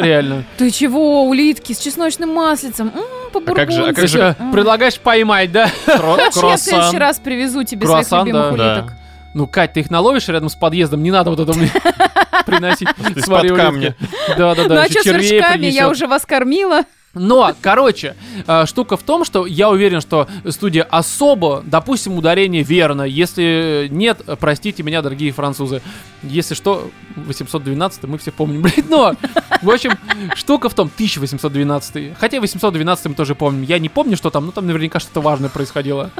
Реально. 0.00 0.44
Ты 0.56 0.70
чего, 0.70 1.24
улитки 1.28 1.72
с 1.72 1.78
чесночным 1.78 2.30
маслицем? 2.30 2.92
М, 2.94 3.04
А 3.34 3.40
как 3.54 3.70
же- 3.70 3.82
а 3.82 3.92
по-бургундски. 3.92 3.94
как 3.94 4.08
же-. 4.08 4.36
Предлагаешь 4.52 4.98
поймать, 4.98 5.52
да? 5.52 5.70
Кро- 5.86 5.96
Короче, 5.96 6.20
я 6.22 6.30
в 6.30 6.34
следующий 6.34 6.70
Круассан. 6.70 6.96
раз 6.98 7.18
привезу 7.18 7.62
тебе 7.64 7.86
Круассан, 7.86 8.04
своих 8.22 8.26
любимых 8.34 8.56
да. 8.56 8.72
улиток. 8.74 8.92
Ну, 9.32 9.46
Кать, 9.46 9.72
ты 9.74 9.80
их 9.80 9.90
наловишь 9.90 10.26
рядом 10.28 10.48
с 10.48 10.54
подъездом, 10.56 11.02
не 11.04 11.10
надо 11.12 11.30
вот 11.30 11.38
это 11.38 11.56
мне 11.56 11.70
приносить. 12.46 12.88
Из-под 13.16 13.56
камня. 13.56 13.94
Да-да-да, 14.36 14.74
Ну 14.74 14.80
а 14.80 14.84
еще 14.84 15.00
что 15.00 15.02
с 15.02 15.04
червей 15.04 15.40
рожками? 15.40 15.66
Я 15.66 15.88
уже 15.88 16.06
вас 16.08 16.26
кормила. 16.26 16.82
Но, 17.12 17.52
короче, 17.60 18.14
э, 18.46 18.66
штука 18.66 18.96
в 18.96 19.02
том, 19.02 19.24
что 19.24 19.44
я 19.44 19.68
уверен, 19.68 20.00
что 20.00 20.28
студия 20.48 20.84
особо, 20.84 21.62
допустим, 21.66 22.16
ударение 22.16 22.62
верно. 22.62 23.02
Если 23.02 23.88
нет, 23.90 24.22
простите 24.38 24.84
меня, 24.84 25.02
дорогие 25.02 25.32
французы. 25.32 25.82
Если 26.22 26.54
что, 26.54 26.88
812 27.16 28.04
мы 28.04 28.18
все 28.18 28.30
помним, 28.30 28.62
блин. 28.62 28.86
Но, 28.88 29.14
в 29.60 29.70
общем, 29.70 29.98
штука 30.36 30.68
в 30.68 30.74
том, 30.74 30.88
1812 30.94 32.16
Хотя 32.16 32.40
812 32.40 33.06
мы 33.06 33.14
тоже 33.14 33.34
помним. 33.34 33.62
Я 33.62 33.80
не 33.80 33.88
помню, 33.88 34.16
что 34.16 34.30
там, 34.30 34.46
но 34.46 34.52
там 34.52 34.66
наверняка 34.68 35.00
что-то 35.00 35.20
важное 35.20 35.50
происходило. 35.50 36.10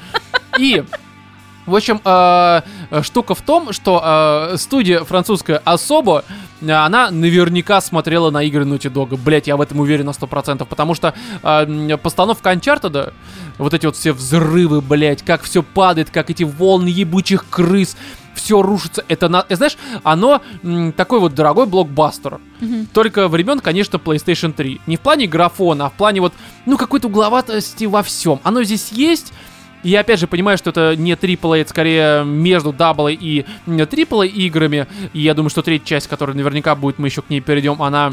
И 0.58 0.82
в 1.66 1.76
общем, 1.76 2.00
э, 2.04 2.62
э, 2.90 3.02
штука 3.02 3.34
в 3.34 3.42
том, 3.42 3.72
что 3.72 4.50
э, 4.52 4.56
студия 4.56 5.04
французская 5.04 5.60
особо, 5.64 6.24
э, 6.60 6.70
она 6.70 7.10
наверняка 7.10 7.80
смотрела 7.80 8.30
на 8.30 8.42
игры 8.42 8.64
Naughty 8.64 8.90
Dog. 8.92 9.16
Блять, 9.16 9.46
я 9.46 9.56
в 9.56 9.60
этом 9.60 9.80
уверен 9.80 10.06
на 10.06 10.10
100%. 10.10 10.64
Потому 10.64 10.94
что 10.94 11.14
э, 11.42 11.96
постановка 12.02 12.50
Uncharted, 12.52 13.12
вот 13.58 13.74
эти 13.74 13.86
вот 13.86 13.96
все 13.96 14.12
взрывы, 14.12 14.80
блять, 14.80 15.22
как 15.22 15.42
все 15.42 15.62
падает, 15.62 16.10
как 16.10 16.30
эти 16.30 16.44
волны 16.44 16.88
ебучих 16.88 17.44
крыс, 17.50 17.96
все 18.34 18.62
рушится. 18.62 19.04
Это, 19.08 19.28
на, 19.28 19.44
э, 19.48 19.56
знаешь, 19.56 19.76
оно 20.02 20.40
м, 20.62 20.92
такой 20.92 21.20
вот 21.20 21.34
дорогой 21.34 21.66
блокбастер. 21.66 22.40
Только 22.92 23.28
времен, 23.28 23.60
конечно, 23.60 23.96
PlayStation 23.98 24.52
3. 24.52 24.80
Не 24.86 24.96
в 24.96 25.00
плане 25.00 25.26
графона, 25.26 25.86
а 25.86 25.90
в 25.90 25.94
плане 25.94 26.20
вот, 26.20 26.32
ну, 26.66 26.76
какой-то 26.76 27.08
угловатости 27.08 27.84
во 27.84 28.02
всем. 28.02 28.40
Оно 28.42 28.62
здесь 28.62 28.92
есть, 28.92 29.32
и 29.82 29.90
я 29.90 30.00
опять 30.00 30.20
же 30.20 30.26
понимаю, 30.26 30.58
что 30.58 30.70
это 30.70 30.94
не 30.96 31.12
AAA, 31.12 31.62
это 31.62 31.70
скорее 31.70 32.24
между 32.24 32.70
AA 32.70 33.16
и 33.18 33.46
AAA 33.66 34.28
играми. 34.28 34.86
И 35.12 35.20
я 35.20 35.34
думаю, 35.34 35.50
что 35.50 35.62
третья 35.62 35.86
часть, 35.86 36.08
которая 36.08 36.36
наверняка 36.36 36.74
будет, 36.74 36.98
мы 36.98 37.08
еще 37.08 37.22
к 37.22 37.30
ней 37.30 37.40
перейдем, 37.40 37.82
она 37.82 38.12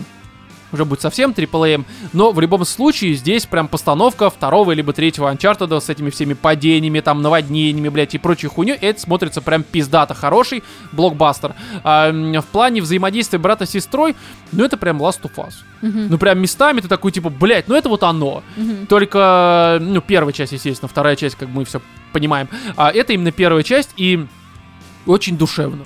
уже 0.71 0.85
будет 0.85 1.01
совсем 1.01 1.31
AAA. 1.31 1.85
Но 2.13 2.31
в 2.31 2.39
любом 2.39 2.65
случае 2.65 3.13
здесь 3.13 3.45
прям 3.45 3.67
постановка 3.67 4.29
второго 4.29 4.71
либо 4.71 4.93
третьего 4.93 5.31
Uncharted 5.31 5.79
с 5.79 5.89
этими 5.89 6.09
всеми 6.09 6.33
падениями, 6.33 6.99
там, 6.99 7.21
наводнениями, 7.21 7.89
блядь, 7.89 8.15
и 8.15 8.17
прочей 8.17 8.47
хуйней. 8.47 8.75
Это 8.75 8.99
смотрится 8.99 9.41
прям 9.41 9.63
пиздато 9.63 10.13
хороший 10.13 10.63
блокбастер. 10.91 11.55
А, 11.83 12.11
в 12.11 12.45
плане 12.45 12.81
взаимодействия 12.81 13.39
брата 13.39 13.65
с 13.65 13.71
сестрой, 13.71 14.15
ну 14.51 14.63
это 14.63 14.77
прям 14.77 15.01
Last 15.01 15.21
of 15.23 15.35
Us. 15.35 15.53
Мгм. 15.81 16.07
Ну 16.09 16.17
прям 16.17 16.39
местами 16.39 16.81
ты 16.81 16.87
такой, 16.87 17.11
типа, 17.11 17.29
блядь, 17.29 17.67
ну 17.67 17.75
это 17.75 17.89
вот 17.89 18.03
оно. 18.03 18.43
Мгм. 18.55 18.87
Только, 18.87 19.77
ну, 19.81 20.01
первая 20.01 20.33
часть, 20.33 20.51
естественно, 20.51 20.89
вторая 20.89 21.15
часть, 21.15 21.35
как 21.35 21.49
мы 21.49 21.65
все 21.65 21.81
понимаем. 22.11 22.49
А 22.75 22.91
это 22.91 23.13
именно 23.13 23.31
первая 23.31 23.63
часть 23.63 23.91
и 23.97 24.25
очень 25.05 25.37
душевно. 25.37 25.83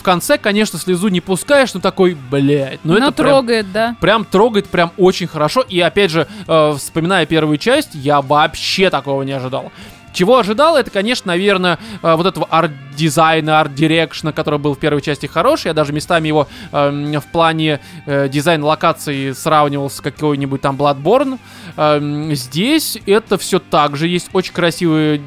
В 0.00 0.02
конце, 0.02 0.38
конечно, 0.38 0.78
слезу 0.78 1.08
не 1.08 1.20
пускаешь, 1.20 1.74
но 1.74 1.80
такой, 1.80 2.16
блядь, 2.30 2.80
ну 2.84 2.94
Но 2.94 3.08
это 3.08 3.12
прям, 3.12 3.28
трогает, 3.28 3.70
да. 3.70 3.96
прям 4.00 4.24
трогает 4.24 4.66
прям 4.66 4.92
очень 4.96 5.26
хорошо. 5.26 5.60
И 5.60 5.78
опять 5.78 6.10
же, 6.10 6.26
э, 6.48 6.74
вспоминая 6.74 7.26
первую 7.26 7.58
часть, 7.58 7.90
я 7.92 8.22
вообще 8.22 8.88
такого 8.88 9.24
не 9.24 9.32
ожидал. 9.32 9.70
Чего 10.14 10.38
ожидал, 10.38 10.78
это, 10.78 10.90
конечно, 10.90 11.32
наверное, 11.32 11.78
э, 12.02 12.14
вот 12.14 12.24
этого 12.24 12.46
арт-дизайна, 12.50 13.60
art 13.60 13.75
direction 13.75 14.22
а, 14.22 14.32
который 14.32 14.58
был 14.58 14.74
в 14.74 14.78
первой 14.78 15.02
части 15.02 15.26
хороший. 15.26 15.68
Я 15.68 15.74
даже 15.74 15.92
местами 15.92 16.28
его 16.28 16.48
эм, 16.72 17.20
в 17.20 17.26
плане 17.26 17.80
э, 18.06 18.30
дизайна 18.30 18.64
локации 18.64 19.32
сравнивал 19.32 19.90
с 19.90 20.00
какой-нибудь 20.00 20.62
там 20.62 20.76
Bloodborne. 20.76 21.38
Эм, 21.76 22.34
здесь 22.34 22.96
это 23.04 23.36
все 23.36 23.58
так 23.58 23.98
же. 23.98 24.08
Есть 24.08 24.30
очень 24.32 24.54
красивые 24.54 25.20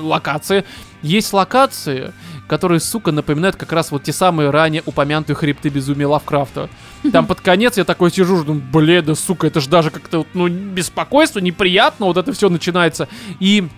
локации. 0.00 0.64
Есть 1.02 1.34
локации, 1.34 2.14
которые, 2.46 2.80
сука, 2.80 3.12
напоминают 3.12 3.56
как 3.56 3.72
раз 3.72 3.90
вот 3.90 4.02
те 4.02 4.12
самые 4.12 4.50
ранее 4.50 4.82
упомянутые 4.84 5.36
хребты 5.36 5.68
безумия 5.68 6.06
Лавкрафта. 6.06 6.68
Там 7.12 7.26
под 7.26 7.40
конец 7.40 7.76
я 7.76 7.84
такой 7.84 8.10
сижу, 8.10 8.44
думаю, 8.44 8.62
блин, 8.72 9.04
да 9.04 9.14
сука, 9.14 9.46
это 9.46 9.60
же 9.60 9.68
даже 9.68 9.90
как-то, 9.90 10.26
ну, 10.34 10.48
беспокойство, 10.48 11.38
неприятно, 11.38 12.06
вот 12.06 12.16
это 12.16 12.32
все 12.32 12.48
начинается. 12.48 13.08
И 13.40 13.68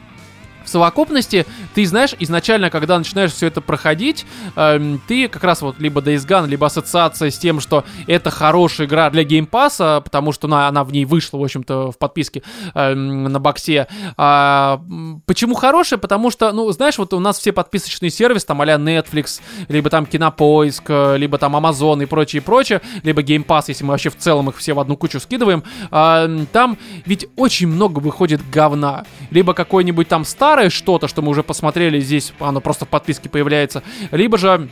в 0.67 0.69
совокупности, 0.69 1.47
ты 1.75 1.87
знаешь, 1.87 2.15
изначально, 2.19 2.71
когда 2.71 2.99
начинаешь 2.99 3.33
все 3.33 3.47
это 3.47 3.61
проходить, 3.61 4.27
эм, 4.57 5.01
ты 5.07 5.29
как 5.29 5.45
раз 5.45 5.63
вот 5.63 5.79
либо 5.79 6.01
Days 6.01 6.27
Gone, 6.27 6.49
либо 6.49 6.67
ассоциация 6.67 7.31
с 7.31 7.39
тем, 7.39 7.61
что 7.61 7.85
это 8.07 8.31
хорошая 8.31 8.87
игра 8.87 9.09
для 9.11 9.25
Game 9.25 9.56
Pass 9.56 9.87
а, 9.87 10.03
потому 10.05 10.33
что 10.33 10.49
она, 10.49 10.69
она 10.69 10.85
в 10.85 10.93
ней 10.93 11.05
вышла, 11.05 11.39
в 11.39 11.45
общем-то, 11.45 11.93
в 11.93 11.99
подписке 11.99 12.43
эм, 12.75 13.25
на 13.25 13.41
боксе. 13.41 13.87
А, 14.17 14.83
почему 15.25 15.55
хорошая? 15.55 15.99
Потому 15.99 16.31
что, 16.31 16.53
ну, 16.53 16.71
знаешь, 16.73 16.99
вот 16.99 17.15
у 17.15 17.21
нас 17.21 17.39
все 17.39 17.53
подписочные 17.53 18.11
сервисы, 18.11 18.47
там 18.47 18.61
а 18.61 18.67
Netflix, 18.67 19.41
либо 19.69 19.89
там 19.91 20.07
Кинопоиск, 20.07 20.85
э, 20.89 21.17
либо 21.17 21.39
там 21.39 21.55
Amazon 21.57 22.03
и 22.03 22.07
прочее, 22.07 22.43
прочее, 22.43 22.81
либо 23.05 23.23
Game 23.23 23.47
Pass, 23.47 23.65
если 23.69 23.85
мы 23.85 23.91
вообще 23.91 24.11
в 24.11 24.17
целом 24.17 24.51
их 24.51 24.57
все 24.57 24.73
в 24.73 24.81
одну 24.81 24.97
кучу 24.97 25.21
скидываем, 25.21 25.63
м, 25.91 26.47
там 26.47 26.77
ведь 27.05 27.27
очень 27.37 27.69
много 27.69 28.01
выходит 28.01 28.41
говна. 28.51 29.05
Либо 29.31 29.55
какой-нибудь 29.55 30.09
там 30.09 30.25
старое 30.57 30.71
что-то, 30.71 31.07
что 31.07 31.21
мы 31.21 31.29
уже 31.29 31.43
посмотрели 31.43 32.01
здесь, 32.01 32.33
оно 32.41 32.63
просто 32.63 32.87
в 32.87 32.89
подписке 32.89 33.29
появляется, 33.29 33.83
либо 34.11 34.39
же 34.39 34.71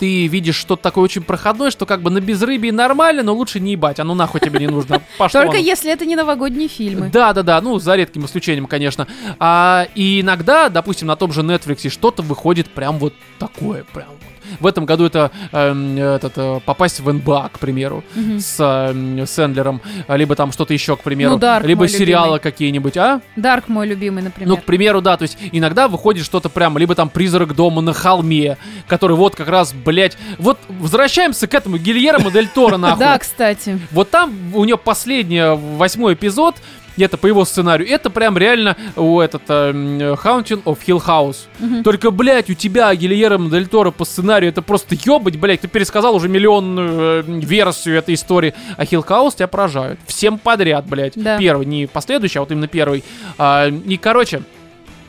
ты 0.00 0.26
видишь 0.26 0.56
что-то 0.56 0.82
такое 0.82 1.04
очень 1.04 1.22
проходное, 1.22 1.70
что 1.70 1.86
как 1.86 2.02
бы 2.02 2.10
на 2.10 2.20
безрыбье 2.20 2.72
нормально, 2.72 3.22
но 3.22 3.32
лучше 3.32 3.60
не 3.60 3.72
ебать, 3.72 4.00
оно 4.00 4.16
нахуй 4.16 4.40
тебе 4.40 4.58
не 4.58 4.66
нужно. 4.66 5.00
Пошло 5.18 5.42
Только 5.42 5.58
оно. 5.58 5.64
если 5.64 5.92
это 5.92 6.04
не 6.04 6.16
новогодние 6.16 6.66
фильмы. 6.68 7.08
Да, 7.12 7.32
да, 7.32 7.44
да, 7.44 7.60
ну, 7.60 7.78
за 7.78 7.94
редким 7.94 8.24
исключением, 8.24 8.66
конечно. 8.66 9.06
А, 9.38 9.86
и 9.94 10.22
иногда, 10.22 10.68
допустим, 10.70 11.06
на 11.06 11.14
том 11.14 11.32
же 11.32 11.42
Netflix 11.42 11.88
что-то 11.88 12.22
выходит 12.22 12.68
прям 12.68 12.98
вот 12.98 13.14
такое, 13.38 13.84
прям 13.84 14.08
вот. 14.08 14.35
В 14.60 14.66
этом 14.66 14.84
году 14.86 15.04
это 15.06 15.30
эм, 15.52 15.98
этот, 15.98 16.32
э, 16.36 16.60
попасть 16.64 17.00
в 17.00 17.12
НБА, 17.12 17.50
к 17.52 17.58
примеру, 17.58 18.04
Мгм. 18.14 18.40
с 18.40 18.56
эм, 18.60 19.26
Сэндлером, 19.26 19.80
либо 20.08 20.34
там 20.34 20.52
что-то 20.52 20.72
еще, 20.74 20.96
к 20.96 21.02
примеру, 21.02 21.32
Ну, 21.32 21.38
Dark 21.38 21.66
либо 21.66 21.88
сериалы 21.88 22.38
какие-нибудь, 22.38 22.96
а? 22.96 23.20
Дарк 23.36 23.68
мой 23.68 23.86
любимый, 23.86 24.22
например. 24.22 24.48
Ну, 24.48 24.56
к 24.56 24.64
примеру, 24.64 25.00
да, 25.00 25.16
то 25.16 25.22
есть 25.22 25.36
иногда 25.52 25.88
выходит 25.88 26.24
что-то 26.24 26.48
прям, 26.48 26.78
либо 26.78 26.94
там 26.94 27.08
«Призрак 27.08 27.54
дома 27.54 27.80
на 27.82 27.92
холме», 27.92 28.56
который 28.88 29.16
вот 29.16 29.34
как 29.34 29.48
раз, 29.48 29.72
блядь, 29.72 30.16
вот 30.38 30.58
возвращаемся 30.68 31.46
к 31.46 31.54
этому 31.54 31.76
Гильермо 31.78 32.30
Дель 32.30 32.48
Торо, 32.48 32.76
нахуй. 32.78 33.00
Да, 33.00 33.18
кстати. 33.18 33.78
Вот 33.90 34.10
там 34.10 34.32
у 34.54 34.64
нее 34.64 34.76
последний, 34.78 35.38
э, 35.38 35.54
восьмой 35.54 36.14
эпизод, 36.14 36.56
это 37.04 37.16
по 37.16 37.26
его 37.26 37.44
сценарию, 37.44 37.88
это 37.88 38.10
прям 38.10 38.36
реально 38.38 38.76
у 38.96 39.20
этот 39.20 39.42
э, 39.48 39.70
м, 39.70 39.98
Haunting 39.98 40.62
of 40.64 40.78
Hill 40.86 41.02
House. 41.04 41.46
Мгм. 41.58 41.82
Только, 41.82 42.10
блядь, 42.10 42.50
у 42.50 42.54
тебя 42.54 42.94
Гильермо 42.94 43.50
Дель 43.50 43.66
Торо 43.66 43.90
по 43.90 44.04
сценарию, 44.04 44.50
это 44.50 44.62
просто 44.62 44.94
ёбать, 44.94 45.36
блядь, 45.38 45.60
ты 45.60 45.68
пересказал 45.68 46.14
уже 46.14 46.28
миллионную 46.28 47.20
э, 47.20 47.22
версию 47.26 47.98
этой 47.98 48.14
истории, 48.14 48.54
а 48.76 48.84
Hill 48.84 49.06
House 49.06 49.36
тебя 49.36 49.46
поражают. 49.48 49.98
Всем 50.06 50.38
подряд, 50.38 50.86
блядь. 50.86 51.12
Да. 51.16 51.38
Первый, 51.38 51.66
не 51.66 51.86
последующий, 51.86 52.38
а 52.38 52.42
вот 52.42 52.50
именно 52.50 52.68
первый. 52.68 53.04
А, 53.38 53.68
и, 53.68 53.96
короче, 53.96 54.42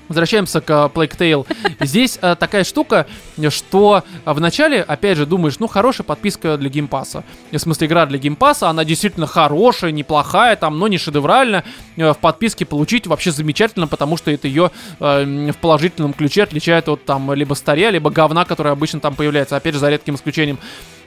Возвращаемся 0.07 0.61
к 0.61 0.69
э, 0.69 0.89
Plague 0.93 1.17
Tale. 1.17 1.45
Здесь 1.79 2.19
э, 2.21 2.35
такая 2.39 2.63
штука, 2.63 3.07
что 3.49 4.03
вначале, 4.25 4.81
опять 4.81 5.17
же, 5.17 5.25
думаешь, 5.25 5.59
ну, 5.59 5.67
хорошая 5.67 6.05
подписка 6.05 6.57
для 6.57 6.69
Game 6.69 6.91
Pass 6.91 7.12
а. 7.12 7.23
В 7.51 7.57
смысле, 7.57 7.87
игра 7.87 8.05
для 8.05 8.17
Game 8.17 8.38
Pass 8.38 8.59
а, 8.59 8.69
она 8.69 8.85
действительно 8.85 9.27
хорошая, 9.27 9.91
неплохая, 9.91 10.55
там, 10.55 10.79
но 10.79 10.87
не 10.87 10.97
шедевральная. 10.97 11.63
Э, 11.97 12.13
в 12.13 12.17
подписке 12.17 12.65
получить 12.65 13.07
вообще 13.07 13.31
замечательно, 13.31 13.87
потому 13.87 14.17
что 14.17 14.31
это 14.31 14.47
ее 14.47 14.71
э, 14.99 15.51
в 15.51 15.57
положительном 15.57 16.13
ключе 16.13 16.43
отличает 16.43 16.87
от 16.89 17.05
там 17.05 17.33
либо 17.33 17.53
старья, 17.53 17.89
либо 17.89 18.09
говна, 18.09 18.45
которое 18.45 18.71
обычно 18.71 18.99
там 18.99 19.15
появляется, 19.15 19.55
опять 19.55 19.73
же, 19.73 19.79
за 19.79 19.89
редким 19.89 20.15
исключением. 20.15 20.59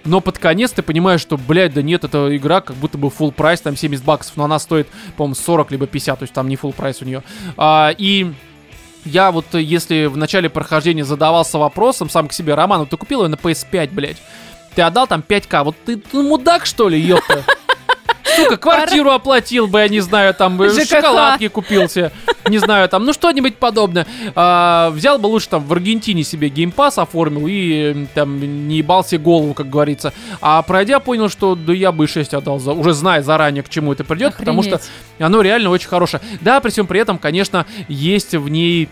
Но 0.05 0.21
под 0.21 0.39
конец 0.39 0.73
ты 0.73 0.83
понимаешь, 0.83 1.21
что, 1.21 1.37
блядь, 1.37 1.75
да 1.75 1.83
нет, 1.83 2.05
эта 2.05 2.35
игра 2.35 2.61
как 2.61 2.77
будто 2.77 2.97
бы 2.97 3.09
full 3.09 3.33
price, 3.33 3.61
там 3.61 3.77
70 3.77 4.05
баксов, 4.05 4.37
но 4.37 4.45
она 4.45 4.59
стоит, 4.59 4.89
по-моему, 5.17 5.35
40 5.35 5.71
либо 5.73 5.87
50, 5.87 6.19
то 6.19 6.23
есть 6.23 6.33
там 6.33 6.49
не 6.49 6.57
full 6.57 6.73
прайс 6.73 7.03
у 7.03 7.05
нее. 7.05 7.23
А, 7.57 7.95
и 7.97 8.33
я 9.05 9.31
вот, 9.31 9.55
э, 9.55 9.63
если 9.63 10.07
в 10.07 10.17
начале 10.17 10.49
прохождения 10.49 11.05
задавался 11.05 11.59
вопросом 11.59 12.11
сам 12.11 12.29
к 12.29 12.33
себе, 12.33 12.55
Роман, 12.55 12.81
вот 12.81 12.91
ты 12.91 12.97
купил 12.97 13.23
ее 13.23 13.29
на 13.29 13.37
PS5, 13.37 13.91
блядь, 13.93 14.19
ты 14.75 14.83
отдал 14.83 15.07
там 15.07 15.25
5к, 15.27 15.65
вот 15.65 15.77
ты, 15.85 15.97
ты 15.97 16.23
мудак, 16.23 16.67
что 16.67 16.89
ли, 16.89 17.01
ёпта? 17.01 17.45
Сука, 18.45 18.57
квартиру 18.57 19.11
оплатил 19.11 19.67
бы, 19.67 19.81
я 19.81 19.89
не 19.89 20.01
знаю, 20.01 20.35
там, 20.35 20.61
шоколадки 20.87 21.49
купил 21.49 21.89
себе, 21.89 22.13
не 22.49 22.59
знаю, 22.59 22.89
там, 22.89 23.05
ну 23.05 23.13
что-нибудь 23.13 23.57
подобное. 23.57 24.07
А, 24.35 24.91
взял 24.91 25.19
бы 25.19 25.27
лучше 25.27 25.49
там 25.49 25.65
в 25.65 25.73
Аргентине 25.73 26.25
себе 26.25 26.49
геймпас 26.49 26.99
оформил 26.99 27.47
и 27.47 28.07
там 28.15 28.69
не 28.69 28.79
ебал 28.79 29.05
себе 29.05 29.19
голову, 29.19 29.55
как 29.55 29.69
говорится. 29.69 30.13
А 30.41 30.63
пройдя, 30.63 31.01
понял, 31.01 31.29
что 31.29 31.55
да 31.55 31.73
я 31.73 31.93
бы 31.93 32.05
и 32.05 32.07
6 32.07 32.35
отдал, 32.35 32.59
за, 32.59 32.73
уже 32.73 32.93
зная 32.93 33.23
заранее, 33.23 33.63
к 33.63 33.69
чему 33.69 33.93
это 33.93 34.05
придет, 34.05 34.37
потому 34.37 34.63
что 34.63 34.81
оно 35.19 35.41
реально 35.41 35.71
очень 35.71 35.89
хорошее. 35.89 36.23
Да, 36.41 36.61
при 36.61 36.71
всем 36.71 36.87
при 36.87 37.01
этом, 37.01 37.19
конечно, 37.19 37.67
есть 37.89 38.35
в 38.35 38.49
ней 38.49 38.89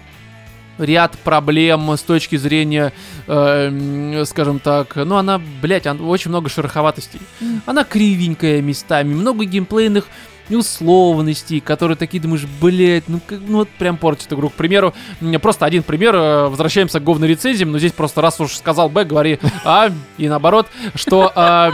ряд 0.78 1.18
проблем 1.18 1.90
с 1.90 2.00
точки 2.02 2.36
зрения, 2.36 2.92
э, 3.26 4.22
скажем 4.26 4.58
так, 4.58 4.96
ну 4.96 5.16
она, 5.16 5.40
блядь, 5.62 5.86
она- 5.86 6.02
очень 6.04 6.30
много 6.30 6.48
шероховатостей. 6.48 7.20
Она 7.66 7.84
кривенькая 7.84 8.60
местами, 8.62 9.14
много 9.14 9.44
геймплейных 9.44 10.06
условностей, 10.50 11.60
которые 11.60 11.96
такие 11.96 12.22
думаешь, 12.22 12.46
блядь, 12.60 13.08
ну, 13.08 13.20
как- 13.26 13.40
ну 13.46 13.58
вот 13.58 13.68
прям 13.70 13.96
портит 13.98 14.32
игру. 14.32 14.48
К 14.48 14.54
примеру, 14.54 14.94
просто 15.42 15.66
один 15.66 15.82
пример, 15.82 16.14
э, 16.14 16.48
возвращаемся 16.48 17.00
к 17.00 17.04
говной 17.04 17.28
рецензиям, 17.28 17.70
но 17.70 17.78
здесь 17.78 17.92
просто 17.92 18.22
раз 18.22 18.40
уж 18.40 18.54
сказал 18.56 18.88
Б, 18.88 19.04
говори 19.04 19.38
А, 19.64 19.90
и 20.16 20.28
наоборот, 20.28 20.66
что... 20.94 21.30
а, 21.34 21.72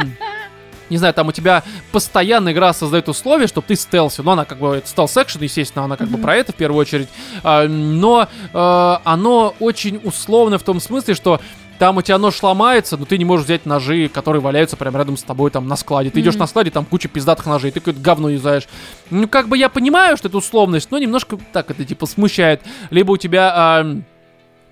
не 0.95 0.99
знаю, 0.99 1.12
там 1.12 1.28
у 1.28 1.32
тебя 1.32 1.62
постоянно 1.92 2.53
игра 2.53 2.72
создает 2.72 3.09
условия, 3.09 3.47
чтобы 3.47 3.66
ты 3.66 3.76
стелсил. 3.76 4.24
Ну, 4.24 4.30
она 4.30 4.45
как 4.45 4.59
бы 4.59 4.76
это 4.76 4.88
стелс-экшен, 4.88 5.42
естественно, 5.42 5.84
она 5.84 5.97
как 5.97 6.09
бы 6.09 6.18
про 6.18 6.36
это 6.36 6.53
в 6.53 6.55
первую 6.55 6.80
очередь. 6.80 7.09
А, 7.42 7.66
но 7.68 8.28
э, 8.53 8.99
оно 9.05 9.55
очень 9.61 10.01
условно 10.03 10.59
в 10.59 10.62
том 10.62 10.80
смысле, 10.80 11.14
что 11.14 11.40
там 11.78 11.97
у 11.97 12.03
тебя 12.03 12.18
нож 12.18 12.40
ломается, 12.42 12.97
но 12.97 13.05
ты 13.05 13.18
не 13.18 13.24
можешь 13.24 13.47
взять 13.47 13.66
ножи, 13.66 14.09
которые 14.09 14.40
валяются 14.40 14.76
прямо 14.76 14.99
рядом 14.99 15.16
с 15.16 15.22
тобой 15.24 15.51
там 15.51 15.66
на 15.66 15.76
складе. 15.76 16.11
Ты 16.11 16.20
идешь 16.20 16.36
на 16.36 16.47
складе, 16.47 16.70
там 16.70 16.84
куча 16.84 17.09
пиздатых 17.09 17.47
ножей, 17.47 17.72
ты 17.72 17.80
какое-то 17.80 18.01
говно 18.01 18.30
юзаешь. 18.30 18.68
Ну, 19.11 19.26
как 19.26 19.49
бы 19.49 19.59
я 19.59 19.68
понимаю, 19.68 20.16
что 20.16 20.28
это 20.28 20.38
условность, 20.38 20.90
но 20.92 20.99
немножко 20.99 21.38
так 21.53 21.70
это 21.70 21.84
типа 21.84 22.07
смущает. 22.07 22.62
Либо 22.90 23.12
у 23.12 23.16
тебя... 23.16 23.84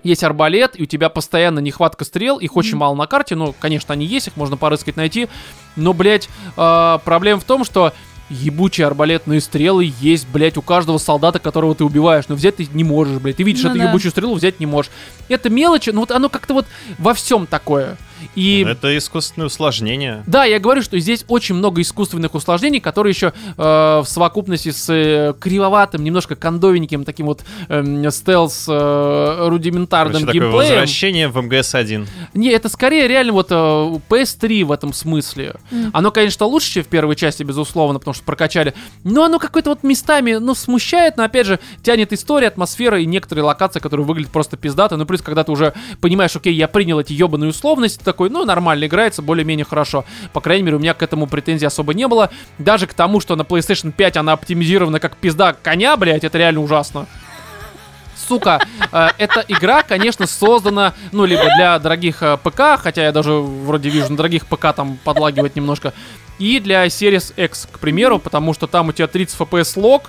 есть 0.03 0.23
арбалет, 0.23 0.79
и 0.79 0.83
у 0.83 0.85
тебя 0.85 1.09
постоянно 1.09 1.59
нехватка 1.59 2.05
стрел, 2.05 2.37
их 2.37 2.55
очень 2.55 2.77
мало 2.77 2.95
на 2.95 3.07
карте, 3.07 3.35
ну, 3.35 3.55
конечно, 3.59 3.93
они 3.93 4.05
есть, 4.05 4.27
их 4.27 4.37
можно 4.37 4.57
порыскать, 4.57 4.95
найти, 4.95 5.27
но, 5.75 5.93
блядь, 5.93 6.29
а, 6.57 6.99
проблема 6.99 7.39
в 7.39 7.43
том, 7.45 7.63
что 7.63 7.93
ебучие 8.29 8.87
арбалетные 8.87 9.41
стрелы 9.41 9.93
есть, 9.99 10.27
блядь, 10.27 10.57
у 10.57 10.61
каждого 10.61 10.97
солдата, 10.97 11.39
которого 11.39 11.75
ты 11.75 11.83
убиваешь, 11.83 12.25
но 12.27 12.35
взять 12.35 12.57
ты 12.57 12.67
не 12.73 12.83
можешь, 12.83 13.19
блядь, 13.19 13.37
ты 13.37 13.43
видишь 13.43 13.63
Ну 13.63 13.69
эту 13.69 13.79
да. 13.79 13.89
ебучую 13.89 14.11
стрелу, 14.11 14.33
взять 14.35 14.59
не 14.59 14.65
можешь. 14.65 14.91
Это 15.29 15.49
мелочи, 15.49 15.89
но 15.91 16.01
вот 16.01 16.11
оно 16.11 16.29
как-то 16.29 16.53
вот 16.53 16.65
во 16.97 17.13
всем 17.13 17.47
такое. 17.47 17.97
И... 18.35 18.65
Это 18.67 18.97
искусственное 18.97 19.47
усложнение. 19.47 20.23
Да, 20.27 20.45
я 20.45 20.59
говорю, 20.59 20.81
что 20.81 20.97
здесь 20.99 21.25
очень 21.27 21.55
много 21.55 21.81
искусственных 21.81 22.33
усложнений, 22.35 22.79
которые 22.79 23.11
еще 23.11 23.33
э, 23.57 23.61
в 23.63 24.05
совокупности 24.05 24.71
с 24.71 24.91
э, 24.91 25.33
кривоватым, 25.39 26.03
немножко 26.03 26.35
кондовеньким 26.35 27.03
таким 27.05 27.27
вот 27.27 27.43
эм, 27.69 28.09
стелс 28.11 28.65
э, 28.67 29.47
рудиментарным 29.47 30.21
Короче, 30.21 30.39
такое 30.39 30.49
геймплеем. 30.49 30.73
возвращение 30.73 31.27
в 31.27 31.37
МГС-1. 31.37 32.07
Не, 32.33 32.49
это 32.49 32.69
скорее 32.69 33.07
реально 33.07 33.33
вот 33.33 33.47
э, 33.51 33.55
PS3 33.55 34.65
в 34.65 34.71
этом 34.71 34.93
смысле. 34.93 35.55
Мгм. 35.71 35.91
Оно, 35.93 36.11
конечно, 36.11 36.45
лучше, 36.45 36.71
чем 36.71 36.83
в 36.83 36.87
первой 36.87 37.15
части, 37.15 37.43
безусловно, 37.43 37.99
потому 37.99 38.13
что 38.13 38.23
прокачали. 38.23 38.73
Но 39.03 39.23
оно 39.23 39.39
какое-то 39.39 39.69
вот 39.69 39.83
местами, 39.83 40.33
ну, 40.33 40.55
смущает, 40.55 41.17
но, 41.17 41.23
опять 41.23 41.47
же, 41.47 41.59
тянет 41.81 42.13
история, 42.13 42.47
атмосфера 42.47 42.99
и 42.99 43.05
некоторые 43.05 43.43
локации, 43.43 43.79
которые 43.79 44.05
выглядят 44.05 44.31
просто 44.31 44.57
пиздато. 44.57 44.97
Ну, 44.97 45.05
плюс, 45.05 45.21
когда 45.21 45.43
ты 45.43 45.51
уже 45.51 45.73
понимаешь, 46.01 46.35
окей, 46.35 46.53
я 46.53 46.67
принял 46.67 46.99
эти 46.99 47.13
ебаные 47.13 47.49
условности, 47.49 48.03
такой, 48.13 48.29
ну, 48.29 48.45
нормально 48.45 48.85
играется, 48.85 49.23
более-менее 49.23 49.65
хорошо. 49.65 50.05
По 50.33 50.39
крайней 50.39 50.63
мере, 50.63 50.77
у 50.77 50.79
меня 50.79 50.93
к 50.93 51.01
этому 51.01 51.25
претензий 51.25 51.65
особо 51.65 51.93
не 51.95 52.07
было. 52.07 52.29
Даже 52.59 52.85
к 52.85 52.93
тому, 52.93 53.19
что 53.19 53.35
на 53.35 53.41
PlayStation 53.41 53.91
5 53.91 54.17
она 54.17 54.33
оптимизирована 54.33 54.99
как 54.99 55.17
пизда 55.17 55.53
коня, 55.53 55.97
блядь, 55.97 56.23
это 56.23 56.37
реально 56.37 56.61
ужасно. 56.61 57.07
Сука, 58.15 58.61
э, 58.91 59.07
эта 59.17 59.43
игра, 59.47 59.81
конечно, 59.81 60.27
создана, 60.27 60.93
ну, 61.11 61.25
либо 61.25 61.43
для 61.55 61.79
дорогих 61.79 62.21
э, 62.21 62.37
ПК, 62.37 62.79
хотя 62.79 63.03
я 63.03 63.11
даже 63.11 63.31
вроде 63.33 63.89
вижу 63.89 64.11
на 64.11 64.17
дорогих 64.17 64.45
ПК 64.45 64.67
там 64.75 64.99
подлагивать 65.03 65.55
немножко, 65.55 65.93
и 66.37 66.59
для 66.59 66.85
Series 66.85 67.33
X, 67.35 67.67
к 67.71 67.79
примеру, 67.79 68.19
потому 68.19 68.53
что 68.53 68.67
там 68.67 68.89
у 68.89 68.91
тебя 68.91 69.07
30 69.07 69.39
FPS 69.39 69.79
лог, 69.79 70.03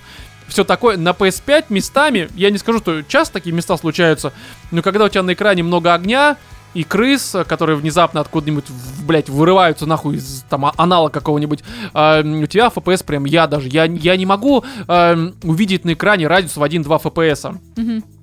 все 0.46 0.62
такое. 0.62 0.98
На 0.98 1.10
PS5 1.10 1.66
местами, 1.70 2.28
я 2.34 2.50
не 2.50 2.58
скажу, 2.58 2.78
что 2.78 3.02
часто 3.02 3.34
такие 3.34 3.54
места 3.54 3.76
случаются, 3.78 4.32
но 4.70 4.82
когда 4.82 5.06
у 5.06 5.08
тебя 5.08 5.22
на 5.22 5.32
экране 5.32 5.62
много 5.62 5.94
огня, 5.94 6.36
и 6.74 6.82
крыс, 6.84 7.34
э, 7.34 7.44
которые 7.44 7.76
внезапно 7.76 8.20
откуда-нибудь, 8.20 8.64
блядь, 9.06 9.28
вырываются 9.28 9.86
нахуй 9.86 10.16
из 10.16 10.44
там 10.50 10.66
а- 10.66 10.74
анала 10.76 11.08
какого-нибудь, 11.08 11.60
м, 11.94 12.42
у 12.42 12.46
тебя 12.46 12.66
FPS 12.74 13.04
прям 13.04 13.24
я 13.24 13.46
даже, 13.46 13.68
я, 13.68 13.84
я 13.84 14.16
не 14.16 14.26
могу 14.26 14.64
эм, 14.88 15.34
увидеть 15.42 15.84
на 15.84 15.92
экране 15.92 16.26
радиус 16.26 16.56
в 16.56 16.62
1-2 16.62 16.98
FPS. 16.98 17.56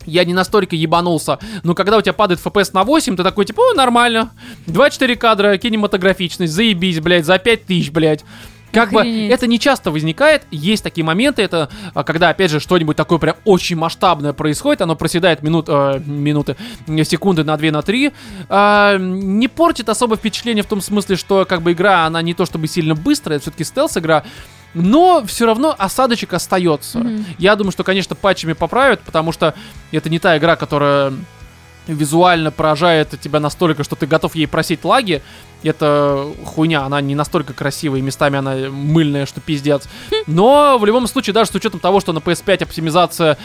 Я 0.05 0.25
не 0.25 0.33
настолько 0.33 0.75
ебанулся. 0.75 1.37
Но 1.63 1.75
когда 1.75 1.97
у 1.97 2.01
тебя 2.01 2.13
падает 2.13 2.39
FPS 2.43 2.71
на 2.73 2.83
8, 2.83 3.15
ты 3.15 3.23
такой, 3.23 3.45
типа, 3.45 3.61
о, 3.61 3.73
нормально. 3.75 4.31
2-4 4.65 5.15
кадра, 5.15 5.57
кинематографичность, 5.57 6.51
заебись, 6.53 6.99
блядь, 6.99 7.25
за 7.25 7.37
5000, 7.37 7.91
блядь. 7.91 8.25
Как 8.71 8.91
бы 8.91 9.01
Охренеть. 9.01 9.31
это 9.31 9.47
не 9.47 9.59
часто 9.59 9.91
возникает, 9.91 10.43
есть 10.51 10.83
такие 10.83 11.03
моменты, 11.03 11.41
это 11.41 11.69
а, 11.93 12.03
когда, 12.03 12.29
опять 12.29 12.51
же, 12.51 12.59
что-нибудь 12.59 12.95
такое 12.95 13.19
прям 13.19 13.35
очень 13.45 13.75
масштабное 13.75 14.33
происходит, 14.33 14.81
оно 14.81 14.95
проседает 14.95 15.43
минут, 15.43 15.65
э, 15.67 16.01
минуты, 16.05 16.55
э, 16.87 17.03
секунды 17.03 17.43
на 17.43 17.57
2, 17.57 17.71
на 17.71 17.81
3, 17.81 18.11
а, 18.49 18.97
не 18.97 19.47
портит 19.47 19.89
особо 19.89 20.15
впечатление 20.15 20.63
в 20.63 20.67
том 20.67 20.81
смысле, 20.81 21.15
что 21.15 21.45
как 21.45 21.61
бы 21.61 21.73
игра, 21.73 22.05
она 22.05 22.21
не 22.21 22.33
то 22.33 22.45
чтобы 22.45 22.67
сильно 22.67 22.95
быстрая, 22.95 23.37
это 23.37 23.43
все-таки 23.43 23.63
стелс-игра, 23.63 24.23
но 24.73 25.23
все 25.25 25.45
равно 25.45 25.75
осадочек 25.77 26.33
остается. 26.33 26.99
Мгм. 26.99 27.25
Я 27.37 27.55
думаю, 27.55 27.71
что, 27.71 27.83
конечно, 27.83 28.15
патчами 28.15 28.53
поправят, 28.53 29.01
потому 29.01 29.31
что 29.31 29.53
это 29.91 30.09
не 30.09 30.19
та 30.19 30.37
игра, 30.37 30.55
которая 30.55 31.13
визуально 31.87 32.51
поражает 32.51 33.19
тебя 33.19 33.39
настолько, 33.39 33.83
что 33.83 33.95
ты 33.95 34.05
готов 34.05 34.35
ей 34.35 34.47
просить 34.47 34.83
лаги. 34.83 35.21
Это 35.63 36.27
хуйня, 36.45 36.83
она 36.83 37.01
не 37.01 37.15
настолько 37.15 37.53
красивая, 37.53 37.99
и 37.99 38.01
местами 38.01 38.37
она 38.37 38.55
мыльная, 38.69 39.25
что 39.25 39.41
пиздец. 39.41 39.87
Но 40.27 40.77
в 40.79 40.85
любом 40.85 41.07
случае, 41.07 41.33
даже 41.33 41.51
с 41.51 41.55
учетом 41.55 41.79
того, 41.79 41.99
что 41.99 42.13
на 42.13 42.19
PS5 42.19 42.63
оптимизация 42.63 43.37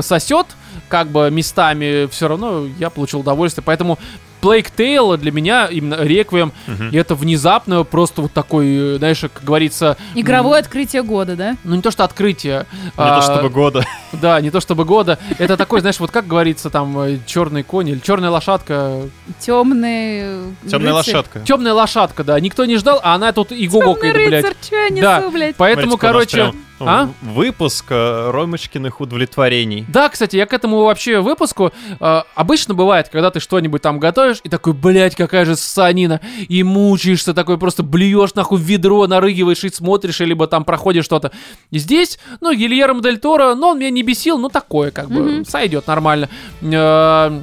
сосет, 0.00 0.46
как 0.88 1.08
бы 1.08 1.30
местами, 1.30 2.06
все 2.06 2.28
равно 2.28 2.66
я 2.78 2.90
получил 2.90 3.20
удовольствие. 3.20 3.62
Поэтому 3.64 3.98
Plague 4.40 4.68
Tale 4.76 5.16
для 5.16 5.32
меня, 5.32 5.66
именно 5.66 5.96
Реквием, 6.02 6.52
и 6.90 6.96
это 6.96 7.14
внезапно 7.14 7.84
просто 7.84 8.22
вот 8.22 8.32
такой, 8.32 8.94
э, 8.94 8.98
знаешь, 8.98 9.20
как 9.20 9.42
говорится... 9.44 9.96
м, 10.14 10.20
Игровое 10.20 10.60
открытие 10.60 11.02
года, 11.02 11.36
да? 11.36 11.56
ну, 11.64 11.76
не 11.76 11.82
то, 11.82 11.90
что 11.90 12.04
открытие. 12.04 12.66
Не 12.82 12.90
а, 12.96 13.20
то 13.20 13.22
чтобы 13.22 13.48
года. 13.50 13.84
Да, 14.12 14.40
не 14.40 14.50
то 14.50 14.60
чтобы 14.60 14.84
года. 14.84 15.18
Это 15.38 15.56
такой, 15.56 15.80
знаешь, 15.80 16.00
вот 16.00 16.10
как 16.10 16.26
говорится, 16.26 16.68
там, 16.68 17.20
черный 17.26 17.62
конь 17.62 17.88
или 17.88 17.98
черная 18.00 18.30
лошадка. 18.30 19.02
Темный. 19.38 20.54
Темная 20.68 20.92
лошадка. 20.94 21.40
Темная 21.40 21.72
лошадка, 21.74 22.24
да. 22.24 22.38
Никто 22.40 22.64
не 22.64 22.76
ждал, 22.76 23.00
а 23.02 23.14
она 23.14 23.32
тут 23.32 23.52
и 23.52 23.66
гугокает, 23.68 24.14
Темный 24.14 24.28
блядь. 24.28 24.44
рыцарь, 24.44 24.56
чё 24.68 24.76
я 24.76 24.88
несу, 24.90 25.00
Да. 25.02 25.30
блядь? 25.30 25.56
Поэтому, 25.56 25.96
короче... 25.96 26.52
ну, 26.84 26.90
а? 26.90 27.08
Выпуск 27.22 27.86
э, 27.90 28.30
Ромочкиных 28.30 29.00
удовлетворений. 29.00 29.84
Да, 29.88 30.08
кстати, 30.08 30.36
я 30.36 30.46
к 30.46 30.52
этому 30.52 30.82
вообще 30.84 31.20
выпуску 31.20 31.72
э, 32.00 32.22
обычно 32.34 32.74
бывает, 32.74 33.08
когда 33.08 33.30
ты 33.30 33.40
что-нибудь 33.40 33.82
там 33.82 33.98
готовишь 33.98 34.40
и 34.44 34.48
такой, 34.48 34.72
блядь, 34.72 35.14
какая 35.14 35.44
же 35.44 35.56
ссанина, 35.56 36.20
и 36.48 36.62
мучаешься, 36.62 37.34
такой 37.34 37.58
просто 37.58 37.82
блюешь 37.82 38.34
нахуй 38.34 38.58
в 38.58 38.62
ведро, 38.62 39.06
нарыгиваешь 39.06 39.64
и 39.64 39.68
смотришь, 39.70 40.20
либо 40.20 40.46
там 40.46 40.64
проходишь 40.64 41.04
что-то. 41.04 41.32
И 41.70 41.78
здесь, 41.78 42.18
ну, 42.40 42.52
Гильермо 42.54 43.02
Дель 43.02 43.18
Торо, 43.18 43.54
но 43.54 43.70
он 43.70 43.78
меня 43.78 43.90
не 43.90 44.02
бесил, 44.02 44.38
ну, 44.38 44.48
такое, 44.48 44.90
как 44.90 45.08
бы, 45.08 45.44
сойдет 45.46 45.86
нормально. 45.86 46.28
Э, 46.62 47.40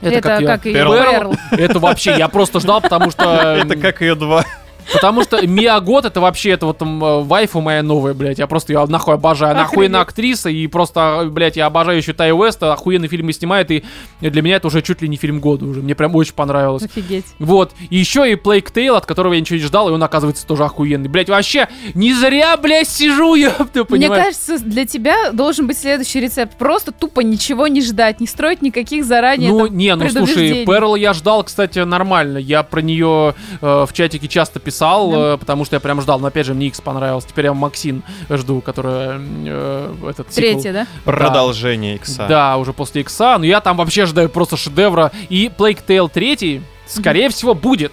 Это, 0.00 0.20
как 0.20 0.66
и 0.66 0.72
Перл. 0.72 0.92
Перл. 0.92 1.34
Это 1.52 1.78
вообще, 1.78 2.16
я 2.18 2.28
просто 2.28 2.60
ждал, 2.60 2.80
потому 2.80 3.10
что... 3.10 3.24
Это 3.64 3.76
как 3.76 4.00
ее 4.00 4.14
два. 4.14 4.44
Потому 4.92 5.22
что 5.22 5.46
Мия 5.46 5.78
Гот 5.80 6.04
это 6.04 6.20
вообще, 6.20 6.50
это 6.50 6.66
вот 6.66 6.78
там 6.78 7.24
вайфу 7.24 7.60
моя 7.60 7.82
новая, 7.82 8.14
блядь. 8.14 8.38
Я 8.38 8.46
просто 8.46 8.72
ее 8.72 8.84
нахуй 8.86 9.14
обожаю. 9.14 9.52
Она 9.52 9.62
охуенная 9.62 10.00
актриса, 10.00 10.50
и 10.50 10.66
просто, 10.66 11.22
э, 11.24 11.28
блядь, 11.28 11.56
я 11.56 11.66
обожаю 11.66 11.98
еще 11.98 12.12
Тай 12.12 12.32
Уэста, 12.32 12.72
охуенные 12.72 13.08
фильмы 13.08 13.32
снимает, 13.32 13.70
и 13.70 13.84
для 14.20 14.42
меня 14.42 14.56
это 14.56 14.68
уже 14.68 14.82
чуть 14.82 15.02
ли 15.02 15.08
не 15.08 15.16
фильм 15.16 15.40
года 15.40 15.64
уже. 15.66 15.80
Мне 15.80 15.94
прям 15.94 16.14
очень 16.14 16.34
понравилось. 16.34 16.82
Офигеть. 16.82 17.26
Вот. 17.38 17.72
И 17.90 17.96
еще 17.96 18.30
и 18.30 18.34
Plague 18.34 18.72
Tale, 18.72 18.96
от 18.96 19.06
которого 19.06 19.32
я 19.32 19.40
ничего 19.40 19.58
не 19.58 19.64
ждал, 19.64 19.88
и 19.88 19.92
он, 19.92 20.02
оказывается, 20.02 20.46
тоже 20.46 20.64
охуенный. 20.64 21.08
Блядь, 21.08 21.28
вообще, 21.28 21.68
не 21.94 22.12
зря, 22.12 22.56
блядь, 22.56 22.88
сижу, 22.88 23.34
Мне 23.34 23.84
понимаешь? 23.84 24.24
кажется, 24.24 24.58
для 24.58 24.86
тебя 24.86 25.32
должен 25.32 25.66
быть 25.66 25.78
следующий 25.78 26.20
рецепт. 26.20 26.56
Просто 26.56 26.92
тупо 26.92 27.20
ничего 27.20 27.66
не 27.66 27.82
ждать, 27.82 28.20
не 28.20 28.26
строить 28.26 28.62
никаких 28.62 29.04
заранее 29.04 29.50
Ну, 29.50 29.66
там, 29.66 29.76
не, 29.76 29.94
ну 29.94 30.08
слушай. 30.08 30.64
Перл 30.64 30.94
я 30.94 31.12
ждал, 31.12 31.44
кстати, 31.44 31.78
нормально. 31.80 32.38
Я 32.38 32.62
про 32.62 32.80
нее 32.80 33.34
э, 33.60 33.86
в 33.88 33.92
чатике 33.92 34.28
часто 34.28 34.60
писал, 34.60 34.73
Да. 35.10 35.34
э, 35.34 35.36
потому 35.38 35.64
что 35.64 35.76
я 35.76 35.80
прям 35.80 36.00
ждал. 36.00 36.18
Но 36.20 36.26
опять 36.28 36.46
же, 36.46 36.54
мне 36.54 36.66
X 36.68 36.80
понравилось. 36.80 37.24
Теперь 37.24 37.46
я 37.46 37.54
Максин 37.54 38.02
жду, 38.30 38.60
которая 38.60 39.20
э, 39.20 39.94
этот. 40.08 40.28
Третье, 40.28 40.72
да? 40.72 40.86
Продолжение 41.04 41.96
икса. 41.96 42.26
Да, 42.28 42.56
уже 42.56 42.72
после 42.72 43.02
Икса. 43.02 43.36
Но 43.38 43.44
я 43.44 43.60
там 43.60 43.76
вообще 43.76 44.06
ждаю 44.06 44.28
просто 44.28 44.56
шедевра. 44.56 45.12
И 45.28 45.50
Plague 45.56 45.80
Tale 45.86 46.08
3, 46.10 46.62
скорее 46.86 47.28
всего, 47.28 47.54
будет. 47.54 47.92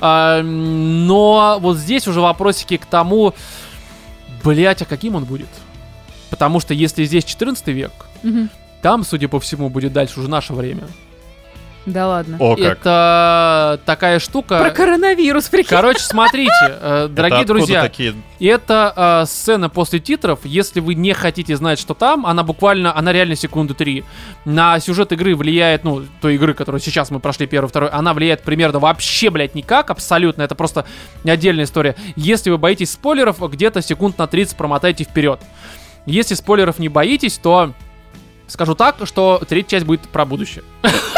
А, 0.00 0.42
но 0.42 1.58
вот 1.60 1.76
здесь 1.76 2.08
уже 2.08 2.20
вопросики 2.20 2.76
к 2.76 2.86
тому, 2.86 3.34
блять, 4.42 4.82
а 4.82 4.84
каким 4.84 5.14
он 5.14 5.24
будет? 5.24 5.48
Потому 6.30 6.58
что 6.60 6.74
если 6.74 7.04
здесь 7.04 7.24
14 7.24 7.68
век, 7.68 7.92
Мгм. 8.24 8.50
там, 8.82 9.04
судя 9.04 9.28
по 9.28 9.38
всему, 9.38 9.68
будет 9.68 9.92
дальше 9.92 10.18
уже 10.20 10.28
наше 10.28 10.52
время. 10.54 10.88
Да 11.86 12.08
ладно. 12.08 12.36
О, 12.40 12.56
как. 12.56 12.64
Это 12.64 13.80
такая 13.86 14.18
штука. 14.18 14.58
Про 14.58 14.70
коронавирус, 14.70 15.48
прикинь. 15.48 15.68
Короче, 15.68 16.00
смотрите, 16.00 16.50
э, 16.60 17.08
дорогие 17.10 17.44
друзья, 17.44 17.82
такие... 17.82 18.14
это 18.40 19.22
э, 19.22 19.26
сцена 19.26 19.68
после 19.68 20.00
титров. 20.00 20.40
Если 20.44 20.80
вы 20.80 20.96
не 20.96 21.12
хотите 21.12 21.56
знать, 21.56 21.78
что 21.78 21.94
там, 21.94 22.26
она 22.26 22.42
буквально, 22.42 22.96
она 22.96 23.12
реально 23.12 23.36
секунды 23.36 23.74
три. 23.74 24.04
На 24.44 24.80
сюжет 24.80 25.12
игры 25.12 25.36
влияет, 25.36 25.84
ну, 25.84 26.02
той 26.20 26.34
игры, 26.34 26.54
которую 26.54 26.80
сейчас 26.80 27.12
мы 27.12 27.20
прошли 27.20 27.46
первую, 27.46 27.68
вторую, 27.68 27.96
она 27.96 28.14
влияет 28.14 28.42
примерно 28.42 28.80
вообще, 28.80 29.30
блядь, 29.30 29.54
никак, 29.54 29.90
абсолютно. 29.90 30.42
Это 30.42 30.56
просто 30.56 30.86
отдельная 31.24 31.64
история. 31.64 31.94
Если 32.16 32.50
вы 32.50 32.58
боитесь 32.58 32.90
спойлеров, 32.90 33.38
где-то 33.40 33.80
секунд 33.80 34.18
на 34.18 34.26
30 34.26 34.56
промотайте 34.56 35.04
вперед. 35.04 35.40
Если 36.04 36.34
спойлеров 36.34 36.80
не 36.80 36.88
боитесь, 36.88 37.38
то 37.38 37.72
скажу 38.48 38.74
так, 38.74 38.96
что 39.04 39.40
третья 39.48 39.76
часть 39.76 39.86
будет 39.86 40.00
про 40.02 40.24
будущее. 40.24 40.64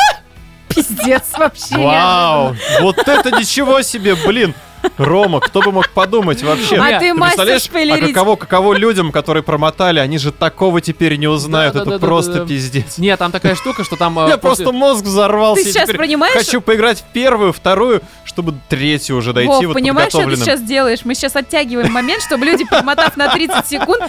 Пиздец 0.82 1.24
вообще. 1.36 1.76
Вау! 1.76 2.56
Вот 2.80 2.98
это 2.98 3.30
ничего 3.38 3.82
себе, 3.82 4.14
блин! 4.14 4.54
Рома, 4.96 5.40
кто 5.40 5.60
бы 5.60 5.72
мог 5.72 5.90
подумать 5.90 6.42
вообще? 6.44 6.76
А 6.76 7.00
ты 7.00 7.12
мастер 7.12 7.44
представляешь, 7.46 8.00
а 8.00 8.06
каково, 8.14 8.36
каково 8.36 8.74
людям, 8.74 9.10
которые 9.10 9.42
промотали, 9.42 9.98
они 9.98 10.18
же 10.18 10.30
такого 10.30 10.80
теперь 10.80 11.16
не 11.16 11.26
узнают, 11.26 11.74
это 11.74 11.84
Да-да-да-да-да. 11.84 12.06
просто 12.06 12.46
пиздец. 12.46 12.96
Нет, 12.96 13.18
там 13.18 13.32
такая 13.32 13.56
штука, 13.56 13.82
что 13.82 13.96
там... 13.96 14.16
э, 14.20 14.28
Я 14.28 14.38
после- 14.38 14.64
просто 14.64 14.72
мозг 14.72 15.04
взорвался. 15.04 15.64
Ты 15.64 15.72
сейчас 15.72 15.90
понимаешь- 15.90 16.34
Хочу 16.38 16.60
поиграть 16.60 17.00
в 17.00 17.12
первую, 17.12 17.52
вторую, 17.52 18.02
чтобы 18.38 18.54
третью 18.68 19.16
уже 19.16 19.32
дойти 19.32 19.48
Вов, 19.48 19.64
вот 19.64 19.74
понимаешь, 19.74 20.12
что 20.12 20.24
ты 20.24 20.36
сейчас 20.36 20.62
делаешь? 20.62 21.00
Мы 21.02 21.16
сейчас 21.16 21.34
оттягиваем 21.34 21.90
момент, 21.90 22.22
чтобы 22.22 22.44
люди, 22.46 22.64
перемотав 22.64 23.16
на 23.16 23.32
30 23.32 23.66
секунд, 23.66 24.04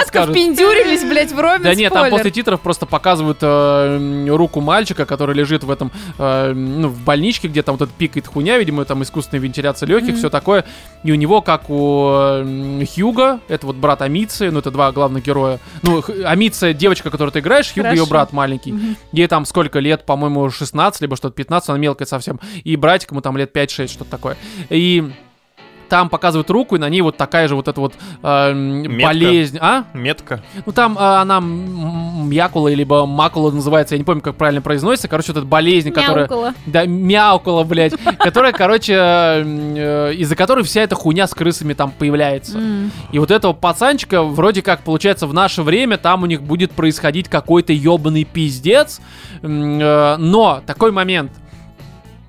расскажет. 0.00 0.36
впендюрились, 0.36 1.02
блядь, 1.02 1.32
в 1.32 1.40
Роме 1.40 1.64
Да 1.64 1.74
нет, 1.74 1.90
там 1.90 2.10
после 2.10 2.30
титров 2.30 2.60
просто 2.60 2.84
показывают 2.84 3.38
э, 3.40 4.26
руку 4.28 4.60
мальчика, 4.60 5.06
который 5.06 5.34
лежит 5.34 5.64
в 5.64 5.70
этом, 5.70 5.90
э, 6.18 6.52
ну, 6.52 6.88
в 6.88 7.00
больничке, 7.04 7.48
где 7.48 7.62
там 7.62 7.78
вот 7.78 7.88
этот 7.88 7.96
пикает 7.96 8.26
хуйня, 8.26 8.58
видимо, 8.58 8.84
там 8.84 9.02
искусственная 9.02 9.42
вентиляция 9.42 9.86
легких, 9.86 10.16
все 10.16 10.28
такое. 10.28 10.66
И 11.02 11.10
у 11.10 11.14
него, 11.14 11.40
как 11.40 11.70
у 11.70 12.42
Хьюга, 12.94 13.40
это 13.48 13.66
вот 13.66 13.76
брат 13.76 14.02
Амицы, 14.02 14.50
ну, 14.50 14.58
это 14.58 14.70
два 14.72 14.92
главных 14.92 15.24
героя. 15.24 15.58
Ну, 15.80 16.04
Амица, 16.22 16.74
девочка, 16.74 17.10
которую 17.10 17.32
ты 17.32 17.38
играешь, 17.38 17.72
Хьюга 17.72 17.92
ее 17.92 18.04
брат 18.04 18.34
маленький. 18.34 18.74
Ей 19.12 19.26
там 19.26 19.46
сколько 19.46 19.78
лет, 19.78 20.04
по-моему, 20.04 20.50
16, 20.50 21.00
либо 21.00 21.16
что-то 21.16 21.34
15, 21.34 21.70
она 21.70 21.78
мелкая 21.78 22.06
совсем. 22.06 22.38
И 22.62 22.76
братик 22.76 23.12
ему 23.12 23.22
там 23.22 23.38
лет 23.38 23.53
5-6, 23.54 23.88
что-то 23.88 24.10
такое. 24.10 24.36
И 24.68 25.10
там 25.88 26.08
показывают 26.08 26.50
руку, 26.50 26.76
и 26.76 26.78
на 26.78 26.88
ней 26.88 27.02
вот 27.02 27.16
такая 27.16 27.46
же 27.46 27.54
вот 27.54 27.68
эта 27.68 27.80
вот 27.80 27.94
э, 28.22 28.52
Метка. 28.52 29.06
болезнь. 29.06 29.58
А? 29.60 29.84
Метка. 29.94 30.42
Ну 30.66 30.72
там 30.72 30.96
а, 30.98 31.20
она 31.20 31.40
мякула, 31.40 32.72
либо 32.72 33.06
макула 33.06 33.50
называется, 33.50 33.94
я 33.94 33.98
не 33.98 34.04
помню, 34.04 34.20
как 34.20 34.34
правильно 34.34 34.62
произносится. 34.62 35.08
Короче, 35.08 35.32
вот 35.32 35.38
эта 35.38 35.46
болезнь, 35.46 35.92
которая... 35.92 36.24
Мяукала. 36.24 36.54
Да, 36.66 36.84
мяукула, 36.86 37.64
блядь. 37.64 37.94
Которая, 38.18 38.52
короче, 38.52 38.94
э, 38.96 40.14
из-за 40.16 40.34
которой 40.34 40.64
вся 40.64 40.82
эта 40.82 40.94
хуйня 40.94 41.26
с 41.26 41.34
крысами 41.34 41.74
там 41.74 41.92
появляется. 41.92 42.60
И 43.12 43.18
вот 43.18 43.30
этого 43.30 43.52
пацанчика, 43.52 44.22
вроде 44.22 44.62
как, 44.62 44.80
получается, 44.82 45.26
в 45.26 45.34
наше 45.34 45.62
время 45.62 45.96
там 45.96 46.22
у 46.22 46.26
них 46.26 46.42
будет 46.42 46.72
происходить 46.72 47.28
какой-то 47.28 47.72
ебаный 47.72 48.24
пиздец. 48.24 49.00
Э, 49.42 50.16
Но 50.18 50.62
такой 50.66 50.90
момент. 50.90 51.30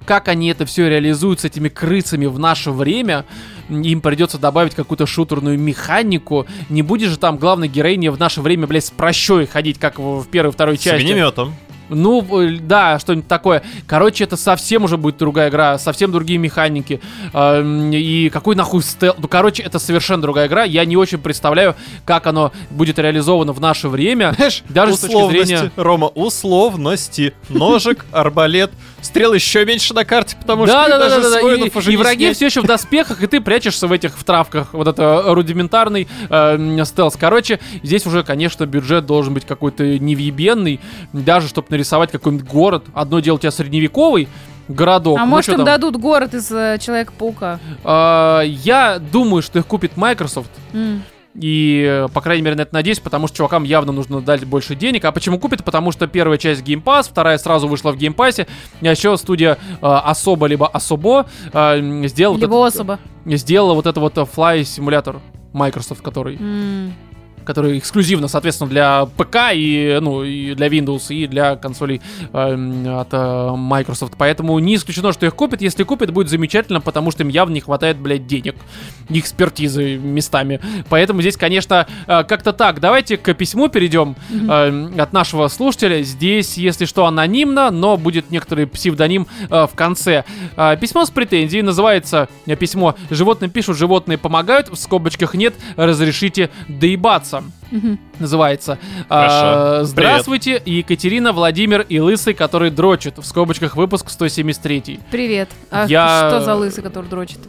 Как 0.06 0.28
они 0.28 0.50
это 0.50 0.66
все 0.66 0.90
реализуют 0.90 1.40
с 1.40 1.46
этими 1.46 1.70
крысами 1.70 2.26
в 2.26 2.38
наше 2.40 2.72
время, 2.72 3.26
им 3.70 4.02
придется 4.02 4.38
добавить 4.38 4.76
какую-то 4.76 5.06
шутерную 5.06 5.58
механику. 5.58 6.46
Не 6.70 6.82
будет 6.82 7.10
же 7.10 7.18
там 7.18 7.38
главной 7.38 7.68
героине 7.68 8.12
в 8.12 8.20
наше 8.20 8.42
время, 8.42 8.68
блядь, 8.68 8.86
с 8.86 8.92
прощой 8.92 9.46
ходить, 9.48 9.80
как 9.80 9.98
в 10.00 10.26
в 10.26 10.28
первой 10.28 10.50
и 10.50 10.54
второй 10.54 10.78
С 10.78 10.82
части. 10.82 11.04
огнеметом. 11.04 11.56
Ну, 11.90 12.42
э, 12.42 12.58
да, 12.62 13.00
что-нибудь 13.00 13.28
такое. 13.28 13.64
Короче, 13.88 14.24
это 14.24 14.38
совсем 14.38 14.84
уже 14.84 14.98
будет 14.98 15.18
другая 15.18 15.50
игра, 15.50 15.78
совсем 15.78 16.12
другие 16.12 16.40
механики. 16.40 17.02
Эм, 17.34 17.92
И 17.92 18.30
какой 18.30 18.56
нахуй 18.56 18.82
стел... 18.84 19.16
Ну, 19.18 19.28
короче, 19.28 19.64
это 19.64 19.80
совершенно 19.80 20.22
другая 20.22 20.48
игра. 20.48 20.64
Я 20.64 20.86
не 20.86 20.98
очень 20.98 21.18
представляю, 21.18 21.76
как 22.06 22.28
оно 22.28 22.52
будет 22.70 23.00
реализовано 23.00 23.54
в 23.54 23.62
наше 23.62 23.88
время. 23.90 24.34
Знаешь, 24.36 24.64
Даже 24.70 24.96
с 24.96 25.00
точки 25.00 25.30
зрения... 25.30 25.72
Рома, 25.76 26.08
условности. 26.08 27.34
Ножик, 27.50 28.06
арбалет, 28.12 28.72
стрел 29.02 29.34
еще 29.34 29.66
меньше 29.66 29.94
на 29.94 30.06
карте, 30.06 30.36
потому 30.40 30.66
Да, 30.66 30.84
что 30.84 30.92
да, 30.92 30.98
да, 31.00 31.10
даже 31.10 31.22
да, 31.22 31.30
да, 31.42 31.56
И, 31.66 31.72
уже 31.78 31.94
и 31.94 31.98
враги 31.98 32.26
снять. 32.26 32.36
все 32.38 32.46
еще 32.48 32.62
в 32.62 32.66
доспехах, 32.66 33.22
и 33.24 33.28
ты 33.28 33.42
прячешься 33.42 33.88
в 33.88 33.92
этих 33.92 34.18
в 34.18 34.24
травках. 34.24 34.74
Вот 34.74 34.88
это 34.88 35.24
рудиментарный 35.28 36.08
э, 36.30 36.84
стелс. 36.86 37.16
Короче, 37.20 37.60
здесь 37.84 38.06
уже, 38.06 38.24
конечно, 38.24 38.66
бюджет 38.66 39.06
должен 39.06 39.34
быть 39.34 39.46
какой-то 39.46 39.84
невъебенный. 40.00 40.80
Даже 41.14 41.48
чтобы 41.48 41.68
нарисовать 41.76 42.12
какой-нибудь 42.12 42.48
город. 42.48 42.86
Одно 42.94 43.20
дело 43.20 43.36
у 43.36 43.40
тебя 43.40 43.52
средневековый 43.52 44.28
городок. 44.68 45.18
А 45.20 45.26
ну, 45.26 45.32
может 45.32 45.50
им 45.50 45.58
там? 45.58 45.66
дадут 45.66 45.98
город 45.98 46.34
из 46.34 46.52
э, 46.52 46.78
Человека-паука? 46.82 47.60
А, 47.84 48.42
Я 48.42 49.00
думаю, 49.00 49.42
что 49.44 49.60
их 49.60 49.68
купит 49.68 49.96
Microsoft. 49.98 50.50
М. 50.74 51.04
И, 51.36 51.86
э, 51.86 52.08
по 52.14 52.22
крайней 52.22 52.44
мере, 52.44 52.56
на 52.56 52.62
это 52.62 52.74
надеюсь, 52.74 53.00
потому 53.02 53.28
что 53.28 53.36
чувакам 53.38 53.64
явно 53.64 53.92
нужно 53.92 54.22
дать 54.22 54.46
больше 54.46 54.74
денег. 54.74 55.04
А 55.06 55.12
почему 55.12 55.38
купит? 55.38 55.64
Потому 55.66 55.92
что 55.92 56.08
первая 56.08 56.38
часть 56.38 56.64
Game 56.64 56.82
Pass, 56.82 57.04
вторая 57.10 57.38
сразу 57.38 57.68
вышла 57.68 57.92
в 57.92 57.98
Game 57.98 58.16
Pass. 58.16 58.48
А 58.82 58.86
еще 58.88 59.16
студия 59.18 59.58
э, 59.82 59.86
Особо 59.86 60.48
либо 60.48 60.68
Особо 60.68 61.26
э, 61.52 62.08
сделала, 62.08 62.36
вот 62.36 62.42
Либо 62.42 62.56
этот- 62.68 62.76
особо. 62.76 63.00
сделала 63.26 63.74
вот 63.74 63.86
это 63.86 64.00
вот 64.00 64.18
э, 64.18 64.22
Fly 64.22 64.64
симулятор 64.64 65.20
Microsoft, 65.54 66.02
который, 66.02 66.38
М. 66.38 66.94
который 67.46 67.78
эксклюзивно, 67.78 68.28
соответственно, 68.28 68.70
для 68.70 69.06
ПК 69.18 69.54
и, 69.54 70.00
ну, 70.02 70.24
и 70.24 70.54
для 70.54 70.68
Windows, 70.68 71.14
и 71.14 71.28
для 71.28 71.56
консолей 71.56 72.02
э, 72.34 73.00
от 73.00 73.08
э, 73.12 73.56
Microsoft. 73.56 74.14
Поэтому 74.18 74.58
не 74.60 74.76
исключено, 74.76 75.14
что 75.14 75.26
их 75.26 75.36
купят. 75.36 75.62
Если 75.62 75.84
купят, 75.84 76.12
будет 76.12 76.30
замечательно, 76.30 76.82
потому 76.82 77.12
что 77.12 77.24
им 77.24 77.30
явно 77.30 77.54
не 77.54 77.62
хватает, 77.62 77.98
блядь, 77.98 78.28
денег, 78.28 78.56
экспертизы 79.10 79.98
местами. 79.98 80.60
Поэтому 80.90 81.22
здесь, 81.22 81.38
конечно, 81.38 81.88
э, 82.08 82.24
как-то 82.24 82.54
так. 82.54 82.80
Давайте 82.80 83.18
к 83.18 83.34
письму 83.34 83.70
перейдем 83.70 84.16
э, 84.32 84.90
от 84.98 85.14
нашего 85.14 85.48
слушателя. 85.48 86.02
Здесь, 86.04 86.58
если 86.58 86.86
что, 86.86 87.06
анонимно, 87.06 87.72
но 87.72 87.98
будет 87.98 88.32
некоторый 88.32 88.68
псевдоним 88.68 89.28
э, 89.50 89.68
в 89.68 89.76
конце. 89.76 90.24
Э, 90.58 90.78
письмо 90.80 91.06
с 91.06 91.10
претензией 91.10 91.62
называется 91.62 92.28
э, 92.46 92.56
письмо 92.56 92.96
«Животные 93.10 93.50
пишут, 93.50 93.78
животные 93.78 94.18
помогают», 94.18 94.70
в 94.70 94.76
скобочках 94.76 95.34
нет, 95.34 95.54
разрешите 95.76 96.50
доебаться. 96.68 97.35
Мгм. 97.72 98.00
Называется. 98.20 98.78
Хорошо. 99.10 99.36
А, 99.36 99.84
здравствуйте, 99.84 100.62
Екатерина, 100.66 101.34
Владимир 101.34 101.82
и 101.82 102.00
Лысый, 102.00 102.34
который 102.34 102.70
дрочит. 102.72 103.18
В 103.18 103.26
скобочках 103.26 103.76
выпуск 103.76 104.10
173. 104.10 105.00
Привет. 105.12 105.50
А 105.72 105.86
Я- 105.88 106.30
что 106.30 106.42
за 106.42 106.56
лысый, 106.56 106.84
который 106.84 107.10
дрочит? 107.10 107.40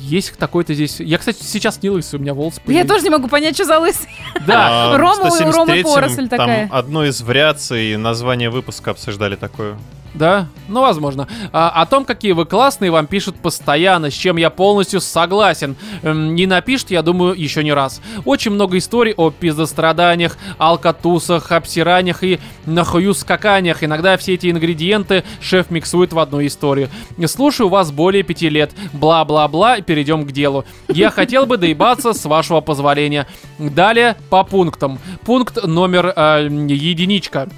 Есть 0.00 0.36
такой-то 0.38 0.74
здесь. 0.74 1.00
Я, 1.00 1.18
кстати, 1.18 1.42
сейчас 1.42 1.82
не 1.82 1.90
лысый, 1.90 2.18
у 2.18 2.22
меня 2.22 2.34
волосы. 2.34 2.60
Я 2.60 2.66
появились. 2.66 2.88
тоже 2.88 3.04
не 3.04 3.10
могу 3.10 3.28
понять, 3.28 3.54
что 3.54 3.64
за 3.64 3.78
лысый. 3.78 4.08
Да. 4.46 4.92
А, 4.94 4.98
Рома- 4.98 5.30
в 5.30 5.34
173-м 5.40 5.52
Рома 5.52 5.82
поросль 5.82 6.28
там 6.28 6.38
такая. 6.38 6.68
одну 6.72 7.04
из 7.04 7.20
вариаций 7.22 7.96
названия 7.96 8.50
выпуска 8.50 8.90
обсуждали 8.92 9.36
такое. 9.36 9.76
Да, 10.14 10.46
ну 10.68 10.80
возможно. 10.80 11.26
А, 11.52 11.70
о 11.70 11.86
том, 11.86 12.04
какие 12.04 12.32
вы 12.32 12.46
классные, 12.46 12.92
вам 12.92 13.08
пишут 13.08 13.34
постоянно, 13.36 14.10
с 14.10 14.14
чем 14.14 14.36
я 14.36 14.48
полностью 14.48 15.00
согласен. 15.00 15.74
Эм, 16.02 16.36
не 16.36 16.46
напишут, 16.46 16.92
я 16.92 17.02
думаю, 17.02 17.34
еще 17.34 17.64
не 17.64 17.72
раз. 17.72 18.00
Очень 18.24 18.52
много 18.52 18.78
историй 18.78 19.12
о 19.16 19.30
пиздостраданиях, 19.30 20.38
алкатусах, 20.58 21.50
обсираниях 21.50 22.22
и 22.22 22.38
нахую 22.64 23.12
скаканиях. 23.12 23.82
Иногда 23.82 24.16
все 24.16 24.34
эти 24.34 24.50
ингредиенты 24.50 25.24
шеф 25.40 25.70
миксует 25.70 26.12
в 26.12 26.18
одну 26.20 26.44
историю. 26.46 26.90
Слушаю 27.26 27.68
вас 27.68 27.90
более 27.90 28.22
пяти 28.22 28.48
лет. 28.48 28.70
Бла-бла-бла, 28.92 29.80
перейдем 29.80 30.24
к 30.24 30.30
делу. 30.30 30.64
Я 30.88 31.10
хотел 31.10 31.44
бы 31.44 31.56
доебаться 31.56 32.12
с 32.12 32.24
вашего 32.24 32.60
позволения. 32.60 33.26
Далее 33.58 34.16
по 34.30 34.44
пунктам. 34.44 35.00
Пункт 35.24 35.64
номер 35.64 36.12
э, 36.14 36.48
единичка. 36.68 37.48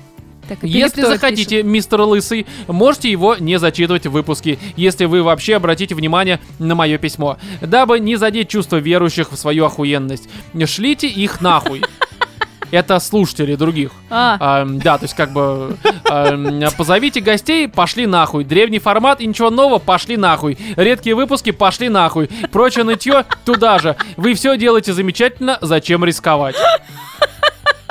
Так, 0.49 0.59
Если 0.63 1.03
захотите, 1.03 1.63
мистер 1.63 2.01
Лысый, 2.03 2.47
можете 2.69 3.11
его 3.11 3.37
не 3.37 3.59
зачитывать 3.59 4.07
в 4.07 4.13
выпуске, 4.13 4.59
если 4.77 5.07
вы 5.07 5.23
вообще 5.23 5.57
обратите 5.57 5.95
внимание 5.95 6.41
на 6.59 6.75
мое 6.75 6.99
письмо. 6.99 7.39
Дабы 7.61 7.99
не 8.01 8.17
задеть 8.17 8.49
чувство 8.49 8.77
верующих 8.77 9.33
в 9.33 9.37
свою 9.37 9.65
охуенность. 9.67 10.29
Шлите 10.67 11.09
их 11.09 11.41
нахуй. 11.41 11.83
Это 12.71 12.99
слушатели 12.99 13.55
других. 13.55 13.91
пишет. 13.91 14.03
А, 14.11 14.37
А, 14.41 14.65
да, 14.65 14.99
то 14.99 15.05
есть 15.05 15.15
как 15.15 15.33
бы 15.33 15.77
ам, 16.09 16.61
позовите 16.77 17.21
гостей, 17.21 17.69
пошли 17.69 18.07
нахуй. 18.07 18.45
Древний 18.45 18.79
формат 18.79 19.21
и 19.21 19.27
ничего 19.27 19.51
нового, 19.51 19.79
пошли 19.79 20.17
нахуй. 20.17 20.59
Редкие 20.77 21.15
выпуски, 21.15 21.53
пошли 21.53 21.89
нахуй. 21.89 22.29
Прочее 22.51 22.85
нытье 22.85 23.25
туда 23.45 23.79
же. 23.79 23.97
Вы 24.17 24.35
все 24.35 24.57
делаете 24.57 24.93
замечательно, 24.93 25.59
зачем 25.61 26.05
рисковать? 26.05 26.57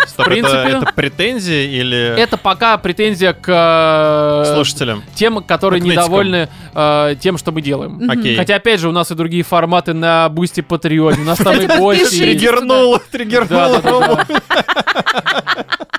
Стоп, 0.07 0.27
это- 0.27 0.29
принципе- 0.31 0.77
это, 0.77 0.91
претензия 0.95 1.63
или 1.67 2.17
Это 2.19 2.37
пока 2.37 2.77
претензия 2.77 3.33
к 3.33 3.47
э, 3.47 4.53
слушателям? 4.53 5.03
тем, 5.15 5.43
которые 5.43 5.81
К 5.81 5.85
недовольны 5.85 6.49
э, 6.73 7.15
тем, 7.19 7.37
что 7.37 7.51
мы 7.51 7.61
делаем. 7.61 8.09
Окей. 8.09 8.35
Хотя, 8.37 8.55
опять 8.55 8.79
же, 8.79 8.89
у 8.89 8.91
нас 8.91 9.11
и 9.11 9.15
другие 9.15 9.43
форматы 9.43 9.93
на 9.93 10.29
Boosty 10.29 10.61
Patreon 10.61 11.08
е. 11.08 11.21
У 11.21 11.25
нас 11.25 11.37
там 11.37 11.55
и 11.59 11.65
гости. 11.65 12.01
подпишитесь. 12.03 12.13
и- 12.13 12.19
Триггернул, 12.19 12.99
триггернул. 13.11 13.49
Да, 13.49 13.81
да, 13.81 13.99
да, 13.99 14.25
да. 14.27 14.41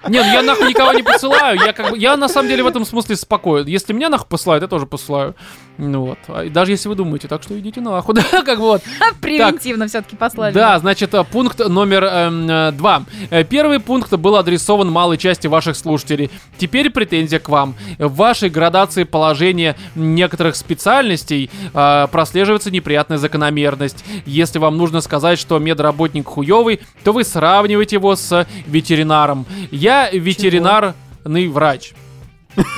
Не, 0.08 0.20
ну 0.22 0.32
я 0.32 0.42
нахуй 0.42 0.68
никого 0.68 0.92
не 0.92 1.02
посылаю. 1.02 1.58
Я 1.64 1.72
как 1.72 1.90
бы, 1.90 1.98
я 1.98 2.16
на 2.16 2.28
самом 2.28 2.48
деле 2.48 2.62
в 2.62 2.66
этом 2.68 2.84
смысле 2.84 3.16
спокоен. 3.16 3.66
Если 3.66 3.92
меня 3.92 4.08
нахуй 4.08 4.28
посылают, 4.28 4.62
я 4.62 4.68
тоже 4.68 4.86
посылаю. 4.86 5.34
Ну 5.78 6.02
вот. 6.06 6.18
А, 6.28 6.44
и 6.44 6.48
Даже 6.48 6.70
если 6.70 6.88
вы 6.88 6.94
думаете, 6.94 7.26
так 7.26 7.42
что 7.42 7.58
идите 7.58 7.80
нахуй. 7.80 8.14
Да, 8.32 8.42
как 8.42 8.58
вот. 8.60 8.82
Превентивно 9.20 9.88
все-таки 9.88 10.14
послали. 10.14 10.52
Да, 10.54 10.78
значит, 10.78 11.12
э, 11.12 11.24
пункт 11.24 11.58
номер 11.58 12.04
эм, 12.04 12.48
э, 12.48 12.70
два. 12.72 13.02
Первый 13.50 13.80
пункт 13.80 13.95
был 14.18 14.36
адресован 14.36 14.90
малой 14.90 15.18
части 15.18 15.46
ваших 15.46 15.76
слушателей. 15.76 16.30
Теперь 16.58 16.90
претензия 16.90 17.38
к 17.38 17.48
вам. 17.48 17.74
В 17.98 18.14
вашей 18.14 18.50
градации 18.50 19.04
положения 19.04 19.76
некоторых 19.94 20.56
специальностей 20.56 21.50
э, 21.72 22.06
прослеживается 22.10 22.70
неприятная 22.70 23.18
закономерность. 23.18 24.04
Если 24.26 24.58
вам 24.58 24.76
нужно 24.76 25.00
сказать, 25.00 25.38
что 25.38 25.58
медработник 25.58 26.26
хуёвый, 26.26 26.80
то 27.04 27.12
вы 27.12 27.24
сравниваете 27.24 27.96
его 27.96 28.16
с 28.16 28.46
ветеринаром. 28.66 29.46
Я 29.70 30.10
ветеринарный 30.10 31.48
врач. 31.48 31.92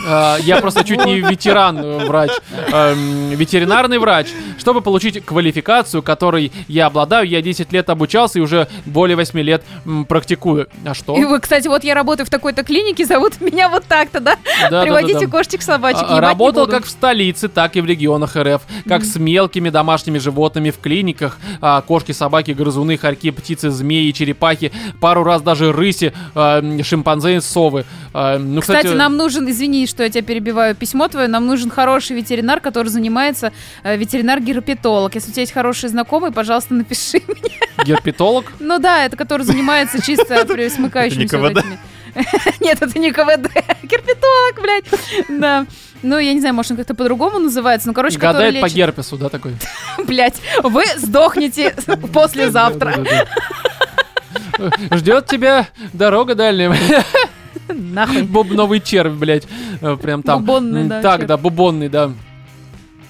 Э, 0.06 0.36
Я 0.42 0.58
просто 0.60 0.84
чуть 0.84 1.04
не 1.04 1.20
ветеран 1.20 1.78
э, 1.78 2.06
врач, 2.06 2.30
эм, 2.72 3.30
ветеринарный 3.30 3.98
врач. 3.98 4.28
Чтобы 4.58 4.80
получить 4.80 5.24
квалификацию, 5.24 6.02
которой 6.02 6.52
я 6.68 6.86
обладаю, 6.86 7.26
я 7.28 7.40
10 7.42 7.72
лет 7.72 7.88
обучался 7.90 8.38
и 8.38 8.42
уже 8.42 8.68
более 8.86 9.16
8 9.16 9.38
лет 9.40 9.62
практикую. 10.08 10.68
А 10.84 10.94
что? 10.94 11.16
И 11.16 11.24
вы, 11.24 11.40
кстати, 11.40 11.68
вот 11.68 11.84
я 11.84 11.94
работаю 11.94 12.26
в 12.26 12.30
такой-то 12.30 12.62
клинике, 12.64 13.04
зовут 13.04 13.40
меня 13.40 13.68
вот 13.68 13.84
так-то, 13.84 14.20
да? 14.20 14.36
Да-да-да-да. 14.62 14.82
Приводите 14.82 15.26
кошечек, 15.26 15.62
собачек, 15.62 16.04
А, 16.08 16.20
Работал 16.20 16.66
как 16.66 16.84
в 16.84 16.90
столице, 16.90 17.48
так 17.48 17.76
и 17.76 17.80
в 17.80 17.86
регионах 17.86 18.36
РФ. 18.36 18.62
Как 18.86 19.04
с 19.04 19.16
мелкими 19.16 19.70
домашними 19.70 20.18
животными 20.18 20.70
в 20.70 20.78
клиниках. 20.78 21.38
а, 21.60 21.80
Кошки, 21.82 22.12
собаки, 22.12 22.50
грызуны, 22.52 22.96
хорьки, 22.98 23.30
птицы, 23.30 23.70
змеи, 23.70 24.10
черепахи. 24.12 24.72
Пару 25.00 25.24
раз 25.24 25.42
даже 25.42 25.72
рыси, 25.72 26.12
а, 26.34 26.58
м, 26.60 26.82
шимпанзе 26.84 27.36
и 27.36 27.40
совы. 27.40 27.84
А, 28.12 28.38
Ну, 28.38 28.60
Кстати, 28.60 28.86
нам 28.88 29.16
нужен, 29.16 29.46
извини, 29.68 29.86
что 29.86 30.02
я 30.02 30.10
тебя 30.10 30.22
перебиваю, 30.22 30.74
письмо 30.74 31.08
твое, 31.08 31.28
нам 31.28 31.46
нужен 31.46 31.70
хороший 31.70 32.16
ветеринар, 32.16 32.60
который 32.60 32.88
занимается 32.88 33.52
э, 33.82 33.96
ветеринар-герпетолог. 33.96 35.14
Если 35.14 35.30
у 35.30 35.32
тебя 35.32 35.42
есть 35.42 35.52
хороший 35.52 35.88
знакомый, 35.90 36.32
пожалуйста, 36.32 36.74
напиши. 36.74 37.20
герпетолог. 37.84 38.46
Ну 38.60 38.78
да, 38.78 39.04
это 39.04 39.16
который 39.16 39.42
занимается 39.42 40.02
чисто 40.06 40.34
этими. 40.34 41.78
Нет, 42.60 42.78
это 42.80 42.98
не 42.98 43.12
КВД. 43.12 43.52
Герпетолог, 43.82 44.60
блядь. 44.60 44.84
Да. 45.28 45.66
Ну, 46.02 46.18
я 46.18 46.32
не 46.32 46.40
знаю, 46.40 46.54
может, 46.54 46.72
он 46.72 46.76
как-то 46.78 46.94
по-другому 46.94 47.38
называется. 47.38 47.86
Ну, 47.86 47.94
короче, 47.94 48.18
Гадает 48.18 48.60
по 48.60 48.68
герпесу, 48.68 49.16
да, 49.18 49.28
такой? 49.28 49.54
Блядь, 50.04 50.40
вы 50.62 50.84
сдохнете 50.96 51.74
послезавтра. 52.12 53.04
Ждет 54.90 55.26
тебя 55.26 55.68
дорога 55.92 56.34
дальняя. 56.34 56.74
Нахуй. 57.78 58.22
Бубновый 58.22 58.80
червь, 58.80 59.12
блядь. 59.12 59.46
Э, 59.80 59.96
Прям 59.96 60.22
там. 60.22 60.40
Бубонный, 60.40 60.84
да, 60.84 61.00
Так, 61.00 61.26
да, 61.26 61.36
бубонный, 61.36 61.88
да. 61.88 62.10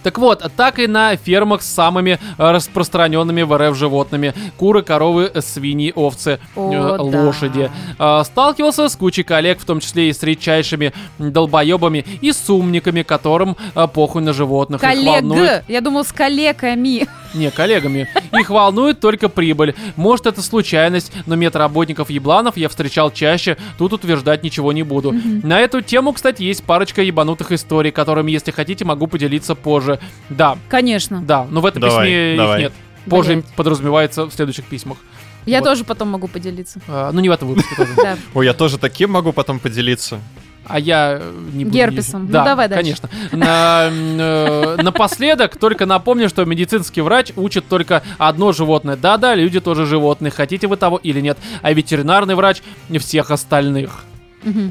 Так 0.02 0.18
вот, 0.18 0.44
так 0.56 0.78
и 0.78 0.86
на 0.86 1.16
фермах 1.16 1.62
с 1.62 1.66
самыми 1.66 2.18
э, 2.38 2.50
распространенными 2.50 3.42
в 3.42 3.56
РФ 3.56 3.76
животными. 3.76 4.34
Куры, 4.56 4.82
коровы, 4.82 5.30
свиньи, 5.40 5.92
овцы, 5.94 6.38
О, 6.56 6.72
э, 6.72 6.96
да. 6.96 7.02
лошади. 7.02 7.70
Э, 7.98 8.22
Сталкивался 8.24 8.88
с 8.88 8.96
кучей 8.96 9.22
коллег, 9.22 9.60
в 9.60 9.64
том 9.64 9.80
числе 9.80 10.08
и 10.08 10.12
с 10.12 10.22
редчайшими 10.22 10.92
долбоебами 11.18 12.04
и 12.20 12.32
с 12.32 12.48
умниками, 12.50 13.02
которым 13.02 13.56
э, 13.74 13.86
похуй 13.92 14.22
на 14.22 14.32
животных. 14.32 14.82
Волнует- 14.82 15.22
Коллег. 15.22 15.64
Я 15.68 15.80
думал, 15.80 16.04
с 16.04 16.12
коллегами. 16.12 17.06
не, 17.34 17.50
коллегами. 17.50 18.08
Их 18.38 18.50
волнует 18.50 19.00
только 19.00 19.28
прибыль. 19.28 19.74
Может, 19.96 20.26
это 20.26 20.42
случайность, 20.42 21.12
но 21.26 21.34
медработников 21.36 22.10
ебланов 22.10 22.56
я 22.56 22.68
встречал 22.68 23.10
чаще, 23.10 23.56
тут 23.78 23.92
утверждать 23.92 24.42
ничего 24.42 24.72
не 24.72 24.82
буду. 24.82 25.12
На 25.42 25.60
эту 25.60 25.80
тему, 25.82 26.12
кстати, 26.12 26.42
есть 26.42 26.64
парочка 26.64 27.02
ебанутых 27.02 27.52
историй, 27.52 27.90
которыми, 27.90 28.30
если 28.30 28.50
хотите, 28.50 28.84
могу 28.84 29.06
поделиться 29.06 29.54
позже. 29.54 29.87
Да, 30.30 30.58
Конечно. 30.68 31.22
да, 31.22 31.46
но 31.50 31.60
в 31.60 31.66
этом 31.66 31.80
Давай, 31.82 32.06
письме 32.06 32.36
давай. 32.36 32.56
их 32.58 32.62
нет. 32.64 32.72
Позже 33.08 33.32
Блядь. 33.34 33.46
подразумевается 33.54 34.24
в 34.26 34.32
следующих 34.32 34.64
письмах. 34.66 34.98
Я 35.46 35.60
Вот. 35.60 35.64
тоже 35.66 35.84
потом 35.84 36.08
могу 36.08 36.28
поделиться. 36.28 36.78
А, 36.88 37.10
ну, 37.12 37.20
не 37.20 37.28
в 37.28 37.32
этом 37.32 37.48
выпуске 37.48 37.74
тоже. 37.74 37.92
Ой, 38.34 38.44
я 38.44 38.52
тоже 38.52 38.76
таким 38.76 39.10
могу 39.12 39.32
потом 39.32 39.58
поделиться. 39.60 40.20
А 40.66 40.78
я 40.78 41.18
э, 41.22 41.32
не 41.54 41.64
буду... 41.64 41.74
Герпесом. 41.74 42.26
Ну, 42.26 42.30
Да, 42.32 42.44
давай 42.44 42.68
дальше. 42.68 42.82
конечно. 43.00 43.08
На- 43.32 43.88
э, 43.90 44.76
Напоследок 44.82 45.56
только 45.56 45.86
напомню, 45.86 46.28
что 46.28 46.44
медицинский 46.44 47.00
врач 47.00 47.32
учит 47.36 47.66
только 47.68 48.02
одно 48.18 48.52
животное. 48.52 48.96
Да-да, 48.96 49.34
люди 49.34 49.60
тоже 49.60 49.86
животные, 49.86 50.30
хотите 50.30 50.66
вы 50.66 50.76
того 50.76 50.98
или 50.98 51.20
нет. 51.22 51.38
А 51.62 51.72
ветеринарный 51.72 52.34
врач 52.34 52.60
всех 52.98 53.30
остальных. 53.30 54.04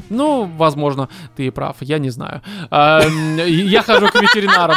Ну, 0.08 0.44
возможно, 0.56 1.08
ты 1.36 1.46
и 1.46 1.50
прав, 1.50 1.76
я 1.80 1.98
не 1.98 2.10
знаю. 2.10 2.42
А, 2.70 3.02
Я 3.46 3.82
хожу 3.82 4.08
к 4.08 4.14
ветеринарам. 4.20 4.76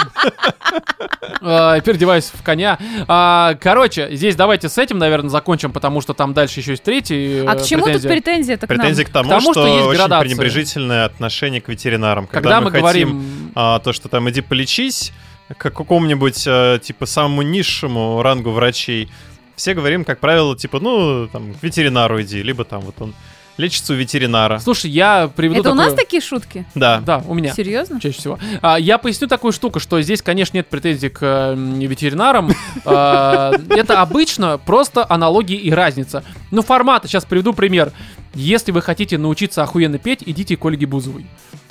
А, 1.41 1.79
Переодеваюсь 1.81 2.31
в 2.33 2.43
коня. 2.43 2.77
А, 3.07 3.55
Короче, 3.59 4.09
здесь 4.15 4.35
давайте 4.35 4.69
с 4.69 4.77
этим, 4.77 4.97
наверное, 4.97 5.29
закончим, 5.29 5.71
потому 5.71 6.01
что 6.01 6.13
там 6.13 6.33
дальше 6.33 6.59
еще 6.59 6.71
есть 6.71 6.83
третий. 6.83 7.45
А 7.45 7.55
э, 7.55 7.59
к 7.59 7.65
чему 7.65 7.85
тут 7.85 8.01
претензия. 8.03 8.57
к 8.57 8.61
нам? 8.61 8.67
Претензии 8.77 9.03
к 9.03 9.09
тому, 9.09 9.29
К 9.29 9.31
тому, 9.31 9.51
что, 9.53 9.53
что 9.53 9.67
есть 9.67 9.85
очень 9.87 9.97
градация. 9.97 10.25
пренебрежительное 10.29 11.05
отношение 11.05 11.61
к 11.61 11.69
ветеринарам. 11.69 12.27
Когда, 12.27 12.61
мы, 12.61 12.71
говорим... 12.71 13.51
а, 13.55 13.79
то, 13.79 13.93
что 13.93 14.09
там 14.09 14.29
иди 14.29 14.41
полечись, 14.41 15.13
к 15.57 15.69
какому-нибудь, 15.71 16.47
типа, 16.83 17.05
самому 17.05 17.41
низшему 17.41 18.21
рангу 18.21 18.51
врачей, 18.51 19.09
все 19.55 19.73
говорим, 19.73 20.05
как 20.05 20.19
правило, 20.19 20.55
типа, 20.55 20.79
ну, 20.79 21.27
там, 21.27 21.53
к 21.53 21.61
ветеринару 21.63 22.21
иди, 22.21 22.41
либо 22.41 22.63
там 22.63 22.81
вот 22.81 22.95
он 23.01 23.13
лечится 23.57 23.93
у 23.93 23.95
ветеринара. 23.95 24.59
Слушай, 24.59 24.89
я 24.91 25.29
приведу 25.35 25.59
Это 25.61 25.69
у 25.69 25.73
такое- 25.73 25.85
нас 25.85 25.93
такие 25.93 26.21
шутки? 26.21 26.65
Да. 26.75 27.01
Да, 27.05 27.23
у 27.27 27.33
меня. 27.33 27.53
Серьезно? 27.53 27.99
Чаще 27.99 28.17
всего. 28.17 28.39
А, 28.61 28.79
я 28.79 28.97
поясню 28.97 29.27
такую 29.27 29.51
штуку, 29.51 29.79
что 29.79 30.01
здесь, 30.01 30.21
конечно, 30.21 30.57
нет 30.57 30.67
претензий 30.67 31.09
к 31.09 31.19
э, 31.21 31.55
ветеринарам. 31.55 32.51
А, 32.85 33.51
Это 33.69 34.01
обычно 34.01 34.57
просто 34.57 35.05
аналогии 35.07 35.57
и 35.57 35.71
разница. 35.71 36.23
Ну, 36.49 36.61
формат, 36.61 37.03
сейчас 37.05 37.25
приведу 37.25 37.53
пример. 37.53 37.91
Если 38.33 38.71
вы 38.71 38.81
хотите 38.81 39.17
научиться 39.17 39.61
охуенно 39.63 39.97
петь, 39.97 40.19
идите 40.25 40.55
к 40.55 40.63
Ольге 40.65 40.85
Бузовой. 40.85 41.25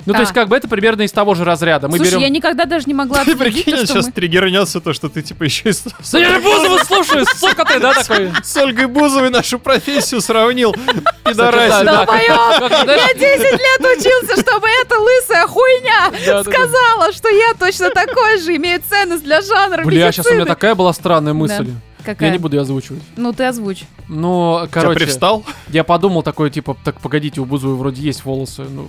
Ну, 0.05 0.13
то 0.13 0.19
А. 0.19 0.21
есть, 0.21 0.33
как 0.33 0.47
бы 0.47 0.55
это 0.57 0.67
примерно 0.67 1.03
из 1.03 1.11
того 1.11 1.35
же 1.35 1.43
разряда. 1.43 1.87
Мы 1.87 1.97
Слушай, 1.97 2.09
берем... 2.11 2.21
я 2.21 2.29
никогда 2.29 2.65
даже 2.65 2.85
не 2.87 2.93
могла 2.93 3.23
Ты 3.25 3.35
прикинь, 3.35 3.75
то, 3.75 3.85
сейчас 3.85 4.07
мы- 4.07 4.11
триггернется 4.11 4.79
то, 4.81 4.93
что 4.93 5.09
ты, 5.09 5.21
типа, 5.21 5.43
еще 5.43 5.69
и 5.69 5.73
с, 5.73 5.83
я 6.13 6.39
Бузову 6.39 6.79
слушаю, 6.85 7.25
сука 7.35 7.65
ты, 7.65 7.79
да, 7.79 7.93
такой? 7.93 8.31
с 8.43 8.57
Ольгой 8.57 8.87
Бузовой 8.87 9.29
нашу 9.29 9.59
профессию 9.59 10.21
сравнил. 10.21 10.75
Да, 11.23 11.31
Пидорасин. 11.31 11.85
Я 11.87 13.13
10 13.13 13.51
лет 13.51 13.97
учился, 13.97 14.41
чтобы 14.41 14.67
эта 14.81 14.99
лысая 14.99 15.47
хуйня 15.47 16.11
сказала, 16.43 17.13
что 17.13 17.29
я 17.29 17.53
точно 17.57 17.89
такой 17.91 18.39
же, 18.39 18.55
имею 18.57 18.81
ценность 18.87 19.23
для 19.23 19.41
жанра 19.41 19.83
Бля, 19.85 20.11
сейчас 20.11 20.25
у 20.25 20.33
меня 20.33 20.45
такая 20.45 20.75
была 20.75 20.91
странная 20.93 21.33
мысль. 21.33 21.69
Какая? 22.03 22.29
Я 22.29 22.33
не 22.33 22.39
буду 22.39 22.55
ее 22.55 22.61
озвучивать. 22.61 23.01
Ну, 23.17 23.33
ты 23.33 23.45
озвучь. 23.45 23.83
Ну, 24.07 24.61
Тебя 24.63 24.71
короче, 24.71 24.99
привстал? 24.99 25.45
я 25.69 25.83
подумал 25.83 26.23
такой, 26.23 26.49
типа, 26.49 26.77
так, 26.83 26.99
погодите, 26.99 27.41
у 27.41 27.45
Бузовой 27.45 27.75
вроде 27.75 28.01
есть 28.01 28.25
волосы, 28.25 28.63
ну... 28.63 28.87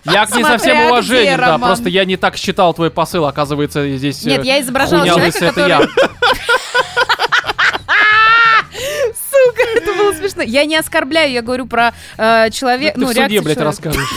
Я 0.04 0.26
к 0.26 0.34
ней 0.34 0.44
со 0.44 0.56
всем 0.58 0.76
Смотря 0.76 0.88
уважением, 0.88 1.34
где, 1.34 1.36
да, 1.36 1.58
просто 1.58 1.88
я 1.90 2.04
не 2.04 2.16
так 2.16 2.36
считал 2.36 2.72
твой 2.72 2.90
посыл, 2.90 3.26
оказывается, 3.26 3.96
здесь... 3.96 4.24
Нет, 4.24 4.42
э, 4.42 4.46
я 4.46 4.60
изображала 4.60 5.06
человека, 5.06 5.38
который... 5.38 5.68
я. 5.68 5.80
Сука, 9.30 9.62
это 9.76 9.92
было 9.94 10.12
смешно. 10.14 10.42
Я 10.42 10.64
не 10.64 10.76
оскорбляю, 10.76 11.30
я 11.30 11.42
говорю 11.42 11.66
про 11.66 11.92
э, 12.16 12.50
человека... 12.50 12.98
Ты 12.98 13.06
в 13.06 13.08
суде, 13.08 13.40
блядь, 13.40 13.58
человека. 13.58 13.64
расскажешь. 13.64 14.08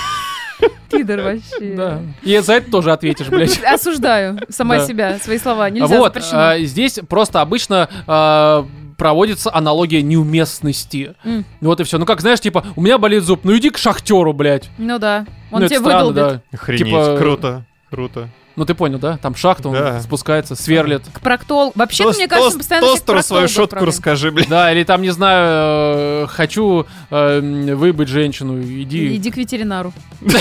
Пидор 0.98 1.22
вообще. 1.22 1.76
Да. 1.76 2.02
И 2.22 2.38
за 2.38 2.54
это 2.54 2.72
тоже 2.72 2.92
ответишь, 2.92 3.28
блядь. 3.28 3.62
Осуждаю 3.66 4.40
сама 4.50 4.78
Да. 4.78 4.86
себя, 4.86 5.20
свои 5.20 5.38
слова. 5.38 5.70
Нельзя, 5.70 5.98
Вот, 5.98 6.18
а, 6.32 6.58
здесь 6.60 7.00
просто 7.10 7.42
обычно 7.42 7.90
а, 8.08 8.66
проводится 8.98 9.54
аналогия 9.54 10.02
неуместности. 10.02 11.16
М. 11.24 11.46
Вот 11.62 11.80
и 11.80 11.84
все. 11.84 11.98
Ну 11.98 12.06
как, 12.06 12.22
знаешь, 12.22 12.40
типа, 12.40 12.64
у 12.76 12.82
меня 12.82 12.98
болит 12.98 13.24
зуб, 13.24 13.42
ну 13.44 13.58
иди 13.58 13.70
к 13.70 13.78
шахтеру, 13.78 14.34
блядь. 14.34 14.70
Ну 14.78 15.00
да, 15.00 15.26
он 15.52 15.62
ну, 15.62 15.68
тебе 15.68 15.80
странно, 15.80 16.06
выдолбит. 16.06 16.42
да. 16.52 16.58
Охренеть, 16.58 16.86
Типа- 16.88 17.18
круто, 17.18 17.66
круто. 17.90 18.30
Ну 18.56 18.66
ты 18.66 18.76
понял, 18.76 19.00
да? 19.00 19.18
Там 19.18 19.34
шахта, 19.36 19.70
он 19.70 19.76
Да. 19.76 20.00
спускается, 20.02 20.56
сверлит. 20.56 21.02
К 21.12 21.20
проктолу. 21.22 21.72
Вообще, 21.74 22.04
Тост- 22.04 22.18
мне 22.20 22.28
кажется, 22.28 22.52
тост- 22.52 22.58
постоянно 22.60 22.88
Тостеру 22.88 23.24
свою 23.24 23.48
шутку 23.48 23.84
расскажи, 23.84 24.30
блин. 24.32 24.46
Да, 24.50 24.72
или 24.72 24.84
там, 24.84 25.02
не 25.02 25.10
знаю, 25.10 26.26
э, 26.26 26.28
хочу 26.30 26.86
э, 27.10 27.40
выбыть 27.76 28.10
женщину, 28.10 28.62
иди. 28.62 29.16
Иди 29.16 29.32
к 29.32 29.38
ветеринару. 29.38 29.92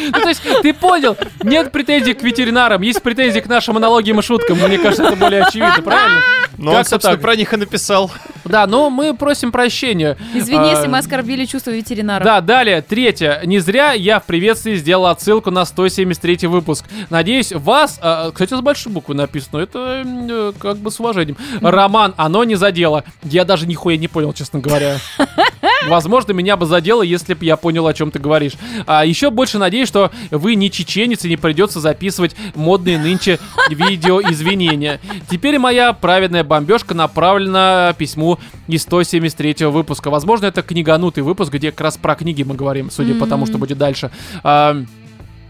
Ну, 0.00 0.20
то 0.20 0.28
есть, 0.28 0.42
ты 0.62 0.72
понял, 0.72 1.16
нет 1.42 1.72
претензий 1.72 2.14
к 2.14 2.22
ветеринарам, 2.22 2.82
есть 2.82 3.02
претензии 3.02 3.40
к 3.40 3.46
нашим 3.46 3.76
аналогиям 3.76 4.18
и 4.20 4.22
шуткам. 4.22 4.58
Мне 4.58 4.78
кажется, 4.78 5.04
это 5.04 5.16
более 5.16 5.42
очевидно, 5.42 5.82
правильно? 5.82 6.20
Но 6.58 6.70
он, 6.70 6.76
Как-то 6.78 6.90
собственно, 6.90 7.14
так. 7.16 7.22
про 7.22 7.36
них 7.36 7.52
и 7.52 7.56
написал. 7.56 8.10
Да, 8.44 8.66
но 8.66 8.88
мы 8.90 9.14
просим 9.14 9.52
прощения. 9.52 10.16
Извини, 10.34 10.70
если 10.70 10.86
А, 10.86 10.88
мы 10.88 10.98
оскорбили 10.98 11.44
чувство 11.44 11.70
ветеринаров. 11.70 12.24
Да, 12.24 12.40
далее, 12.40 12.80
третье. 12.80 13.42
Не 13.44 13.58
зря 13.58 13.92
я 13.92 14.20
в 14.20 14.24
приветствии 14.24 14.74
сделал 14.76 15.06
отсылку 15.06 15.50
на 15.50 15.64
173 15.64 16.46
выпуск. 16.46 16.86
Надеюсь, 17.10 17.52
вас... 17.52 17.98
а, 18.00 18.30
кстати, 18.30 18.54
с 18.54 18.60
большой 18.60 18.92
буквы 18.92 19.14
написано. 19.14 19.58
Это 19.58 20.02
э, 20.06 20.52
как 20.58 20.78
бы 20.78 20.90
с 20.90 20.98
уважением. 21.00 21.36
Роман, 21.60 22.14
оно 22.16 22.44
не 22.44 22.54
задело. 22.54 23.04
Я 23.22 23.44
даже 23.44 23.66
нихуя 23.66 23.96
не 23.96 24.08
понял, 24.08 24.32
честно 24.32 24.60
говоря. 24.60 24.96
Возможно, 25.88 26.32
меня 26.32 26.56
бы 26.56 26.66
задело, 26.66 27.02
если 27.02 27.34
бы 27.34 27.44
я 27.44 27.56
понял, 27.56 27.86
о 27.86 27.94
чем 27.94 28.10
ты 28.10 28.18
говоришь. 28.18 28.52
А 28.86 29.04
еще 29.04 29.30
больше 29.30 29.58
надеюсь, 29.58 29.85
что 29.86 30.10
вы 30.30 30.54
не 30.54 30.70
чеченец 30.70 31.24
и 31.24 31.28
не 31.28 31.36
придется 31.36 31.80
записывать 31.80 32.36
модные 32.54 32.98
нынче 32.98 33.38
видео 33.68 34.20
извинения. 34.20 35.00
Теперь 35.30 35.58
моя 35.58 35.92
праведная 35.92 36.44
бомбежка 36.44 36.94
направлена 36.94 37.94
письму 37.96 38.38
из 38.68 38.82
173 38.82 39.66
выпуска. 39.66 40.10
Возможно, 40.10 40.46
это 40.46 40.62
книганутый 40.62 41.22
выпуск, 41.22 41.52
где 41.52 41.70
как 41.70 41.80
раз 41.82 41.96
про 41.96 42.14
книги 42.14 42.42
мы 42.42 42.54
говорим, 42.54 42.90
судя 42.90 43.14
по 43.14 43.26
тому, 43.26 43.46
что 43.46 43.58
будет 43.58 43.78
дальше. 43.78 44.10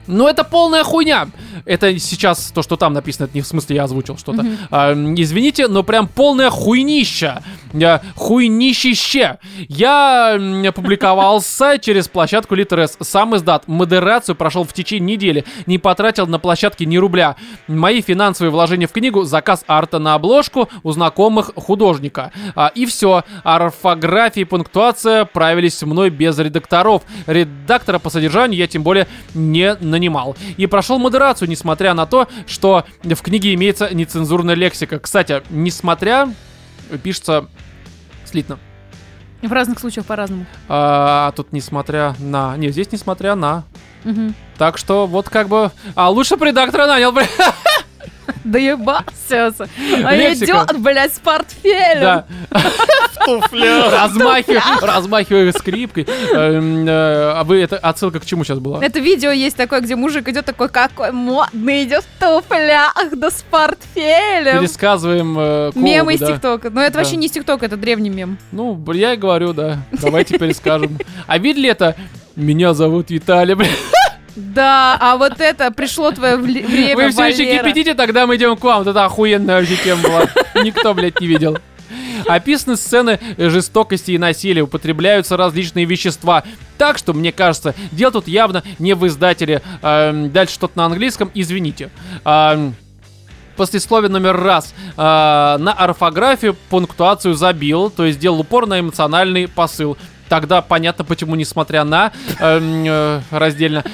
А, 0.06 0.10
ну, 0.10 0.28
это 0.28 0.44
полная 0.44 0.84
хуйня. 0.84 1.28
Это 1.64 1.98
сейчас 1.98 2.52
то, 2.54 2.62
что 2.62 2.76
там 2.76 2.92
написано, 2.92 3.24
это 3.24 3.34
не 3.34 3.42
в 3.42 3.46
смысле 3.46 3.76
я 3.76 3.84
озвучил 3.84 4.16
что-то. 4.16 4.44
А, 4.70 4.92
м, 4.92 5.14
извините, 5.14 5.68
но 5.68 5.82
прям 5.82 6.08
полная 6.08 6.50
хуйнища. 6.50 7.42
А, 7.74 8.00
хуйнищище. 8.14 9.38
Я 9.68 10.34
м, 10.36 10.66
опубликовался 10.66 11.78
через 11.80 12.08
площадку 12.08 12.54
Литерес. 12.54 12.96
Сам 13.00 13.36
издат. 13.36 13.68
Модерацию 13.68 14.36
прошел 14.36 14.64
в 14.64 14.72
течение 14.72 15.16
недели. 15.16 15.44
Не 15.66 15.78
потратил 15.78 16.26
на 16.26 16.38
площадке 16.38 16.86
ни 16.86 16.96
рубля. 16.96 17.36
Мои 17.66 18.00
финансовые 18.00 18.50
вложения 18.50 18.86
в 18.86 18.92
книгу, 18.92 19.24
заказ 19.24 19.64
арта 19.66 19.98
на 19.98 20.14
обложку 20.14 20.68
у 20.82 20.92
знакомых 20.92 21.52
художника. 21.56 22.32
А, 22.54 22.70
и 22.74 22.86
все. 22.86 23.24
Орфография 23.44 24.42
и 24.42 24.44
пунктуация 24.44 25.24
правились 25.24 25.82
мной 25.82 26.10
без 26.10 26.38
редакторов. 26.38 27.02
Редактора 27.26 27.98
по 27.98 28.10
содержанию 28.10 28.58
я 28.58 28.66
тем 28.66 28.82
более 28.82 29.06
не 29.34 29.74
нанимал. 29.96 30.36
И 30.56 30.66
прошел 30.66 30.98
модерацию, 30.98 31.48
несмотря 31.48 31.94
на 31.94 32.06
то, 32.06 32.28
что 32.46 32.84
в 33.02 33.22
книге 33.22 33.54
имеется 33.54 33.92
нецензурная 33.94 34.54
лексика. 34.54 34.98
Кстати, 34.98 35.42
несмотря, 35.50 36.32
пишется 37.02 37.48
слитно. 38.24 38.58
В 39.42 39.52
разных 39.52 39.78
случаях 39.78 40.06
по-разному. 40.06 40.46
А 40.68 41.32
тут 41.32 41.52
несмотря 41.52 42.14
на... 42.18 42.56
Не, 42.56 42.70
здесь 42.70 42.90
несмотря 42.92 43.34
на... 43.34 43.64
Мгм. 44.04 44.34
Так 44.56 44.78
что 44.78 45.06
вот 45.06 45.28
как 45.28 45.48
бы... 45.48 45.70
А 45.94 46.10
лучше 46.10 46.36
бы 46.36 46.46
редактора 46.46 46.86
нанял, 46.86 47.12
блин. 47.12 47.28
Да 48.44 48.58
ебался. 48.58 49.52
А 50.04 50.14
Лексика. 50.14 50.44
идет, 50.68 50.78
блядь, 50.80 51.14
с 51.14 51.18
портфелем. 51.18 52.00
Да. 52.00 52.24
Размахиваю 54.82 55.52
скрипкой. 55.52 56.06
Эм, 56.32 56.86
э, 56.86 57.32
А 57.36 57.44
вы, 57.44 57.60
это 57.60 57.76
отсылка 57.78 58.20
к 58.20 58.26
чему 58.26 58.44
сейчас 58.44 58.58
была? 58.58 58.84
Это 58.84 58.98
видео 59.00 59.30
есть 59.30 59.56
такое, 59.56 59.80
где 59.80 59.96
мужик 59.96 60.28
идет 60.28 60.44
такой, 60.44 60.68
какой 60.68 61.12
модный, 61.12 61.84
идет 61.84 62.04
в 62.04 62.20
туфлях, 62.20 62.94
да 63.12 63.30
с 63.30 63.44
портфелем. 63.50 64.60
Пересказываем 64.60 65.36
э, 65.38 65.72
Мем 65.74 66.06
Колбу, 66.06 66.10
из. 66.10 66.18
ТикТока. 66.20 66.70
Но 66.70 66.82
это 66.82 66.94
Да. 66.94 66.98
вообще 67.00 67.16
не 67.16 67.26
из 67.26 67.32
ТикТока, 67.32 67.66
это 67.66 67.76
древний 67.76 68.10
мем. 68.10 68.38
Ну, 68.52 68.82
я 68.92 69.14
и 69.14 69.16
говорю, 69.16 69.52
да. 69.52 69.78
Давайте 69.92 70.38
перескажем. 70.38 70.98
А 71.26 71.38
видели 71.38 71.68
это? 71.70 71.96
Меня 72.36 72.74
зовут 72.74 73.10
Виталий, 73.10 73.54
блин. 73.56 73.70
Да, 74.36 74.98
а 75.00 75.16
вот 75.16 75.40
это 75.40 75.70
пришло 75.70 76.12
твое 76.12 76.36
время, 76.36 76.94
Вы 76.94 77.10
все 77.10 77.24
еще 77.26 77.58
кипятите, 77.58 77.94
тогда 77.94 78.26
мы 78.26 78.36
идем 78.36 78.56
к 78.56 78.62
вам. 78.62 78.78
Вот 78.78 78.86
это 78.90 79.04
охуенная 79.04 79.60
вообще 79.60 79.76
тема 79.76 80.02
была. 80.02 80.22
Никто, 80.62 80.92
блядь, 80.94 81.20
не 81.20 81.26
видел. 81.26 81.58
Описаны 82.26 82.76
сцены 82.76 83.18
жестокости 83.38 84.10
и 84.12 84.18
насилия, 84.18 84.62
употребляются 84.62 85.36
различные 85.36 85.84
вещества. 85.84 86.44
Так 86.76 86.98
что, 86.98 87.14
мне 87.14 87.32
кажется, 87.32 87.74
дело 87.92 88.12
тут 88.12 88.28
явно 88.28 88.62
не 88.78 88.94
в 88.94 89.06
издателе. 89.06 89.62
Эм, 89.82 90.30
дальше 90.30 90.54
что-то 90.54 90.76
на 90.76 90.86
английском, 90.86 91.30
извините. 91.34 91.90
Эм, 92.24 92.74
Послесловие 93.56 94.10
номер 94.10 94.36
раз. 94.36 94.74
А, 94.96 95.56
на 95.58 95.72
орфографию 95.72 96.54
пунктуацию 96.68 97.34
забил, 97.34 97.88
то 97.90 98.04
есть 98.04 98.18
сделал 98.18 98.40
упор 98.40 98.66
на 98.66 98.78
эмоциональный 98.80 99.48
посыл. 99.48 99.96
Тогда 100.28 100.62
понятно, 100.62 101.04
почему, 101.04 101.34
несмотря 101.34 101.84
на 101.84 102.12
эм, 102.40 102.84
э, 102.86 103.20
раздельно. 103.30 103.84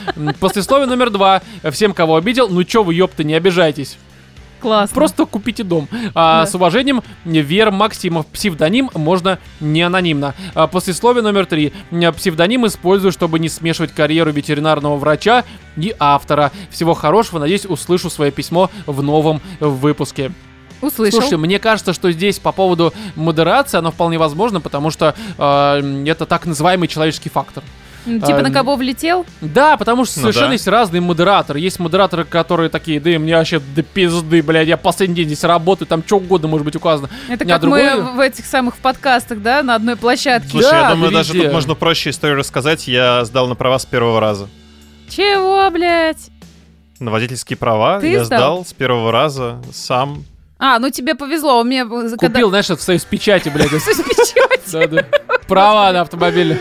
Послесловие 0.40 0.86
номер 0.86 1.10
два. 1.10 1.42
Всем, 1.70 1.92
кого 1.92 2.16
обидел, 2.16 2.48
ну 2.48 2.64
чё 2.64 2.82
вы, 2.82 2.94
ёпта, 2.94 3.24
не 3.24 3.34
обижайтесь. 3.34 3.98
Классно. 4.60 4.94
Просто 4.94 5.26
купите 5.26 5.64
дом. 5.64 5.88
А, 6.14 6.42
Да. 6.42 6.46
С 6.46 6.54
уважением, 6.54 7.02
Вера 7.24 7.72
Максимов. 7.72 8.26
Псевдоним 8.26 8.90
можно 8.94 9.40
не 9.58 9.82
анонимно. 9.82 10.34
А, 10.54 10.68
Послесловие 10.68 11.22
номер 11.24 11.46
три. 11.46 11.72
Псевдоним 12.16 12.66
использую, 12.66 13.10
чтобы 13.10 13.40
не 13.40 13.48
смешивать 13.48 13.92
карьеру 13.92 14.30
ветеринарного 14.30 14.96
врача 14.96 15.44
и 15.76 15.92
автора. 15.98 16.52
Всего 16.70 16.94
хорошего. 16.94 17.40
Надеюсь, 17.40 17.66
услышу 17.66 18.08
свое 18.08 18.30
письмо 18.30 18.70
в 18.86 19.02
новом 19.02 19.42
выпуске. 19.58 20.30
Услышал. 20.82 21.12
Слушайте, 21.20 21.36
мне 21.38 21.58
кажется, 21.58 21.92
что 21.94 22.10
здесь 22.12 22.38
по 22.38 22.52
поводу 22.52 22.92
модерации 23.16 23.78
оно 23.78 23.90
вполне 23.92 24.18
возможно, 24.18 24.60
потому 24.60 24.90
что 24.90 25.14
э, 25.38 26.04
это 26.06 26.26
так 26.26 26.44
называемый 26.44 26.88
человеческий 26.88 27.30
фактор. 27.30 27.62
Типа 28.04 28.38
а, 28.38 28.42
на 28.42 28.50
кого 28.50 28.74
влетел? 28.74 29.24
Да, 29.40 29.76
потому 29.76 30.04
что 30.04 30.18
Ну 30.18 30.22
совершенно 30.22 30.48
да. 30.48 30.52
есть 30.54 30.66
разные 30.66 31.00
модераторы. 31.00 31.60
Есть 31.60 31.78
модераторы, 31.78 32.24
которые 32.24 32.68
такие, 32.68 32.98
да, 32.98 33.10
мне 33.10 33.36
вообще 33.36 33.60
до 33.60 33.84
пизды, 33.84 34.42
блядь, 34.42 34.66
я 34.66 34.76
последний 34.76 35.14
день 35.14 35.26
здесь 35.26 35.44
работаю, 35.44 35.86
там 35.86 36.02
что 36.04 36.16
угодно 36.16 36.48
может 36.48 36.64
быть 36.64 36.74
указано. 36.74 37.08
Это 37.28 37.44
А 37.44 37.46
как 37.46 37.62
мы 37.62 37.80
другое- 37.80 38.02
в 38.02 38.18
этих 38.18 38.44
самых 38.46 38.74
подкастах, 38.78 39.40
да, 39.40 39.62
на 39.62 39.76
одной 39.76 39.94
площадке. 39.94 40.48
Слушай, 40.50 40.70
Да, 40.72 40.80
я 40.88 40.90
думаю, 40.90 41.12
даже 41.12 41.32
везде. 41.32 41.44
тут 41.44 41.52
можно 41.52 41.74
проще 41.76 42.10
историю 42.10 42.38
рассказать. 42.38 42.88
Я 42.88 43.24
сдал 43.24 43.46
на 43.46 43.54
права 43.54 43.78
с 43.78 43.86
первого 43.86 44.18
раза. 44.18 44.48
Чего, 45.08 45.70
блядь? 45.70 46.30
На 46.98 47.12
водительские 47.12 47.56
права 47.56 48.00
Ты 48.00 48.10
я 48.10 48.24
сдал? 48.24 48.38
сдал 48.38 48.64
с 48.66 48.72
первого 48.72 49.12
раза 49.12 49.62
сам. 49.72 50.24
А, 50.64 50.78
ну 50.78 50.90
тебе 50.90 51.16
повезло, 51.16 51.60
у 51.60 51.64
меня... 51.64 51.84
когда- 51.84 52.16
Купил, 52.16 52.48
знаешь, 52.50 52.68
в 52.68 52.80
союз 52.80 53.04
печати, 53.04 53.48
блядь. 53.48 53.72
С 53.72 53.82
печатью. 53.84 54.44
Да, 54.70 54.86
да. 54.86 55.02
Права 55.48 55.92
на 55.92 56.02
автомобиле. 56.02 56.56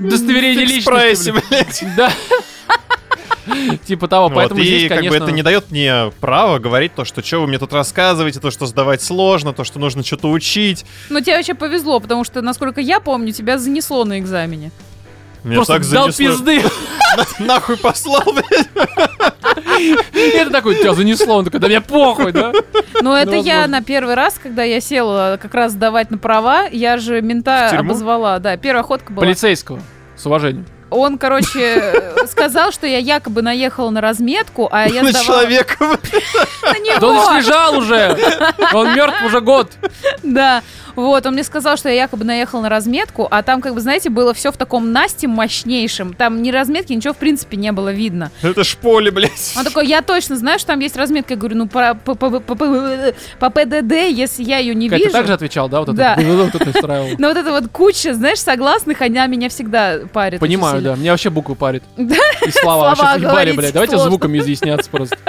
Удостоверение 0.00 0.64
личности. 0.64 1.30
Блядь. 1.30 1.84
Да. 1.96 2.12
Типа 3.86 4.08
того, 4.08 4.26
Вот, 4.26 4.34
поэтому 4.34 4.60
и 4.60 4.64
здесь, 4.64 4.88
как 4.88 4.98
бы 5.02 5.04
конечно... 5.06 5.24
это 5.24 5.32
не 5.32 5.42
дает 5.42 5.70
мне 5.70 6.10
права 6.20 6.58
говорить 6.58 6.96
то, 6.96 7.04
что 7.04 7.22
что 7.24 7.42
вы 7.42 7.46
мне 7.46 7.60
тут 7.60 7.72
рассказываете, 7.72 8.40
то, 8.40 8.50
что 8.50 8.66
сдавать 8.66 9.02
сложно, 9.02 9.52
то, 9.52 9.62
что 9.62 9.78
нужно 9.78 10.02
что-то 10.02 10.30
учить. 10.32 10.84
Ну 11.08 11.20
тебе 11.20 11.36
вообще 11.36 11.54
повезло, 11.54 12.00
потому 12.00 12.24
что, 12.24 12.42
насколько 12.42 12.80
я 12.80 12.98
помню, 12.98 13.32
тебя 13.32 13.58
занесло 13.58 14.04
на 14.04 14.18
экзамене. 14.18 14.72
Меня 15.44 15.56
Просто 15.56 15.74
так 15.74 15.88
дал 15.90 16.10
занесло. 16.10 16.26
пизды. 16.46 16.62
На- 17.38 17.46
Нахуй 17.46 17.76
послал, 17.76 18.22
блядь. 18.24 18.68
И 20.14 20.18
это 20.36 20.50
такой, 20.50 20.76
тебя 20.76 20.94
занесло. 20.94 21.36
Он 21.36 21.44
такой, 21.44 21.60
да 21.60 21.68
мне 21.68 21.80
похуй, 21.80 22.32
да? 22.32 22.52
Но 23.02 23.16
это 23.16 23.36
я 23.36 23.60
возможно. 23.60 23.66
на 23.78 23.82
первый 23.84 24.14
раз, 24.14 24.38
когда 24.42 24.62
я 24.62 24.80
села 24.80 25.38
как 25.40 25.54
раз 25.54 25.72
сдавать 25.72 26.10
на 26.10 26.18
права, 26.18 26.64
я 26.70 26.96
же 26.98 27.20
мента 27.20 27.66
В 27.68 27.70
тюрьму? 27.76 27.90
обозвала. 27.90 28.38
Да, 28.38 28.56
первая 28.56 28.82
ходка 28.82 29.12
была. 29.12 29.24
Полицейского. 29.26 29.80
С 30.16 30.26
уважением. 30.26 30.66
Он, 30.94 31.18
короче, 31.18 31.60
э, 31.60 32.26
сказал, 32.28 32.70
что 32.72 32.86
я 32.86 32.98
якобы 32.98 33.42
наехала 33.42 33.90
на 33.90 34.00
разметку, 34.00 34.68
а 34.70 34.86
я 34.88 35.02
На 35.02 35.10
сдавала 35.10 35.42
человека. 35.42 35.76
на 36.62 36.98
Да 37.00 37.06
он 37.08 37.14
него. 37.14 37.24
здесь 37.32 37.46
лежал 37.46 37.78
уже. 37.78 38.16
Он 38.72 38.94
мертв 38.94 39.22
уже 39.24 39.40
год. 39.40 39.72
Да. 40.22 40.62
Вот, 40.96 41.26
он 41.26 41.32
мне 41.34 41.42
сказал, 41.42 41.76
что 41.76 41.88
я 41.88 42.02
якобы 42.02 42.24
наехал 42.24 42.60
на 42.60 42.68
разметку, 42.68 43.26
а 43.28 43.42
там, 43.42 43.60
как 43.60 43.74
бы, 43.74 43.80
знаете, 43.80 44.10
было 44.10 44.32
все 44.32 44.52
в 44.52 44.56
таком 44.56 44.92
Насте 44.92 45.26
мощнейшем. 45.26 46.14
Там 46.14 46.40
ни 46.40 46.52
разметки, 46.52 46.92
ничего, 46.92 47.12
в 47.14 47.16
принципе, 47.16 47.56
не 47.56 47.72
было 47.72 47.88
видно. 47.92 48.30
Это 48.42 48.62
ж 48.62 48.76
поле, 48.76 49.10
блядь. 49.10 49.54
Он 49.56 49.64
такой, 49.64 49.88
я 49.88 50.02
точно 50.02 50.36
знаю, 50.36 50.60
что 50.60 50.68
там 50.68 50.78
есть 50.78 50.96
разметка. 50.96 51.34
Я 51.34 51.36
говорю, 51.38 51.56
ну, 51.56 51.66
по, 51.66 51.94
по, 51.94 52.14
по, 52.14 52.30
по- 52.38 52.54
по- 52.54 53.12
по 53.40 53.50
ПДД, 53.50 53.92
если 54.10 54.44
я 54.44 54.58
ее 54.58 54.72
не 54.76 54.88
Катя 54.88 55.02
вижу... 55.02 55.12
также 55.12 55.32
отвечал, 55.32 55.68
да? 55.68 55.80
Вот 55.80 55.88
это 55.88 55.96
Да. 55.96 56.16
вот 56.20 56.54
это. 56.54 57.06
Но 57.18 57.26
вот 57.28 57.36
это 57.36 57.50
вот 57.50 57.64
куча, 57.72 58.14
знаешь, 58.14 58.38
согласных, 58.38 59.02
она 59.02 59.26
меня 59.26 59.48
всегда 59.48 59.98
парит. 60.12 60.38
Понимаю. 60.38 60.80
Да. 60.84 60.96
Меня 60.96 61.10
вообще 61.12 61.30
буквы 61.30 61.54
парит. 61.54 61.82
Да. 61.96 62.14
И 62.46 62.50
слова. 62.50 62.94
Слова 62.94 63.10
Вообще 63.12 63.22
ебали, 63.22 63.52
блядь. 63.52 63.72
Давайте 63.72 63.92
сложно. 63.94 64.10
звуками 64.10 64.38
изъясняться 64.38 64.90
просто. 64.90 65.16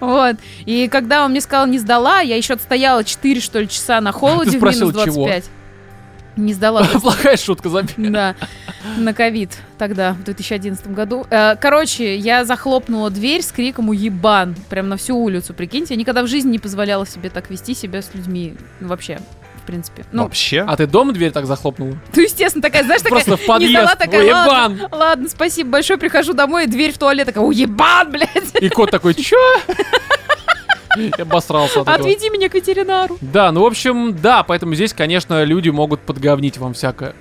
Вот. 0.00 0.36
И 0.66 0.88
когда 0.88 1.24
он 1.24 1.30
мне 1.30 1.40
сказал, 1.40 1.66
не 1.66 1.78
сдала, 1.78 2.20
я 2.20 2.36
еще 2.36 2.54
отстояла 2.54 3.04
4, 3.04 3.40
что 3.40 3.60
ли, 3.60 3.68
часа 3.68 4.00
на 4.00 4.12
холоде 4.20 4.52
Ты 4.52 4.58
в 4.58 4.62
минус 4.62 4.76
спросил, 4.76 4.92
25. 4.92 5.44
Не 6.36 6.52
сдала. 6.52 6.84
Плохая 7.00 7.36
шутка, 7.36 7.68
забей. 7.68 7.94
Да, 7.96 8.34
на 8.98 9.14
ковид 9.14 9.50
тогда, 9.78 10.14
в 10.14 10.24
2011 10.24 10.88
году. 10.88 11.24
Э, 11.30 11.54
Короче, 11.60 12.16
я 12.16 12.44
захлопнула 12.44 13.10
дверь 13.10 13.42
с 13.42 13.52
криком 13.52 13.88
«Уебан!» 13.90 14.56
Прям 14.68 14.88
на 14.88 14.96
всю 14.96 15.16
улицу, 15.16 15.54
прикиньте. 15.54 15.94
Я 15.94 16.00
никогда 16.00 16.22
в 16.22 16.26
жизни 16.26 16.50
не 16.50 16.58
позволяла 16.58 17.06
себе 17.06 17.30
так 17.30 17.50
вести 17.50 17.74
себя 17.74 18.02
с 18.02 18.14
людьми. 18.14 18.54
Ну, 18.80 18.88
вообще, 18.88 19.20
в 19.64 19.66
принципе. 19.66 20.04
Ну, 20.12 20.24
Вообще? 20.24 20.60
А 20.60 20.76
ты 20.76 20.86
дома 20.86 21.12
дверь 21.12 21.32
так 21.32 21.46
захлопнула? 21.46 21.96
ну, 22.14 22.22
естественно, 22.22 22.62
такая, 22.62 22.84
знаешь, 22.84 23.02
такая... 23.02 23.24
Просто 23.24 23.42
в 23.42 23.46
подъезд. 23.46 23.72
сдала, 23.72 23.94
такая, 23.96 24.32
ладно, 24.32 24.74
Уебан! 24.74 24.88
ладно, 24.92 25.28
спасибо 25.28 25.70
большое, 25.70 25.98
прихожу 25.98 26.34
домой, 26.34 26.66
дверь 26.66 26.92
в 26.92 26.98
туалет 26.98 27.26
такая, 27.26 27.42
уебан, 27.42 28.12
блядь. 28.12 28.54
И 28.60 28.68
кот 28.68 28.90
такой, 28.90 29.14
чё? 29.14 29.36
Я 30.96 31.10
обосрался 31.18 31.80
от 31.80 31.88
этого. 31.88 32.06
Отведи 32.06 32.30
меня 32.30 32.48
к 32.48 32.54
ветеринару. 32.54 33.18
Да, 33.20 33.50
ну, 33.50 33.62
в 33.62 33.66
общем, 33.66 34.16
да, 34.16 34.42
поэтому 34.44 34.74
здесь, 34.74 34.92
конечно, 34.92 35.42
люди 35.42 35.70
могут 35.70 36.00
подговнить 36.00 36.58
вам 36.58 36.74
всякое. 36.74 37.14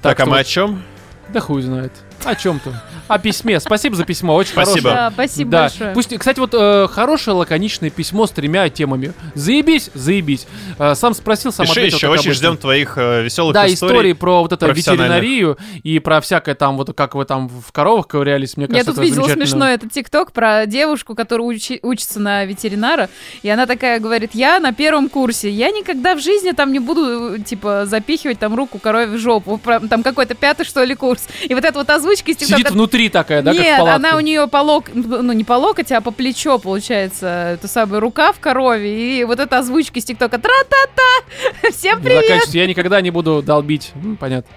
Так, 0.00 0.18
а 0.18 0.22
что- 0.22 0.30
мы 0.30 0.38
о 0.38 0.44
чем? 0.44 0.82
Да 1.28 1.40
хуй 1.40 1.62
знает. 1.62 1.92
О 2.24 2.34
чем 2.36 2.60
ты? 2.60 2.70
О 3.08 3.18
письме. 3.18 3.58
Спасибо 3.58 3.96
за 3.96 4.04
письмо, 4.04 4.34
очень 4.36 4.52
Спасибо. 4.52 4.90
хорошее. 4.90 4.94
Да, 4.94 5.10
спасибо 5.10 5.50
да. 5.50 5.60
большое. 5.62 5.92
Пусть, 5.92 6.16
кстати, 6.18 6.38
вот 6.38 6.54
э, 6.54 6.86
хорошее 6.88 7.36
лаконичное 7.36 7.90
письмо 7.90 8.26
с 8.26 8.30
тремя 8.30 8.68
темами. 8.68 9.12
Заебись, 9.34 9.90
заебись. 9.92 10.46
Э, 10.78 10.94
сам 10.94 11.12
спросил, 11.14 11.52
сам 11.52 11.66
Пиши 11.66 11.80
ответил. 11.80 11.96
еще, 11.98 12.08
очень 12.08 12.32
ждем 12.32 12.56
твоих 12.56 12.96
э, 12.96 13.22
веселых 13.24 13.52
Да, 13.54 13.66
историй. 13.66 13.74
истории 13.92 14.12
про 14.12 14.42
вот 14.42 14.52
это 14.52 14.66
ветеринарию 14.68 15.58
и 15.82 15.98
про 15.98 16.20
всякое 16.20 16.54
там, 16.54 16.76
вот 16.76 16.94
как 16.96 17.14
вы 17.16 17.24
там 17.24 17.48
в 17.48 17.72
коровах 17.72 18.06
ковырялись, 18.06 18.56
мне 18.56 18.66
Я 18.66 18.72
кажется, 18.72 18.92
тут 18.92 18.98
это 18.98 19.06
видела 19.06 19.28
смешной 19.28 19.74
этот 19.74 19.92
тикток 19.92 20.32
про 20.32 20.64
девушку, 20.66 21.14
которая 21.16 21.46
учи- 21.48 21.80
учится 21.82 22.20
на 22.20 22.44
ветеринара, 22.44 23.10
и 23.42 23.48
она 23.50 23.66
такая 23.66 23.98
говорит, 23.98 24.30
я 24.34 24.60
на 24.60 24.72
первом 24.72 25.08
курсе, 25.08 25.50
я 25.50 25.70
никогда 25.70 26.14
в 26.14 26.20
жизни 26.22 26.52
там 26.52 26.72
не 26.72 26.78
буду, 26.78 27.34
э, 27.34 27.38
типа, 27.40 27.84
запихивать 27.86 28.38
там 28.38 28.54
руку 28.54 28.78
корове 28.78 29.16
в 29.16 29.18
жопу, 29.18 29.60
там 29.90 30.02
какой-то 30.04 30.34
пятый, 30.34 30.64
что 30.64 30.84
ли, 30.84 30.94
курс. 30.94 31.26
И 31.42 31.52
вот 31.54 31.64
эта 31.64 31.78
вот 31.78 31.90
озвучка 32.12 32.30
из 32.32 32.38
Сидит 32.38 32.70
внутри 32.70 33.08
такая, 33.08 33.42
да, 33.42 33.52
как 33.52 33.60
в 33.60 33.62
Нет, 33.64 33.78
палатке? 33.78 34.06
она 34.08 34.16
у 34.16 34.20
нее 34.20 34.46
по 34.48 34.58
лок... 34.58 34.86
ну 34.94 35.32
не 35.32 35.44
по 35.44 35.54
локоть, 35.54 35.90
а 35.92 36.00
по 36.00 36.10
плечо, 36.10 36.58
получается, 36.58 37.52
это 37.54 37.68
самая 37.68 38.00
рука 38.00 38.32
в 38.32 38.40
корове, 38.40 39.20
и 39.20 39.24
вот 39.24 39.40
эта 39.40 39.58
озвучка 39.58 39.98
из 39.98 40.04
тиктока 40.04 40.38
тра-та-та, 40.38 41.70
всем 41.70 41.98
Ну, 41.98 42.04
привет! 42.04 42.46
Я 42.48 42.66
никогда 42.66 43.00
не 43.00 43.10
буду 43.10 43.42
долбить. 43.42 43.92
М, 43.94 44.16
понятно. 44.16 44.50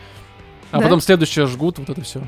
А 0.71 0.77
Да? 0.77 0.83
потом 0.83 1.01
следующее 1.01 1.45
жгут, 1.47 1.79
вот 1.79 1.89
это 1.89 2.01
все. 2.01 2.21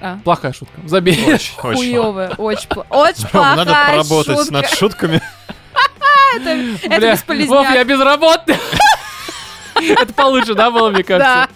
А. 0.00 0.18
Плохая 0.24 0.52
шутка. 0.52 0.80
Забей. 0.86 1.14
Очень, 1.26 1.52
очень. 1.62 1.76
Хуёвая, 1.92 2.30
очень, 2.38 2.68
пла- 2.68 2.86
очень 2.90 3.26
Ром, 3.32 3.42
надо 3.44 3.64
плохая 3.66 3.90
поработать 3.96 4.36
шутка. 4.38 4.52
над 4.52 4.68
шутками. 4.70 5.22
Это, 6.84 7.12
бесполезняк. 7.12 7.48
Вов, 7.48 7.70
я 7.74 7.84
безработный. 7.84 8.56
Это 10.00 10.12
получше, 10.14 10.54
да, 10.54 10.70
было, 10.70 10.90
мне 10.90 11.02
кажется? 11.04 11.48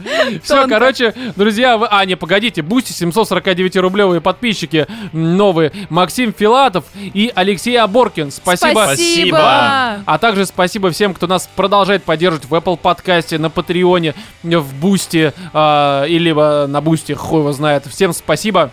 Все, 0.42 0.54
тонко. 0.56 0.68
короче, 0.68 1.14
друзья, 1.36 1.76
вы... 1.78 1.86
А, 1.90 2.04
не, 2.04 2.16
погодите, 2.16 2.62
Boosty 2.62 2.92
749-рублевые 2.92 4.20
подписчики 4.20 4.86
новые. 5.12 5.72
Максим 5.90 6.32
Филатов 6.36 6.84
и 6.94 7.30
Алексей 7.34 7.76
Аборкин. 7.76 8.30
Спасибо. 8.30 8.84
Спасибо. 8.84 9.38
А 10.06 10.18
также 10.20 10.46
спасибо 10.46 10.90
всем, 10.90 11.14
кто 11.14 11.26
нас 11.26 11.48
продолжает 11.54 12.04
поддерживать 12.04 12.48
в 12.48 12.54
Apple 12.54 12.76
Podcast 12.76 13.25
е, 13.25 13.38
на 13.38 13.50
Patreon 13.50 14.00
е, 14.00 14.14
в 14.42 14.74
Бусти 14.74 15.32
э, 15.52 16.04
или 16.08 16.32
на 16.32 16.80
Бусти, 16.80 17.12
хуй 17.12 17.40
его 17.40 17.52
знает. 17.52 17.86
Всем 17.86 18.12
спасибо. 18.12 18.70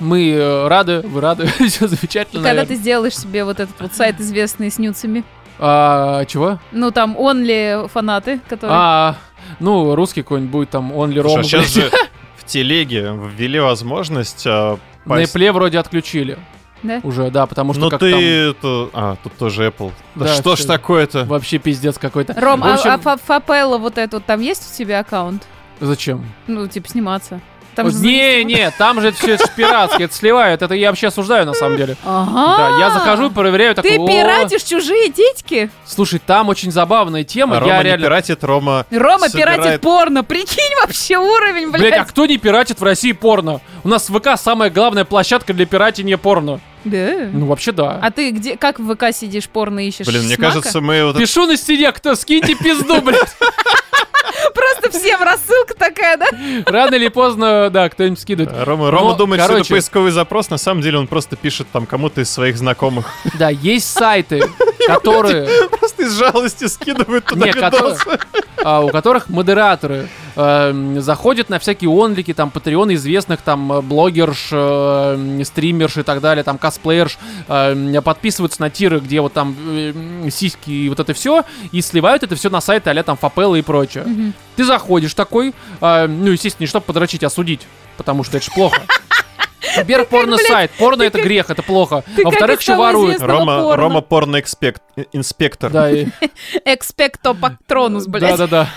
Мы 0.00 0.30
э, 0.30 0.68
рады, 0.68 1.00
вы 1.00 1.20
рады, 1.20 1.46
все 1.68 1.84
И 1.84 1.88
замечательно. 1.88 2.42
когда 2.42 2.62
ты 2.62 2.68
наверное. 2.70 2.76
сделаешь 2.76 3.16
себе 3.16 3.44
вот 3.44 3.60
этот 3.60 3.80
вот 3.80 3.94
сайт, 3.94 4.20
известный 4.20 4.70
с 4.70 4.78
нюцами, 4.78 5.22
А, 5.64 6.24
чего? 6.24 6.58
ну 6.72 6.90
там 6.90 7.16
онли 7.16 7.86
фанаты, 7.88 8.40
которые... 8.48 8.76
А, 8.78 9.14
ну, 9.60 9.94
русский 9.94 10.22
какой-нибудь 10.22 10.50
будет 10.50 10.70
там, 10.70 10.92
он 10.92 11.10
ли 11.10 11.20
Слушай, 11.20 11.34
Ром. 11.34 11.40
а 11.40 11.44
сейчас 11.44 11.72
же 11.72 11.90
в 12.36 12.44
телеге 12.44 13.12
ввели 13.36 13.60
возможность 13.60 14.44
а, 14.46 14.76
На 15.04 15.14
пасть- 15.16 15.36
Apple 15.36 15.52
вроде 15.52 15.78
отключили 15.78 16.36
Да? 16.82 17.00
уже, 17.04 17.30
да, 17.30 17.46
потому 17.46 17.74
что 17.74 17.82
Ну 17.84 17.90
как 17.90 18.00
ты... 18.00 18.10
там 18.10 18.20
это- 18.20 18.90
А, 18.92 19.16
тут 19.22 19.34
тоже 19.36 19.66
Apple. 19.68 19.92
Да, 20.16 20.24
Да, 20.26 20.34
что 20.34 20.56
ж 20.56 20.64
такое-то? 20.64 21.24
вообще 21.26 21.58
пиздец 21.58 21.96
какой-то. 21.98 22.34
Ром, 22.40 22.60
В 22.60 22.64
а- 22.64 22.74
общем, 22.74 22.90
а, 22.90 22.98
Фа- 22.98 23.16
Фапелла 23.18 23.78
вот 23.78 23.98
это 23.98 24.16
вот, 24.16 24.24
там 24.26 24.40
есть 24.40 24.68
у 24.72 24.76
тебя 24.76 24.98
аккаунт? 25.00 25.46
Зачем? 25.80 26.24
Ну, 26.48 26.66
типа, 26.66 26.88
сниматься. 26.88 27.40
Там 27.74 27.86
Вот 27.86 27.94
же 27.94 28.00
не, 28.00 28.18
зависимо. 28.42 28.48
не, 28.50 28.70
там 28.72 29.00
же 29.00 29.12
все 29.12 29.34
это 29.34 29.48
пиратские, 29.56 30.04
это 30.04 30.14
сливают, 30.14 30.60
это 30.60 30.74
я 30.74 30.88
вообще 30.90 31.06
осуждаю 31.08 31.46
на 31.46 31.54
самом 31.54 31.76
деле. 31.78 31.96
Ага. 32.04 32.56
Да, 32.56 32.78
я 32.78 32.90
захожу, 32.90 33.30
проверяю, 33.30 33.74
такой, 33.74 33.92
Ты 33.92 33.98
«О, 33.98 34.06
пиратишь 34.06 34.62
чужие 34.62 35.10
титьки? 35.10 35.70
Слушай, 35.86 36.20
там 36.24 36.48
очень 36.50 36.70
забавная 36.70 37.24
тема, 37.24 37.56
А 37.56 37.60
Рома 37.60 37.72
я 37.72 37.78
не 37.78 37.84
реально... 37.84 38.04
пиратит, 38.06 38.44
Рома... 38.44 38.84
Рома 38.90 39.28
собирает- 39.28 39.62
пиратит 39.62 39.80
порно. 39.80 40.22
Прикинь 40.22 40.74
вообще 40.82 41.16
уровень, 41.16 41.70
блядь. 41.70 41.80
Блять, 41.82 41.98
а 41.98 42.04
кто 42.04 42.26
не 42.26 42.36
пиратит 42.38 42.78
в 42.80 42.84
России 42.84 43.12
порно? 43.12 43.60
У 43.84 43.88
нас 43.88 44.08
ВК 44.08 44.30
самая 44.36 44.68
главная 44.70 45.04
площадка 45.04 45.54
для 45.54 45.64
пиратения 45.66 46.18
порно. 46.18 46.60
Да. 46.84 47.28
Ну, 47.32 47.46
вообще 47.46 47.72
да. 47.72 47.98
А 48.02 48.10
ты 48.10 48.30
где, 48.30 48.56
как 48.56 48.78
в 48.80 48.94
ВК 48.94 49.14
сидишь, 49.14 49.48
порно 49.48 49.86
ищешь? 49.86 50.06
Блин, 50.06 50.24
мне 50.24 50.34
Смака? 50.36 50.50
кажется, 50.52 50.80
мы 50.80 51.04
вот... 51.04 51.16
Пишу 51.16 51.46
на 51.46 51.56
стене, 51.56 51.92
кто, 51.92 52.14
скиньте 52.14 52.54
пизду, 52.54 53.00
блядь. 53.00 53.36
Просто 54.54 54.98
всем 54.98 55.22
рассылка 55.22 55.74
такая, 55.74 56.16
да? 56.16 56.26
Рано 56.66 56.94
или 56.94 57.08
поздно, 57.08 57.70
да, 57.70 57.88
кто-нибудь 57.88 58.18
скидывает. 58.20 58.66
Рома, 58.66 58.90
Рома 58.90 59.10
Но, 59.10 59.16
думает, 59.16 59.40
что 59.42 59.52
это 59.52 59.54
короче- 59.60 59.74
поисковый 59.74 60.10
запрос, 60.10 60.50
на 60.50 60.58
самом 60.58 60.82
деле 60.82 60.98
он 60.98 61.06
просто 61.06 61.36
пишет 61.36 61.68
там 61.72 61.86
кому-то 61.86 62.20
из 62.20 62.30
своих 62.30 62.56
знакомых. 62.56 63.06
Да, 63.38 63.50
есть 63.50 63.86
сайты, 63.90 64.42
которые... 64.86 65.68
Просто 65.68 66.02
из 66.02 66.12
жалости 66.12 66.66
скидывают 66.66 67.24
туда 67.26 67.46
видосы. 67.46 68.18
а, 68.64 68.80
у 68.80 68.88
которых 68.88 69.28
модераторы 69.28 70.08
эм, 70.36 71.00
заходят 71.00 71.48
на 71.48 71.58
всякие 71.58 71.90
онлики, 71.90 72.32
там, 72.32 72.50
патреоны 72.50 72.94
известных, 72.94 73.40
там, 73.42 73.72
э, 73.72 73.80
блогерш, 73.80 74.48
э, 74.52 75.42
стримерш 75.44 75.98
и 75.98 76.02
так 76.02 76.20
далее, 76.20 76.44
там, 76.44 76.58
косплеерш, 76.58 77.18
эм, 77.48 78.02
подписываются 78.02 78.60
на 78.60 78.70
тиры, 78.70 79.00
где 79.00 79.20
вот 79.20 79.32
там 79.32 79.56
э, 79.68 80.30
сиськи 80.30 80.70
и 80.70 80.88
вот 80.88 81.00
это 81.00 81.12
все, 81.14 81.44
и 81.72 81.80
сливают 81.80 82.22
это 82.22 82.36
все 82.36 82.50
на 82.50 82.60
сайты 82.60 82.90
а 82.90 83.02
там 83.02 83.16
Фапелла 83.16 83.56
и 83.56 83.62
прочее. 83.62 84.04
Ты 84.56 84.64
заходишь 84.64 85.14
такой, 85.14 85.54
э, 85.80 86.06
ну, 86.06 86.30
естественно, 86.30 86.64
не 86.64 86.68
чтобы 86.68 86.86
подрочить, 86.86 87.24
а 87.24 87.30
судить, 87.30 87.66
потому 87.96 88.24
что 88.24 88.36
это 88.36 88.46
ж 88.46 88.50
плохо. 88.54 88.82
Во-первых, 89.76 90.08
порно-сайт. 90.08 90.70
Порно 90.78 91.02
это 91.02 91.20
грех, 91.20 91.50
это 91.50 91.62
плохо. 91.62 92.04
А 92.18 92.20
во-вторых, 92.24 92.60
еще 92.60 92.76
воруют. 92.76 93.16
известного 93.16 93.38
Рома, 93.38 93.62
порно. 93.62 93.76
Рома 93.82 94.00
порно-инспектор. 94.00 95.70
Да, 95.70 95.90
и- 95.90 96.06
Экспекто 96.64 97.34
патронус, 97.34 98.06
блядь. 98.06 98.30
Да-да-да. 98.30 98.64
Да, 98.64 98.70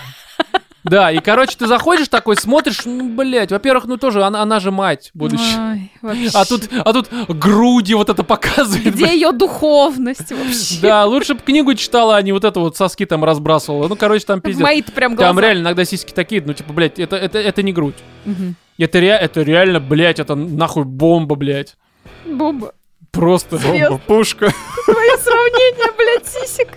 и, 1.10 1.18
короче, 1.18 1.56
ты 1.58 1.66
заходишь 1.66 2.08
такой, 2.08 2.36
смотришь, 2.36 2.84
ну, 2.84 3.08
блядь, 3.08 3.50
во-первых, 3.50 3.86
ну 3.86 3.96
тоже, 3.96 4.22
она, 4.24 4.42
она 4.42 4.60
же 4.60 4.70
мать 4.70 5.10
будущая. 5.14 5.90
Вообще. 6.02 6.30
А 6.32 6.44
тут, 6.44 6.68
а 6.72 6.92
тут 6.92 7.08
груди 7.28 7.94
вот 7.94 8.08
это 8.08 8.22
показывает. 8.22 8.94
Где 8.94 9.12
ее 9.12 9.32
духовность 9.32 10.30
вообще? 10.30 10.80
Да, 10.80 11.04
лучше 11.06 11.34
бы 11.34 11.40
книгу 11.40 11.74
читала, 11.74 12.16
а 12.16 12.22
не 12.22 12.32
вот 12.32 12.44
это 12.44 12.60
вот 12.60 12.76
соски 12.76 13.06
там 13.06 13.24
разбрасывала. 13.24 13.88
Ну, 13.88 13.96
короче, 13.96 14.24
там 14.24 14.40
пиздец. 14.40 14.62
Мои-то 14.62 14.92
прям 14.92 15.14
глаза. 15.14 15.30
Там 15.30 15.40
реально 15.40 15.62
иногда 15.62 15.84
сиськи 15.84 16.12
такие, 16.12 16.42
ну, 16.44 16.52
типа, 16.52 16.72
блядь, 16.72 16.98
это, 16.98 17.16
это, 17.16 17.38
это 17.38 17.62
не 17.62 17.72
грудь. 17.72 17.96
Мгм. 18.24 18.54
Это, 18.78 19.00
ре, 19.00 19.08
это 19.08 19.42
реально, 19.42 19.80
блядь, 19.80 20.20
это 20.20 20.34
нахуй 20.34 20.84
бомба, 20.84 21.34
блядь. 21.34 21.76
Бомба. 22.24 22.72
Просто. 23.16 23.56
Бомба, 23.56 23.98
пушка. 24.06 24.52
Твое 24.84 25.16
сравнение, 25.18 25.92
блядь, 25.96 26.26
сисек. 26.26 26.68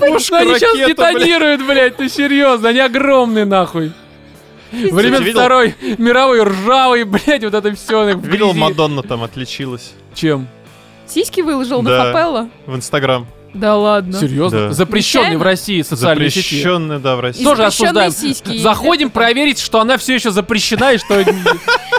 Ну, 0.00 0.36
они 0.36 0.54
сейчас 0.54 0.76
детонируют, 0.88 1.66
блядь, 1.66 1.98
ну 1.98 2.08
серьезно, 2.08 2.70
они 2.70 2.80
огромные, 2.80 3.44
нахуй. 3.44 3.92
Времен 4.70 5.22
видел? 5.22 5.40
Второй 5.40 5.74
мировой 5.98 6.42
ржавый, 6.42 7.04
блядь, 7.04 7.42
вот 7.42 7.54
это 7.54 7.74
все. 7.74 8.14
Видел, 8.14 8.52
Мадонна 8.52 9.02
там 9.02 9.22
отличилась 9.24 9.92
Чем? 10.14 10.46
Сиськи 11.06 11.40
выложил 11.40 11.80
на 11.82 11.90
Да. 11.90 12.12
Фапелло? 12.12 12.48
в 12.66 12.76
Инстаграм. 12.76 13.26
Да 13.54 13.76
ладно. 13.76 14.12
Серьезно? 14.12 14.68
Да. 14.68 14.72
Запрещенный 14.74 15.24
Нечаянно? 15.24 15.38
в 15.38 15.42
России 15.42 15.82
социальные 15.82 16.28
сети. 16.30 16.44
Запрещенная, 16.44 16.98
да, 16.98 17.16
в 17.16 17.20
России. 17.20 17.40
И 17.40 17.44
Тоже 17.44 17.62
запрещенные 17.62 18.06
осуждаем. 18.06 18.34
сиськи, 18.34 18.58
Заходим 18.58 19.10
проверить, 19.10 19.58
что 19.58 19.80
она 19.80 19.96
все 19.96 20.14
еще 20.14 20.30
запрещена 20.30 20.92
и 20.92 20.98
что... 20.98 21.24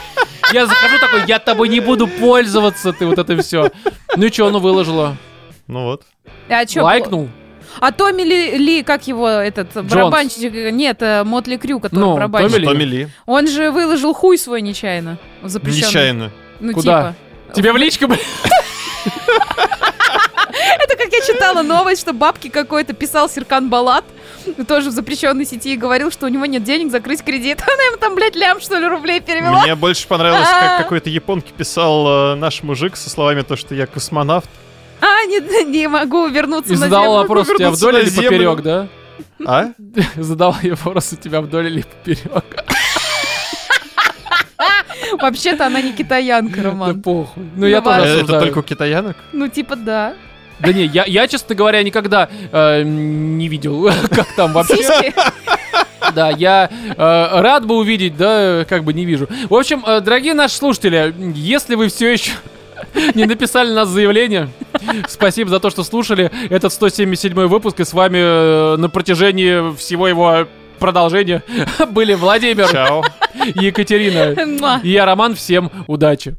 Я 0.52 0.66
захожу 0.66 0.98
такой, 1.00 1.24
я 1.28 1.40
тобой 1.40 1.70
не 1.70 1.80
буду 1.80 2.08
пользоваться, 2.08 2.92
ты 2.94 3.06
вот 3.06 3.18
это 3.18 3.42
все. 3.42 3.72
Ну 4.16 4.26
и 4.26 4.32
что, 4.32 4.48
она 4.48 4.60
выложила? 4.60 5.18
Ну 5.68 5.84
вот. 5.84 6.04
А 6.50 6.66
чё, 6.66 6.84
Лайкнул? 6.84 7.30
А 7.80 7.92
Томми 7.92 8.24
Ли, 8.24 8.58
Ли, 8.58 8.84
как 8.84 9.08
его, 9.08 9.30
этот, 9.30 9.86
барабанщик, 9.86 10.52
нет, 10.72 10.98
э, 11.02 11.24
Мотли 11.24 11.58
Крю, 11.58 11.80
который 11.80 12.00
Ну, 12.00 12.14
барабанщик. 12.16 12.52
Томми 12.52 12.62
Ли. 12.62 12.68
Томми 12.68 12.84
Ли. 12.84 13.08
Он 13.26 13.48
же 13.48 13.72
выложил 13.72 14.14
хуй 14.14 14.38
свой 14.38 14.62
нечаянно. 14.62 15.18
Запрещенный. 15.44 15.88
Нечаянно. 15.88 16.32
Ну, 16.60 16.74
Куда? 16.74 17.14
типа. 17.48 17.56
Тебе 17.56 17.72
в 17.72 17.78
личку, 17.78 18.08
блядь? 18.08 18.20
Это 20.80 20.96
как 20.98 21.12
я 21.12 21.22
читала 21.22 21.62
новость, 21.62 22.02
что 22.02 22.14
бабки 22.14 22.50
какой-то 22.50 22.94
писал 22.94 23.30
Серкан 23.30 23.70
Балат, 23.70 24.04
тоже 24.68 24.90
в 24.90 24.94
запрещенной 24.94 25.46
сети, 25.46 25.74
и 25.74 25.78
говорил, 25.78 26.12
что 26.12 26.26
у 26.26 26.30
него 26.30 26.46
нет 26.46 26.64
денег 26.64 26.92
закрыть 26.92 27.24
кредит. 27.24 27.62
Она 27.64 27.84
ему 27.84 27.98
там, 27.98 28.16
блядь, 28.16 28.36
лям, 28.36 28.60
что 28.62 28.78
ли, 28.78 28.88
рублей 28.88 29.20
перевела. 29.20 29.62
Мне 29.64 29.76
больше 29.76 30.08
понравилось, 30.08 30.48
А. 30.52 30.60
как 30.78 30.78
какой-то 30.84 31.10
японке 31.10 31.52
писал 31.56 32.34
э, 32.34 32.36
наш 32.36 32.64
мужик 32.64 32.96
со 32.96 33.10
словами 33.10 33.42
то, 33.42 33.56
что 33.56 33.76
я 33.76 33.86
космонавт. 33.86 34.50
А, 35.02 35.26
не, 35.26 35.66
не 35.66 35.88
могу 35.88 36.28
вернуться 36.28 36.74
И 36.74 36.76
на 36.76 36.82
задал 36.82 37.04
землю. 37.04 37.18
вопрос, 37.20 37.48
у 37.50 37.54
тебя 37.56 37.66
вернуться 37.66 37.88
вдоль 37.88 38.02
или 38.02 38.10
поперек, 38.10 38.62
да? 38.62 38.88
А? 39.46 39.68
Задал 40.18 40.56
я 40.62 40.76
вопрос, 40.76 41.14
у 41.14 41.16
тебя 41.16 41.42
вдоль 41.42 41.68
или 41.68 41.82
поперек. 41.84 42.44
Вообще-то 45.22 45.66
она 45.68 45.82
не 45.82 45.94
китаянка, 45.94 46.62
Да 46.62 46.70
Роман. 46.70 47.02
похуй. 47.02 47.44
Ну 47.56 47.66
я 47.66 47.82
Давай. 47.82 48.02
тоже 48.02 48.20
Э, 48.20 48.24
Это 48.24 48.40
только 48.40 48.58
у 48.60 48.62
китаянок? 48.62 49.16
Ну, 49.32 49.48
типа, 49.48 49.76
да. 49.76 50.14
Да 50.60 50.74
не, 50.74 50.86
я, 50.86 51.06
я, 51.06 51.28
честно 51.28 51.56
говоря, 51.56 51.84
никогда 51.84 52.30
э, 52.52 52.84
не 52.84 53.48
видел, 53.48 53.90
как 54.10 54.28
там 54.36 54.54
вообще. 54.54 55.14
Да, 56.14 56.30
я 56.30 56.70
э, 56.72 56.96
рад 56.98 57.66
бы 57.66 57.76
увидеть, 57.76 58.18
да, 58.18 58.66
как 58.68 58.84
бы 58.84 58.94
не 58.94 59.06
вижу. 59.06 59.28
В 59.50 59.56
общем, 59.56 59.84
э, 59.86 60.02
дорогие 60.02 60.34
наши 60.34 60.56
слушатели, 60.56 61.14
если 61.36 61.76
вы 61.76 61.88
все 61.90 62.12
еще 62.12 62.32
не 63.16 63.26
написали 63.26 63.72
нас 63.72 63.90
заявление, 63.90 64.50
Спасибо 65.08 65.50
за 65.50 65.60
то, 65.60 65.70
что 65.70 65.84
слушали 65.84 66.32
этот 66.50 66.74
177 66.74 67.34
выпуск, 67.48 67.80
и 67.80 67.86
с 67.86 67.94
вами 67.94 68.20
э, 68.20 68.76
на 68.78 68.90
протяжении 68.90 69.76
всего 69.76 70.08
его 70.08 70.48
продолжения 70.80 71.44
были 71.92 72.14
Владимир, 72.14 72.70
Чао. 72.70 73.04
Екатерина 73.56 74.80
и 74.84 74.90
я, 74.90 75.06
Роман. 75.06 75.36
Всем 75.36 75.72
удачи. 75.88 76.36